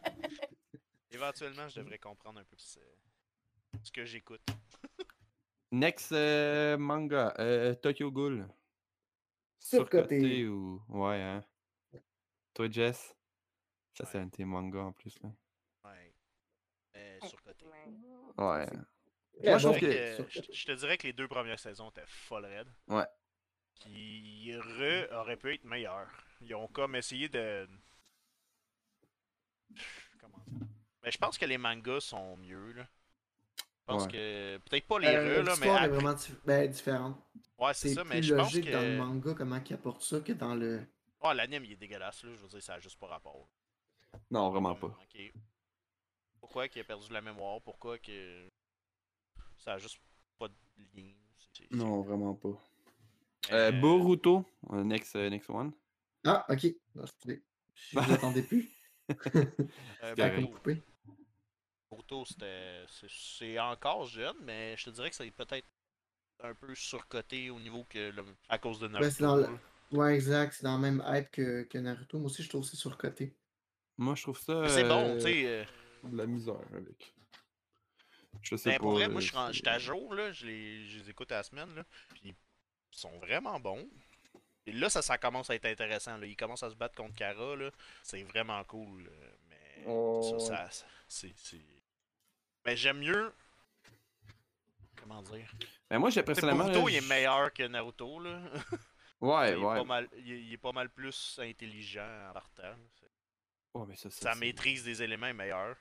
Éventuellement, 1.11 1.68
je 1.68 1.80
devrais 1.81 1.98
comprendre 1.99 2.39
un 2.39 2.43
peu 2.45 2.56
plus 2.56 2.77
euh, 2.77 3.77
ce 3.84 3.91
que 3.91 4.06
j'écoute. 4.06 4.41
Next 5.73 6.11
euh, 6.14 6.77
manga, 6.77 7.34
euh, 7.39 7.76
Tokyo 7.76 8.11
Ghoul. 8.11 8.48
Surcoté. 9.60 10.48
ou. 10.48 10.81
Ouais, 10.88 11.22
hein. 11.22 11.43
Toi, 12.53 12.69
Jess? 12.69 13.14
Ça, 13.93 14.06
c'est 14.06 14.19
un 14.19 14.26
de 14.27 14.31
tes 14.31 14.45
mangas 14.45 14.80
en 14.84 14.91
plus, 14.93 15.18
là. 15.22 15.30
Ouais. 15.84 16.14
Euh, 16.95 17.19
surcoté. 17.27 17.65
Ouais. 18.38 18.68
Moi, 19.43 19.57
je 19.57 19.80
que- 19.80 20.26
je, 20.30 20.41
je 20.52 20.65
te 20.65 20.72
dirais 20.73 20.98
que 20.98 21.07
les 21.07 21.14
deux 21.14 21.27
premières 21.27 21.60
saisons 21.60 21.89
étaient 21.89 22.06
folle 22.06 22.45
raides. 22.45 22.73
Ouais. 22.88 23.06
Puis 23.80 24.56
Re 24.57 25.11
aurait 25.14 25.38
pu 25.38 25.53
être 25.53 25.64
meilleur. 25.65 26.07
Ils 26.41 26.53
ont 26.56 26.68
comme 26.68 26.95
essayé 26.95 27.30
de. 27.30 27.68
Comment 30.19 30.38
dire? 30.48 30.68
Mais 31.03 31.11
je 31.11 31.18
pense 31.18 31.38
que 31.38 31.45
les 31.45 31.57
mangas 31.57 32.02
sont 32.02 32.38
mieux, 32.38 32.73
là. 32.73 32.88
Je 33.57 33.64
pense 33.85 34.03
Ouais. 34.06 34.11
que. 34.11 34.57
Peut-être 34.69 34.88
pas 34.88 34.99
les 34.99 35.07
Euh, 35.07 35.41
Re, 35.41 35.43
là, 35.43 35.43
mais. 35.43 35.49
L'histoire 35.52 35.76
est 35.81 35.85
après- 35.85 35.88
vraiment 35.89 36.14
dif- 36.14 36.39
ben, 36.45 36.69
différente. 36.69 37.18
Ouais, 37.57 37.73
c'est 37.73 37.93
ça, 37.93 38.02
plus 38.03 38.10
mais 38.10 38.23
je 38.23 38.35
pense 38.35 38.53
logique 38.53 38.65
que. 38.65 38.72
dans 38.72 38.81
le 38.81 38.98
manga 38.98 39.34
comment 39.34 39.61
ils 39.68 39.73
apportent 39.73 40.03
ça 40.03 40.19
que 40.19 40.31
dans 40.34 40.56
le. 40.56 40.85
Oh, 41.22 41.31
l'anime, 41.34 41.65
il 41.65 41.73
est 41.73 41.76
dégueulasse, 41.77 42.23
là. 42.23 42.31
Je 42.35 42.41
veux 42.41 42.48
dire, 42.48 42.64
ça 42.64 42.76
a 42.76 42.80
juste 42.80 42.99
pas 42.99 43.07
rapport. 43.07 43.48
Non, 44.30 44.49
vraiment 44.49 44.76
pas. 44.76 44.88
Ok. 44.88 45.34
Pourquoi 46.39 46.68
qu'il 46.68 46.81
a 46.81 46.84
perdu 46.84 47.11
la 47.14 47.22
mémoire? 47.22 47.61
Pourquoi 47.61 47.98
que. 47.99 48.49
Ça 49.57 49.73
a 49.73 49.77
juste 49.77 49.99
pas 50.39 50.48
de 50.48 50.53
lien? 50.95 51.14
Non, 51.72 52.02
vraiment 52.02 52.34
pas. 52.34 52.49
Euh, 53.52 53.72
Euh, 53.72 53.72
Boruto, 53.72 54.46
euh, 54.72 54.84
next, 54.84 55.16
euh, 55.16 55.30
next 55.30 55.50
one. 55.50 55.72
Ah, 56.26 56.46
ok. 56.50 56.68
Non, 56.96 57.04
excusez. 57.04 57.44
Je 57.76 58.00
vous 58.00 58.14
attendais 58.14 58.44
plus. 58.44 58.70
euh. 60.04 60.16
Boruto, 61.90 62.26
c'était. 62.26 62.86
c'est- 63.10 63.60
encore 63.60 64.06
jeune, 64.06 64.38
mais 64.44 64.76
je 64.78 64.86
te 64.86 64.90
dirais 64.92 65.10
que 65.10 65.16
c'est 65.16 65.30
peut-être 65.32 65.68
un 66.44 66.54
peu 66.54 66.74
surcoté 66.76 67.50
au 67.50 67.60
niveau 67.60 67.84
que. 67.86 68.12
le- 68.12 68.26
à 68.50 68.58
cause 68.58 68.80
de 68.80 68.88
Naruto. 68.88 69.08
Ben, 69.08 69.12
c'est 69.12 69.24
dans 69.24 69.36
le-. 69.36 69.48
Ouais, 69.92 70.16
exact. 70.16 70.54
C'est 70.54 70.64
dans 70.64 70.76
le 70.78 70.82
même 70.82 71.04
hype 71.08 71.30
que, 71.32 71.64
que 71.64 71.78
Naruto. 71.78 72.18
Moi 72.18 72.28
aussi, 72.28 72.44
je 72.44 72.50
trouve 72.50 72.62
que 72.62 72.68
c'est 72.68 72.78
surcoté. 72.78 73.36
Moi, 73.98 74.16
je 74.16 74.24
trouve 74.24 74.40
ça. 74.40 74.68
C'est 74.70 74.88
bon, 74.88 75.10
euh, 75.10 75.16
tu 75.16 75.22
sais. 75.24 75.46
euh, 75.46 75.64
De 76.04 76.18
la 76.18 76.26
misère 76.26 76.62
avec. 76.74 77.14
Je 78.42 78.56
sais 78.56 78.70
Mais 78.70 78.76
pas. 78.78 78.82
pour 78.84 78.92
vrai, 78.94 79.10
moi, 79.10 79.20
je 79.22 79.32
suis 79.52 79.68
à 79.68 79.78
jour, 79.78 80.14
là. 80.14 80.32
Je 80.32 80.46
les, 80.46 80.88
je 80.88 81.00
les 81.00 81.10
écoute 81.10 81.32
à 81.32 81.38
la 81.38 81.44
semaine, 81.44 81.76
là. 81.76 81.84
Puis 82.16 82.34
sont 83.00 83.18
vraiment 83.20 83.60
bons. 83.60 83.88
Et 84.68 84.72
là, 84.74 84.90
ça, 84.90 85.02
ça 85.02 85.18
commence 85.18 85.50
à 85.50 85.56
être 85.56 85.66
intéressant, 85.66 86.18
là. 86.18 86.26
Ils 86.28 86.36
commencent 86.36 86.64
à 86.64 86.70
se 86.70 86.76
battre 86.76 86.96
contre 86.96 87.16
Kara, 87.16 87.56
là. 87.56 87.72
C'est 88.04 88.24
vraiment 88.24 88.64
cool. 88.66 89.04
là. 89.06 89.12
Mais 89.50 89.84
Oh, 89.88 90.38
ça, 90.40 90.70
ça- 90.70 90.70
ça- 90.70 90.86
c'est. 91.08 91.62
Mais 92.66 92.78
j'aime 92.78 93.00
mieux. 93.00 93.34
Comment 94.96 95.22
dire? 95.24 95.52
Mais 95.90 95.98
moi, 95.98 96.10
j'ai 96.12 96.22
personnellement. 96.24 96.66
Boruto, 96.66 96.86
là, 96.88 96.92
il 96.92 96.96
est 96.98 97.08
meilleur 97.10 97.52
que 97.54 97.64
Naruto, 97.64 98.20
là. 98.20 98.40
Ouais, 99.20 99.50
il, 99.52 99.54
est 99.54 99.56
ouais. 99.66 99.76
pas 99.78 99.84
mal, 99.84 100.08
il, 100.18 100.32
est, 100.32 100.42
il 100.44 100.54
est 100.54 100.58
pas 100.58 100.72
mal 100.72 100.90
plus 100.90 101.40
intelligent 101.42 102.28
en 102.30 102.34
partant. 102.34 102.76
mais 103.88 103.96
ça, 103.96 104.10
ça, 104.12 104.34
Sa 104.34 104.36
maîtrise 104.36 104.84
des 104.84 105.02
éléments 105.02 105.28
est 105.28 105.34
meilleure. 105.34 105.76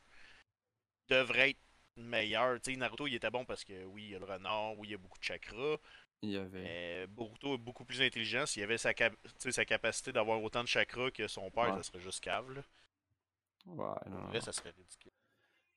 Devrait 1.09 1.51
être 1.51 1.61
meilleur. 1.97 2.61
Tu 2.63 2.73
sais, 2.73 2.79
Naruto, 2.79 3.07
il 3.07 3.15
était 3.17 3.31
bon 3.31 3.45
parce 3.45 3.63
que 3.65 3.85
oui, 3.85 4.05
il 4.05 4.11
y 4.11 4.15
a 4.17 4.19
le 4.19 4.25
renard, 4.25 4.79
oui, 4.79 4.89
il 4.89 4.91
y 4.93 4.95
a 4.95 4.99
beaucoup 4.99 5.19
de 5.19 5.25
chakras. 5.25 5.77
Il 6.23 6.31
y 6.33 6.37
avait. 6.37 7.07
Boruto 7.07 7.55
est 7.55 7.59
beaucoup 7.59 7.85
plus 7.85 8.03
intelligent. 8.03 8.45
S'il 8.47 8.63
avait 8.63 8.77
sa, 8.79 8.93
cap- 8.93 9.15
capacité 9.67 10.13
d'avoir 10.13 10.43
autant 10.43 10.63
de 10.63 10.69
chakras 10.69 11.11
que 11.11 11.27
son 11.29 11.51
père, 11.51 11.71
Ouais. 11.71 11.77
ça 11.79 11.83
serait 11.85 12.01
juste 12.01 12.23
cave. 12.23 12.53
Là. 12.53 12.63
Ouais, 13.67 14.11
non, 14.11 14.41
ça 14.41 14.53
serait 14.53 14.71
ridicule. 14.71 15.13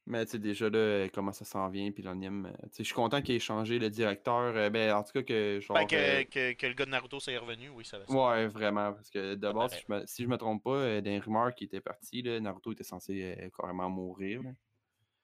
Mais 0.06 0.26
tu 0.26 0.32
sais, 0.32 0.40
déjà 0.40 0.70
là, 0.70 1.08
comment 1.14 1.32
ça 1.32 1.46
s'en 1.46 1.70
vient, 1.70 1.90
puis 1.92 2.04
l'anime. 2.04 2.48
euh, 2.48 2.52
Tu 2.64 2.70
sais, 2.72 2.78
je 2.80 2.84
suis 2.84 2.94
content 2.94 3.22
qu'il 3.22 3.36
ait 3.36 3.40
changé 3.40 3.80
le 3.80 3.90
directeur. 3.90 4.54
euh, 4.54 4.70
ben, 4.70 4.92
en 4.94 5.02
tout 5.02 5.14
cas, 5.14 5.24
que 5.24 5.62
genre. 5.62 5.78
Ben, 5.78 5.88
que, 5.88 5.96
euh, 5.96 6.24
que, 6.26 6.52
que 6.54 6.68
le 6.68 6.74
gars 6.74 6.84
de 6.84 6.90
Naruto 6.90 7.22
soit 7.22 7.40
revenu, 7.40 7.70
oui, 7.70 7.86
ça 7.86 8.00
va. 8.00 8.06
Ouais, 8.14 8.48
vraiment. 8.48 8.92
Parce 8.92 9.10
que 9.10 9.36
de 9.36 9.52
base, 9.52 9.74
si 9.76 9.80
je, 9.88 9.94
me, 9.94 10.06
si 10.06 10.24
je 10.24 10.28
me 10.28 10.38
trompe 10.38 10.62
pas, 10.62 10.72
euh, 10.72 11.00
dans 11.02 11.10
les 11.10 11.20
rumeurs 11.20 11.56
qui 11.56 11.64
étaient 11.64 11.80
parties, 11.80 12.22
là, 12.22 12.38
Naruto 12.42 12.74
était 12.74 12.84
censé 12.84 13.50
carrément 13.58 13.90
mourir. 13.90 14.42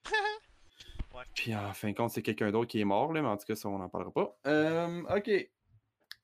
Ouais. 1.19 1.25
Puis 1.35 1.55
en 1.55 1.73
fin 1.73 1.89
de 1.91 1.95
compte, 1.95 2.11
c'est 2.11 2.21
quelqu'un 2.21 2.51
d'autre 2.51 2.67
qui 2.69 2.79
est 2.79 2.85
mort, 2.85 3.11
là, 3.13 3.21
mais 3.21 3.27
en 3.27 3.37
tout 3.37 3.45
cas, 3.45 3.55
ça, 3.55 3.67
on 3.69 3.77
n'en 3.79 3.89
parlera 3.89 4.11
pas. 4.11 4.37
Euh, 4.47 5.01
ok. 5.15 5.29
Euh, 5.29 5.47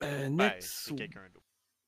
Ben, 0.01 0.35
next. 0.35 0.87
c'est 0.87 0.95
quelqu'un 0.95 1.27
d'autre. 1.33 1.45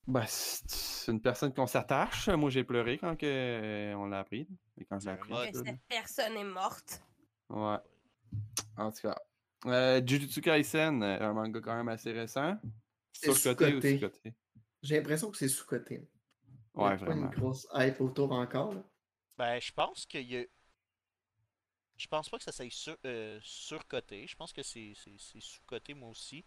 Ben, 0.07 0.23
c'est 0.27 1.11
une 1.11 1.21
personne 1.21 1.53
qu'on 1.53 1.67
s'attache. 1.67 2.29
Moi, 2.29 2.49
j'ai 2.49 2.63
pleuré 2.63 2.97
quand 2.97 3.15
que, 3.17 3.25
euh, 3.25 3.93
on 3.95 4.05
l'a 4.07 4.19
appris. 4.19 4.47
Et 4.79 4.85
quand 4.85 4.99
je 4.99 5.09
appris. 5.09 5.33
Cette 5.53 5.79
personne 5.87 6.33
est 6.37 6.43
morte. 6.45 7.01
Ouais. 7.49 7.77
En 8.77 8.91
tout 8.91 9.01
cas. 9.01 9.17
Euh, 9.65 10.01
Jujutsu 10.05 10.39
Kaisen, 10.41 11.01
euh, 11.03 11.19
un 11.19 11.33
manga 11.33 11.59
quand 11.61 11.75
même 11.75 11.89
assez 11.89 12.11
récent. 12.13 12.55
C'est 13.11 13.33
Surcoté 13.33 13.73
ou 13.73 13.81
sous-coté. 13.81 13.93
sous-coté? 13.99 14.33
J'ai 14.83 14.95
l'impression 14.97 15.31
que 15.31 15.37
c'est 15.37 15.47
sous-coté. 15.49 16.07
Il 16.75 16.81
y 16.81 16.83
a 16.83 16.87
Ouais, 16.89 16.97
pas 16.97 17.05
vraiment. 17.05 17.31
une 17.31 17.35
grosse 17.39 17.67
hype 17.73 17.99
autour 17.99 18.31
encore. 18.31 18.73
là. 18.75 18.83
Ben, 19.37 19.59
je 19.59 19.71
pense 19.73 20.05
qu'il 20.05 20.21
y 20.31 20.37
a. 20.37 20.43
Je 21.97 22.07
pense 22.07 22.29
pas 22.29 22.37
que 22.37 22.43
ça 22.43 22.51
soit 22.51 22.69
sur, 22.71 22.95
euh, 23.05 23.39
surcoté. 23.43 24.27
Je 24.27 24.35
pense 24.35 24.53
que 24.53 24.63
c'est 24.63 24.93
sous-coté, 25.39 25.93
moi 25.93 26.09
aussi. 26.09 26.45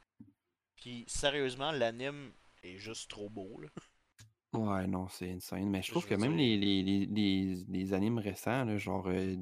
Puis, 0.76 1.04
sérieusement, 1.08 1.72
l'anime 1.72 2.32
est 2.62 2.78
juste 2.78 3.10
trop 3.10 3.28
beau, 3.28 3.60
là. 3.60 3.68
Ouais, 4.52 4.84
non, 4.88 5.06
c'est 5.08 5.30
insane. 5.30 5.68
Mais 5.70 5.80
je 5.80 5.86
Je 5.88 5.90
trouve 5.92 6.06
que 6.08 6.14
même 6.14 6.36
les, 6.36 6.56
les, 6.56 6.82
les, 6.82 7.06
les, 7.06 7.64
les 7.68 7.92
animes 7.92 8.18
récents, 8.18 8.64
là, 8.64 8.78
genre 8.78 9.06
euh, 9.06 9.36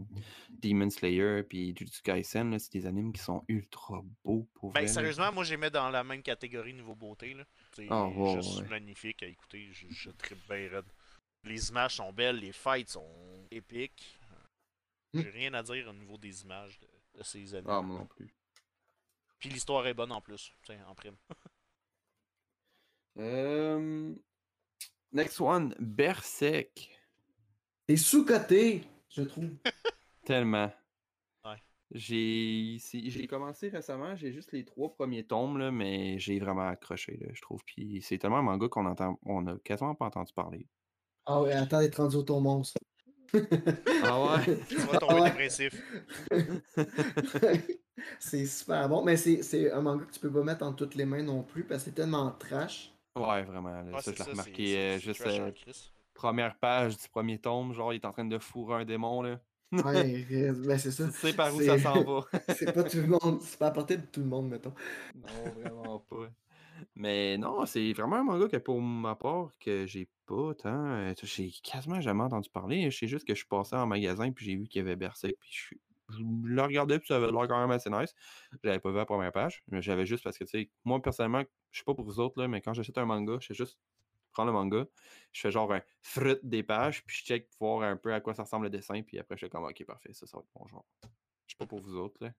Demon 0.51 0.91
Slayer 0.91 1.45
puis 1.45 1.75
Jujutsu 1.75 2.03
Kaisen, 2.03 2.59
c'est 2.59 2.73
des 2.73 2.85
animes 2.85 3.13
qui 3.15 3.23
sont 3.23 3.43
ultra 3.49 4.03
beaux 4.23 4.47
pour 4.55 4.71
vrai. 4.71 4.81
Ben, 4.81 4.87
là. 4.87 4.93
sérieusement, 4.93 5.33
moi, 5.33 5.45
je 5.45 5.51
les 5.53 5.57
mets 5.57 5.71
dans 5.71 5.89
la 5.89 6.05
même 6.05 6.23
catégorie 6.23 6.75
niveau 6.75 6.95
beauté. 6.95 7.35
C'est 7.73 7.87
Ah, 7.89 8.07
ouais, 8.07 8.35
juste 8.43 8.61
ouais. 8.61 8.69
magnifique 8.69 9.23
à 9.23 9.27
écouter. 9.27 9.69
Je, 9.73 9.87
je 9.89 10.11
trippe 10.11 10.47
bien 10.47 10.69
raide. 10.69 10.85
Les 11.45 11.71
images 11.71 11.95
sont 11.95 12.13
belles, 12.13 12.37
les 12.41 12.53
fights 12.53 12.91
sont 12.91 13.47
épiques. 13.51 14.18
Hmm. 15.13 15.21
J'ai 15.21 15.31
rien 15.31 15.55
à 15.55 15.63
dire 15.63 15.89
au 15.89 15.93
niveau 15.93 16.19
des 16.19 16.43
images 16.43 16.79
de, 16.81 16.89
de 17.19 17.23
ces 17.23 17.55
animes. 17.55 17.71
Ah, 17.71 17.81
moi 17.83 18.01
non 18.01 18.07
plus. 18.07 18.35
Puis 19.39 19.49
l'histoire 19.49 19.87
est 19.87 19.95
bonne 19.95 20.13
en 20.13 20.21
plus, 20.21 20.53
tu 20.63 20.73
sais, 20.73 20.79
en 20.87 20.95
prime. 20.95 21.17
Euh, 23.21 24.15
Next 25.13 25.41
one, 25.41 25.75
Berserk. 25.81 26.91
C'est 27.89 27.97
sous-coté, 27.97 28.85
je 29.09 29.23
trouve. 29.23 29.51
Tellement. 30.25 30.71
Ouais. 31.45 31.57
J'ai 31.91 33.27
commencé 33.29 33.71
récemment, 33.71 34.15
j'ai 34.15 34.33
juste 34.33 34.53
les 34.53 34.65
trois 34.65 34.95
premiers 34.95 35.27
tomes, 35.27 35.59
là, 35.59 35.73
mais 35.73 36.19
j'ai 36.19 36.39
vraiment 36.39 36.69
accroché, 36.69 37.17
là, 37.17 37.29
je 37.33 37.41
trouve. 37.41 37.65
Puis 37.65 38.03
c'est 38.03 38.19
tellement 38.19 38.39
un 38.39 38.43
manga 38.43 38.69
qu'on 38.69 38.87
entend, 38.87 39.19
on 39.25 39.47
a 39.47 39.59
quasiment 39.59 39.95
pas 39.95 40.07
entendu 40.07 40.33
parler. 40.33 40.69
Ah 41.25 41.43
ouais, 41.43 41.53
attends 41.53 41.81
d'être 41.81 41.97
rendu 41.97 42.17
au 42.17 42.23
tour 42.23 42.41
monstre. 42.41 42.79
Ah 44.03 44.23
ouais? 44.23 44.57
Tu 44.69 44.77
vas 44.77 44.99
tomber 44.99 45.15
Ah 45.19 45.23
ouais. 45.23 45.31
dépressif. 45.31 45.75
c'est 48.19 48.47
super 48.47 48.89
bon, 48.89 49.05
mais 49.05 49.17
c'est 49.17 49.43
c'est 49.43 49.73
un 49.73 49.81
manga 49.81 50.05
que 50.05 50.13
tu 50.13 50.21
peux 50.21 50.31
pas 50.31 50.43
mettre 50.43 50.65
entre 50.65 50.77
toutes 50.77 50.95
les 50.95 51.05
mains 51.05 51.23
non 51.23 51.43
plus 51.43 51.65
parce 51.65 51.85
que 51.85 51.91
c'est 51.91 51.95
tellement 51.97 52.31
trash. 52.33 52.93
Ouais, 53.17 53.43
vraiment. 53.43 53.71
là, 53.71 54.01
ça, 54.01 54.13
c'est 54.13 54.17
je 54.17 54.25
l'ai 54.25 54.31
remarqué 54.31 54.79
euh, 54.79 54.99
juste 54.99 55.27
euh, 55.27 55.49
en 55.49 55.53
première 56.15 56.57
page 56.57 56.97
du 56.97 57.09
premier 57.09 57.39
tome, 57.39 57.73
genre 57.73 57.93
il 57.93 57.97
est 57.97 58.05
en 58.05 58.13
train 58.13 58.25
de 58.25 58.39
fourrer 58.39 58.83
un 58.83 58.85
démon 58.85 59.23
là. 59.23 59.41
Ouais, 59.73 60.25
ben 60.53 60.79
c'est 60.79 60.91
ça. 60.91 61.07
Tu 61.09 61.13
sais 61.13 61.33
par 61.35 61.55
où 61.55 61.61
ça 61.61 61.79
s'en 61.79 62.03
va. 62.03 62.25
c'est 62.55 62.73
pas 62.73 62.85
tout 62.85 62.99
le 62.99 63.07
monde, 63.07 63.41
c'est 63.43 63.59
pas 63.59 63.67
à 63.67 63.71
portée 63.71 63.97
de 63.99 64.07
tout 64.07 64.21
le 64.21 64.27
monde, 64.27 64.49
mettons. 64.49 64.73
non, 65.15 65.51
vraiment 65.61 65.99
pas. 65.99 66.31
Mais 66.95 67.39
non, 67.39 67.67
c'est 67.67 67.93
vraiment 67.93 68.17
un 68.17 68.25
manga 68.25 68.49
que 68.49 68.57
pour 68.57 68.81
ma 68.81 69.15
part 69.17 69.51
que 69.59 69.87
j'ai 69.87 70.09
pas 70.27 70.55
tant. 70.55 71.13
J'ai 71.23 71.51
quasiment 71.63 72.01
jamais 72.01 72.23
entendu 72.25 72.51
parler. 72.51 72.91
Je 72.91 72.99
sais 72.99 73.09
juste 73.09 73.27
que 73.27 73.35
je 73.35 73.39
suis 73.39 73.49
passé 73.49 73.77
en 73.77 73.87
magasin 73.87 74.31
puis 74.33 74.45
j'ai 74.47 74.57
vu 74.57 74.67
qu'il 74.69 74.81
y 74.81 74.85
avait 74.85 74.97
Berserk 74.97 75.35
puis 75.41 75.51
je. 75.53 75.77
Je 76.11 76.23
le 76.23 76.63
regardais 76.63 76.99
puis 76.99 77.09
ça 77.09 77.17
avait 77.17 77.31
l'air 77.31 77.47
quand 77.47 77.61
même 77.61 77.71
assez 77.71 77.91
nice. 77.91 78.15
J'avais 78.65 78.79
pas 78.81 78.91
vu 78.91 78.97
la 78.97 79.05
première 79.05 79.31
page. 79.31 79.63
mais 79.69 79.83
J'avais 79.83 80.07
juste 80.07 80.25
parce 80.25 80.39
que 80.39 80.45
tu 80.45 80.51
sais, 80.51 80.71
moi 80.85 81.03
personnellement, 81.03 81.45
je 81.71 81.79
sais 81.81 81.85
pas 81.85 81.95
pour 81.95 82.07
vous 82.07 82.19
autres 82.19 82.41
là, 82.41 82.49
mais 82.49 82.63
quand 82.63 82.73
j'achète 82.73 82.97
un 82.97 83.05
manga, 83.05 83.37
je 83.41 83.49
fais 83.49 83.55
juste 83.55 83.79
prendre 84.33 84.47
le 84.51 84.55
manga, 84.55 84.87
je 85.33 85.41
fais 85.43 85.51
genre 85.51 85.71
un 85.73 85.83
fruit 86.03 86.37
des 86.43 86.63
pages, 86.63 87.05
puis 87.05 87.17
je 87.19 87.25
check 87.25 87.51
pour 87.59 87.79
voir 87.79 87.91
un 87.91 87.97
peu 87.97 88.15
à 88.15 88.21
quoi 88.23 88.33
ça 88.35 88.45
ressemble 88.45 88.65
le 88.65 88.71
dessin, 88.71 89.03
puis 89.03 89.19
après 89.19 89.37
je 89.37 89.45
fais 89.47 89.51
comme 89.51 89.65
ok 89.65 89.85
parfait, 89.85 90.15
ça, 90.15 90.27
ça 90.27 90.39
va 90.39 90.43
être 90.45 90.51
bon 90.55 90.67
genre. 90.67 90.87
Je 91.47 91.53
sais 91.53 91.57
pas 91.59 91.67
pour 91.67 91.81
vous 91.81 91.97
autres 91.97 92.25
là. 92.25 92.33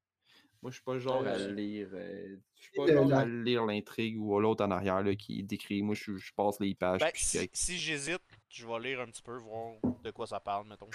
Moi, 0.61 0.71
je 0.71 0.75
suis 0.75 0.83
pas 0.83 0.93
le 0.93 0.99
genre 0.99 1.25
à 1.25 1.37
lire. 1.37 1.87
euh, 1.93 2.35
je 2.55 2.61
suis 2.63 2.71
pas 2.75 2.85
le- 2.87 2.93
genre 2.93 3.13
à 3.13 3.25
lire 3.25 3.65
l'intrigue 3.65 4.19
ou 4.19 4.37
l'autre 4.39 4.65
en 4.65 4.71
arrière 4.71 5.01
là, 5.01 5.15
qui 5.15 5.41
décrit. 5.43 5.81
Moi, 5.81 5.95
je, 5.95 6.17
je 6.17 6.33
passe 6.33 6.59
les 6.59 6.75
pages. 6.75 6.99
Ben, 6.99 7.11
puis 7.13 7.23
si, 7.53 7.77
j'hésite, 7.77 8.21
je 8.49 8.67
vais 8.67 8.79
lire 8.79 8.99
un 9.01 9.05
petit 9.07 9.21
peu, 9.21 9.37
voir 9.37 9.75
de 10.03 10.11
quoi 10.11 10.27
ça 10.27 10.39
parle, 10.39 10.67
mettons. 10.67 10.89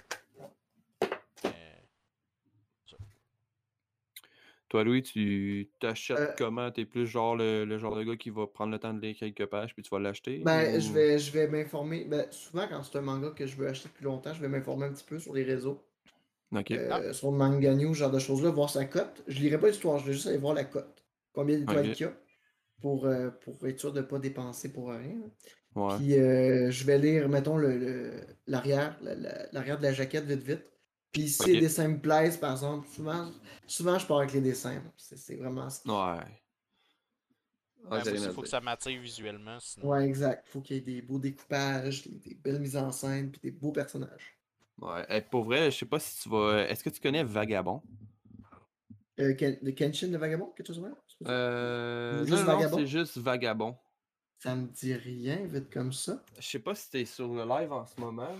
Euh, 1.46 1.48
Toi, 4.68 4.82
Louis, 4.82 5.02
tu 5.02 5.70
t'achètes 5.78 6.18
Euh, 6.18 6.34
comment? 6.36 6.70
T'es 6.70 6.84
plus 6.84 7.06
genre 7.06 7.36
le, 7.36 7.64
le 7.64 7.78
genre 7.78 7.94
de 7.94 8.02
gars 8.02 8.16
qui 8.16 8.30
va 8.30 8.46
prendre 8.46 8.72
le 8.72 8.78
temps 8.78 8.92
de 8.92 9.00
lire 9.00 9.14
quelques 9.16 9.46
pages 9.46 9.72
puis 9.72 9.82
tu 9.82 9.90
vas 9.90 10.00
l'acheter 10.00 10.38
Ben, 10.38 10.76
ou- 10.76 10.80
je 10.80 10.92
vais, 10.92 11.18
je 11.18 11.30
vais 11.30 11.46
m'informer. 11.46 12.04
Ben, 12.04 12.26
souvent, 12.32 12.66
quand 12.68 12.82
c'est 12.82 12.98
un 12.98 13.02
manga 13.02 13.30
que 13.30 13.46
je 13.46 13.56
veux 13.56 13.68
acheter 13.68 13.88
depuis 13.88 14.04
longtemps, 14.04 14.34
je 14.34 14.40
vais 14.40 14.48
m'informer 14.48 14.86
un 14.86 14.92
petit 14.92 15.04
peu 15.04 15.18
sur 15.18 15.32
les 15.32 15.44
réseaux. 15.44 15.80
Ok. 16.52 16.70
euh, 16.70 17.12
sur 17.12 17.30
le 17.32 17.36
manga 17.38 17.74
news, 17.74 17.94
ce 17.94 18.00
genre 18.00 18.10
de 18.10 18.18
choses-là, 18.18 18.50
voir 18.50 18.70
sa 18.70 18.84
cote. 18.84 19.22
Je 19.26 19.40
lirai 19.40 19.58
pas 19.58 19.68
l'histoire, 19.68 19.98
je 19.98 20.06
vais 20.06 20.12
juste 20.12 20.26
aller 20.26 20.38
voir 20.38 20.54
la 20.54 20.64
cote. 20.64 21.04
Combien 21.32 21.58
d'étoiles 21.58 21.88
Ok. 21.90 21.92
qu'il 21.94 22.06
y 22.06 22.08
a 22.08 22.16
pour, 22.80 23.06
euh, 23.06 23.30
pour 23.30 23.66
être 23.66 23.80
sûr 23.80 23.92
de 23.92 24.00
ne 24.00 24.04
pas 24.06 24.18
dépenser 24.18 24.72
pour 24.72 24.90
rien. 24.90 25.20
Ouais. 25.74 25.96
Puis 25.98 26.14
euh, 26.18 26.70
je 26.70 26.84
vais 26.84 26.98
lire, 26.98 27.28
mettons, 27.28 27.56
le- 27.56 27.76
le- 27.78 28.26
l'arrière, 28.46 28.96
la- 29.02 29.14
la- 29.16 29.46
l'arrière 29.52 29.78
de 29.78 29.82
la 29.82 29.92
jaquette 29.92 30.24
vite 30.24 30.42
vite. 30.42 30.64
Puis 31.12 31.28
si 31.28 31.42
Ok. 31.42 31.46
les 31.48 31.60
dessins 31.60 31.88
me 31.88 32.00
plaisent, 32.00 32.36
par 32.36 32.52
exemple, 32.52 32.86
souvent, 32.88 33.30
souvent 33.66 33.98
je 33.98 34.06
pars 34.06 34.18
avec 34.18 34.32
les 34.32 34.40
dessins. 34.40 34.82
C'est 34.96 35.36
vraiment 35.36 35.70
ça. 35.70 35.80
Ouais. 35.86 36.24
ben, 37.90 38.00
Ah, 38.00 38.00
j'ai 38.04 38.16
faut, 38.16 38.32
faut 38.32 38.42
que 38.42 38.48
ça 38.48 38.60
m'attire 38.60 39.00
visuellement, 39.00 39.58
sinon. 39.60 39.88
Ouais, 39.88 40.06
exact. 40.06 40.48
Faut 40.48 40.60
qu'il 40.60 40.76
y 40.76 40.78
ait 40.78 40.82
des 40.82 41.02
beaux 41.02 41.18
découpages, 41.18 42.02
des, 42.06 42.18
des 42.18 42.34
belles 42.34 42.60
mises 42.60 42.76
en 42.76 42.90
scène, 42.92 43.30
puis 43.30 43.40
des 43.42 43.50
beaux 43.50 43.72
personnages. 43.72 44.33
Ouais. 44.80 45.04
Eh, 45.08 45.20
pour 45.20 45.44
vrai, 45.44 45.70
je 45.70 45.78
sais 45.78 45.86
pas 45.86 45.98
si 46.00 46.22
tu 46.22 46.28
vas. 46.28 46.66
Est-ce 46.68 46.82
que 46.84 46.90
tu 46.90 47.00
connais 47.00 47.22
Vagabond? 47.24 47.82
Euh, 49.20 49.34
Ken- 49.34 49.58
le 49.62 49.70
Kenshin, 49.72 50.08
le 50.08 50.18
vagabond, 50.18 50.46
quelque 50.56 50.66
chose 50.66 50.80
comme 50.80 50.92
ça? 51.28 51.30
Euh... 51.30 52.20
Non, 52.20 52.26
juste 52.26 52.46
non, 52.46 52.52
Vagabond? 52.54 52.76
c'est 52.78 52.86
juste 52.86 53.16
Vagabond. 53.18 53.78
Ça 54.38 54.56
me 54.56 54.66
dit 54.66 54.92
rien, 54.94 55.46
vite 55.46 55.72
comme 55.72 55.92
ça. 55.92 56.22
Je 56.38 56.46
sais 56.46 56.58
pas 56.58 56.74
si 56.74 56.90
t'es 56.90 57.04
sur 57.04 57.32
le 57.32 57.44
live 57.44 57.72
en 57.72 57.86
ce 57.86 57.98
moment. 58.00 58.28
Là. 58.28 58.34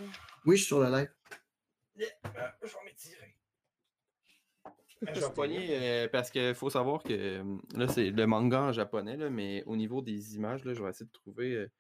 Oui, 0.44 0.56
je 0.56 0.62
suis 0.62 0.66
sur 0.66 0.80
le 0.80 0.90
live. 0.90 1.10
je 1.96 2.04
vais 2.04 2.84
m'étirer. 2.84 3.36
Je 5.14 5.20
vais 5.20 5.34
pogner, 5.34 5.68
euh, 5.70 6.08
parce 6.10 6.30
qu'il 6.30 6.54
faut 6.54 6.70
savoir 6.70 7.02
que 7.02 7.12
euh, 7.12 7.56
là, 7.74 7.88
c'est 7.88 8.08
le 8.10 8.26
manga 8.26 8.62
en 8.62 8.72
japonais, 8.72 9.18
là, 9.18 9.28
mais 9.28 9.62
au 9.66 9.76
niveau 9.76 10.00
des 10.00 10.34
images, 10.36 10.64
là, 10.64 10.72
je 10.72 10.82
vais 10.82 10.88
essayer 10.88 11.04
de 11.04 11.12
trouver. 11.12 11.52
euh, 11.56 11.70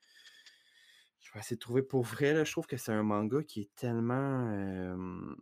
je 1.34 1.38
vais 1.38 1.40
essayer 1.40 1.56
de 1.56 1.60
trouver 1.60 1.82
pour 1.82 2.02
vrai. 2.04 2.32
Là, 2.32 2.44
je 2.44 2.52
trouve 2.52 2.66
que 2.66 2.76
c'est 2.76 2.92
un 2.92 3.02
manga 3.02 3.42
qui 3.42 3.62
est 3.62 3.74
tellement. 3.74 4.48
euh, 4.52 5.34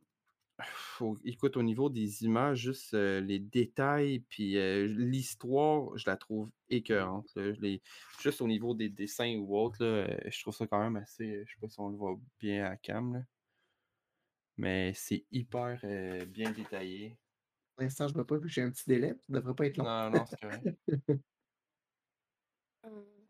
faut- 0.65 1.19
écoute, 1.25 1.57
au 1.57 1.63
niveau 1.63 1.91
des 1.91 2.25
images, 2.25 2.59
juste 2.61 2.95
euh, 2.95 3.21
les 3.21 3.39
détails, 3.41 4.21
puis 4.21 4.57
euh, 4.59 4.87
l'histoire, 4.87 5.97
je 5.99 6.09
la 6.09 6.17
trouve 6.17 6.51
écœurante. 6.71 7.29
là. 7.37 7.53
Juste 8.21 8.41
au 8.41 8.47
niveau 8.49 8.75
des 8.75 8.89
dessins 8.89 9.37
ou 9.37 9.57
autre, 9.59 9.83
là, 9.85 9.87
euh, 10.09 10.19
je 10.31 10.41
trouve 10.41 10.55
ça 10.55 10.67
quand 10.67 10.81
même 10.81 10.97
assez. 10.97 11.45
Je 11.47 11.53
sais 11.55 11.61
pas 11.61 11.69
si 11.69 11.81
on 11.81 11.89
le 11.91 11.97
voit 11.97 12.19
bien 12.41 12.65
à 12.65 12.77
cam. 12.77 13.13
Là. 13.15 13.21
Mais 14.57 14.93
c'est 14.95 15.27
hyper 15.31 15.81
euh, 15.85 16.25
bien 16.27 16.53
détaillé. 16.53 17.17
Pour 17.75 17.83
l'instant, 17.85 18.07
je 18.07 18.13
ne 18.13 18.19
vois 18.19 18.27
pas 18.27 18.37
vu 18.37 18.43
que 18.43 18.49
j'ai 18.49 18.63
un 18.63 18.71
petit 18.71 18.85
délai. 18.87 19.15
Ça 19.27 19.33
devrait 19.33 19.55
pas 19.55 19.67
être 19.67 19.77
long. 19.79 19.85
Non, 19.85 20.11
non, 20.11 20.25
c'est 20.27 20.41
correct. 20.41 20.69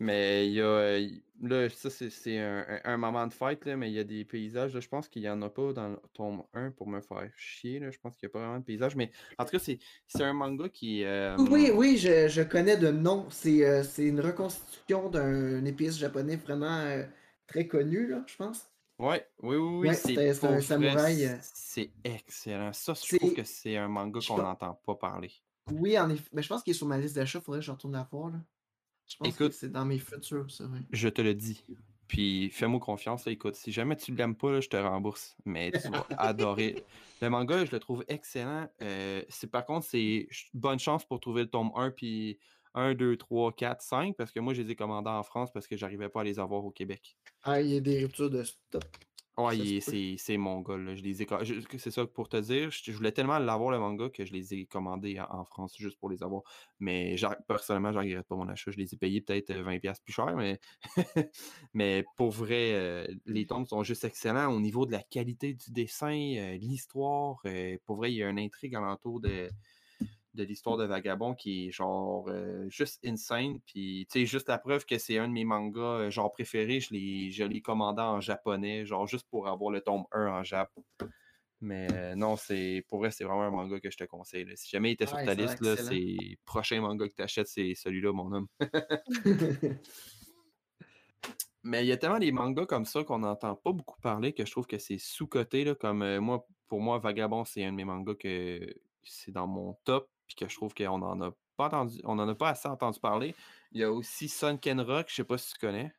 Mais 0.00 0.48
il 0.48 0.54
y 0.54 0.60
a. 0.62 0.98
Là, 1.42 1.68
ça, 1.68 1.90
c'est 1.90 2.38
un, 2.38 2.64
un- 2.84 2.96
moment 2.96 3.26
de 3.26 3.32
fête, 3.32 3.64
là, 3.66 3.76
mais 3.76 3.90
il 3.90 3.94
y 3.94 3.98
a 3.98 4.04
des 4.04 4.24
paysages. 4.24 4.72
là, 4.72 4.80
je 4.80 4.88
pense 4.88 5.08
qu'il 5.08 5.22
n'y 5.22 5.28
en 5.28 5.42
a 5.42 5.50
pas 5.50 5.72
dans 5.72 5.88
le 5.88 5.98
tome 6.12 6.44
1 6.54 6.70
pour 6.70 6.86
me 6.88 7.00
faire 7.00 7.28
chier. 7.36 7.80
Là, 7.80 7.90
je 7.90 7.98
pense 7.98 8.16
qu'il 8.16 8.26
n'y 8.28 8.30
a 8.30 8.32
pas 8.32 8.38
vraiment 8.40 8.58
de 8.60 8.64
paysages. 8.64 8.96
Mais 8.96 9.10
en 9.38 9.44
tout 9.44 9.50
cas, 9.50 9.58
c'est 9.58 9.78
un 10.22 10.32
manga 10.32 10.68
qui. 10.68 11.04
euh, 11.04 11.36
Oui, 11.38 11.70
oui, 11.74 11.96
je, 11.98 12.28
je 12.28 12.42
connais 12.42 12.76
de 12.76 12.90
nom. 12.90 13.26
C'est 13.30 13.64
euh, 13.66 13.82
une 13.98 14.20
reconstitution 14.20 15.08
d'un 15.10 15.64
épice 15.64 15.98
japonais 15.98 16.36
vraiment 16.36 16.78
euh, 16.80 17.04
très 17.46 17.66
connu, 17.66 18.06
là, 18.06 18.22
je 18.26 18.36
pense. 18.36 18.70
Ouais, 18.98 19.26
oui, 19.42 19.56
oui, 19.56 19.78
oui. 19.80 19.88
Ouais, 19.88 19.94
c'est 19.94 20.46
un 20.46 20.60
samouraï, 20.60 21.26
euh. 21.26 21.36
C'est 21.42 21.90
excellent. 22.04 22.72
Ça, 22.72 22.94
je 22.94 23.16
trouve 23.16 23.34
que 23.34 23.42
c'est 23.42 23.76
un 23.76 23.88
manga 23.88 24.20
qu'on 24.26 24.38
n'entend 24.38 24.74
pas 24.86 24.94
parler. 24.94 25.32
Oui, 25.72 25.98
en 25.98 26.08
effet. 26.10 26.28
Mais 26.32 26.42
je 26.42 26.48
pense 26.48 26.62
qu'il 26.62 26.70
est 26.72 26.76
sur 26.76 26.86
ma 26.86 26.98
liste 26.98 27.16
d'achat. 27.16 27.40
Faudrait 27.40 27.60
que 27.60 27.66
je 27.66 27.72
retourne 27.72 27.94
la 27.94 28.06
voir. 28.10 28.30
Là. 28.30 28.38
Je 29.08 29.16
pense 29.16 29.28
Écoute- 29.28 29.48
que 29.50 29.54
c'est 29.54 29.70
dans 29.70 29.84
mes 29.84 29.98
futurs, 29.98 30.50
ça. 30.50 30.64
oui. 30.64 30.80
Je 30.92 31.08
te 31.08 31.20
le 31.22 31.34
dis. 31.34 31.64
Puis 32.08 32.50
fais-moi 32.50 32.80
confiance, 32.80 33.24
là, 33.24 33.32
écoute, 33.32 33.54
si 33.56 33.72
jamais 33.72 33.96
tu 33.96 34.14
l'aimes 34.14 34.36
pas, 34.36 34.52
là, 34.52 34.60
je 34.60 34.68
te 34.68 34.76
rembourse. 34.76 35.36
Mais 35.44 35.72
tu 35.72 35.88
vas 35.88 36.06
adorer. 36.18 36.84
Le 37.22 37.30
manga, 37.30 37.64
je 37.64 37.72
le 37.72 37.80
trouve 37.80 38.04
excellent. 38.08 38.68
Euh, 38.82 39.22
c'est 39.28 39.50
par 39.50 39.64
contre, 39.64 39.86
c'est 39.86 40.28
bonne 40.52 40.78
chance 40.78 41.04
pour 41.04 41.20
trouver 41.20 41.42
le 41.42 41.48
tome 41.50 41.70
1 41.74 41.90
puis 41.90 42.38
1, 42.74 42.94
2, 42.94 43.16
3, 43.16 43.52
4, 43.52 43.80
5, 43.82 44.16
parce 44.16 44.32
que 44.32 44.40
moi, 44.40 44.52
je 44.52 44.62
les 44.62 44.72
ai 44.72 44.76
commandés 44.76 45.08
en 45.10 45.22
France 45.22 45.50
parce 45.52 45.66
que 45.66 45.76
j'arrivais 45.76 46.08
pas 46.08 46.20
à 46.20 46.24
les 46.24 46.38
avoir 46.38 46.64
au 46.64 46.70
Québec. 46.70 47.16
Ah, 47.42 47.60
il 47.60 47.68
y 47.68 47.76
a 47.76 47.80
des 47.80 48.02
ruptures 48.02 48.30
de 48.30 48.42
stock. 48.42 48.82
Ouais, 49.36 49.80
c'est 49.80 50.14
c'est 50.16 50.36
mon 50.36 50.60
gars, 50.60 50.76
là. 50.76 50.94
Je 50.94 51.02
les 51.02 51.20
ai 51.22 51.26
C'est 51.78 51.90
ça 51.90 52.06
pour 52.06 52.28
te 52.28 52.36
dire. 52.36 52.70
Je, 52.70 52.92
voulais 52.92 53.10
tellement 53.10 53.38
l'avoir, 53.40 53.72
le 53.72 53.80
manga, 53.80 54.08
que 54.08 54.24
je 54.24 54.32
les 54.32 54.54
ai 54.54 54.66
commandés 54.66 55.18
en, 55.18 55.44
France 55.44 55.74
juste 55.76 55.98
pour 55.98 56.08
les 56.08 56.22
avoir. 56.22 56.42
Mais 56.78 57.16
personnellement, 57.48 57.92
je 57.92 57.98
regrette 57.98 58.28
pas 58.28 58.36
mon 58.36 58.48
achat. 58.48 58.70
Je 58.70 58.76
les 58.76 58.94
ai 58.94 58.96
payés 58.96 59.20
peut-être 59.20 59.50
euh, 59.50 59.64
20$ 59.64 60.00
plus 60.04 60.12
cher, 60.12 60.36
mais, 60.36 60.60
mais 61.74 62.04
pour 62.16 62.30
vrai, 62.30 62.74
euh, 62.74 63.06
les 63.26 63.44
tomes 63.46 63.66
sont 63.66 63.82
juste 63.82 64.04
excellents 64.04 64.52
au 64.52 64.60
niveau 64.60 64.86
de 64.86 64.92
la 64.92 65.02
qualité 65.02 65.54
du 65.54 65.72
dessin, 65.72 66.36
euh, 66.36 66.56
l'histoire. 66.56 67.40
euh, 67.46 67.76
pour 67.86 67.96
vrai, 67.96 68.12
il 68.12 68.16
y 68.16 68.22
a 68.22 68.28
une 68.28 68.38
intrigue 68.38 68.76
alentour 68.76 69.20
de, 69.20 69.48
de 70.34 70.44
l'histoire 70.44 70.76
de 70.76 70.84
Vagabond 70.84 71.34
qui 71.34 71.68
est 71.68 71.70
genre 71.70 72.28
euh, 72.28 72.68
juste 72.68 73.00
insane. 73.04 73.60
Puis, 73.66 74.06
tu 74.10 74.20
sais, 74.20 74.26
juste 74.26 74.48
la 74.48 74.58
preuve 74.58 74.84
que 74.84 74.98
c'est 74.98 75.18
un 75.18 75.28
de 75.28 75.32
mes 75.32 75.44
mangas 75.44 75.80
euh, 75.80 76.10
genre 76.10 76.32
préférés, 76.32 76.80
je 76.80 76.92
l'ai, 76.92 77.30
je 77.30 77.44
l'ai 77.44 77.60
commandé 77.60 78.02
en 78.02 78.20
japonais, 78.20 78.84
genre 78.84 79.06
juste 79.06 79.26
pour 79.30 79.48
avoir 79.48 79.70
le 79.70 79.80
tome 79.80 80.04
1 80.12 80.26
en 80.26 80.42
Jap. 80.44 80.70
Mais 81.60 81.86
euh, 81.92 82.14
non, 82.14 82.36
c'est 82.36 82.84
pour 82.88 82.98
vrai, 82.98 83.10
c'est 83.10 83.24
vraiment 83.24 83.44
un 83.44 83.50
manga 83.50 83.80
que 83.80 83.90
je 83.90 83.96
te 83.96 84.04
conseille. 84.04 84.44
là. 84.44 84.52
Si 84.56 84.68
jamais 84.68 84.90
il 84.90 84.94
était 84.94 85.06
sur 85.06 85.16
Ouais, 85.16 85.24
ta 85.24 85.34
liste, 85.34 85.60
là, 85.60 85.76
c'est 85.76 86.16
prochain 86.44 86.80
manga 86.80 87.08
que 87.08 87.14
tu 87.14 87.22
achètes, 87.22 87.48
c'est 87.48 87.74
celui-là, 87.74 88.12
mon 88.12 88.32
homme. 88.32 88.48
Mais 91.66 91.82
il 91.82 91.86
y 91.88 91.92
a 91.92 91.96
tellement 91.96 92.18
des 92.18 92.30
mangas 92.32 92.66
comme 92.66 92.84
ça 92.84 93.04
qu'on 93.04 93.20
n'entend 93.20 93.54
pas 93.56 93.72
beaucoup 93.72 93.98
parler 94.02 94.34
que 94.34 94.44
je 94.44 94.50
trouve 94.50 94.66
que 94.66 94.76
c'est 94.76 94.98
sous-coté. 94.98 95.64
là, 95.64 95.74
Comme 95.74 96.18
moi, 96.18 96.46
pour 96.68 96.82
moi, 96.82 96.98
Vagabond, 96.98 97.46
c'est 97.46 97.64
un 97.64 97.70
de 97.72 97.76
mes 97.76 97.86
mangas 97.86 98.16
que 98.16 98.60
c'est 99.02 99.32
dans 99.32 99.46
mon 99.46 99.74
top, 99.84 100.10
puis 100.26 100.36
que 100.36 100.48
je 100.48 100.54
trouve 100.56 100.74
qu'on 100.74 101.02
en 101.02 101.20
a 101.20 101.30
pas 101.56 101.66
entendu, 101.66 102.00
on 102.04 102.18
en 102.18 102.28
a 102.28 102.34
pas 102.34 102.50
assez 102.50 102.68
entendu 102.68 102.98
parler. 103.00 103.34
Il 103.72 103.80
y 103.80 103.84
a 103.84 103.90
aussi 103.92 104.28
Sunken 104.28 104.80
Rock, 104.80 105.06
je 105.08 105.16
sais 105.16 105.24
pas 105.24 105.38
si 105.38 105.52
tu 105.52 105.58
connais. 105.58 105.92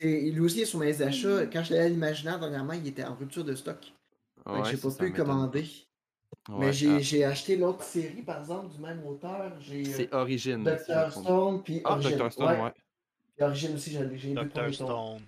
Et 0.00 0.30
lui 0.30 0.40
aussi 0.40 0.62
est 0.62 0.66
sur 0.66 0.80
mes 0.80 1.00
achats. 1.02 1.46
Quand 1.46 1.62
je 1.62 1.74
l'ai 1.74 1.80
à 1.80 1.88
l'imaginaire 1.88 2.40
dernièrement, 2.40 2.72
il 2.72 2.86
était 2.86 3.04
en 3.04 3.14
rupture 3.14 3.44
de 3.44 3.54
stock. 3.54 3.92
Ouais, 4.46 4.64
j'ai 4.64 4.76
ça, 4.76 4.88
pas 4.88 4.94
pu 5.04 5.12
commander. 5.12 5.60
Ouais, 6.48 6.56
Mais 6.58 6.72
j'ai 6.72 6.90
ah, 6.90 6.98
j'ai 6.98 7.24
acheté 7.24 7.56
l'autre 7.56 7.84
série, 7.84 8.22
par 8.22 8.40
exemple, 8.40 8.74
du 8.74 8.80
même 8.80 9.04
auteur. 9.06 9.52
J'ai 9.60 9.82
euh, 9.86 9.92
c'est 9.96 10.12
Origin. 10.12 10.64
trompe. 10.64 11.10
Stone, 11.10 11.62
puis 11.62 11.80
Ah, 11.84 11.92
Origin. 11.92 12.18
Dr. 12.18 12.32
Stone, 12.32 12.46
ouais. 12.48 12.62
ouais. 12.62 12.72
Puis 13.36 13.44
Origin 13.44 13.74
aussi, 13.74 13.92
j'ai 13.92 14.18
j'ai 14.18 14.34
premiers 14.34 14.50
tomes. 14.50 14.72
Stone. 14.72 15.20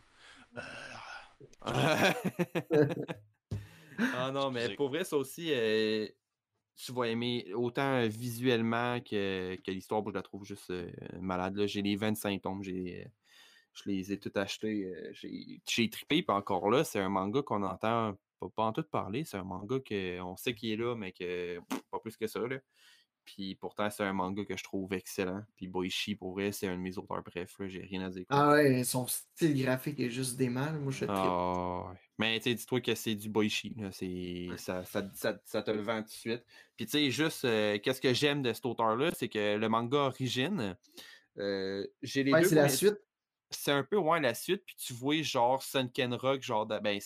Ah 3.96 4.30
non, 4.32 4.50
mais 4.50 4.74
pour 4.74 4.88
vrai, 4.88 5.04
ça 5.04 5.16
aussi, 5.16 5.52
euh, 5.52 6.08
tu 6.76 6.92
vas 6.92 7.04
aimer 7.04 7.52
autant 7.54 8.06
visuellement 8.08 9.00
que, 9.00 9.56
que 9.56 9.70
l'histoire. 9.70 10.02
Je 10.06 10.12
la 10.12 10.22
trouve 10.22 10.44
juste 10.44 10.70
euh, 10.70 10.90
malade. 11.20 11.66
J'ai 11.66 11.82
les 11.82 11.96
25 11.96 12.42
tomes. 12.42 12.62
J'ai, 12.62 13.04
euh, 13.04 13.08
je 13.74 13.90
les 13.90 14.12
ai 14.12 14.18
tous 14.18 14.36
achetés. 14.38 14.84
euh, 14.84 15.12
j'ai, 15.12 15.90
trippé. 15.90 16.22
Puis 16.22 16.36
encore 16.36 16.70
là, 16.70 16.84
c'est 16.84 17.00
un 17.00 17.08
manga 17.08 17.42
qu'on 17.42 17.62
entend 17.62 18.14
pas, 18.40 18.48
pas 18.48 18.64
en 18.64 18.72
tout 18.72 18.82
parler. 18.82 19.24
C'est 19.24 19.36
un 19.36 19.44
manga 19.44 19.76
qu'on 19.78 20.36
sait 20.36 20.54
qu'il 20.54 20.70
est 20.70 20.76
là, 20.76 20.94
mais 20.96 21.12
que 21.12 21.60
pff, 21.60 21.82
pas 21.90 22.00
plus 22.00 22.16
que 22.16 22.26
ça. 22.26 22.40
Là. 22.40 22.58
Puis 23.24 23.54
pourtant, 23.54 23.88
c'est 23.88 24.04
un 24.04 24.12
manga 24.12 24.44
que 24.44 24.56
je 24.56 24.64
trouve 24.64 24.92
excellent. 24.92 25.42
Puis 25.56 25.66
Boichi, 25.68 26.14
pour 26.14 26.32
vrai, 26.32 26.52
c'est 26.52 26.68
un 26.68 26.76
de 26.76 26.82
mes 26.82 26.98
auteurs 26.98 27.22
bref. 27.22 27.56
J'ai 27.66 27.82
rien 27.82 28.02
à 28.02 28.10
dire. 28.10 28.24
Ah 28.28 28.52
ouais, 28.52 28.84
son 28.84 29.06
style 29.06 29.62
graphique 29.62 30.00
est 30.00 30.10
juste 30.10 30.36
des 30.36 30.50
mal. 30.50 30.78
Moi, 30.78 30.92
je 30.92 31.06
ah, 31.08 31.88
ouais. 31.88 31.98
Mais 32.18 32.38
tu 32.38 32.54
dis-toi 32.54 32.80
que 32.80 32.94
c'est 32.94 33.14
du 33.14 33.28
boichi. 33.28 33.74
C'est, 33.90 34.48
ça, 34.56 34.84
ça, 34.84 35.08
ça, 35.14 35.40
ça 35.44 35.62
te 35.62 35.70
le 35.70 35.80
vend 35.82 36.00
tout 36.02 36.08
de 36.08 36.12
suite. 36.12 36.44
Puis 36.76 36.86
tu 36.86 36.92
sais, 36.92 37.10
juste, 37.10 37.44
euh, 37.44 37.78
qu'est-ce 37.82 38.00
que 38.00 38.14
j'aime 38.14 38.42
de 38.42 38.52
cet 38.52 38.66
auteur-là, 38.66 39.10
c'est 39.16 39.28
que 39.28 39.56
le 39.56 39.68
manga 39.68 39.98
Origine, 39.98 40.76
euh, 41.38 41.86
j'ai 42.02 42.22
les 42.22 42.32
Ouais, 42.32 42.42
deux 42.42 42.48
c'est 42.48 42.54
la 42.54 42.68
suite. 42.68 42.98
C'est 43.50 43.72
un 43.72 43.82
peu, 43.84 43.96
ouais, 43.96 44.20
la 44.20 44.34
suite. 44.34 44.64
Puis 44.64 44.76
tu 44.76 44.92
vois, 44.92 45.22
genre, 45.22 45.62
Sunken 45.62 46.14
Rock, 46.14 46.42
genre, 46.42 46.66
de- 46.66 46.78
ben, 46.78 47.00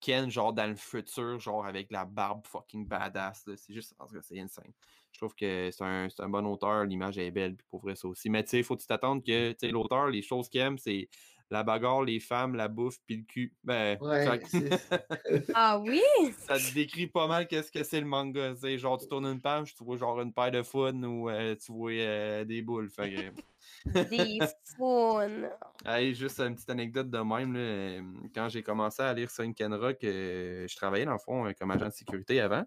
Ken, 0.00 0.30
genre, 0.30 0.52
dans 0.52 0.66
le 0.66 0.76
futur, 0.76 1.38
genre, 1.38 1.66
avec 1.66 1.90
la 1.90 2.04
barbe 2.06 2.46
fucking 2.46 2.86
badass. 2.86 3.44
C'est 3.56 3.74
juste, 3.74 3.94
tout 4.06 4.14
cas, 4.14 4.22
c'est 4.22 4.40
insane. 4.40 4.72
Je 5.12 5.18
trouve 5.18 5.34
que 5.34 5.70
c'est 5.70 5.84
un, 5.84 6.08
un 6.18 6.28
bon 6.28 6.46
auteur, 6.46 6.84
l'image 6.84 7.18
est 7.18 7.30
belle, 7.30 7.56
puis 7.56 7.66
pour 7.68 7.80
vrai, 7.80 7.94
ça 7.96 8.08
aussi. 8.08 8.30
Mais 8.30 8.42
tu 8.42 8.50
sais, 8.50 8.58
il 8.58 8.64
faut 8.64 8.76
que 8.76 8.82
que, 9.20 9.66
l'auteur, 9.66 10.06
les 10.08 10.22
choses 10.22 10.48
qu'il 10.48 10.60
aime, 10.60 10.78
c'est 10.78 11.08
la 11.50 11.62
bagarre, 11.62 12.02
les 12.02 12.20
femmes, 12.20 12.54
la 12.54 12.68
bouffe, 12.68 12.98
puis 13.06 13.16
le 13.18 13.22
cul. 13.24 13.52
Ben, 13.64 13.98
Ouais, 14.00 14.40
Ah 15.54 15.78
oui? 15.78 16.00
ça 16.38 16.58
te 16.58 16.74
décrit 16.74 17.06
pas 17.06 17.26
mal 17.26 17.46
qu'est-ce 17.48 17.70
que 17.72 17.82
c'est 17.82 18.00
le 18.00 18.06
manga. 18.06 18.54
C'est 18.56 18.78
genre, 18.78 18.98
tu 18.98 19.08
tournes 19.08 19.26
une 19.26 19.40
page, 19.40 19.74
tu 19.74 19.84
vois 19.84 19.96
genre 19.96 20.20
une 20.20 20.32
paire 20.32 20.50
de 20.50 20.62
fun 20.62 21.02
ou 21.02 21.28
euh, 21.28 21.54
tu 21.56 21.72
vois 21.72 21.90
euh, 21.92 22.44
des 22.44 22.62
boules. 22.62 22.88
Fait 22.90 23.12
que, 23.14 24.08
Des 24.08 24.38
faunes. 24.76 25.48
Hey, 25.86 26.14
juste 26.14 26.38
une 26.40 26.54
petite 26.54 26.68
anecdote 26.70 27.08
de 27.10 27.18
même. 27.18 27.54
là, 27.54 27.58
euh, 27.60 28.02
Quand 28.34 28.48
j'ai 28.50 28.62
commencé 28.62 29.02
à 29.02 29.12
lire 29.14 29.30
Sunken 29.30 29.72
Rock, 29.74 29.96
euh, 30.04 30.66
je 30.68 30.76
travaillais 30.76 31.06
dans 31.06 31.12
le 31.14 31.18
fond 31.18 31.46
euh, 31.46 31.52
comme 31.58 31.70
agent 31.70 31.86
de 31.86 31.92
sécurité 31.92 32.40
avant. 32.40 32.64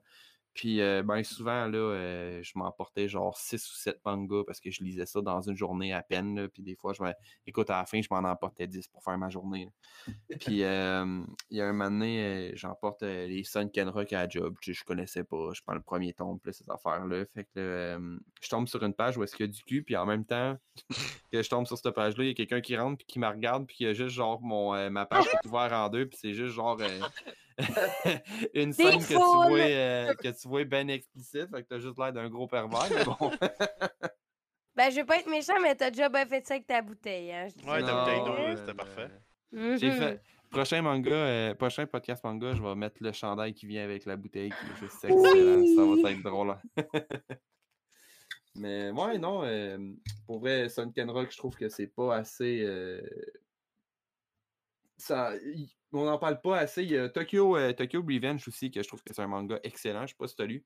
Puis 0.54 0.82
euh, 0.82 1.02
ben 1.04 1.24
souvent, 1.24 1.68
là, 1.68 1.78
euh, 1.78 2.40
je 2.44 2.52
m'emportais 2.56 3.08
genre 3.08 3.36
6 3.38 3.72
ou 3.72 3.76
7 3.76 4.00
mangas 4.06 4.44
parce 4.46 4.60
que 4.60 4.70
je 4.70 4.84
lisais 4.84 5.06
ça 5.06 5.22
dans 5.22 5.42
une 5.42 5.58
journée 5.58 5.94
à 5.94 6.04
peine. 6.04 6.36
là, 6.36 6.48
Puis 6.48 6.62
des 6.62 6.76
fois, 6.76 6.94
je 6.94 7.02
me... 7.02 7.12
écoute, 7.48 7.70
à 7.72 7.80
la 7.80 7.86
fin, 7.86 8.02
je 8.02 8.08
m'en 8.12 8.20
emportais 8.30 8.68
10 8.68 8.88
pour 8.90 9.04
faire 9.04 9.18
ma 9.18 9.30
journée. 9.30 9.66
là. 9.66 10.36
Puis 10.40 10.64
euh, 10.64 11.24
il 11.50 11.58
y 11.58 11.62
a 11.62 11.66
un 11.66 11.74
moment 11.74 11.90
donné, 11.90 12.24
euh, 12.24 12.52
j'emporte 12.56 13.02
les 13.02 13.44
Sunken 13.44 13.90
Rock 13.90 14.14
à 14.14 14.24
la 14.24 14.30
job. 14.30 14.56
Tu 14.62 14.74
sais, 14.74 14.80
Je 14.80 14.86
connaissais 14.86 15.24
pas. 15.24 15.50
Je 15.54 15.62
prends 15.64 15.74
le 15.74 15.82
premier 15.82 16.14
tome, 16.14 16.40
puis 16.40 16.50
là, 16.50 16.54
ces 16.54 16.70
affaires-là. 16.70 17.26
Fait 17.34 17.46
que 17.46 17.60
là, 17.60 18.00
je 18.42 18.50
tombe 18.50 18.68
sur 18.68 18.84
une 18.84 18.94
page 18.94 19.18
où 19.18 19.24
est-ce 19.24 19.36
qu'il 19.36 19.48
y 19.48 19.50
a 19.50 19.52
du 19.52 19.64
cul, 19.64 19.82
puis 19.82 19.98
en 19.98 20.06
même 20.06 20.26
temps 20.26 20.56
que 21.32 21.42
je 21.42 21.50
tombe 21.50 21.66
sur 21.66 21.78
cette 21.78 21.94
page-là, 21.96 22.24
il 22.26 22.28
y 22.28 22.32
a 22.32 22.34
quelqu'un 22.36 22.62
qui 22.62 22.78
rentre 22.78 22.98
puis 22.98 23.08
qui 23.08 23.20
me 23.20 23.28
regarde 23.28 23.66
puis 23.66 23.78
qui 23.78 23.86
a 23.88 23.94
juste 23.94 24.16
genre 24.16 24.40
mon 24.42 24.74
ma 24.92 25.06
page 25.06 25.24
qui 25.24 25.36
est 25.36 25.48
ouverte 25.48 25.74
en 25.74 25.90
deux 25.90 26.08
puis 26.08 26.18
c'est 26.22 26.34
juste 26.34 26.54
genre 26.54 26.78
une 28.54 28.74
scène 28.74 29.00
que 29.06 29.14
tu 29.14 29.48
vois 29.48 29.60
euh, 29.60 30.14
que 30.16 30.28
tu 30.42 30.48
vois 30.48 30.64
bien 30.64 30.88
explicite, 30.88 31.50
fait 31.50 31.64
que 31.64 31.68
t'as 31.68 31.80
juste 31.80 31.98
l'air 31.98 32.12
d'un 32.14 32.30
gros 32.30 32.48
pervers, 32.48 32.88
mais 32.90 33.04
bon. 33.04 33.18
Ben, 34.76 34.90
je 34.90 35.02
veux 35.02 35.06
pas 35.06 35.20
être 35.20 35.30
méchant, 35.30 35.60
mais 35.62 35.76
t'as 35.76 35.92
déjà 35.92 36.10
bien 36.10 36.26
fait 36.26 36.44
ça 36.48 36.56
avec 36.56 36.66
ta 36.66 36.82
bouteille. 36.82 37.32
Hein, 37.32 37.48
Ouais, 37.64 37.80
ta 37.82 37.94
bouteille 37.94 38.24
d'eau, 38.24 38.34
euh, 38.34 38.56
c'était 38.58 38.74
parfait. 38.74 39.08
J'ai 39.52 39.90
Mhm. 39.92 39.94
fait 40.00 40.22
prochain 40.50 40.82
manga, 40.82 41.12
euh, 41.12 41.54
prochain 41.54 41.86
podcast 41.86 42.24
manga, 42.24 42.56
je 42.56 42.64
vais 42.64 42.74
mettre 42.74 42.98
le 43.02 43.12
chandail 43.12 43.54
qui 43.54 43.68
vient 43.68 43.84
avec 43.84 44.06
la 44.06 44.16
bouteille 44.18 44.50
qui 44.50 44.66
est 44.72 44.76
juste 44.76 45.06
excellent, 45.06 45.64
ça 45.76 45.86
va 46.02 46.12
être 46.12 46.24
drôle. 46.24 46.50
hein. 46.52 46.62
Mais 48.56 48.90
ouais, 48.92 49.18
non, 49.20 49.44
euh, 49.44 49.78
pour 50.26 50.40
vrai, 50.40 50.70
Sunken 50.70 51.10
Rock, 51.12 51.32
je 51.32 51.38
trouve 51.38 51.56
que 51.56 51.70
c'est 51.70 51.88
pas 51.88 52.16
assez. 52.16 52.62
euh, 52.64 53.02
ça, 54.98 55.34
on 55.94 56.06
n'en 56.06 56.18
parle 56.18 56.42
pas 56.42 56.58
assez. 56.58 56.84
Il 56.84 56.92
y 56.92 56.98
a 56.98 57.10
Tokyo, 57.10 57.58
euh, 57.58 57.74
Tokyo 57.74 58.02
Revenge 58.02 58.48
aussi, 58.48 58.72
que 58.72 58.82
je 58.82 58.88
trouve 58.88 59.04
que 59.04 59.14
c'est 59.14 59.22
un 59.22 59.28
manga 59.28 59.60
excellent. 59.64 60.04
Je 60.08 60.12
sais 60.14 60.18
pas 60.18 60.28
si 60.28 60.36
tu 60.36 60.42
as 60.42 60.46
lu. 60.46 60.64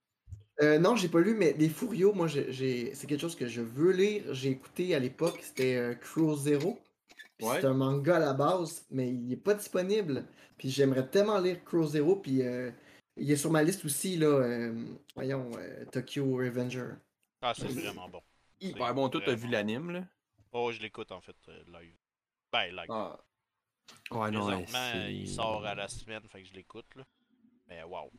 Euh, 0.61 0.79
non, 0.79 0.95
j'ai 0.95 1.07
pas 1.09 1.19
lu, 1.19 1.35
mais 1.35 1.53
les 1.53 1.69
Furios, 1.69 2.13
moi, 2.13 2.27
j'ai- 2.27 2.93
c'est 2.95 3.05
quelque 3.07 3.21
chose 3.21 3.35
que 3.35 3.47
je 3.47 3.61
veux 3.61 3.91
lire. 3.91 4.33
J'ai 4.33 4.49
écouté 4.49 4.95
à 4.95 4.99
l'époque, 4.99 5.39
c'était 5.41 5.75
euh, 5.75 5.93
Crow 5.93 6.35
Zero. 6.35 6.79
Ouais. 7.41 7.61
C'est 7.61 7.65
un 7.67 7.75
manga 7.75 8.15
à 8.15 8.19
la 8.19 8.33
base, 8.33 8.85
mais 8.89 9.09
il 9.09 9.31
est 9.33 9.35
pas 9.37 9.53
disponible. 9.53 10.25
Puis 10.57 10.69
j'aimerais 10.71 11.07
tellement 11.07 11.37
lire 11.39 11.63
Crow 11.63 11.85
Zero. 11.85 12.15
Puis 12.15 12.41
euh, 12.41 12.71
il 13.15 13.29
est 13.29 13.35
sur 13.35 13.51
ma 13.51 13.61
liste 13.61 13.85
aussi, 13.85 14.17
là. 14.17 14.25
euh, 14.27 14.73
voyons, 15.15 15.51
euh, 15.57 15.85
Tokyo 15.91 16.37
Revenger. 16.37 16.93
Ah, 17.43 17.53
c'est 17.55 17.67
vraiment 17.67 18.09
bon. 18.09 18.21
Bon, 18.95 19.09
toi, 19.09 19.21
t'as 19.23 19.35
vu 19.35 19.47
l'anime, 19.47 19.91
là? 19.91 20.03
Oh, 20.51 20.71
je 20.71 20.81
l'écoute 20.81 21.11
en 21.11 21.21
fait 21.21 21.35
live. 21.67 21.93
Ben, 22.51 22.71
live. 22.71 22.87
Ah. 22.89 23.19
Ouais, 24.11 24.31
non, 24.31 24.47
ouais, 24.47 24.65
il 25.13 25.27
sort 25.27 25.65
à 25.65 25.75
la 25.75 25.87
semaine, 25.87 26.21
fait 26.29 26.41
que 26.41 26.47
je 26.47 26.53
l'écoute 26.53 26.95
là. 26.95 27.03
Mais 27.67 27.83
waouh. 27.83 28.09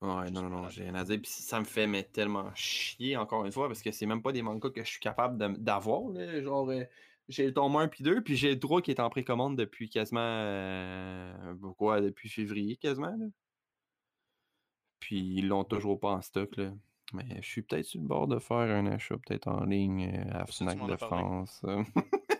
Ouais, 0.00 0.30
non, 0.30 0.42
non, 0.42 0.48
non, 0.48 0.68
j'ai 0.68 0.84
rien 0.84 0.94
à 0.94 1.04
dire. 1.04 1.20
Puis 1.20 1.30
ça 1.30 1.58
me 1.58 1.64
fait 1.64 1.86
mais 1.86 2.04
tellement 2.04 2.52
chier, 2.54 3.16
encore 3.16 3.44
une 3.44 3.52
fois, 3.52 3.66
parce 3.68 3.82
que 3.82 3.90
c'est 3.90 4.06
même 4.06 4.22
pas 4.22 4.32
des 4.32 4.42
mangas 4.42 4.70
que 4.70 4.82
je 4.84 4.88
suis 4.88 5.00
capable 5.00 5.58
d'avoir. 5.58 6.10
là. 6.12 6.40
Genre, 6.40 6.70
euh, 6.70 6.84
j'ai 7.28 7.46
le 7.46 7.52
tome 7.52 7.76
1 7.76 7.88
puis 7.88 8.04
2, 8.04 8.22
puis 8.22 8.36
j'ai 8.36 8.52
le 8.52 8.58
3 8.60 8.80
qui 8.80 8.90
est 8.92 9.00
en 9.00 9.10
précommande 9.10 9.56
depuis 9.56 9.90
quasiment. 9.90 10.20
euh, 10.22 11.56
quoi, 11.76 12.00
depuis 12.00 12.28
février 12.28 12.76
quasiment. 12.76 13.16
là. 13.16 13.26
Puis 15.00 15.18
ils 15.18 15.48
l'ont 15.48 15.64
toujours 15.64 15.98
pas 15.98 16.10
en 16.12 16.22
stock. 16.22 16.56
Là. 16.56 16.72
Mais 17.12 17.40
je 17.40 17.48
suis 17.48 17.62
peut-être 17.62 17.84
sur 17.86 18.00
le 18.00 18.06
bord 18.06 18.28
de 18.28 18.38
faire 18.38 18.56
un 18.58 18.86
achat, 18.86 19.16
peut-être 19.18 19.48
en 19.48 19.64
ligne 19.64 20.12
euh, 20.14 20.40
à 20.40 20.46
Fnac 20.46 20.78
de 20.78 20.94
parlé. 20.96 20.96
France. 20.96 21.64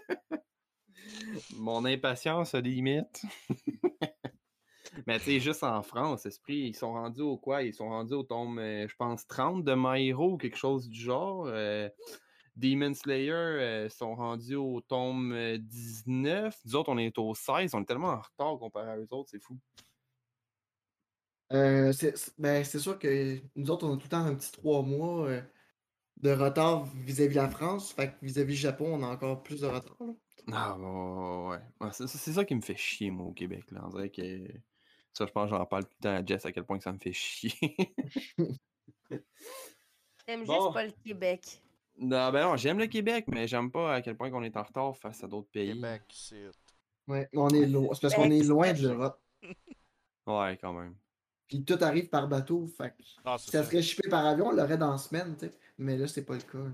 Mon 1.56 1.84
impatience 1.84 2.54
a 2.54 2.62
des 2.62 2.70
limites. 2.70 3.22
Mais 5.06 5.18
tu 5.18 5.26
sais, 5.26 5.40
juste 5.40 5.62
en 5.62 5.82
France, 5.82 6.26
Esprit, 6.26 6.56
ils 6.56 6.76
sont 6.76 6.92
rendus 6.92 7.20
au 7.20 7.36
quoi? 7.36 7.62
Ils 7.62 7.74
sont 7.74 7.88
rendus 7.88 8.14
au 8.14 8.24
tome, 8.24 8.58
euh, 8.58 8.86
je 8.88 8.96
pense, 8.96 9.26
30 9.26 9.64
de 9.64 9.74
My 9.76 10.08
Hero 10.08 10.32
ou 10.32 10.36
quelque 10.36 10.56
chose 10.56 10.88
du 10.88 10.98
genre. 11.00 11.46
Euh, 11.46 11.88
Demon 12.58 12.92
Slayer 12.92 13.30
euh, 13.32 13.88
sont 13.88 14.16
rendus 14.16 14.56
au 14.56 14.80
tome 14.80 15.32
euh, 15.32 15.58
19. 15.58 16.56
Nous 16.64 16.74
autres, 16.74 16.90
on 16.90 16.98
est 16.98 17.16
au 17.18 17.34
16. 17.34 17.74
On 17.74 17.82
est 17.82 17.84
tellement 17.84 18.08
en 18.08 18.20
retard 18.20 18.58
comparé 18.58 18.90
à 18.90 18.96
eux 18.98 19.06
autres, 19.12 19.30
c'est 19.30 19.42
fou. 19.42 19.56
Euh, 21.52 21.92
c'est 21.92 22.14
ben, 22.38 22.64
sûr 22.64 22.98
que 22.98 23.40
nous 23.56 23.70
autres, 23.70 23.86
on 23.86 23.94
a 23.94 23.96
tout 23.96 24.04
le 24.04 24.08
temps 24.08 24.24
un 24.24 24.34
petit 24.34 24.52
trois 24.52 24.82
mois 24.82 25.28
euh, 25.28 25.40
de 26.18 26.30
retard 26.30 26.84
vis-à-vis 26.96 27.36
de 27.36 27.40
la 27.40 27.48
France. 27.48 27.92
Fait 27.92 28.08
que 28.08 28.24
vis-à-vis 28.24 28.54
du 28.54 28.60
Japon, 28.60 28.86
on 28.92 29.02
a 29.02 29.06
encore 29.06 29.42
plus 29.42 29.60
de 29.60 29.66
retard. 29.66 29.96
là. 30.00 30.12
Ah, 30.52 30.76
ouais, 30.78 30.84
ouais, 30.86 31.48
ouais. 31.50 31.60
Ouais, 31.80 31.92
c'est 31.92 32.06
c'est 32.06 32.32
ça 32.32 32.44
qui 32.44 32.54
me 32.54 32.60
fait 32.60 32.76
chier, 32.76 33.10
moi, 33.10 33.26
au 33.26 33.32
Québec. 33.32 33.70
Là. 33.70 33.82
On 33.84 33.88
dirait 33.90 34.10
que. 34.10 34.46
Ça, 35.12 35.26
je 35.26 35.32
pense 35.32 35.50
que 35.50 35.56
j'en 35.56 35.66
parle 35.66 35.84
tout 35.84 35.90
le 36.00 36.02
temps 36.04 36.14
à 36.14 36.24
Jess 36.24 36.46
à 36.46 36.52
quel 36.52 36.64
point 36.64 36.78
que 36.78 36.84
ça 36.84 36.92
me 36.92 36.98
fait 36.98 37.12
chier. 37.12 37.52
T'aimes 40.26 40.44
Bon. 40.44 40.54
juste 40.62 40.72
pas 40.74 40.84
le 40.84 40.92
Québec. 41.04 41.60
non, 41.98 42.30
ben 42.30 42.42
non, 42.42 42.56
j'aime 42.56 42.78
le 42.78 42.86
Québec, 42.86 43.24
mais 43.28 43.48
j'aime 43.48 43.70
pas 43.70 43.94
à 43.94 44.02
quel 44.02 44.16
point 44.16 44.30
qu'on 44.30 44.42
est 44.42 44.56
en 44.56 44.62
retard 44.62 44.96
face 44.96 45.24
à 45.24 45.26
d'autres 45.28 45.48
pays. 45.50 45.72
Québec, 45.74 46.02
c'est. 46.12 46.46
Ouais, 47.06 47.28
mais 47.32 47.40
on 47.40 47.48
est 47.48 47.66
loin. 47.66 47.88
C'est 47.94 48.02
parce 48.02 48.14
qu'on 48.14 48.30
est 48.30 48.42
loin 48.42 48.72
de 48.72 48.82
l'Europe. 48.82 49.20
Ouais, 50.26 50.58
quand 50.60 50.74
même. 50.74 50.94
Puis 51.48 51.64
tout 51.64 51.78
arrive 51.80 52.10
par 52.10 52.28
bateau. 52.28 52.66
Fait 52.66 52.90
que 52.90 53.02
Ah, 53.24 53.38
si 53.38 53.50
ça 53.50 53.64
serait 53.64 53.80
shippé 53.82 54.08
par 54.10 54.26
avion, 54.26 54.48
on 54.48 54.52
l'aurait 54.52 54.76
dans 54.76 54.90
la 54.92 54.98
semaine, 54.98 55.34
tu 55.38 55.46
sais. 55.46 55.54
Mais 55.78 55.96
là, 55.96 56.06
c'est 56.06 56.24
pas 56.26 56.34
le 56.34 56.42
cas. 56.42 56.70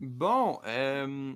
Bon, 0.00 0.60
euh, 0.66 1.32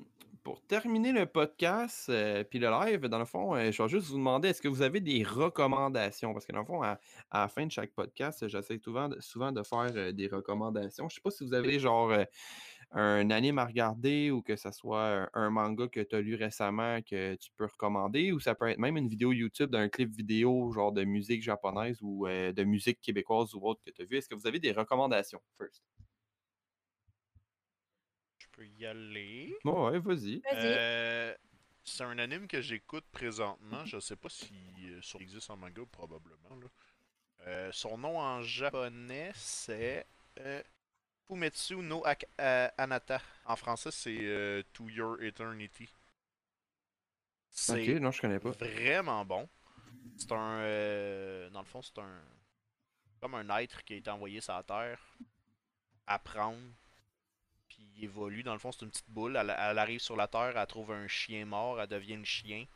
pour 0.46 0.62
terminer 0.62 1.10
le 1.10 1.26
podcast 1.26 2.08
euh, 2.08 2.44
puis 2.44 2.60
le 2.60 2.68
live, 2.70 3.06
dans 3.06 3.18
le 3.18 3.24
fond, 3.24 3.56
euh, 3.56 3.72
je 3.72 3.82
vais 3.82 3.88
juste 3.88 4.06
vous 4.06 4.16
demander 4.16 4.50
est-ce 4.50 4.62
que 4.62 4.68
vous 4.68 4.82
avez 4.82 5.00
des 5.00 5.24
recommandations? 5.24 6.32
Parce 6.32 6.46
que 6.46 6.52
dans 6.52 6.60
le 6.60 6.64
fond, 6.64 6.84
à, 6.84 7.00
à 7.32 7.40
la 7.40 7.48
fin 7.48 7.66
de 7.66 7.72
chaque 7.72 7.90
podcast, 7.90 8.46
j'essaie 8.46 8.78
souvent, 8.78 9.08
de- 9.08 9.20
souvent 9.20 9.50
de 9.50 9.64
faire 9.64 9.90
euh, 9.96 10.12
des 10.12 10.28
recommandations. 10.28 11.08
Je 11.08 11.16
sais 11.16 11.20
pas 11.20 11.32
si 11.32 11.44
vous 11.44 11.52
avez 11.52 11.80
genre 11.80 12.12
un 12.92 13.28
anime 13.30 13.58
à 13.58 13.64
regarder 13.64 14.30
ou 14.30 14.40
que 14.40 14.54
ce 14.54 14.70
soit 14.70 15.28
un, 15.34 15.50
manga 15.50 15.88
que 15.88 15.98
tu 15.98 16.14
as 16.14 16.20
lu 16.20 16.36
récemment 16.36 17.00
que 17.02 17.34
tu 17.34 17.50
peux 17.56 17.66
recommander 17.66 18.30
ou 18.30 18.38
ça 18.38 18.54
peut 18.54 18.68
être 18.68 18.78
même 18.78 18.96
une 18.96 19.08
vidéo 19.08 19.32
YouTube 19.32 19.70
d'un 19.70 19.88
clip 19.88 20.14
vidéo 20.14 20.70
genre 20.70 20.92
de 20.92 21.02
musique 21.02 21.42
japonaise 21.42 21.98
ou 22.02 22.28
de 22.28 22.62
musique 22.62 23.00
québécoise 23.00 23.52
ou 23.56 23.66
autre 23.66 23.80
que 23.84 23.90
tu 23.90 24.02
as 24.02 24.04
vu. 24.04 24.16
Est-ce 24.18 24.28
que 24.28 24.36
vous 24.36 24.46
avez 24.46 24.60
des 24.60 24.70
recommandations 24.70 25.40
first? 25.58 25.82
Peux 28.56 28.66
y 28.66 28.86
aller. 28.86 29.56
Bon, 29.64 29.90
ouais, 29.90 29.98
vas-y. 29.98 30.40
Vas-y. 30.40 30.56
Euh, 30.56 31.34
c'est 31.84 32.02
un 32.04 32.18
anime 32.18 32.48
que 32.48 32.60
j'écoute 32.60 33.04
présentement. 33.12 33.84
Je 33.84 33.98
sais 34.00 34.16
pas 34.16 34.28
si 34.28 34.52
euh, 34.84 35.00
ça 35.02 35.18
existe 35.20 35.48
en 35.50 35.56
manga, 35.56 35.82
probablement. 35.90 36.56
là. 36.60 36.66
Euh, 37.46 37.70
son 37.72 37.98
nom 37.98 38.18
en 38.18 38.42
japonais, 38.42 39.30
c'est 39.34 40.06
euh, 40.38 40.62
Fumetsu 41.28 41.76
no 41.76 42.02
Ak- 42.04 42.26
euh, 42.40 42.68
Anata. 42.78 43.20
En 43.44 43.56
français, 43.56 43.90
c'est 43.92 44.16
euh, 44.20 44.62
To 44.72 44.88
Your 44.88 45.22
Eternity. 45.22 45.84
Ok, 45.84 45.90
C'est 47.48 48.00
non, 48.00 48.10
je 48.10 48.20
connais 48.20 48.40
pas. 48.40 48.50
vraiment 48.50 49.24
bon. 49.24 49.48
C'est 50.16 50.32
un. 50.32 50.58
euh, 50.60 51.50
dans 51.50 51.60
le 51.60 51.66
fond, 51.66 51.82
c'est 51.82 51.98
un. 51.98 52.22
Comme 53.20 53.34
un 53.34 53.58
être 53.58 53.82
qui 53.84 53.94
a 53.94 53.96
été 53.96 54.10
envoyé 54.10 54.40
sur 54.40 54.54
la 54.54 54.62
Terre. 54.62 55.00
Apprendre. 56.06 56.58
Évolue. 58.00 58.42
Dans 58.42 58.52
le 58.52 58.58
fond, 58.58 58.72
c'est 58.72 58.84
une 58.84 58.90
petite 58.90 59.08
boule. 59.10 59.36
Elle, 59.36 59.54
elle 59.58 59.78
arrive 59.78 60.00
sur 60.00 60.16
la 60.16 60.28
Terre, 60.28 60.56
elle 60.56 60.66
trouve 60.66 60.92
un 60.92 61.08
chien 61.08 61.44
mort, 61.44 61.80
elle 61.80 61.88
devient 61.88 62.16
le 62.16 62.24
chien. 62.24 62.66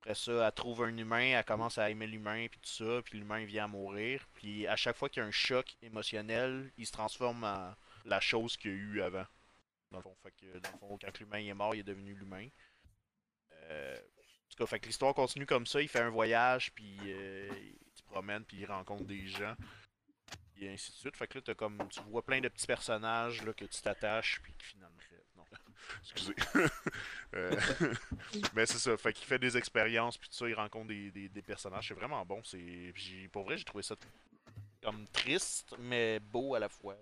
Après 0.00 0.14
ça, 0.14 0.46
elle 0.46 0.52
trouve 0.52 0.82
un 0.82 0.96
humain, 0.96 1.38
elle 1.38 1.44
commence 1.44 1.78
à 1.78 1.88
aimer 1.88 2.08
l'humain, 2.08 2.48
puis 2.50 2.58
tout 2.60 2.68
ça. 2.70 3.02
Puis 3.02 3.18
l'humain 3.18 3.44
vient 3.44 3.64
à 3.64 3.68
mourir. 3.68 4.26
Puis 4.34 4.66
à 4.66 4.76
chaque 4.76 4.96
fois 4.96 5.08
qu'il 5.08 5.22
y 5.22 5.24
a 5.24 5.28
un 5.28 5.32
choc 5.32 5.76
émotionnel, 5.82 6.72
il 6.76 6.86
se 6.86 6.92
transforme 6.92 7.44
en 7.44 7.74
la 8.04 8.20
chose 8.20 8.56
qu'il 8.56 8.72
y 8.72 8.74
a 8.74 8.76
eu 8.76 9.02
avant. 9.02 9.24
Dans 9.90 9.98
le 9.98 10.02
fond, 10.02 10.16
fait 10.22 10.32
que, 10.32 10.58
dans 10.58 10.70
le 10.72 10.78
fond 10.78 10.98
quand 11.00 11.18
l'humain 11.20 11.38
est 11.38 11.54
mort, 11.54 11.74
il 11.74 11.80
est 11.80 11.84
devenu 11.84 12.14
l'humain. 12.14 12.48
Euh, 13.52 13.96
en 13.96 14.48
tout 14.50 14.56
cas, 14.58 14.66
fait 14.66 14.80
que 14.80 14.86
l'histoire 14.86 15.14
continue 15.14 15.46
comme 15.46 15.66
ça. 15.66 15.80
Il 15.80 15.88
fait 15.88 16.00
un 16.00 16.10
voyage, 16.10 16.72
puis 16.72 16.98
euh, 17.04 17.48
il 17.60 17.96
se 17.96 18.02
promène, 18.02 18.44
puis 18.44 18.58
il 18.58 18.66
rencontre 18.66 19.04
des 19.04 19.26
gens, 19.26 19.54
et 20.64 20.72
ainsi 20.72 20.92
de 20.92 20.96
suite. 20.96 21.16
Fait 21.16 21.26
que 21.26 21.38
là, 21.38 21.42
t'as 21.44 21.54
comme, 21.54 21.88
tu 21.88 22.00
vois 22.02 22.24
plein 22.24 22.40
de 22.40 22.48
petits 22.48 22.66
personnages 22.66 23.42
là, 23.44 23.52
que 23.52 23.64
tu 23.64 23.80
t'attaches, 23.82 24.40
puis 24.42 24.52
qui 24.54 24.64
finalement. 24.66 24.96
Non, 25.36 25.44
excusez. 26.00 26.34
Euh, 27.34 27.58
Mais 28.54 28.66
c'est 28.66 28.76
ça. 28.76 28.94
Fait 28.98 29.14
qu'il 29.14 29.26
fait 29.26 29.38
des 29.38 29.56
expériences, 29.56 30.18
puis 30.18 30.28
tout 30.28 30.34
ça, 30.34 30.46
il 30.46 30.52
rencontre 30.52 30.88
des, 30.88 31.10
des, 31.10 31.30
des 31.30 31.40
personnages. 31.40 31.88
C'est 31.88 31.94
vraiment 31.94 32.26
bon. 32.26 32.42
C'est, 32.44 32.92
pour 33.32 33.44
vrai, 33.44 33.56
j'ai 33.56 33.64
trouvé 33.64 33.82
ça 33.82 33.94
comme 34.82 35.06
triste, 35.08 35.74
mais 35.78 36.20
beau 36.20 36.54
à 36.54 36.58
la 36.58 36.68
fois. 36.68 36.94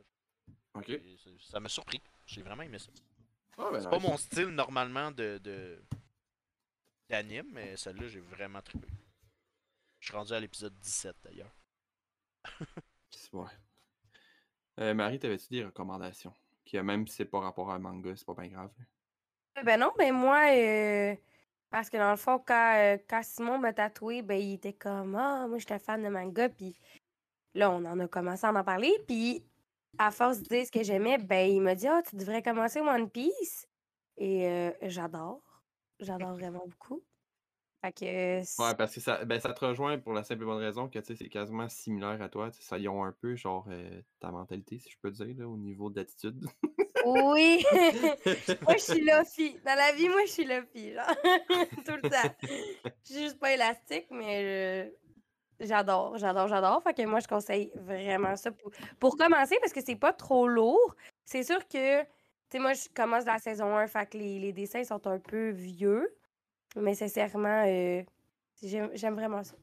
Ok. 0.74 0.89
Et 0.89 1.16
Ça 1.41 1.59
m'a 1.59 1.69
surpris. 1.69 2.01
J'ai 2.27 2.43
vraiment 2.43 2.62
aimé 2.62 2.78
ça. 2.78 2.91
Ah, 3.59 3.70
ben, 3.73 3.81
C'est 3.81 3.91
pas 3.91 3.99
mon 3.99 4.16
style 4.16 4.51
normalement 4.51 5.11
de, 5.11 5.41
de, 5.43 5.82
d'anime, 7.09 7.51
mais 7.53 7.77
celle-là, 7.77 8.07
j'ai 8.07 8.20
vraiment 8.20 8.62
trippé. 8.62 8.87
Je 9.99 10.07
suis 10.07 10.16
rendu 10.16 10.32
à 10.32 10.39
l'épisode 10.41 10.78
17 10.78 11.16
d'ailleurs. 11.24 11.51
Ouais. 13.32 13.51
Euh, 14.78 14.94
Marie, 14.94 15.19
t'avais-tu 15.19 15.48
des 15.51 15.65
recommandations? 15.65 16.35
Qui, 16.65 16.78
euh, 16.78 16.82
même 16.82 17.07
si 17.07 17.16
c'est 17.16 17.24
pas 17.24 17.40
rapport 17.40 17.70
à 17.70 17.74
un 17.74 17.78
manga, 17.78 18.15
c'est 18.16 18.27
pas 18.27 18.35
bien 18.35 18.48
grave. 18.48 18.70
Euh, 19.59 19.62
Ben 19.62 19.78
non, 19.78 19.93
ben 19.98 20.12
moi, 20.15 20.51
euh, 20.57 21.15
parce 21.70 21.90
que 21.90 21.97
dans 21.97 22.11
le 22.11 22.16
fond, 22.16 22.39
quand, 22.39 22.98
quand 23.09 23.23
Simon 23.23 23.59
m'a 23.59 23.73
tatoué, 23.73 24.23
ben 24.23 24.40
il 24.40 24.55
était 24.55 24.73
comme 24.73 25.15
Ah, 25.16 25.47
moi 25.48 25.59
j'étais 25.59 25.78
fan 25.78 26.02
de 26.02 26.09
manga, 26.09 26.48
puis 26.48 26.74
là, 27.55 27.70
on 27.70 27.85
en 27.85 28.01
a 28.01 28.09
commencé 28.09 28.47
à 28.47 28.52
en 28.52 28.65
parler, 28.65 28.93
puis 29.07 29.44
à 29.98 30.11
force 30.11 30.40
de 30.40 30.48
dire 30.48 30.66
ce 30.66 30.73
que 30.73 30.82
j'aimais, 30.82 31.19
ben 31.19 31.51
il 31.51 31.61
m'a 31.61 31.74
dit 31.74 31.89
Ah, 31.89 32.02
tu 32.09 32.16
devrais 32.16 32.43
commencer 32.43 32.81
One 32.81 33.11
Piece. 33.11 33.66
Et 34.16 34.70
j'adore. 34.82 35.43
J'adore 35.98 36.35
vraiment 36.35 36.66
beaucoup. 36.66 37.02
Fait 37.82 37.93
que. 37.93 38.44
c- 38.44 38.62
Ouais, 38.62 38.74
parce 38.74 38.94
que 38.94 39.01
ça, 39.01 39.24
ben, 39.24 39.40
ça 39.40 39.52
te 39.52 39.65
rejoint 39.65 39.98
pour 39.98 40.12
la 40.12 40.23
simple 40.23 40.43
et 40.43 40.47
bonne 40.47 40.59
raison 40.62 40.89
que 40.89 40.98
tu 40.98 41.05
sais, 41.05 41.16
c'est 41.16 41.28
quasiment 41.28 41.69
similaire 41.69 42.20
à 42.20 42.28
toi. 42.28 42.51
Ça 42.52 42.78
y 42.78 42.89
ont 42.89 43.05
un 43.05 43.12
peu, 43.12 43.36
genre, 43.36 43.66
euh, 43.70 44.02
ta 44.20 44.31
mentalité, 44.31 44.78
si 44.78 44.90
je 44.90 44.98
peux 45.01 45.11
dire, 45.11 45.35
là, 45.39 45.48
au 45.48 45.57
niveau 45.57 45.89
d'attitude. 45.90 46.47
Oui! 47.07 47.65
moi, 48.62 48.77
je 48.77 48.82
suis 48.85 49.01
Luffy. 49.01 49.59
Dans 49.65 49.74
la 49.77 49.93
vie, 49.93 50.09
moi, 50.09 50.20
je 50.27 50.31
suis 50.32 50.44
Luffy, 50.44 50.93
genre. 50.93 51.07
Tout 51.86 51.97
le 51.97 52.02
temps. 52.02 52.35
Je 53.05 53.12
suis 53.15 53.23
juste 53.23 53.39
pas 53.39 53.52
élastique, 53.52 54.07
mais 54.11 54.90
je- 55.61 55.66
j'adore, 55.66 56.19
j'adore, 56.19 56.48
j'adore. 56.48 56.82
Fait 56.82 56.94
que 56.94 57.02
moi, 57.07 57.20
je 57.20 57.28
conseille 57.28 57.73
vraiment 57.77 58.36
ça 58.36 58.51
pour, 58.52 58.70
pour 58.98 59.16
commencer 59.16 59.57
parce 59.61 59.73
que 59.73 59.81
c'est 59.82 59.97
pas 59.97 60.12
trop 60.12 60.47
lourd. 60.48 60.94
C'est 61.24 61.43
sûr 61.44 61.66
que, 61.69 62.02
tu 62.02 62.09
sais, 62.52 62.59
moi, 62.59 62.73
je 62.74 62.89
commence 62.94 63.24
la 63.24 63.39
saison 63.39 63.77
1, 63.77 63.86
fait 63.86 64.07
que 64.11 64.19
les, 64.19 64.39
les 64.39 64.52
dessins 64.52 64.85
sont 64.85 65.07
un 65.07 65.19
peu 65.19 65.51
vieux. 65.51 66.15
Mais 66.76 66.94
sincèrement, 66.94 67.64
euh, 67.66 68.02
j'aime 68.62 69.14
vraiment 69.14 69.42
ça. 69.44 69.55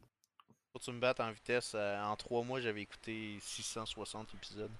Que 0.73 0.79
tu 0.83 0.91
me 0.91 0.99
battes 0.99 1.19
en 1.19 1.31
vitesse. 1.31 1.73
euh, 1.75 2.01
en 2.03 2.15
trois 2.15 2.43
mois, 2.43 2.59
j'avais 2.59 2.81
écouté 2.81 3.37
660 3.41 4.33
épisodes. 4.35 4.71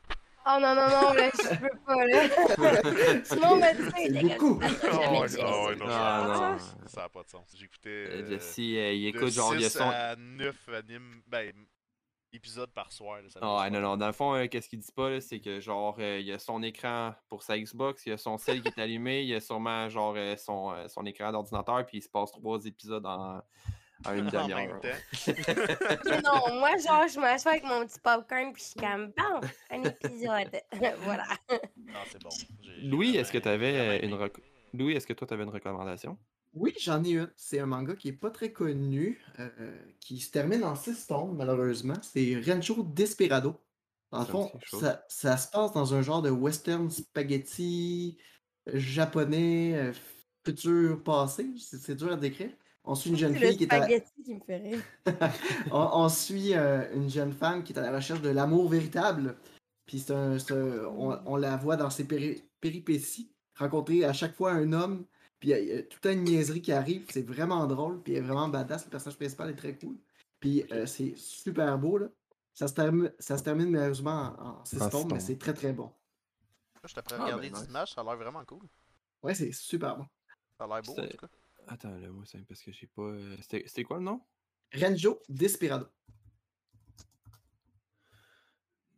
Oh 0.49 0.57
non, 0.61 0.73
non, 0.75 0.87
non, 0.87 1.13
là, 1.13 1.29
je 1.33 1.55
peux 1.55 1.77
pas, 1.85 2.05
là. 2.05 3.23
Sinon, 3.25 3.47
on 3.51 3.55
m'a 3.57 3.73
dit 3.73 3.83
ça, 3.83 3.91
C'est 3.97 4.05
il 4.05 4.17
était 4.17 4.33
beaucoup. 4.37 4.59
Ah 4.63 4.67
ah 4.71 5.27
ça. 5.27 5.63
ouais, 5.65 5.75
non, 5.75 5.85
Ah, 5.89 6.57
ça- 6.57 6.75
non. 6.81 6.87
Ça 6.87 7.01
n'a 7.01 7.09
pas 7.09 7.23
de 7.23 7.29
sens. 7.29 7.53
J'écoutais. 7.53 7.89
Euh, 7.89 8.21
euh, 8.23 8.27
Jesse, 8.29 8.59
euh, 8.59 8.93
il 8.93 9.11
de 9.11 9.17
écoute, 9.17 9.29
genre, 9.33 9.53
il 9.55 9.61
y 9.61 9.65
a 9.65 9.69
6 9.69 9.77
son. 9.77 9.89
à 9.89 10.15
9 10.15 10.55
animes. 10.69 11.21
Ben, 11.27 11.51
épisodes 12.33 12.69
par 12.73 12.91
soir. 12.91 13.21
là, 13.21 13.29
ça 13.29 13.39
Ah, 13.41 13.61
ouais, 13.61 13.69
non, 13.69 13.79
non. 13.79 13.97
Dans 13.97 14.07
le 14.07 14.13
fond, 14.13 14.35
euh, 14.35 14.47
qu'est-ce 14.47 14.69
qu'il 14.69 14.79
dit 14.79 14.91
pas, 14.95 15.09
là, 15.09 15.21
c'est 15.21 15.39
que, 15.39 15.59
genre, 15.59 15.95
euh, 15.99 16.19
il 16.19 16.25
y 16.27 16.31
a 16.33 16.39
son 16.39 16.61
écran 16.63 17.13
pour 17.29 17.43
sa 17.43 17.57
Xbox, 17.57 18.05
il 18.05 18.09
y 18.09 18.11
a 18.11 18.17
son 18.17 18.37
cell 18.37 18.61
qui 18.61 18.67
est 18.67 18.79
allumé, 18.79 19.21
il 19.21 19.27
y 19.29 19.35
a 19.35 19.39
sûrement, 19.39 19.87
genre, 19.89 20.13
euh, 20.17 20.35
son, 20.37 20.71
euh, 20.73 20.87
son 20.87 21.05
écran 21.05 21.31
d'ordinateur, 21.31 21.85
puis 21.85 21.97
il 21.99 22.01
se 22.01 22.09
passe 22.09 22.31
trois 22.31 22.63
épisodes 22.65 23.05
en, 23.05 23.41
en 24.05 24.13
une 24.13 24.25
demi-heure. 24.29 24.79
non, 26.23 26.59
moi, 26.59 26.77
genre, 26.77 27.07
je 27.07 27.19
m'assois 27.19 27.51
avec 27.53 27.63
mon 27.63 27.85
petit 27.85 27.99
popcorn, 27.99 28.53
puis 28.53 28.63
je 28.63 28.67
suis 28.69 28.79
comme, 28.79 29.07
bon, 29.17 29.47
un 29.71 29.83
épisode. 29.83 30.61
voilà. 31.03 31.25
Ah, 31.49 32.03
c'est 32.11 32.21
bon. 32.21 32.29
Louis, 32.83 33.15
est-ce 33.17 33.31
que 33.31 33.37
tu 33.37 33.47
avais 33.47 34.05
une 34.05 34.17
Louis, 34.73 34.93
est-ce 34.93 35.07
que 35.07 35.13
toi, 35.13 35.25
tu 35.25 35.33
avais 35.33 35.43
une 35.43 35.49
recommandation? 35.49 36.17
Oui, 36.59 36.73
j'en 36.79 37.03
ai 37.03 37.11
une. 37.11 37.31
C'est 37.35 37.59
un 37.59 37.65
manga 37.65 37.95
qui 37.95 38.09
est 38.09 38.13
pas 38.13 38.31
très 38.31 38.51
connu, 38.51 39.21
euh, 39.39 39.49
qui 39.99 40.19
se 40.19 40.31
termine 40.31 40.63
en 40.63 40.75
six 40.75 41.07
tomes, 41.07 41.35
malheureusement. 41.37 41.95
C'est 42.01 42.39
Rancho 42.45 42.83
Desperado. 42.83 43.55
Dans 44.11 44.19
le 44.19 44.25
Ça 44.25 44.31
me 44.31 44.37
fond, 44.37 44.45
dit 44.45 44.51
quelque 44.53 44.65
chose. 44.67 44.79
ça, 44.81 45.05
ça 45.09 45.37
se 45.37 45.49
passe 45.49 45.73
dans 45.73 45.93
un 45.93 46.01
genre 46.01 46.21
de 46.21 46.29
western 46.29 46.89
spaghetti 46.89 48.17
euh, 48.69 48.71
japonais, 48.79 49.73
euh, 49.75 49.93
futur 50.45 51.03
passé. 51.03 51.45
C'est 51.59 51.77
c'est 51.77 51.95
dur 51.95 52.11
à 52.13 52.15
décrire. 52.15 52.51
On 52.83 52.95
suit 52.95 53.09
une 53.09 53.17
jeune 53.17 53.33
C'est 53.33 53.39
le 53.39 53.47
fille 53.47 53.57
qui 53.57 53.63
est 53.65 53.73
à, 53.73 53.77
spaghetti 53.83 54.23
qui 54.23 54.33
me 54.35 54.39
fait 54.39 54.57
rire. 54.57 54.79
on, 55.71 55.89
on 55.93 56.09
suit 56.09 56.53
euh, 56.53 56.85
une 56.95 57.09
jeune 57.09 57.33
femme 57.33 57.63
qui 57.63 57.73
est 57.73 57.79
à 57.79 57.81
la 57.81 57.91
recherche 57.95 58.21
de 58.21 58.29
l'amour 58.29 58.69
véritable. 58.69 59.35
Puis 59.85 59.99
c'est 59.99 60.13
un- 60.13 60.39
c'est 60.39 60.53
un- 60.53 60.85
on, 60.85 61.19
on 61.25 61.35
la 61.35 61.57
voit 61.57 61.75
dans 61.75 61.89
ses 61.89 62.05
péri- 62.05 62.43
péripéties, 62.61 63.29
rencontrer 63.57 64.05
à 64.05 64.13
chaque 64.13 64.35
fois 64.35 64.53
un 64.53 64.71
homme. 64.71 65.05
Puis 65.39 65.49
il 65.49 65.51
y 65.51 65.53
a- 65.53 65.59
il 65.59 65.87
toute 65.87 66.05
une 66.05 66.23
niaiserie 66.23 66.61
qui 66.61 66.71
arrive. 66.71 67.05
C'est 67.11 67.21
vraiment 67.25 67.65
drôle. 67.67 68.01
Puis 68.01 68.13
elle 68.13 68.23
est 68.23 68.27
vraiment 68.27 68.47
badass. 68.49 68.85
Le 68.85 68.91
personnage 68.91 69.17
principal 69.17 69.49
est 69.49 69.55
très 69.55 69.77
cool. 69.77 69.97
Puis 70.39 70.63
euh, 70.71 70.85
c'est 70.85 71.15
super 71.15 71.77
beau. 71.77 71.97
Là. 71.97 72.07
Ça, 72.53 72.67
se 72.67 72.73
termine, 72.73 73.13
ça 73.19 73.37
se 73.37 73.43
termine 73.43 73.69
malheureusement 73.69 74.35
en, 74.39 74.47
en 74.61 74.65
six 74.65 74.81
En 74.81 74.85
six 74.85 74.91
tomes, 74.91 75.13
mais 75.13 75.19
c'est 75.19 75.37
très 75.37 75.53
très 75.53 75.73
bon. 75.73 75.91
Je 76.83 76.93
t'apprends 76.93 77.15
à 77.15 77.19
Ah, 77.19 77.23
regarder 77.25 77.49
ben, 77.49 77.53
des 77.55 77.59
nice. 77.61 77.69
images, 77.69 77.93
ça 77.93 78.01
a 78.01 78.03
l'air 78.03 78.17
vraiment 78.17 78.43
cool. 78.45 78.63
Ouais, 79.21 79.35
c'est 79.35 79.51
super 79.51 79.97
bon. 79.97 80.05
Ça 80.57 80.63
a 80.63 80.67
l'air 80.67 80.81
beau 80.81 80.93
en 80.93 81.07
tout 81.07 81.17
cas. 81.17 81.27
Attends, 81.67 81.95
là, 81.97 82.07
moi, 82.09 82.23
c'est 82.25 82.43
parce 82.47 82.61
que 82.61 82.71
j'ai 82.71 82.87
pas. 82.87 83.01
euh, 83.01 83.35
C'était 83.41 83.83
quoi 83.83 83.97
le 83.97 84.03
nom? 84.03 84.21
Renjo 84.73 85.19
Desperado. 85.29 85.87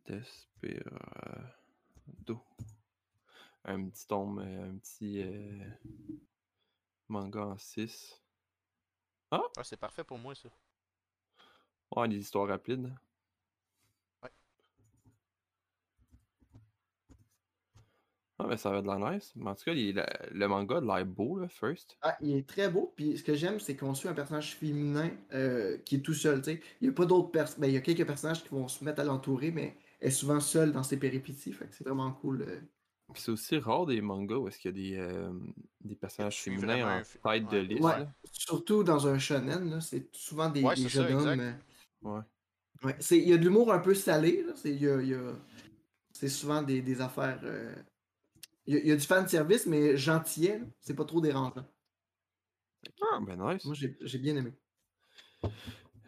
Desperado. 0.06 2.40
Un 3.64 3.88
petit 3.90 4.06
tome, 4.06 4.38
euh, 4.38 4.70
un 4.70 4.76
petit 4.78 5.22
euh, 5.22 5.64
manga 7.10 7.40
en 7.46 7.58
6. 7.58 8.20
Ah, 9.32 9.42
c'est 9.64 9.76
parfait 9.76 10.04
pour 10.04 10.18
moi 10.18 10.34
ça. 10.36 10.48
Ouais, 11.94 12.08
des 12.08 12.16
histoires 12.18 12.48
rapides. 12.48 12.92
Ouais. 14.22 14.30
Ah, 18.38 18.46
mais 18.48 18.56
ça 18.56 18.70
va 18.70 18.78
être 18.78 18.84
de 18.84 18.88
la 18.88 19.12
nice. 19.14 19.32
Mais 19.36 19.50
en 19.50 19.54
tout 19.54 19.64
cas, 19.64 19.72
il- 19.72 19.94
le, 19.94 20.04
le 20.32 20.48
manga 20.48 20.78
a 20.78 20.80
de 20.80 20.86
l'air 20.86 21.06
beau, 21.06 21.38
là, 21.38 21.48
first. 21.48 21.96
Ah, 22.02 22.16
il 22.20 22.34
est 22.36 22.48
très 22.48 22.68
beau. 22.70 22.92
Puis 22.96 23.18
ce 23.18 23.22
que 23.22 23.34
j'aime, 23.34 23.60
c'est 23.60 23.76
qu'on 23.76 23.94
suit 23.94 24.08
un 24.08 24.14
personnage 24.14 24.54
féminin 24.56 25.10
euh, 25.32 25.78
qui 25.78 25.96
est 25.96 26.00
tout 26.00 26.14
seul. 26.14 26.40
tu 26.42 26.52
sais. 26.52 26.60
Il 26.80 26.88
n'y 26.88 26.90
a 26.90 26.96
pas 26.96 27.04
d'autres 27.06 27.30
personnes. 27.30 27.64
il 27.64 27.72
y 27.72 27.76
a 27.76 27.80
quelques 27.80 28.06
personnages 28.06 28.42
qui 28.42 28.48
vont 28.50 28.68
se 28.68 28.82
mettre 28.84 29.00
à 29.00 29.04
l'entourer, 29.04 29.50
mais 29.50 29.76
elle 30.00 30.08
est 30.08 30.10
souvent 30.10 30.40
seule 30.40 30.72
dans 30.72 30.82
ses 30.82 30.98
péripéties. 30.98 31.52
Fait 31.52 31.66
que 31.66 31.74
c'est 31.74 31.84
vraiment 31.84 32.12
cool. 32.12 32.42
euh. 32.42 32.60
Puis 33.12 33.22
c'est 33.22 33.30
aussi 33.30 33.58
rare 33.58 33.86
des 33.86 34.00
mangas 34.00 34.36
où 34.36 34.48
est-ce 34.48 34.58
qu'il 34.58 34.70
y 34.70 34.74
a 34.74 34.90
des, 34.90 34.96
euh, 34.98 35.32
des 35.80 35.96
personnages 35.96 36.40
féminins 36.40 37.00
en 37.00 37.30
tête 37.30 37.48
de 37.48 37.58
liste. 37.58 37.82
Ouais. 37.82 38.06
Surtout 38.32 38.84
dans 38.84 39.06
un 39.08 39.18
shonen, 39.18 39.68
là, 39.70 39.80
c'est 39.80 40.08
souvent 40.14 40.48
des, 40.48 40.62
Ouais, 40.62 40.74
des 40.74 40.82
c'est 40.82 40.88
ça, 40.88 41.08
jeunes 41.08 41.26
hommes. 41.26 41.40
euh, 41.40 41.52
Ouais. 42.02 42.20
ouais. 42.84 42.96
C'est- 43.00 43.18
Il 43.18 43.28
y 43.28 43.32
a 43.32 43.36
de 43.38 43.42
l'humour 43.42 43.72
un 43.72 43.78
peu 43.80 43.94
salé. 43.94 44.42
là. 44.44 44.52
C'est 44.56 44.70
il 44.70 44.82
y 44.82 44.88
a- 44.88 45.00
y 45.02 46.28
souvent 46.28 46.62
des, 46.62 46.82
des 46.82 47.00
affaires. 47.00 47.40
euh, 47.44 47.74
Il 48.66 48.74
y, 48.74 48.76
a- 48.76 48.80
il 48.80 48.86
y 48.88 48.92
a 48.92 48.96
du 48.96 49.06
fan 49.06 49.26
service, 49.26 49.66
mais 49.66 49.96
gentillet. 49.96 50.60
C'est 50.80 50.94
pas 50.94 51.04
trop 51.04 51.20
dérangeant. 51.20 51.66
Ah, 53.02 53.18
ben 53.26 53.36
nice. 53.36 53.64
Moi, 53.64 53.74
j'ai 53.74 53.96
j'ai 54.00 54.18
bien 54.18 54.36
aimé. 54.36 54.52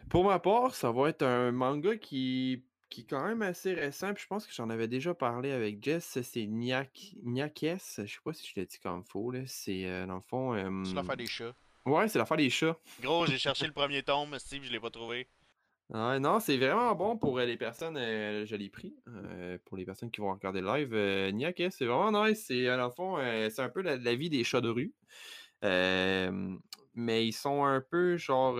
Pour 0.09 0.23
ma 0.23 0.39
part, 0.39 0.75
ça 0.75 0.91
va 0.91 1.09
être 1.09 1.23
un 1.23 1.51
manga 1.51 1.97
qui, 1.97 2.63
qui 2.93 3.01
est 3.01 3.05
quand 3.09 3.25
même 3.25 3.41
assez 3.41 3.73
récent. 3.73 4.13
Puis 4.13 4.21
je 4.23 4.27
pense 4.27 4.45
que 4.45 4.53
j'en 4.53 4.69
avais 4.69 4.87
déjà 4.87 5.15
parlé 5.15 5.51
avec 5.51 5.83
Jess. 5.83 6.19
C'est 6.21 6.45
Nyak, 6.45 7.15
Nyakes. 7.23 7.61
Je 7.97 8.05
sais 8.05 8.19
pas 8.23 8.33
si 8.33 8.47
je 8.47 8.59
l'ai 8.59 8.67
dit 8.67 8.77
comme 8.77 9.03
faux. 9.03 9.31
là. 9.31 9.39
C'est 9.47 9.85
euh, 9.85 10.05
dans 10.05 10.15
le 10.15 10.21
fond. 10.21 10.83
C'est 10.85 10.93
l'affaire 10.93 11.17
des 11.17 11.25
chats. 11.25 11.53
Ouais, 11.85 12.07
c'est 12.07 12.19
l'affaire 12.19 12.37
des 12.37 12.51
chats. 12.51 12.77
Gros, 13.01 13.25
j'ai 13.25 13.39
cherché 13.39 13.65
le 13.67 13.73
premier 13.73 14.03
tome, 14.03 14.37
Steve, 14.37 14.63
je 14.63 14.71
l'ai 14.71 14.79
pas 14.79 14.91
trouvé. 14.91 15.27
Ouais, 15.89 16.19
non, 16.19 16.39
c'est 16.39 16.55
vraiment 16.57 16.93
bon 16.95 17.17
pour 17.17 17.39
euh, 17.39 17.45
les 17.45 17.57
personnes. 17.57 17.97
euh, 17.97 18.45
je 18.45 18.55
l'ai 18.55 18.69
pris. 18.69 18.95
pour 19.65 19.75
les 19.75 19.85
personnes 19.85 20.11
qui 20.11 20.21
vont 20.21 20.31
regarder 20.31 20.61
le 20.61 20.67
live. 20.67 21.33
Nyakes, 21.33 21.71
c'est 21.71 21.85
vraiment 21.85 22.25
nice. 22.27 22.45
C'est 22.47 22.65
dans 22.67 22.85
le 22.85 22.91
fond, 22.91 23.17
c'est 23.49 23.61
un 23.61 23.69
peu 23.69 23.81
la, 23.81 23.97
la 23.97 24.15
vie 24.15 24.29
des 24.29 24.43
chats 24.43 24.61
de 24.61 24.69
rue. 24.69 24.93
Mais 26.95 27.25
ils 27.27 27.33
sont 27.33 27.63
un 27.65 27.81
peu 27.81 28.17
genre. 28.17 28.59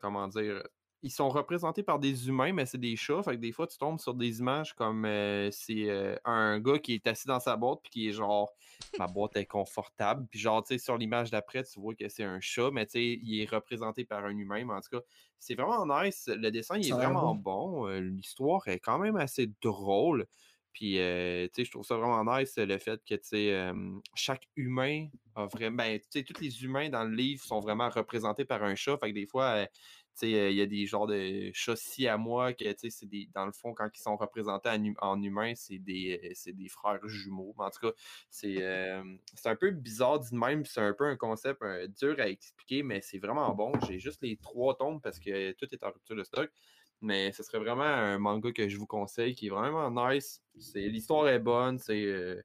comment 0.00 0.28
dire 0.28 0.62
ils 1.06 1.10
sont 1.10 1.28
représentés 1.28 1.84
par 1.84 2.00
des 2.00 2.28
humains, 2.28 2.52
mais 2.52 2.66
c'est 2.66 2.78
des 2.78 2.96
chats. 2.96 3.22
Fait 3.22 3.36
que 3.36 3.40
des 3.40 3.52
fois, 3.52 3.68
tu 3.68 3.78
tombes 3.78 4.00
sur 4.00 4.12
des 4.12 4.40
images 4.40 4.74
comme 4.74 5.04
euh, 5.04 5.50
c'est 5.52 5.88
euh, 5.88 6.16
un 6.24 6.58
gars 6.58 6.80
qui 6.80 6.94
est 6.94 7.06
assis 7.06 7.28
dans 7.28 7.38
sa 7.38 7.56
boîte, 7.56 7.78
puis 7.84 7.90
qui 7.90 8.08
est 8.08 8.12
genre, 8.12 8.52
ma 8.98 9.06
boîte 9.06 9.36
est 9.36 9.46
confortable. 9.46 10.26
Puis 10.28 10.40
genre, 10.40 10.64
tu 10.64 10.74
sais, 10.74 10.78
sur 10.78 10.98
l'image 10.98 11.30
d'après, 11.30 11.62
tu 11.62 11.78
vois 11.78 11.94
que 11.94 12.08
c'est 12.08 12.24
un 12.24 12.40
chat, 12.40 12.70
mais 12.72 12.86
tu 12.86 12.92
sais, 12.92 13.20
il 13.22 13.40
est 13.40 13.48
représenté 13.48 14.04
par 14.04 14.24
un 14.24 14.36
humain. 14.36 14.64
Mais 14.64 14.74
en 14.74 14.80
tout 14.80 14.98
cas, 14.98 15.04
c'est 15.38 15.54
vraiment 15.54 15.86
nice. 16.02 16.28
Le 16.28 16.50
dessin, 16.50 16.76
il 16.76 16.88
est 16.88 16.92
vraiment 16.92 17.36
bon. 17.36 17.86
Euh, 17.86 18.00
L'histoire 18.00 18.66
est 18.66 18.80
quand 18.80 18.98
même 18.98 19.16
assez 19.16 19.48
drôle. 19.62 20.26
Puis, 20.76 20.98
euh, 20.98 21.46
tu 21.46 21.52
sais, 21.54 21.64
je 21.64 21.70
trouve 21.70 21.86
ça 21.86 21.96
vraiment 21.96 22.36
nice 22.36 22.58
le 22.58 22.76
fait 22.76 23.00
que, 23.02 23.14
tu 23.14 23.20
sais, 23.22 23.50
euh, 23.50 23.72
chaque 24.14 24.46
humain 24.56 25.08
a 25.34 25.46
vraiment. 25.46 25.76
Ben, 25.78 25.98
tu 25.98 26.06
sais, 26.10 26.22
tous 26.22 26.38
les 26.42 26.64
humains 26.64 26.90
dans 26.90 27.04
le 27.04 27.16
livre 27.16 27.42
sont 27.42 27.60
vraiment 27.60 27.88
représentés 27.88 28.44
par 28.44 28.62
un 28.62 28.74
chat. 28.74 28.98
Fait 28.98 29.08
que 29.08 29.14
des 29.14 29.24
fois, 29.24 29.44
euh, 29.44 29.66
il 30.22 30.52
y 30.54 30.60
a 30.60 30.66
des 30.66 30.86
genres 30.86 31.06
de 31.06 31.50
chats 31.52 31.76
si 31.76 32.06
à 32.08 32.16
moi 32.16 32.52
que, 32.54 32.64
tu 32.64 32.74
sais, 32.78 32.90
c'est 32.90 33.06
des. 33.06 33.28
Dans 33.34 33.46
le 33.46 33.52
fond, 33.52 33.74
quand 33.74 33.88
ils 33.94 34.00
sont 34.00 34.16
représentés 34.16 34.68
en, 34.70 34.82
hu- 34.84 34.96
en 35.00 35.22
humain, 35.22 35.52
c'est 35.54 35.78
des, 35.78 36.20
euh, 36.24 36.30
c'est 36.34 36.52
des 36.52 36.68
frères 36.68 37.06
jumeaux. 37.08 37.54
Mais 37.58 37.64
en 37.64 37.70
tout 37.70 37.80
cas, 37.88 37.92
c'est 38.30 38.62
euh, 38.62 39.02
c'est 39.34 39.48
un 39.48 39.56
peu 39.56 39.70
bizarre 39.70 40.20
dit 40.20 40.30
de 40.30 40.36
même. 40.36 40.64
C'est 40.64 40.80
un 40.80 40.92
peu 40.94 41.04
un 41.04 41.16
concept 41.16 41.62
euh, 41.62 41.86
dur 41.88 42.16
à 42.18 42.28
expliquer, 42.28 42.82
mais 42.82 43.00
c'est 43.02 43.18
vraiment 43.18 43.54
bon. 43.54 43.72
J'ai 43.86 43.98
juste 43.98 44.22
les 44.22 44.36
trois 44.36 44.76
tomes 44.76 45.00
parce 45.00 45.18
que 45.18 45.52
tout 45.52 45.66
est 45.72 45.82
en 45.84 45.90
rupture 45.92 46.16
de 46.16 46.24
stock. 46.24 46.50
Mais 47.02 47.30
ce 47.32 47.42
serait 47.42 47.58
vraiment 47.58 47.82
un 47.84 48.18
manga 48.18 48.52
que 48.52 48.68
je 48.68 48.78
vous 48.78 48.86
conseille 48.86 49.34
qui 49.34 49.48
est 49.48 49.50
vraiment 49.50 49.90
nice. 49.90 50.42
C'est 50.58 50.88
L'histoire 50.88 51.28
est 51.28 51.38
bonne. 51.38 51.78
C'est. 51.78 52.04
euh, 52.04 52.42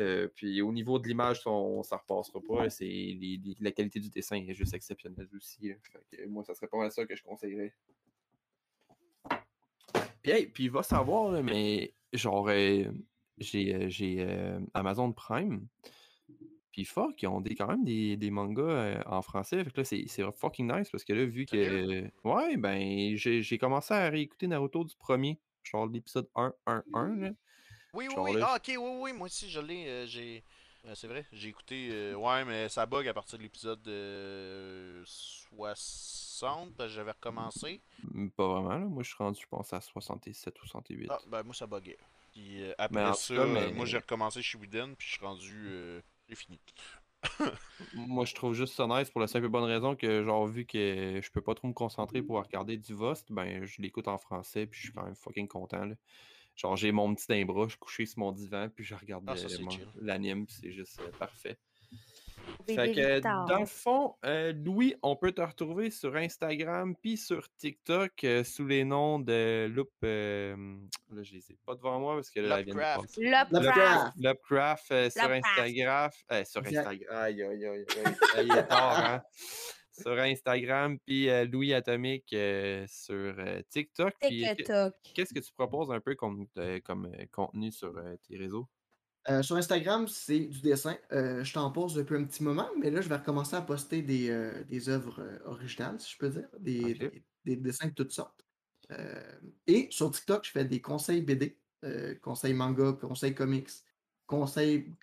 Euh, 0.00 0.28
puis 0.34 0.62
au 0.62 0.72
niveau 0.72 0.98
de 0.98 1.06
l'image, 1.06 1.42
ça, 1.42 1.50
on, 1.50 1.82
ça 1.82 1.96
repassera 1.98 2.40
pas. 2.40 2.54
là. 2.64 2.70
C'est 2.70 2.84
les- 2.84 3.40
les- 3.44 3.56
la 3.60 3.70
qualité 3.70 4.00
du 4.00 4.08
dessin 4.10 4.36
est 4.36 4.54
juste 4.54 4.74
exceptionnelle 4.74 5.28
aussi. 5.36 5.72
que 6.10 6.26
moi, 6.26 6.42
ça 6.44 6.54
serait 6.54 6.68
pas 6.68 6.78
mal 6.78 6.90
ça 6.90 7.04
que 7.06 7.14
je 7.14 7.22
conseillerais. 7.22 7.72
Puis, 10.22 10.32
hey, 10.32 10.46
puis 10.46 10.68
va 10.68 10.82
savoir, 10.82 11.32
là, 11.32 11.42
mais 11.42 11.94
genre, 12.12 12.48
euh, 12.48 12.84
j'ai 13.38 13.74
euh, 14.20 14.60
Amazon 14.74 15.12
Prime. 15.12 15.66
Puis 16.72 16.84
fuck, 16.84 17.20
ils 17.22 17.26
ont 17.26 17.40
des, 17.40 17.54
quand 17.56 17.66
même 17.66 17.84
des, 17.84 18.16
des 18.16 18.30
mangas 18.30 18.62
euh, 18.62 19.02
en 19.06 19.22
français. 19.22 19.64
Fait 19.64 19.70
que 19.70 19.78
là, 19.80 19.84
c'est 19.84 20.06
fucking 20.36 20.70
nice 20.72 20.90
parce 20.90 21.04
que 21.04 21.12
là, 21.12 21.24
vu 21.24 21.44
que. 21.46 22.04
Ouais, 22.24 22.56
ben, 22.56 23.16
j'ai 23.16 23.58
commencé 23.58 23.92
à 23.94 24.08
réécouter 24.08 24.46
Naruto 24.46 24.84
du 24.84 24.94
premier. 24.96 25.38
Genre 25.62 25.86
l'épisode 25.86 26.28
1-1-1. 26.34 27.20
là. 27.20 27.30
Oui, 27.92 28.06
oui, 28.08 28.14
oui. 28.34 28.40
Ah, 28.42 28.56
ok, 28.56 28.64
oui, 28.68 28.76
oui, 29.00 29.12
moi 29.12 29.26
aussi, 29.26 29.50
je 29.50 29.60
l'ai. 29.60 29.86
euh, 29.88 30.06
j'ai. 30.06 30.42
euh, 30.86 30.94
c'est 30.94 31.08
vrai, 31.08 31.26
j'ai 31.32 31.48
écouté. 31.48 31.88
euh, 31.90 32.14
ouais, 32.14 32.44
mais 32.44 32.68
ça 32.68 32.86
bug 32.86 33.06
à 33.08 33.14
partir 33.14 33.38
de 33.38 33.42
l'épisode 33.42 33.86
euh, 33.88 35.02
60, 35.04 36.74
parce 36.76 36.90
que 36.90 36.94
j'avais 36.94 37.10
recommencé. 37.12 37.80
Mm, 38.02 38.28
Pas 38.30 38.46
vraiment, 38.48 38.70
là. 38.78 38.86
Moi, 38.86 39.02
je 39.02 39.08
suis 39.08 39.16
rendu, 39.18 39.40
je 39.40 39.46
pense, 39.48 39.72
à 39.72 39.80
67 39.80 40.54
ou 40.62 40.66
68. 40.66 41.08
Ah, 41.10 41.18
ben 41.26 41.42
moi, 41.42 41.54
ça 41.54 41.66
buguait. 41.66 41.98
Puis 42.32 42.62
euh, 42.62 42.72
Mais 42.90 43.00
après 43.00 43.12
ça, 43.14 43.34
cas, 43.34 43.46
mais- 43.46 43.72
moi, 43.72 43.86
j'ai 43.86 43.98
recommencé 43.98 44.42
chez 44.42 44.56
Whedon, 44.58 44.94
puis 44.96 45.08
je 45.08 45.12
suis 45.14 45.24
rendu. 45.26 45.62
euh, 45.66 46.00
j'ai 46.28 46.36
fini. 46.36 46.60
Moi, 47.92 48.24
je 48.24 48.34
trouve 48.34 48.54
juste 48.54 48.74
ça 48.74 48.86
nice 48.86 49.10
pour 49.10 49.20
la 49.20 49.26
simple 49.26 49.44
et 49.44 49.48
bonne 49.50 49.64
raison 49.64 49.94
que, 49.94 50.24
genre, 50.24 50.46
vu 50.46 50.64
que 50.64 51.20
je 51.22 51.30
peux 51.30 51.42
pas 51.42 51.54
trop 51.54 51.68
me 51.68 51.74
concentrer 51.74 52.22
pour 52.22 52.42
regarder 52.42 52.78
du 52.78 52.94
Vost, 52.94 53.30
ben, 53.30 53.64
je 53.66 53.82
l'écoute 53.82 54.08
en 54.08 54.16
français, 54.16 54.66
puis 54.66 54.80
je 54.80 54.84
suis 54.86 54.94
quand 54.94 55.02
même 55.04 55.14
fucking 55.14 55.46
content, 55.48 55.84
là. 55.84 55.94
Genre, 56.60 56.76
j'ai 56.76 56.92
mon 56.92 57.14
petit 57.14 57.26
d'un 57.26 57.42
bras, 57.46 57.64
je 57.64 57.70
suis 57.70 57.78
couché 57.78 58.04
sur 58.04 58.18
mon 58.18 58.32
divan, 58.32 58.68
puis 58.68 58.84
je 58.84 58.94
regarde 58.94 59.24
Ah, 59.26 59.34
l'anime, 59.98 60.44
puis 60.46 60.56
c'est 60.60 60.72
juste 60.72 61.00
euh, 61.00 61.10
parfait. 61.18 61.58
Fait 62.66 62.92
que, 62.92 63.20
dans 63.20 63.60
le 63.60 63.66
fond, 63.66 64.16
euh, 64.26 64.52
Louis, 64.52 64.94
on 65.02 65.16
peut 65.16 65.32
te 65.32 65.40
retrouver 65.40 65.90
sur 65.90 66.14
Instagram 66.16 66.94
puis 67.00 67.16
sur 67.16 67.48
TikTok 67.56 68.12
euh, 68.24 68.44
sous 68.44 68.66
les 68.66 68.84
noms 68.84 69.18
de 69.18 69.70
Loop. 69.72 69.88
euh, 70.04 70.54
là, 71.10 71.22
je 71.22 71.32
les 71.32 71.50
ai 71.50 71.56
pas 71.64 71.74
devant 71.76 71.98
moi 71.98 72.16
parce 72.16 72.30
que 72.30 72.40
là, 72.40 72.58
elle 72.58 72.66
vient 72.66 72.74
de 72.74 72.78
Lovecraft. 72.80 73.16
Lovecraft. 73.16 73.52
Lovecraft. 73.52 74.12
Lovecraft 74.18 74.92
euh, 74.92 75.10
sur 75.10 75.22
Lovecraft. 75.28 75.58
Instagram. 75.58 76.10
euh, 76.32 76.44
sur. 76.44 76.60
Instagram. 76.60 76.96
Aïe, 77.10 77.42
aïe, 77.42 77.66
aïe, 77.66 77.66
aïe. 77.66 77.84
aïe, 78.36 78.48
il 78.50 78.58
est 78.58 78.66
tard, 78.66 79.04
hein? 79.04 79.22
Sur 80.02 80.18
Instagram, 80.18 80.98
puis 81.06 81.28
euh, 81.28 81.44
Louis 81.44 81.72
Atomique 81.74 82.32
euh, 82.32 82.84
sur 82.88 83.14
euh, 83.38 83.60
TikTok. 83.68 84.14
TikTok. 84.20 84.94
qu'est-ce 85.14 85.34
que 85.34 85.40
tu 85.40 85.52
proposes 85.52 85.90
un 85.90 86.00
peu 86.00 86.14
comme, 86.14 86.46
euh, 86.58 86.80
comme 86.84 87.06
euh, 87.06 87.24
contenu 87.32 87.70
sur 87.72 87.96
euh, 87.96 88.16
tes 88.28 88.36
réseaux? 88.36 88.68
Euh, 89.28 89.42
sur 89.42 89.56
Instagram, 89.56 90.08
c'est 90.08 90.40
du 90.40 90.60
dessin. 90.62 90.96
Euh, 91.12 91.44
je 91.44 91.52
t'en 91.52 91.70
pose 91.70 91.94
depuis 91.94 92.16
un 92.16 92.24
petit 92.24 92.42
moment, 92.42 92.68
mais 92.78 92.90
là, 92.90 93.02
je 93.02 93.08
vais 93.08 93.16
recommencer 93.16 93.54
à 93.54 93.60
poster 93.60 94.00
des, 94.02 94.30
euh, 94.30 94.64
des 94.64 94.88
œuvres 94.88 95.20
euh, 95.20 95.38
originales, 95.44 96.00
si 96.00 96.12
je 96.14 96.18
peux 96.18 96.30
dire, 96.30 96.48
des, 96.58 96.94
des- 96.94 97.24
des 97.44 97.56
dessins 97.56 97.88
de 97.88 97.92
toutes 97.94 98.12
sortes. 98.12 98.46
Euh, 98.90 99.22
et 99.66 99.88
sur 99.90 100.10
TikTok, 100.10 100.44
je 100.46 100.50
fais 100.50 100.64
des 100.64 100.80
conseils 100.80 101.20
BD, 101.22 101.58
euh, 101.84 102.14
conseils 102.22 102.54
manga, 102.54 102.92
conseils 102.94 103.34
comics, 103.34 103.68
conseils 104.26 104.94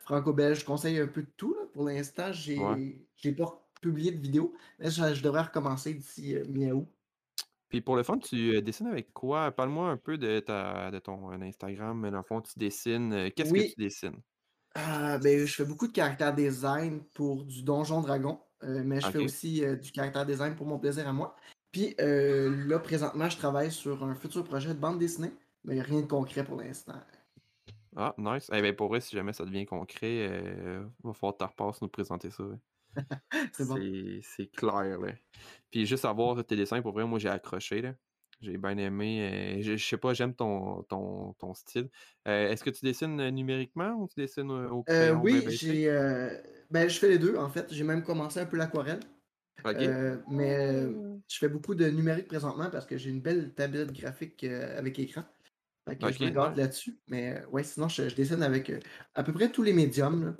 franco-belge, 0.00 0.64
conseils 0.64 0.98
un 0.98 1.06
peu 1.06 1.22
de 1.22 1.30
tout. 1.36 1.54
là. 1.54 1.66
Pour 1.72 1.84
l'instant, 1.84 2.32
j'ai 2.32 2.58
Ouais. 2.58 3.06
j'ai 3.16 3.32
pas 3.32 3.67
publié 3.80 4.12
de 4.12 4.18
vidéo, 4.20 4.54
mais 4.78 4.90
je, 4.90 5.14
je 5.14 5.22
devrais 5.22 5.42
recommencer 5.42 5.94
d'ici 5.94 6.36
euh, 6.36 6.44
mi-août. 6.48 6.86
Puis 7.68 7.80
pour 7.82 7.96
le 7.96 8.02
fun, 8.02 8.18
tu 8.18 8.54
euh, 8.56 8.60
dessines 8.62 8.86
avec 8.86 9.12
quoi? 9.12 9.50
Parle-moi 9.52 9.90
un 9.90 9.96
peu 9.96 10.16
de, 10.16 10.40
ta, 10.40 10.90
de 10.90 10.98
ton 10.98 11.30
euh, 11.30 11.40
Instagram. 11.42 12.00
mais 12.00 12.10
Dans 12.10 12.18
le 12.18 12.22
fond, 12.22 12.40
tu 12.40 12.58
dessines. 12.58 13.12
euh, 13.12 13.30
Qu'est-ce 13.34 13.52
Oui. 13.52 13.68
que 13.70 13.74
tu 13.74 13.80
dessines? 13.82 14.20
Ben, 14.74 15.44
je 15.46 15.54
fais 15.54 15.64
beaucoup 15.64 15.86
de 15.88 15.92
caractère 15.92 16.34
design 16.34 17.02
pour 17.14 17.44
du 17.44 17.62
Donjon 17.62 18.00
Dragon, 18.00 18.40
euh, 18.62 18.82
mais 18.84 19.00
je 19.00 19.08
fais 19.08 19.18
aussi 19.18 19.64
euh, 19.64 19.76
du 19.76 19.90
caractère 19.90 20.24
design 20.24 20.54
pour 20.54 20.66
mon 20.66 20.78
plaisir 20.78 21.08
à 21.08 21.12
moi. 21.12 21.36
Puis 21.72 21.94
là, 21.98 22.78
présentement, 22.78 23.28
je 23.28 23.36
travaille 23.36 23.70
sur 23.70 24.02
un 24.04 24.14
futur 24.14 24.44
projet 24.44 24.68
de 24.74 24.78
bande 24.78 24.98
dessinée, 24.98 25.32
mais 25.64 25.80
rien 25.80 26.00
de 26.00 26.06
concret 26.06 26.44
pour 26.44 26.56
l'instant. 26.56 26.94
Ah, 27.96 28.14
nice. 28.16 28.48
Eh 28.52 28.62
bien, 28.62 28.72
pour 28.72 28.88
vrai, 28.88 29.00
si 29.00 29.16
jamais 29.16 29.32
ça 29.32 29.44
devient 29.44 29.66
concret, 29.66 30.28
euh, 30.30 30.84
va 31.02 31.12
falloir 31.12 31.36
que 31.36 31.44
tu 31.44 31.48
repasses 31.50 31.82
nous 31.82 31.88
présenter 31.88 32.30
ça. 32.30 32.44
ouais. 32.44 32.56
C'est 33.52 33.64
bon. 33.64 33.82
Clair, 34.56 34.98
là. 34.98 35.12
Puis 35.70 35.86
juste 35.86 36.04
avoir 36.04 36.44
tes 36.44 36.56
dessins, 36.56 36.82
pour 36.82 36.92
vrai, 36.92 37.04
moi, 37.06 37.18
j'ai 37.18 37.28
accroché, 37.28 37.82
là. 37.82 37.94
J'ai 38.40 38.56
bien 38.56 38.76
aimé. 38.78 39.58
euh, 39.58 39.62
je, 39.62 39.76
je 39.76 39.84
sais 39.84 39.98
pas, 39.98 40.14
j'aime 40.14 40.34
ton, 40.34 40.82
ton, 40.84 41.32
ton 41.34 41.54
style. 41.54 41.90
Euh, 42.28 42.48
Est-ce 42.48 42.62
que 42.62 42.70
tu 42.70 42.84
dessines 42.84 43.18
euh, 43.20 43.30
numériquement 43.30 43.94
ou 43.94 44.06
tu 44.08 44.20
dessines 44.20 44.50
au 44.50 44.84
Euh, 44.88 45.14
crayon 45.14 45.22
oui, 45.22 45.44
j'ai, 45.50 45.88
euh, 45.90 46.30
ben, 46.70 46.88
je 46.88 46.98
fais 46.98 47.08
les 47.08 47.18
deux, 47.18 47.36
en 47.36 47.48
fait. 47.50 47.72
J'ai 47.72 47.84
même 47.84 48.02
commencé 48.02 48.40
un 48.40 48.46
peu 48.46 48.56
l'aquarelle, 48.56 49.00
Ok. 49.64 49.76
euh, 49.76 50.18
mais 50.30 50.58
euh, 50.86 50.90
Mm. 50.90 51.22
je 51.28 51.38
fais 51.38 51.48
beaucoup 51.48 51.74
de 51.74 51.86
numérique 51.90 52.28
présentement 52.28 52.70
parce 52.70 52.86
que 52.86 52.96
j'ai 52.96 53.10
une 53.10 53.20
belle 53.20 53.54
tablette 53.54 53.92
graphique 53.92 54.44
euh, 54.44 54.78
avec 54.78 54.98
écran. 54.98 55.24
Fait 55.88 55.98
que 55.98 56.10
je 56.12 56.24
me 56.24 56.30
ouais. 56.30 56.54
là-dessus. 56.56 57.00
Mais 57.08 57.44
ouais, 57.46 57.64
sinon, 57.64 57.88
je, 57.88 58.08
je 58.08 58.14
dessine 58.16 58.42
avec 58.42 58.70
euh, 58.70 58.80
à 59.14 59.24
peu 59.24 59.32
près 59.32 59.50
tous 59.52 59.62
les 59.64 59.72
médiums. 59.74 60.36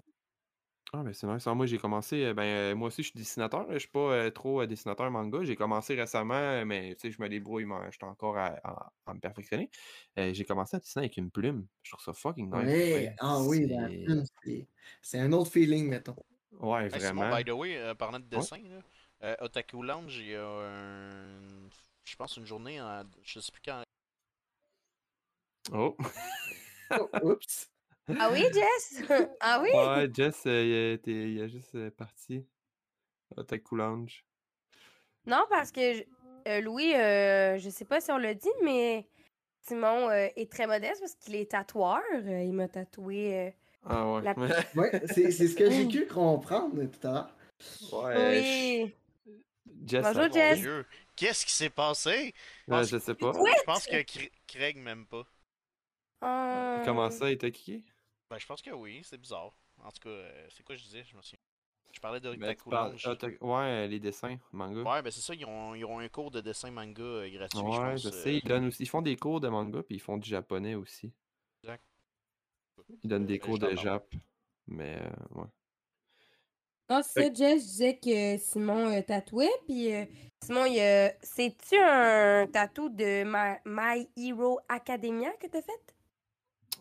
Ah, 0.94 1.02
ben 1.02 1.12
c'est 1.12 1.26
nice. 1.26 1.46
Ah, 1.46 1.54
moi, 1.54 1.66
j'ai 1.66 1.76
commencé, 1.76 2.24
euh, 2.24 2.32
ben, 2.32 2.42
euh, 2.44 2.74
moi 2.74 2.88
aussi, 2.88 3.02
je 3.02 3.08
suis 3.10 3.18
dessinateur. 3.18 3.70
Je 3.70 3.78
suis 3.78 3.88
pas 3.88 3.98
euh, 4.10 4.30
trop 4.30 4.62
euh, 4.62 4.66
dessinateur 4.66 5.10
manga. 5.10 5.44
J'ai 5.44 5.54
commencé 5.54 5.94
récemment, 5.94 6.64
mais 6.64 6.94
tu 6.94 7.00
sais, 7.02 7.10
je 7.10 7.20
me 7.20 7.28
débrouille, 7.28 7.66
mais 7.66 7.74
j'étais 7.92 8.04
encore 8.06 8.38
à, 8.38 8.56
à- 8.64 8.92
à 9.04 9.12
me 9.14 9.20
perfectionner. 9.20 9.70
Euh, 10.18 10.32
j'ai 10.32 10.46
commencé 10.46 10.76
à 10.76 10.80
dessiner 10.80 11.04
avec 11.04 11.18
une 11.18 11.30
plume. 11.30 11.66
Je 11.82 11.90
trouve 11.92 12.02
ça 12.02 12.14
fucking 12.14 12.46
nice. 12.46 12.54
Ouais, 12.54 12.92
Ouais, 12.94 13.14
ah 13.18 13.42
oui, 13.42 13.66
la 13.68 13.86
c'est- 13.88 13.98
plume, 14.04 14.24
c'est- 14.42 14.66
c'est 15.02 15.18
un 15.18 15.30
autre 15.32 15.50
feeling, 15.50 15.88
mettons. 15.88 16.16
Ouais, 16.52 16.84
Hey, 16.84 17.00
Simon, 17.00 17.14
vraiment. 17.20 17.36
by 17.36 17.44
the 17.44 17.50
way, 17.52 17.76
euh, 17.76 17.94
parlant 17.94 18.18
de 18.18 18.24
dessin, 18.24 18.56
là, 18.56 18.80
euh, 19.24 19.36
Otaku 19.40 19.82
Lounge, 19.82 20.16
il 20.16 20.28
y 20.28 20.34
a 20.36 20.46
un. 20.48 21.68
Je 22.04 22.16
pense 22.16 22.38
une 22.38 22.46
journée 22.46 22.80
en. 22.80 23.02
Je 23.22 23.40
sais 23.40 23.52
plus 23.52 23.60
quand. 23.62 23.82
Oh. 25.70 25.94
Oh, 26.98 27.10
oups. 27.22 27.68
Ah 28.18 28.30
oui, 28.32 28.44
Jess? 28.54 29.02
ah 29.40 29.60
oui? 29.62 29.68
Ouais, 29.74 30.08
Jess, 30.12 30.42
euh, 30.46 30.98
il, 31.06 31.12
il 31.12 31.42
a 31.42 31.48
juste 31.48 31.74
euh, 31.74 31.90
parti. 31.90 32.46
Otaku 33.36 33.76
Lounge. 33.76 34.24
Non, 35.26 35.44
parce 35.50 35.70
que 35.72 35.94
je- 35.94 36.02
euh, 36.48 36.60
Louis, 36.60 36.94
euh, 36.94 37.58
je 37.58 37.68
sais 37.68 37.84
pas 37.84 38.00
si 38.00 38.10
on 38.10 38.16
l'a 38.18 38.34
dit, 38.34 38.48
mais 38.64 39.06
Simon 39.60 40.08
euh, 40.08 40.28
est 40.36 40.50
très 40.50 40.66
modeste 40.66 41.00
parce 41.00 41.14
qu'il 41.16 41.36
est 41.36 41.50
tatoueur. 41.50 42.00
Euh, 42.14 42.42
il 42.42 42.52
m'a 42.54 42.68
tatoué. 42.68 43.34
euh, 43.38 43.50
Ah 43.84 44.10
ouais. 44.12 44.22
La- 44.22 44.34
Ouais, 44.74 45.02
c'est 45.06 45.30
c'est 45.30 45.48
ce 45.48 45.54
que 45.54 45.70
j'ai 45.70 45.88
cru 45.88 46.06
comprendre 46.06 46.82
tout 46.86 47.06
à 47.06 47.12
l'heure. 47.12 47.36
ouais. 47.92 48.42
oui. 48.86 48.94
Jess, 49.86 50.02
Bonjour, 50.02 50.32
Jess. 50.32 50.60
Qu'est-ce 51.16 51.44
qui 51.46 51.52
s'est 51.52 51.70
passé? 51.70 52.32
Je 52.68 52.72
Ouais, 52.74 52.84
je 52.84 52.98
sais 52.98 53.14
pas. 53.14 53.32
je 53.32 53.62
pense 53.64 53.86
que 53.86 53.96
Cra- 54.02 54.30
Craig 54.46 54.76
m'aime 54.78 55.06
pas. 55.06 55.26
Comment 56.84 57.10
ça, 57.10 57.30
il 57.30 57.38
t'a 57.38 57.50
kické? 57.50 57.82
Ben, 58.30 58.38
je 58.38 58.46
pense 58.46 58.62
que 58.62 58.70
oui, 58.70 59.00
c'est 59.04 59.18
bizarre. 59.18 59.52
En 59.82 59.90
tout 59.90 60.00
cas, 60.00 60.08
euh, 60.10 60.46
c'est 60.50 60.62
quoi 60.62 60.74
je 60.76 60.82
disais? 60.84 61.04
Je 61.04 61.16
me 61.16 61.22
souviens. 61.22 61.38
Je 61.92 62.00
parlais 62.00 62.20
de 62.20 62.34
Ben, 62.34 62.54
tu 62.54 62.64
parles-. 62.68 62.94
Otaku- 62.96 63.38
Ouais, 63.40 63.88
les 63.88 63.98
dessins, 63.98 64.36
manga. 64.52 64.82
Ouais, 64.82 65.02
ben 65.02 65.10
c'est 65.10 65.20
ça, 65.22 65.34
ils 65.34 65.44
ont, 65.46 65.74
ils 65.74 65.84
ont 65.84 65.98
un 65.98 66.08
cours 66.08 66.30
de 66.30 66.40
dessin 66.40 66.70
manga 66.70 67.02
euh, 67.02 67.30
gratuit, 67.30 67.58
je 67.58 67.64
Ouais, 67.64 67.92
pense. 67.92 68.02
je 68.02 68.08
euh, 68.08 68.10
sais. 68.10 68.34
Ils, 68.36 68.44
donnent 68.44 68.66
aussi, 68.66 68.82
ils 68.82 68.88
font 68.88 69.02
des 69.02 69.16
cours 69.16 69.40
de 69.40 69.48
manga, 69.48 69.82
puis 69.82 69.96
ils 69.96 70.00
font 70.00 70.18
du 70.18 70.28
japonais 70.28 70.74
aussi. 70.74 71.10
Exact. 71.62 71.82
Ils 73.02 73.08
donnent 73.08 73.26
des 73.26 73.38
Euh, 73.38 73.42
cours 73.42 73.58
de 73.58 73.74
jap. 73.76 74.14
Mais, 74.66 74.98
euh, 75.00 75.40
ouais. 75.40 75.46
Non, 76.90 77.02
c'est 77.02 77.24
ça, 77.24 77.34
Jess, 77.34 77.62
je 77.62 77.66
disais 77.66 77.98
que 77.98 78.38
Simon 78.38 78.90
euh, 78.90 79.02
tatouait, 79.02 79.50
puis 79.66 79.92
euh, 79.94 80.04
Simon, 80.42 80.64
il 80.66 80.80
a- 80.80 81.12
c'est-tu 81.22 81.76
un 81.78 82.46
tatou 82.46 82.88
de 82.88 83.24
My, 83.24 83.58
My 83.66 84.08
Hero 84.16 84.58
Academia 84.68 85.30
que 85.32 85.46
t'as 85.48 85.62
fait? 85.62 85.94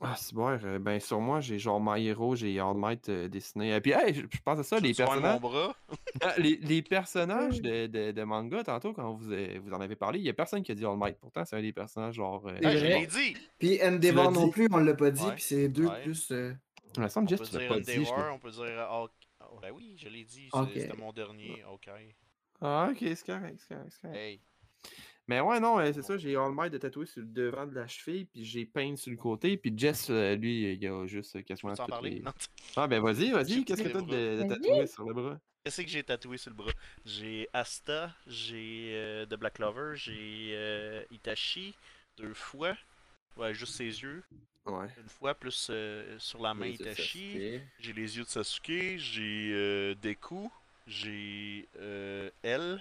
Ah, 0.02 0.16
c'est 0.16 0.34
bon. 0.36 0.48
euh, 0.64 0.78
ben, 0.80 1.00
sur 1.00 1.20
moi, 1.20 1.40
j'ai 1.42 1.58
genre 1.58 1.80
My 1.84 2.06
Hero, 2.06 2.36
j'ai 2.36 2.60
All 2.60 2.76
Might 2.76 3.10
euh, 3.10 3.28
dessiné. 3.28 3.76
Et 3.76 3.82
puis, 3.82 3.92
hey, 3.94 4.14
je, 4.14 4.22
je 4.22 4.42
pense 4.46 4.60
à 4.60 4.64
ça, 4.64 4.80
les 4.80 4.94
personnages. 4.94 5.42
mon 5.42 5.50
bras? 5.50 5.76
Ah, 6.22 6.34
les, 6.38 6.56
les 6.58 6.82
personnages 6.82 7.62
de, 7.62 7.88
de, 7.88 8.12
de 8.12 8.24
manga, 8.24 8.64
tantôt, 8.64 8.92
quand 8.94 9.12
vous, 9.14 9.32
euh, 9.32 9.60
vous 9.62 9.72
en 9.74 9.82
avez 9.82 9.96
parlé, 9.96 10.20
il 10.20 10.26
y 10.26 10.30
a 10.30 10.34
personne 10.34 10.64
qui 10.64 10.72
a 10.72 10.76
dit 10.76 10.86
All 10.86 10.98
Might. 10.98 11.18
Pourtant, 11.20 11.46
c'est 11.46 11.56
un 11.56 11.62
des 11.62 11.74
personnages, 11.74 12.16
genre. 12.16 12.46
euh, 12.48 12.56
Hey, 12.62 12.78
je 12.78 12.86
l'ai 12.86 13.08
dit! 13.08 13.36
Puis 13.60 13.80
Endeavor 13.84 14.32
non 14.32 14.50
plus, 14.50 14.68
on 14.72 14.78
l'a 14.78 14.94
pas 14.96 15.12
dit, 15.12 15.24
Ouais, 15.24 15.34
puis 15.36 15.44
c'est 15.44 15.68
deux 15.70 15.88
ouais. 15.88 16.02
plus. 16.04 16.32
euh, 16.32 16.54
Il 16.96 17.04
me 17.04 17.08
semble, 17.08 17.26
On 17.26 17.30
Jess, 17.30 17.40
peut 17.40 17.46
tu 17.48 17.60
l'as 17.64 17.68
pas 17.68 17.80
dit. 17.80 18.06
je 18.06 18.32
on 18.32 18.40
peut 18.40 18.50
dire. 18.52 18.64
euh, 18.64 18.86
Hulk- 19.06 19.12
oh, 19.52 19.60
ben 19.62 19.72
oui, 19.74 19.96
je 19.98 20.10
l'ai 20.10 20.24
dit, 20.24 20.50
c'est- 20.52 20.60
Ok. 20.60 20.70
c'était 20.74 20.98
mon 20.98 21.12
dernier. 21.12 21.64
Ok. 21.72 21.90
Ah, 22.62 22.90
ok, 22.92 22.98
c'est 23.00 23.26
correct, 23.26 23.60
c'est 23.60 23.76
correct, 23.76 23.92
c'est 23.92 24.02
correct. 24.02 24.18
Hey. 24.20 24.42
Mais 25.28 25.42
ouais, 25.42 25.60
non, 25.60 25.78
c'est 25.94 26.02
ça, 26.02 26.18
j'ai 26.18 26.36
All 26.38 26.54
Might 26.54 26.72
de 26.72 26.78
tatoué 26.78 27.06
sur 27.06 27.22
le 27.22 27.28
devant 27.28 27.66
de 27.68 27.76
la 27.76 27.86
cheville, 27.88 28.26
puis 28.26 28.46
j'ai 28.46 28.66
peint 28.66 28.96
sur 28.96 29.12
le 29.12 29.18
côté, 29.18 29.58
puis 29.58 29.74
Jess, 29.76 30.10
euh, 30.10 30.36
lui, 30.36 30.74
il 30.74 30.88
a 30.88 31.06
juste 31.06 31.36
euh, 31.36 31.40
Tu 31.40 31.46
quasiment 31.46 31.74
t'en 31.76 31.84
toutes 31.86 31.90
parler? 31.96 32.12
les- 32.12 32.22
Non, 32.22 32.32
Ah, 32.78 32.88
ben 32.88 33.02
vas-y, 33.02 33.32
vas-y, 33.32 33.66
qu'est-ce 33.66 33.84
que 33.84 33.90
t'as 33.90 34.02
de, 34.02 34.44
de 34.44 34.48
tatoué 34.48 34.88
sur 34.88 35.04
le 35.04 35.14
bras? 35.14 35.40
Qu'est-ce 35.64 35.82
que 35.82 35.90
j'ai 35.90 36.04
tatoué 36.04 36.38
sur 36.38 36.52
le 36.52 36.56
bras? 36.56 36.72
J'ai 37.06 37.50
Asta, 37.52 38.14
j'ai 38.26 38.92
euh, 38.94 39.26
The 39.26 39.34
Black 39.36 39.60
Lover, 39.60 39.94
j'ai 39.96 40.52
euh, 40.54 41.04
Itachi 41.12 41.76
deux 42.18 42.34
fois. 42.34 42.78
Ouais, 43.36 43.54
juste 43.54 43.74
ses 43.76 43.84
yeux. 44.02 44.24
Ouais. 44.66 44.88
Une 44.98 45.10
fois, 45.10 45.36
plus 45.36 45.68
euh, 45.70 46.18
sur 46.20 46.42
la 46.42 46.54
main 46.54 46.66
Les 46.68 46.74
Itachi. 46.76 47.62
J'ai 47.80 47.94
les 47.94 48.18
yeux 48.18 48.24
de 48.24 48.30
Sasuke. 48.30 48.98
J'ai 48.98 49.52
euh, 49.54 49.94
Deku. 50.02 50.50
J'ai 50.88 51.68
euh, 51.80 52.30
elle. 52.44 52.80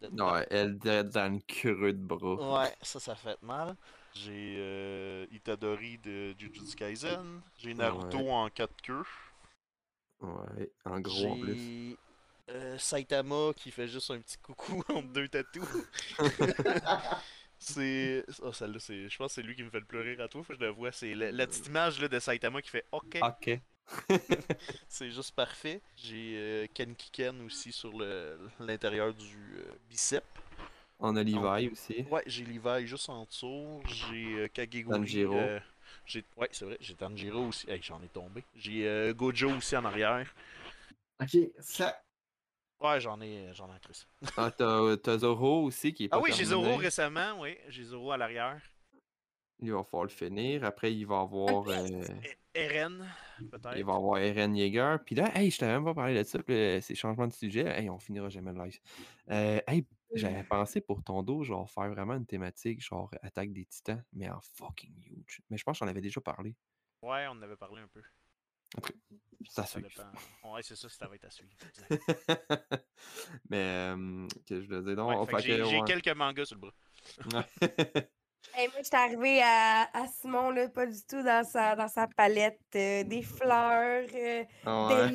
De- 0.00 0.10
Ouais, 0.22 0.46
elle 0.50 0.78
direct 0.78 1.10
dans 1.14 1.32
le 1.32 1.40
creux 1.46 1.92
de 1.92 1.98
bras. 1.98 2.62
Ouais, 2.62 2.74
ça, 2.82 3.00
ça 3.00 3.14
fait 3.14 3.40
mal. 3.42 3.76
J'ai 4.14 4.56
euh, 4.58 5.26
Itadori 5.30 5.98
de 5.98 6.34
Jujutsu 6.38 6.76
Kaisen. 6.76 7.40
J'ai 7.56 7.74
Naruto 7.74 8.18
Ouais. 8.18 8.30
en 8.30 8.48
quatre 8.50 8.80
queues. 8.82 9.04
Ouais, 10.20 10.70
en 10.84 11.00
gros 11.00 11.32
en 11.32 11.36
plus. 11.36 11.56
J'ai 11.56 11.98
euh, 12.50 12.78
Saitama 12.78 13.52
qui 13.56 13.70
fait 13.70 13.88
juste 13.88 14.10
un 14.10 14.20
petit 14.20 14.38
coucou 14.38 14.82
entre 14.88 15.08
deux 15.08 15.28
tatous. 15.28 15.68
c'est. 17.58 18.24
Oh, 18.42 18.52
celle-là, 18.52 18.78
c'est... 18.80 19.08
je 19.08 19.16
pense 19.16 19.28
que 19.28 19.34
c'est 19.34 19.42
lui 19.46 19.54
qui 19.56 19.62
me 19.62 19.70
fait 19.70 19.80
le 19.80 19.86
pleurer 19.86 20.20
à 20.20 20.28
toi. 20.28 20.42
Faut 20.42 20.52
que 20.52 20.58
je 20.58 20.64
le 20.64 20.70
vois. 20.70 20.92
C'est 20.92 21.14
la, 21.14 21.30
la 21.32 21.46
petite 21.46 21.66
image 21.66 22.00
là, 22.00 22.08
de 22.08 22.18
Saitama 22.18 22.62
qui 22.62 22.70
fait 22.70 22.84
OK. 22.92 23.18
Ok. 23.20 23.60
C'est 24.88 25.10
juste 25.10 25.34
parfait. 25.34 25.80
J'ai 25.96 26.34
euh, 26.36 26.66
Ken 27.12 27.40
aussi 27.42 27.72
sur 27.72 27.96
le, 27.96 28.38
l'intérieur 28.60 29.14
du 29.14 29.36
euh, 29.58 29.72
bicep. 29.88 30.24
On 31.00 31.14
a 31.16 31.22
Levi 31.22 31.68
aussi. 31.70 32.02
Ouais, 32.10 32.22
j'ai 32.26 32.44
Levi 32.44 32.86
juste 32.86 33.08
en 33.08 33.24
dessous. 33.24 33.80
J'ai 33.86 34.34
euh, 34.34 34.48
Kageguri. 34.48 34.98
Tanjiro. 34.98 35.34
euh, 35.34 35.60
j'ai... 36.04 36.24
Ouais, 36.36 36.48
c'est 36.50 36.64
vrai. 36.64 36.76
J'ai 36.80 36.94
Tanjiro 36.94 37.46
aussi. 37.46 37.70
Hey, 37.70 37.80
j'en 37.82 38.02
ai 38.02 38.08
tombé. 38.08 38.44
J'ai 38.56 38.86
euh, 38.86 39.14
Gojo 39.14 39.50
aussi 39.50 39.76
en 39.76 39.84
arrière. 39.84 40.34
Ok, 41.20 41.36
ça. 41.60 42.00
Ouais, 42.80 43.00
j'en 43.00 43.20
ai, 43.20 43.50
j'en 43.54 43.68
ai 43.68 43.72
un. 43.72 43.78
Ah, 44.36 44.50
t'as 44.50 44.96
t'as 44.98 45.18
Zoro 45.18 45.64
aussi 45.64 45.92
qui 45.92 46.04
est 46.04 46.08
pas 46.08 46.16
Ah 46.16 46.20
oui, 46.20 46.30
j'ai. 46.32 46.44
Zoro 46.44 46.76
récemment, 46.76 47.40
oui. 47.40 47.56
J'ai 47.68 47.84
Zoro 47.84 48.12
à 48.12 48.16
l'arrière. 48.16 48.60
Il 49.60 49.72
va 49.72 49.82
falloir 49.82 50.04
le 50.04 50.08
finir. 50.10 50.64
Après, 50.64 50.92
il 50.94 51.04
va 51.04 51.20
avoir. 51.20 51.66
euh, 51.68 52.02
Eren, 52.54 53.08
peut-être. 53.50 53.76
il 53.76 53.84
va 53.84 53.94
avoir 53.94 54.18
Eren 54.18 54.54
Yeager. 54.56 54.96
Puis 55.04 55.14
là, 55.16 55.30
hey, 55.36 55.50
je 55.50 55.58
t'avais 55.58 55.72
même 55.72 55.84
pas 55.84 55.94
parlé 55.94 56.14
de 56.16 56.22
ça. 56.22 56.40
Puis 56.42 56.54
là, 56.54 56.80
c'est 56.80 56.94
changement 56.94 57.26
de 57.26 57.32
sujet. 57.32 57.66
Hey, 57.66 57.90
on 57.90 57.98
finira 57.98 58.28
jamais 58.28 58.52
le 58.52 58.64
live. 58.64 58.78
Euh, 59.30 59.60
hey, 59.66 59.84
j'avais 60.14 60.42
pensé 60.48 60.80
pour 60.80 61.02
ton 61.02 61.22
dos, 61.22 61.42
genre, 61.42 61.68
faire 61.70 61.88
vraiment 61.90 62.14
une 62.14 62.26
thématique, 62.26 62.80
genre, 62.80 63.10
attaque 63.22 63.52
des 63.52 63.64
titans, 63.64 64.04
mais 64.12 64.30
en 64.30 64.40
fucking 64.40 64.94
huge. 65.04 65.40
Mais 65.50 65.56
je 65.58 65.64
pense 65.64 65.78
que 65.78 65.84
j'en 65.84 65.90
avais 65.90 66.00
déjà 66.00 66.20
parlé. 66.20 66.54
Ouais, 67.02 67.26
on 67.28 67.32
en 67.32 67.42
avait 67.42 67.56
parlé 67.56 67.82
un 67.82 67.88
peu. 67.88 68.02
Ça 69.48 69.62
Ça 69.64 69.66
suit. 69.66 69.82
dépend. 69.82 70.52
Ouais, 70.52 70.62
c'est 70.62 70.76
ça, 70.76 70.88
ça 70.88 71.06
va 71.08 71.14
être 71.14 71.24
à 71.24 71.30
suivre. 71.30 71.50
mais, 73.50 73.56
euh, 73.56 74.26
que 74.46 74.60
je 74.60 74.68
le 74.68 74.82
dis 74.82 74.94
donc. 74.94 75.10
Ouais, 75.26 75.26
fait 75.40 75.42
j'ai, 75.46 75.58
que, 75.58 75.64
j'ai 75.64 75.80
ouais. 75.80 75.84
quelques 75.86 76.16
mangas 76.16 76.44
sur 76.46 76.56
le 76.56 76.60
bras. 76.60 76.74
Hey, 78.52 78.68
moi, 78.68 78.80
j'étais 78.82 78.96
arrivée 78.96 79.40
à, 79.42 79.88
à 79.92 80.06
Simon, 80.08 80.50
là, 80.50 80.68
pas 80.68 80.86
du 80.86 80.98
tout 81.08 81.22
dans 81.22 81.44
sa, 81.44 81.76
dans 81.76 81.86
sa 81.88 82.08
palette. 82.08 82.58
euh, 82.74 83.04
des 83.04 83.22
fleurs, 83.22 84.08
euh, 84.14 84.44
Ouais. 84.64 84.70
des 84.88 85.10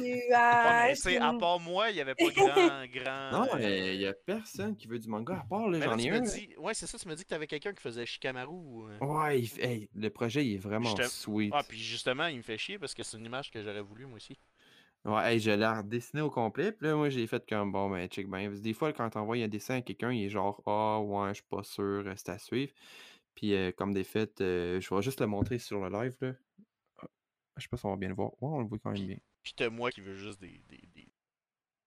Ouais, 0.64 0.74
mais 0.76 0.96
nuages. 0.96 0.96
c'est 0.96 1.18
à 1.18 1.34
part 1.34 1.60
moi, 1.60 1.90
il 1.90 1.96
n'y 1.96 2.02
avait 2.02 2.16
pas 2.16 2.32
grand. 2.32 2.86
grand 2.88 3.12
Non, 3.32 3.48
euh, 3.54 3.58
mais 3.60 3.96
il 3.96 4.02
y 4.02 4.08
a 4.08 4.14
personne 4.14 4.76
qui 4.78 4.88
veut 4.88 5.00
du 5.00 5.08
manga 5.10 5.40
à 5.40 5.44
part, 5.44 5.68
là, 5.70 5.82
j'en 5.82 5.98
ai 5.98 6.10
un. 6.10 6.20
dis... 6.22 6.56
Ouais, 6.58 6.74
c'est 6.74 6.88
ça, 6.88 6.98
tu 6.98 7.08
me 7.08 7.16
dis 7.16 7.24
que 7.24 7.30
tu 7.30 7.34
avais 7.36 7.48
quelqu'un 7.48 7.74
qui 7.74 7.82
faisait 7.82 8.06
Shikamaru. 8.06 8.52
ou, 8.52 8.88
euh, 8.88 9.00
Ouais, 9.02 9.40
il 9.42 9.46
f- 9.48 9.60
hey, 9.62 9.90
le 9.94 10.10
projet 10.10 10.46
il 10.46 10.54
est 10.56 10.58
vraiment 10.58 10.96
sweet. 11.02 11.54
Ah, 11.54 11.64
puis 11.64 11.78
justement, 11.80 12.28
il 12.28 12.38
me 12.38 12.42
fait 12.42 12.58
chier 12.58 12.80
parce 12.80 12.94
que 12.94 13.04
c'est 13.04 13.18
une 13.18 13.26
image 13.26 13.52
que 13.52 13.62
j'aurais 13.62 13.82
voulu 13.82 14.06
moi 14.06 14.16
aussi. 14.18 14.38
Ouais, 15.06 15.34
hey, 15.34 15.40
je 15.40 15.52
l'ai 15.52 15.68
redessiné 15.68 16.22
au 16.22 16.30
complet. 16.30 16.72
Puis 16.72 16.88
là, 16.88 16.96
moi, 16.96 17.10
j'ai 17.10 17.28
fait 17.28 17.46
comme 17.48 17.74
bon, 17.74 17.90
ben, 17.90 18.08
check 18.08 18.28
ben. 18.30 18.50
Que 18.54 18.58
Des 18.60 18.74
fois, 18.74 18.94
quand 18.94 19.10
t'envoies 19.10 19.44
un 19.44 19.50
dessin 19.50 19.76
à 19.76 19.82
quelqu'un, 19.82 20.12
il 20.14 20.24
est 20.24 20.30
genre, 20.30 20.62
ah, 20.66 21.02
ouais, 21.02 21.30
je 21.30 21.34
suis 21.36 21.44
pas 21.44 21.62
sûr, 21.64 22.06
c'est 22.16 22.30
à 22.30 22.38
suivre. 22.40 22.72
Puis, 23.36 23.54
euh, 23.56 23.72
comme 23.72 23.94
des 23.94 24.04
faits, 24.04 24.42
euh, 24.42 24.80
je 24.80 24.94
vais 24.94 25.02
juste 25.02 25.22
le 25.22 25.28
montrer 25.28 25.58
sur 25.60 25.80
le 25.80 25.90
live, 25.90 26.16
là. 26.22 26.34
Ah, 27.02 27.08
Je 27.58 27.64
sais 27.64 27.70
pas 27.70 27.78
si 27.78 27.86
on 27.86 27.92
va 27.92 27.98
bien 27.98 28.10
le 28.10 28.16
voir. 28.16 28.32
Ouais, 28.42 28.50
on 28.50 28.60
le 28.62 28.68
voit 28.68 28.80
quand 28.80 28.92
même 28.92 29.06
bien. 29.08 29.18
Puis 29.44 29.54
t'as 29.56 29.70
moi 29.70 29.92
qui 29.92 30.02
veux 30.02 30.16
juste 30.16 30.40
des, 30.40 30.62
des, 30.70 30.84
des, 30.94 31.08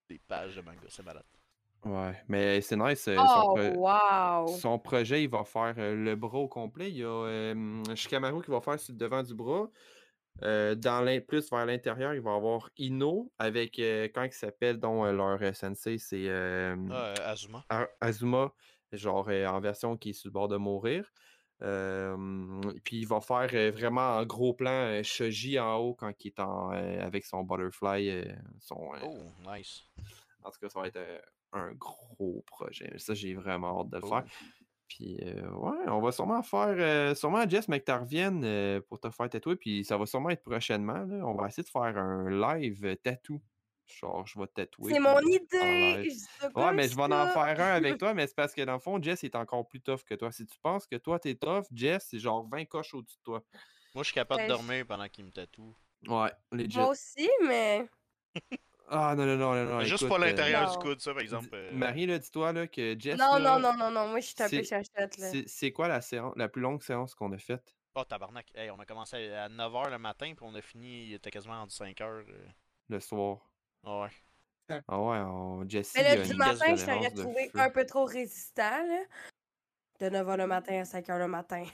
des 0.08 0.18
pages 0.18 0.56
de 0.56 0.60
manga, 0.60 0.86
c'est 0.88 1.02
malade. 1.02 1.24
Ouais, 1.84 2.20
mais 2.28 2.60
c'est 2.60 2.76
nice. 2.76 3.02
son, 3.04 3.18
Oh, 3.18 3.54
pro- 3.54 3.58
wow! 3.58 4.46
son 4.48 4.78
projet, 4.78 5.22
il 5.22 5.30
va 5.30 5.44
faire 5.44 5.74
euh, 5.78 5.94
le 5.94 6.16
bras 6.16 6.38
au 6.38 6.48
complet. 6.48 6.90
Il 6.90 6.96
y 6.96 7.04
a 7.04 7.08
euh, 7.08 7.94
Shikamaru 7.94 8.42
qui 8.42 8.50
va 8.50 8.60
faire 8.60 8.78
sur 8.78 8.92
le 8.92 8.98
devant 8.98 9.22
du 9.22 9.34
bras. 9.34 9.70
Euh, 10.42 10.74
dans 10.74 11.04
plus 11.26 11.50
vers 11.50 11.64
l'intérieur, 11.64 12.12
il 12.14 12.20
va 12.20 12.34
avoir 12.34 12.68
Ino 12.76 13.32
avec, 13.38 13.78
euh, 13.78 14.08
quand 14.14 14.24
il 14.24 14.32
s'appelle, 14.32 14.78
dont 14.78 15.04
euh, 15.04 15.12
leur 15.12 15.40
euh, 15.40 15.52
sensei, 15.52 15.98
c'est 15.98 16.28
euh, 16.28 16.76
Ah, 16.90 17.14
euh, 17.14 17.32
Azuma. 17.32 17.64
Azuma, 18.00 18.52
genre 18.92 19.28
euh, 19.28 19.46
en 19.46 19.60
version 19.60 19.96
qui 19.96 20.10
est 20.10 20.12
sur 20.12 20.28
le 20.28 20.32
bord 20.32 20.48
de 20.48 20.56
mourir. 20.56 21.10
Euh, 21.62 22.60
puis 22.84 22.98
il 22.98 23.06
va 23.06 23.20
faire 23.20 23.48
euh, 23.54 23.70
vraiment 23.70 24.16
en 24.18 24.26
gros 24.26 24.52
plan 24.52 24.70
euh, 24.70 25.02
Shoji 25.02 25.58
en 25.58 25.76
haut 25.76 25.94
quand 25.94 26.12
il 26.22 26.28
est 26.28 26.40
en, 26.40 26.70
avec 26.70 27.24
son 27.24 27.44
butterfly. 27.44 28.24
son, 28.60 28.90
Oh, 29.02 29.16
nice. 29.50 29.84
En 30.42 30.50
tout 30.50 30.60
cas, 30.60 30.68
ça 30.68 30.80
va 30.80 30.86
être 30.88 31.00
un 31.52 31.72
gros 31.72 32.44
projet. 32.46 32.92
Ça, 32.98 33.14
j'ai 33.14 33.34
vraiment 33.34 33.80
hâte 33.80 33.90
de 33.90 33.96
le 33.96 34.02
Oh. 34.04 34.08
faire. 34.08 34.24
Puis 34.88 35.16
ouais, 35.24 35.88
on 35.88 36.00
va 36.00 36.12
sûrement 36.12 36.42
faire. 36.42 37.16
sûrement 37.16 37.48
Jess, 37.48 37.66
mais 37.68 37.80
que 37.80 37.86
tu 37.86 37.92
reviennes 37.98 38.80
pour 38.82 39.00
te 39.00 39.10
faire 39.10 39.28
tatouer. 39.28 39.56
Puis 39.56 39.84
ça 39.84 39.96
va 39.96 40.06
sûrement 40.06 40.30
être 40.30 40.42
prochainement. 40.42 41.04
là. 41.04 41.26
On 41.26 41.34
va 41.34 41.48
essayer 41.48 41.64
de 41.64 41.68
faire 41.68 41.96
un 41.98 42.28
live 42.30 42.96
tatou. 43.02 43.40
Genre, 43.86 44.26
je 44.26 44.38
vais 44.38 44.46
te 44.48 44.54
tatouer. 44.54 44.92
C'est 44.92 44.98
mon 44.98 45.16
euh, 45.16 45.22
idée! 45.22 46.10
Je 46.10 46.46
Ouais, 46.54 46.72
mais 46.72 46.88
je 46.88 46.96
vais 46.96 47.02
en 47.02 47.28
faire 47.28 47.60
un 47.60 47.74
avec 47.76 47.98
toi, 47.98 48.14
mais 48.14 48.26
c'est 48.26 48.34
parce 48.34 48.52
que 48.52 48.62
dans 48.62 48.74
le 48.74 48.78
fond, 48.78 49.00
Jess 49.00 49.22
est 49.24 49.36
encore 49.36 49.66
plus 49.66 49.80
tough 49.80 50.02
que 50.04 50.14
toi. 50.14 50.32
Si 50.32 50.44
tu 50.44 50.58
penses 50.58 50.86
que 50.86 50.96
toi, 50.96 51.18
t'es 51.18 51.34
tough, 51.34 51.64
Jess, 51.72 52.08
c'est 52.10 52.18
genre 52.18 52.46
20 52.48 52.64
coches 52.64 52.94
au-dessus 52.94 53.16
de 53.18 53.22
toi. 53.22 53.44
Moi, 53.94 54.02
je 54.02 54.08
suis 54.08 54.14
capable 54.14 54.42
de 54.42 54.48
Ben, 54.48 54.54
dormir 54.54 54.86
pendant 54.86 55.08
qu'il 55.08 55.24
me 55.24 55.30
tatoue. 55.30 55.74
Ouais, 56.08 56.30
legit. 56.52 56.76
Moi 56.76 56.88
aussi, 56.88 57.28
mais. 57.46 57.88
Ah 58.88 59.16
non, 59.16 59.26
non, 59.26 59.36
non, 59.36 59.52
non, 59.52 59.64
non. 59.64 59.80
Juste 59.80 60.08
pas 60.08 60.14
euh, 60.14 60.18
l'intérieur 60.18 60.70
du 60.70 60.78
coude, 60.78 61.00
ça, 61.00 61.12
par 61.12 61.20
exemple. 61.20 61.48
euh, 61.54 61.72
Marie, 61.72 62.06
là, 62.06 62.20
dis-toi 62.20 62.52
là, 62.52 62.68
que 62.68 62.96
Jess. 62.96 63.18
Non, 63.18 63.36
là, 63.36 63.58
non, 63.58 63.72
non, 63.72 63.76
non, 63.76 63.90
non. 63.90 64.08
Moi, 64.08 64.20
je 64.20 64.26
suis 64.26 64.36
un 64.38 64.48
peu 64.48 65.46
c'est- 65.48 65.72
quoi 65.72 65.88
la 65.88 66.00
séance, 66.00 66.34
la 66.36 66.48
plus 66.48 66.62
longue 66.62 66.80
séance 66.80 67.12
qu'on 67.16 67.32
a 67.32 67.38
faite? 67.38 67.74
Oh, 67.96 68.04
tabarnak. 68.04 68.46
Hey, 68.54 68.70
on 68.70 68.78
a 68.78 68.84
commencé 68.86 69.32
à 69.32 69.48
9h 69.48 69.90
le 69.90 69.98
matin, 69.98 70.34
puis 70.36 70.46
on 70.46 70.54
a 70.54 70.60
fini, 70.60 71.06
il 71.06 71.14
était 71.14 71.32
quasiment 71.32 71.58
rendu 71.58 71.74
5h. 71.74 72.24
le 72.88 73.00
soir? 73.00 73.40
Ouais. 73.86 74.08
Ah 74.88 75.00
ouais, 75.00 75.18
on... 75.18 75.68
Jesse. 75.68 75.92
Mais 75.94 76.02
là, 76.02 76.22
du 76.22 76.34
matin, 76.34 76.74
je 76.74 76.84
t'aurais 76.84 77.10
trouvé 77.10 77.50
un 77.54 77.70
peu 77.70 77.86
trop 77.86 78.04
résistant, 78.04 78.84
là. 78.84 79.04
De 80.00 80.10
9h 80.10 80.36
le 80.36 80.46
matin 80.46 80.80
à 80.80 80.82
5h 80.82 81.18
le 81.18 81.28
matin. 81.28 81.64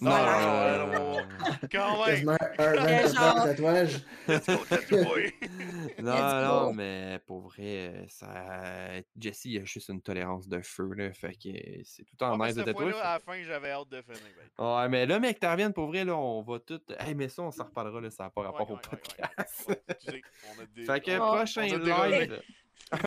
Non, 0.00 0.10
Voilà. 0.10 0.86
non, 0.86 0.86
non, 0.86 0.92
non, 0.92 1.16
non. 1.16 1.26
Quand 1.72 2.06
même! 2.06 2.28
Un 2.28 2.36
24 2.36 2.84
Mais 2.84 3.04
heures 3.04 3.14
genre- 3.14 3.34
de 3.34 3.50
tatouage. 3.50 4.00
Non, 6.02 6.42
non, 6.42 6.72
mais 6.72 7.20
pour 7.26 7.40
vrai, 7.42 8.06
ça... 8.08 8.92
Jesse, 9.18 9.44
il 9.46 9.60
a 9.60 9.64
juste 9.64 9.88
une 9.90 10.00
tolérance 10.02 10.48
de 10.48 10.60
feu, 10.62 10.92
là, 10.94 11.12
fait 11.12 11.34
que 11.34 11.48
c'est 11.84 12.04
tout 12.04 12.22
en 12.22 12.32
Ah, 12.32 12.36
mais 12.38 12.52
de 12.52 12.62
tatouage. 12.62 12.92
fois-là, 12.92 13.08
à 13.08 13.12
la 13.14 13.20
fin, 13.20 13.42
j'avais 13.44 13.70
hâte 13.70 13.88
de 13.88 14.02
finir. 14.02 14.20
Ouais, 14.58 14.88
mais 14.88 15.06
là, 15.06 15.18
mec, 15.18 15.38
t'en 15.40 15.52
reviennes 15.52 15.72
pour 15.72 15.86
vrai, 15.88 16.04
là, 16.04 16.16
on 16.16 16.42
va 16.42 16.58
tout. 16.58 16.80
Hey, 16.98 17.14
mais 17.14 17.28
ça, 17.28 17.42
on 17.42 17.50
s'en 17.50 17.64
reparlera, 17.64 18.00
là, 18.00 18.10
ça 18.10 18.24
n'a 18.24 18.30
pas 18.30 18.42
rapport 18.42 18.68
ouais, 18.70 18.74
au 18.74 18.76
ouais, 18.76 18.82
podcast. 18.90 19.64
Ouais, 19.68 19.82
excusez, 19.88 20.22
on 20.56 20.62
a 20.62 20.66
des... 20.66 20.84
Fait 20.84 21.00
que 21.00 21.10
Oh, 21.18 21.36
prochain 21.36 21.66
on 21.70 21.74
a 21.74 21.78
dérogé. 21.84 22.20
live, 22.26 22.42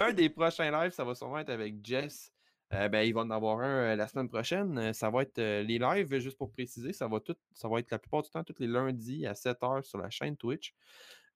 un 0.01 0.13
des 0.13 0.29
prochains 0.29 0.71
lives, 0.71 0.91
ça 0.91 1.03
va 1.03 1.15
sûrement 1.15 1.39
être 1.39 1.49
avec 1.49 1.75
Jess. 1.85 2.31
Euh, 2.73 2.89
ben, 2.89 3.01
il 3.01 3.13
va 3.13 3.21
en 3.21 3.29
avoir 3.29 3.59
un 3.59 3.93
euh, 3.93 3.95
la 3.95 4.07
semaine 4.07 4.27
prochaine. 4.27 4.77
Euh, 4.79 4.93
Ça 4.93 5.09
va 5.09 5.21
être 5.21 5.37
les 5.39 5.77
lives, 5.77 6.17
juste 6.19 6.37
pour 6.37 6.51
préciser, 6.51 6.93
ça 6.93 7.07
va 7.07 7.19
tout, 7.19 7.35
ça 7.53 7.67
va 7.67 7.79
être 7.79 7.91
la 7.91 7.99
plupart 7.99 8.23
du 8.23 8.29
temps 8.29 8.43
tous 8.43 8.55
les 8.59 8.67
lundis 8.67 9.25
à 9.27 9.35
7h 9.35 9.83
sur 9.83 9.99
la 9.99 10.09
chaîne 10.09 10.35
Twitch. 10.35 10.73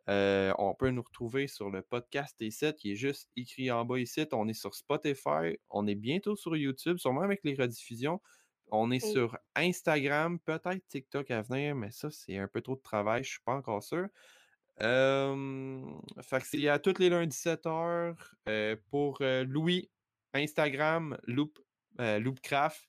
On 0.08 0.76
peut 0.78 0.90
nous 0.90 1.04
retrouver 1.04 1.48
sur 1.48 1.70
le 1.70 1.84
podcast 1.84 2.36
T7 2.40 2.74
qui 2.74 2.94
est 2.94 2.96
juste 2.96 3.30
écrit 3.36 3.70
en 3.70 3.86
bas 3.86 4.00
ici. 4.00 4.26
On 4.32 4.48
est 4.48 4.54
sur 4.54 4.74
Spotify, 4.74 5.58
on 5.70 5.86
est 5.86 5.94
bientôt 5.96 6.36
sur 6.36 6.56
YouTube, 6.58 6.98
sûrement 6.98 7.22
avec 7.22 7.42
les 7.44 7.54
rediffusions. 7.54 8.20
On 8.72 8.90
est 8.92 9.04
Oui. 9.04 9.12
sur 9.12 9.38
Instagram, 9.56 10.40
peut-être 10.40 10.86
TikTok 10.88 11.30
à 11.32 11.42
venir, 11.44 11.76
mais 11.76 11.92
ça, 11.92 12.10
c'est 12.12 12.38
un 12.38 12.48
peu 12.48 12.62
trop 12.62 12.76
de 12.76 12.82
travail, 12.82 13.24
je 13.24 13.30
suis 13.32 13.42
pas 13.42 13.54
encore 13.54 13.84
sûr. 13.84 14.08
Fait 16.22 16.40
que 16.40 16.48
c'est 16.48 16.68
à 16.70 16.80
tous 16.80 16.98
les 17.00 17.10
lundis 17.10 17.36
7h 17.36 18.16
pour 18.90 19.20
Louis, 19.22 19.92
Instagram, 20.34 21.18
Loop, 21.26 21.60
euh, 22.00 22.20
Loopcraft. 22.20 22.84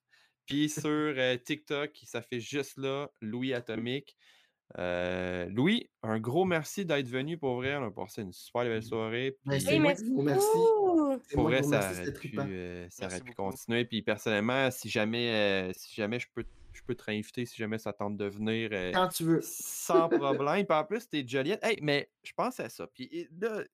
Puis 0.47 0.69
sur 0.69 0.89
euh, 0.89 1.37
TikTok, 1.37 1.91
ça 2.05 2.23
fait 2.23 2.41
juste 2.41 2.77
là, 2.79 3.09
Louis 3.21 3.55
Atomique. 3.55 4.17
Euh, 4.79 5.47
Louis, 5.51 5.91
un 6.03 6.19
gros 6.21 6.45
merci 6.45 6.85
d'être 6.85 7.09
venu 7.09 7.37
pour 7.39 7.57
vrai. 7.57 7.77
On 7.77 7.85
a 7.87 7.91
passé 7.91 8.23
une 8.23 8.33
super 8.33 8.63
belle 8.65 8.83
soirée. 8.83 9.37
Ben, 9.45 9.59
puis- 9.59 9.67
Hey, 10.15 10.23
merci 10.25 10.53
pour 11.35 11.45
vrai, 11.45 11.63
ça 11.63 11.91
aurait, 11.91 12.13
pu, 12.13 12.33
euh, 12.39 12.87
ça 12.91 13.07
aurait 13.07 13.21
pu 13.21 13.33
continuer. 13.35 13.85
Puis 13.85 14.03
personnellement, 14.03 14.71
si 14.71 14.89
jamais, 14.89 15.33
euh, 15.69 15.73
si 15.75 15.95
jamais 15.95 16.19
je 16.21 16.29
peux, 16.33 16.45
je 16.73 16.83
peux 16.87 16.95
te 16.95 17.03
réinviter, 17.03 17.47
si 17.47 17.57
jamais 17.57 17.79
ça 17.79 17.93
tente 17.93 18.17
de 18.17 18.27
venir, 18.27 18.71
euh, 18.73 18.93
Quand 18.93 19.09
tu 19.09 19.25
veux. 19.25 19.41
sans 19.43 20.09
problème. 20.09 20.65
Puis 20.67 20.77
en 20.77 20.85
plus, 20.85 21.09
t'es 21.09 21.27
Joliette. 21.27 21.65
Hey, 21.65 21.79
mais 21.83 22.09
je 22.23 22.33
pense 22.33 22.61
à 22.61 22.69
ça. 22.69 22.87
Puis 22.87 23.29
là, 23.41 23.65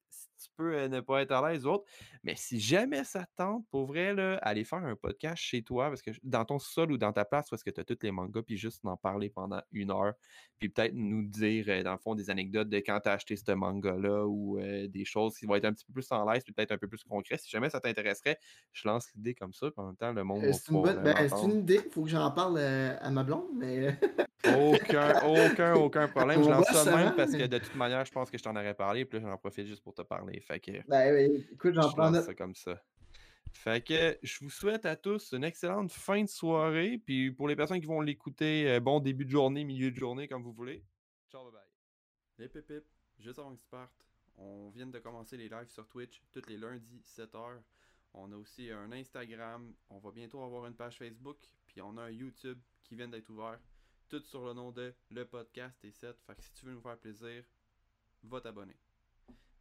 tu 0.46 0.52
peux 0.56 0.86
ne 0.86 1.00
pas 1.00 1.22
être 1.22 1.32
à 1.32 1.48
l'aise 1.48 1.66
ou 1.66 1.70
autre. 1.70 1.84
Mais 2.22 2.34
si 2.36 2.58
jamais 2.60 3.04
ça 3.04 3.24
te 3.24 3.30
tente, 3.36 3.64
pour 3.70 3.86
vrai, 3.86 4.14
là, 4.14 4.36
aller 4.42 4.64
faire 4.64 4.84
un 4.84 4.96
podcast 4.96 5.42
chez 5.42 5.62
toi, 5.62 5.88
parce 5.88 6.02
que 6.02 6.10
dans 6.22 6.44
ton 6.44 6.58
sol 6.58 6.92
ou 6.92 6.98
dans 6.98 7.12
ta 7.12 7.24
place, 7.24 7.48
parce 7.50 7.62
que 7.62 7.70
tu 7.70 7.80
as 7.80 7.84
tous 7.84 7.98
les 8.02 8.10
mangas, 8.10 8.42
puis 8.42 8.56
juste 8.56 8.84
en 8.84 8.96
parler 8.96 9.30
pendant 9.30 9.60
une 9.72 9.90
heure, 9.90 10.14
puis 10.58 10.68
peut-être 10.68 10.94
nous 10.94 11.22
dire, 11.22 11.84
dans 11.84 11.92
le 11.92 11.98
fond, 11.98 12.14
des 12.14 12.30
anecdotes 12.30 12.68
de 12.68 12.78
quand 12.78 12.98
tu 13.00 13.08
as 13.08 13.12
acheté 13.12 13.36
ce 13.36 13.52
manga-là 13.52 14.26
ou 14.26 14.58
euh, 14.58 14.88
des 14.88 15.04
choses 15.04 15.36
qui 15.36 15.46
vont 15.46 15.54
être 15.54 15.64
un 15.66 15.72
petit 15.72 15.84
peu 15.84 15.92
plus 15.92 16.10
en 16.12 16.28
l'aise, 16.30 16.42
puis 16.44 16.52
peut-être 16.52 16.72
un 16.72 16.78
peu 16.78 16.88
plus 16.88 17.02
concret. 17.04 17.36
Si 17.38 17.50
jamais 17.50 17.70
ça 17.70 17.80
t'intéresserait, 17.80 18.38
je 18.72 18.88
lance 18.88 19.08
l'idée 19.14 19.34
comme 19.34 19.52
ça, 19.52 19.70
puis 19.70 19.80
en 19.80 19.86
même 19.86 19.96
temps, 19.96 20.12
le 20.12 20.24
monde 20.24 20.44
Euh, 20.44 20.52
c'est 20.52 20.72
une, 20.72 20.82
bonne- 20.82 21.02
ben, 21.02 21.14
une 21.44 21.58
idée, 21.60 21.80
il 21.84 21.90
faut 21.92 22.02
que 22.04 22.08
j'en 22.10 22.30
parle 22.30 22.56
euh, 22.58 22.96
à 23.00 23.10
ma 23.10 23.22
blonde, 23.24 23.48
mais 23.54 23.98
Aucun, 24.46 25.22
aucun, 25.26 25.74
aucun 25.74 26.08
problème. 26.08 26.42
Je 26.42 26.48
lance 26.48 26.66
ça 26.66 26.84
ça, 26.84 26.96
même 26.96 27.14
parce 27.16 27.32
que 27.32 27.46
de 27.46 27.58
toute 27.58 27.74
manière, 27.74 28.04
je 28.04 28.12
pense 28.12 28.30
que 28.30 28.38
je 28.38 28.42
t'en 28.42 28.54
aurais 28.54 28.74
parlé, 28.74 29.04
puis 29.04 29.18
là, 29.18 29.28
j'en 29.30 29.36
profite 29.36 29.66
juste 29.66 29.82
pour 29.82 29.94
te 29.94 30.02
parler. 30.02 30.35
Fait 30.40 30.60
que 30.60 30.72
ben, 30.88 31.14
oui, 31.14 31.46
écoute, 31.52 31.74
j'en 31.74 31.88
je 31.88 31.94
prends 31.94 32.10
note. 32.10 32.24
ça 32.24 32.34
comme 32.34 32.54
ça. 32.54 32.82
Fait 33.52 33.82
que 33.84 34.18
je 34.22 34.38
vous 34.40 34.50
souhaite 34.50 34.84
à 34.84 34.96
tous 34.96 35.32
une 35.32 35.44
excellente 35.44 35.90
fin 35.90 36.22
de 36.22 36.28
soirée. 36.28 36.98
Puis 37.04 37.30
pour 37.30 37.48
les 37.48 37.56
personnes 37.56 37.80
qui 37.80 37.86
vont 37.86 38.00
l'écouter, 38.00 38.70
euh, 38.70 38.80
bon 38.80 39.00
début 39.00 39.24
de 39.24 39.30
journée, 39.30 39.64
milieu 39.64 39.90
de 39.90 39.96
journée, 39.96 40.28
comme 40.28 40.42
vous 40.42 40.52
voulez. 40.52 40.84
Ciao, 41.30 41.42
bye 41.44 41.52
bye. 41.52 41.62
Les 42.38 42.48
pipip, 42.48 42.84
juste 43.18 43.38
avant 43.38 43.54
que 43.54 43.60
tu 43.60 43.66
partes, 43.68 44.06
on 44.36 44.68
vient 44.70 44.86
de 44.86 44.98
commencer 44.98 45.36
les 45.36 45.48
lives 45.48 45.70
sur 45.70 45.88
Twitch 45.88 46.22
tous 46.32 46.46
les 46.48 46.58
lundis, 46.58 47.00
7h. 47.04 47.60
On 48.12 48.30
a 48.32 48.36
aussi 48.36 48.70
un 48.70 48.92
Instagram. 48.92 49.74
On 49.88 49.98
va 49.98 50.10
bientôt 50.10 50.42
avoir 50.42 50.66
une 50.66 50.74
page 50.74 50.98
Facebook. 50.98 51.38
Puis 51.66 51.80
on 51.80 51.96
a 51.96 52.02
un 52.02 52.10
YouTube 52.10 52.58
qui 52.84 52.94
vient 52.94 53.08
d'être 53.08 53.28
ouvert. 53.30 53.58
Tout 54.08 54.22
sur 54.24 54.44
le 54.44 54.52
nom 54.52 54.70
de 54.70 54.94
Le 55.10 55.24
Podcast 55.24 55.82
et 55.84 55.90
7. 55.90 56.16
Fait 56.26 56.34
que 56.34 56.42
si 56.42 56.52
tu 56.52 56.66
veux 56.66 56.72
nous 56.72 56.80
faire 56.80 56.98
plaisir, 56.98 57.42
va 58.22 58.40
t'abonner. 58.40 58.76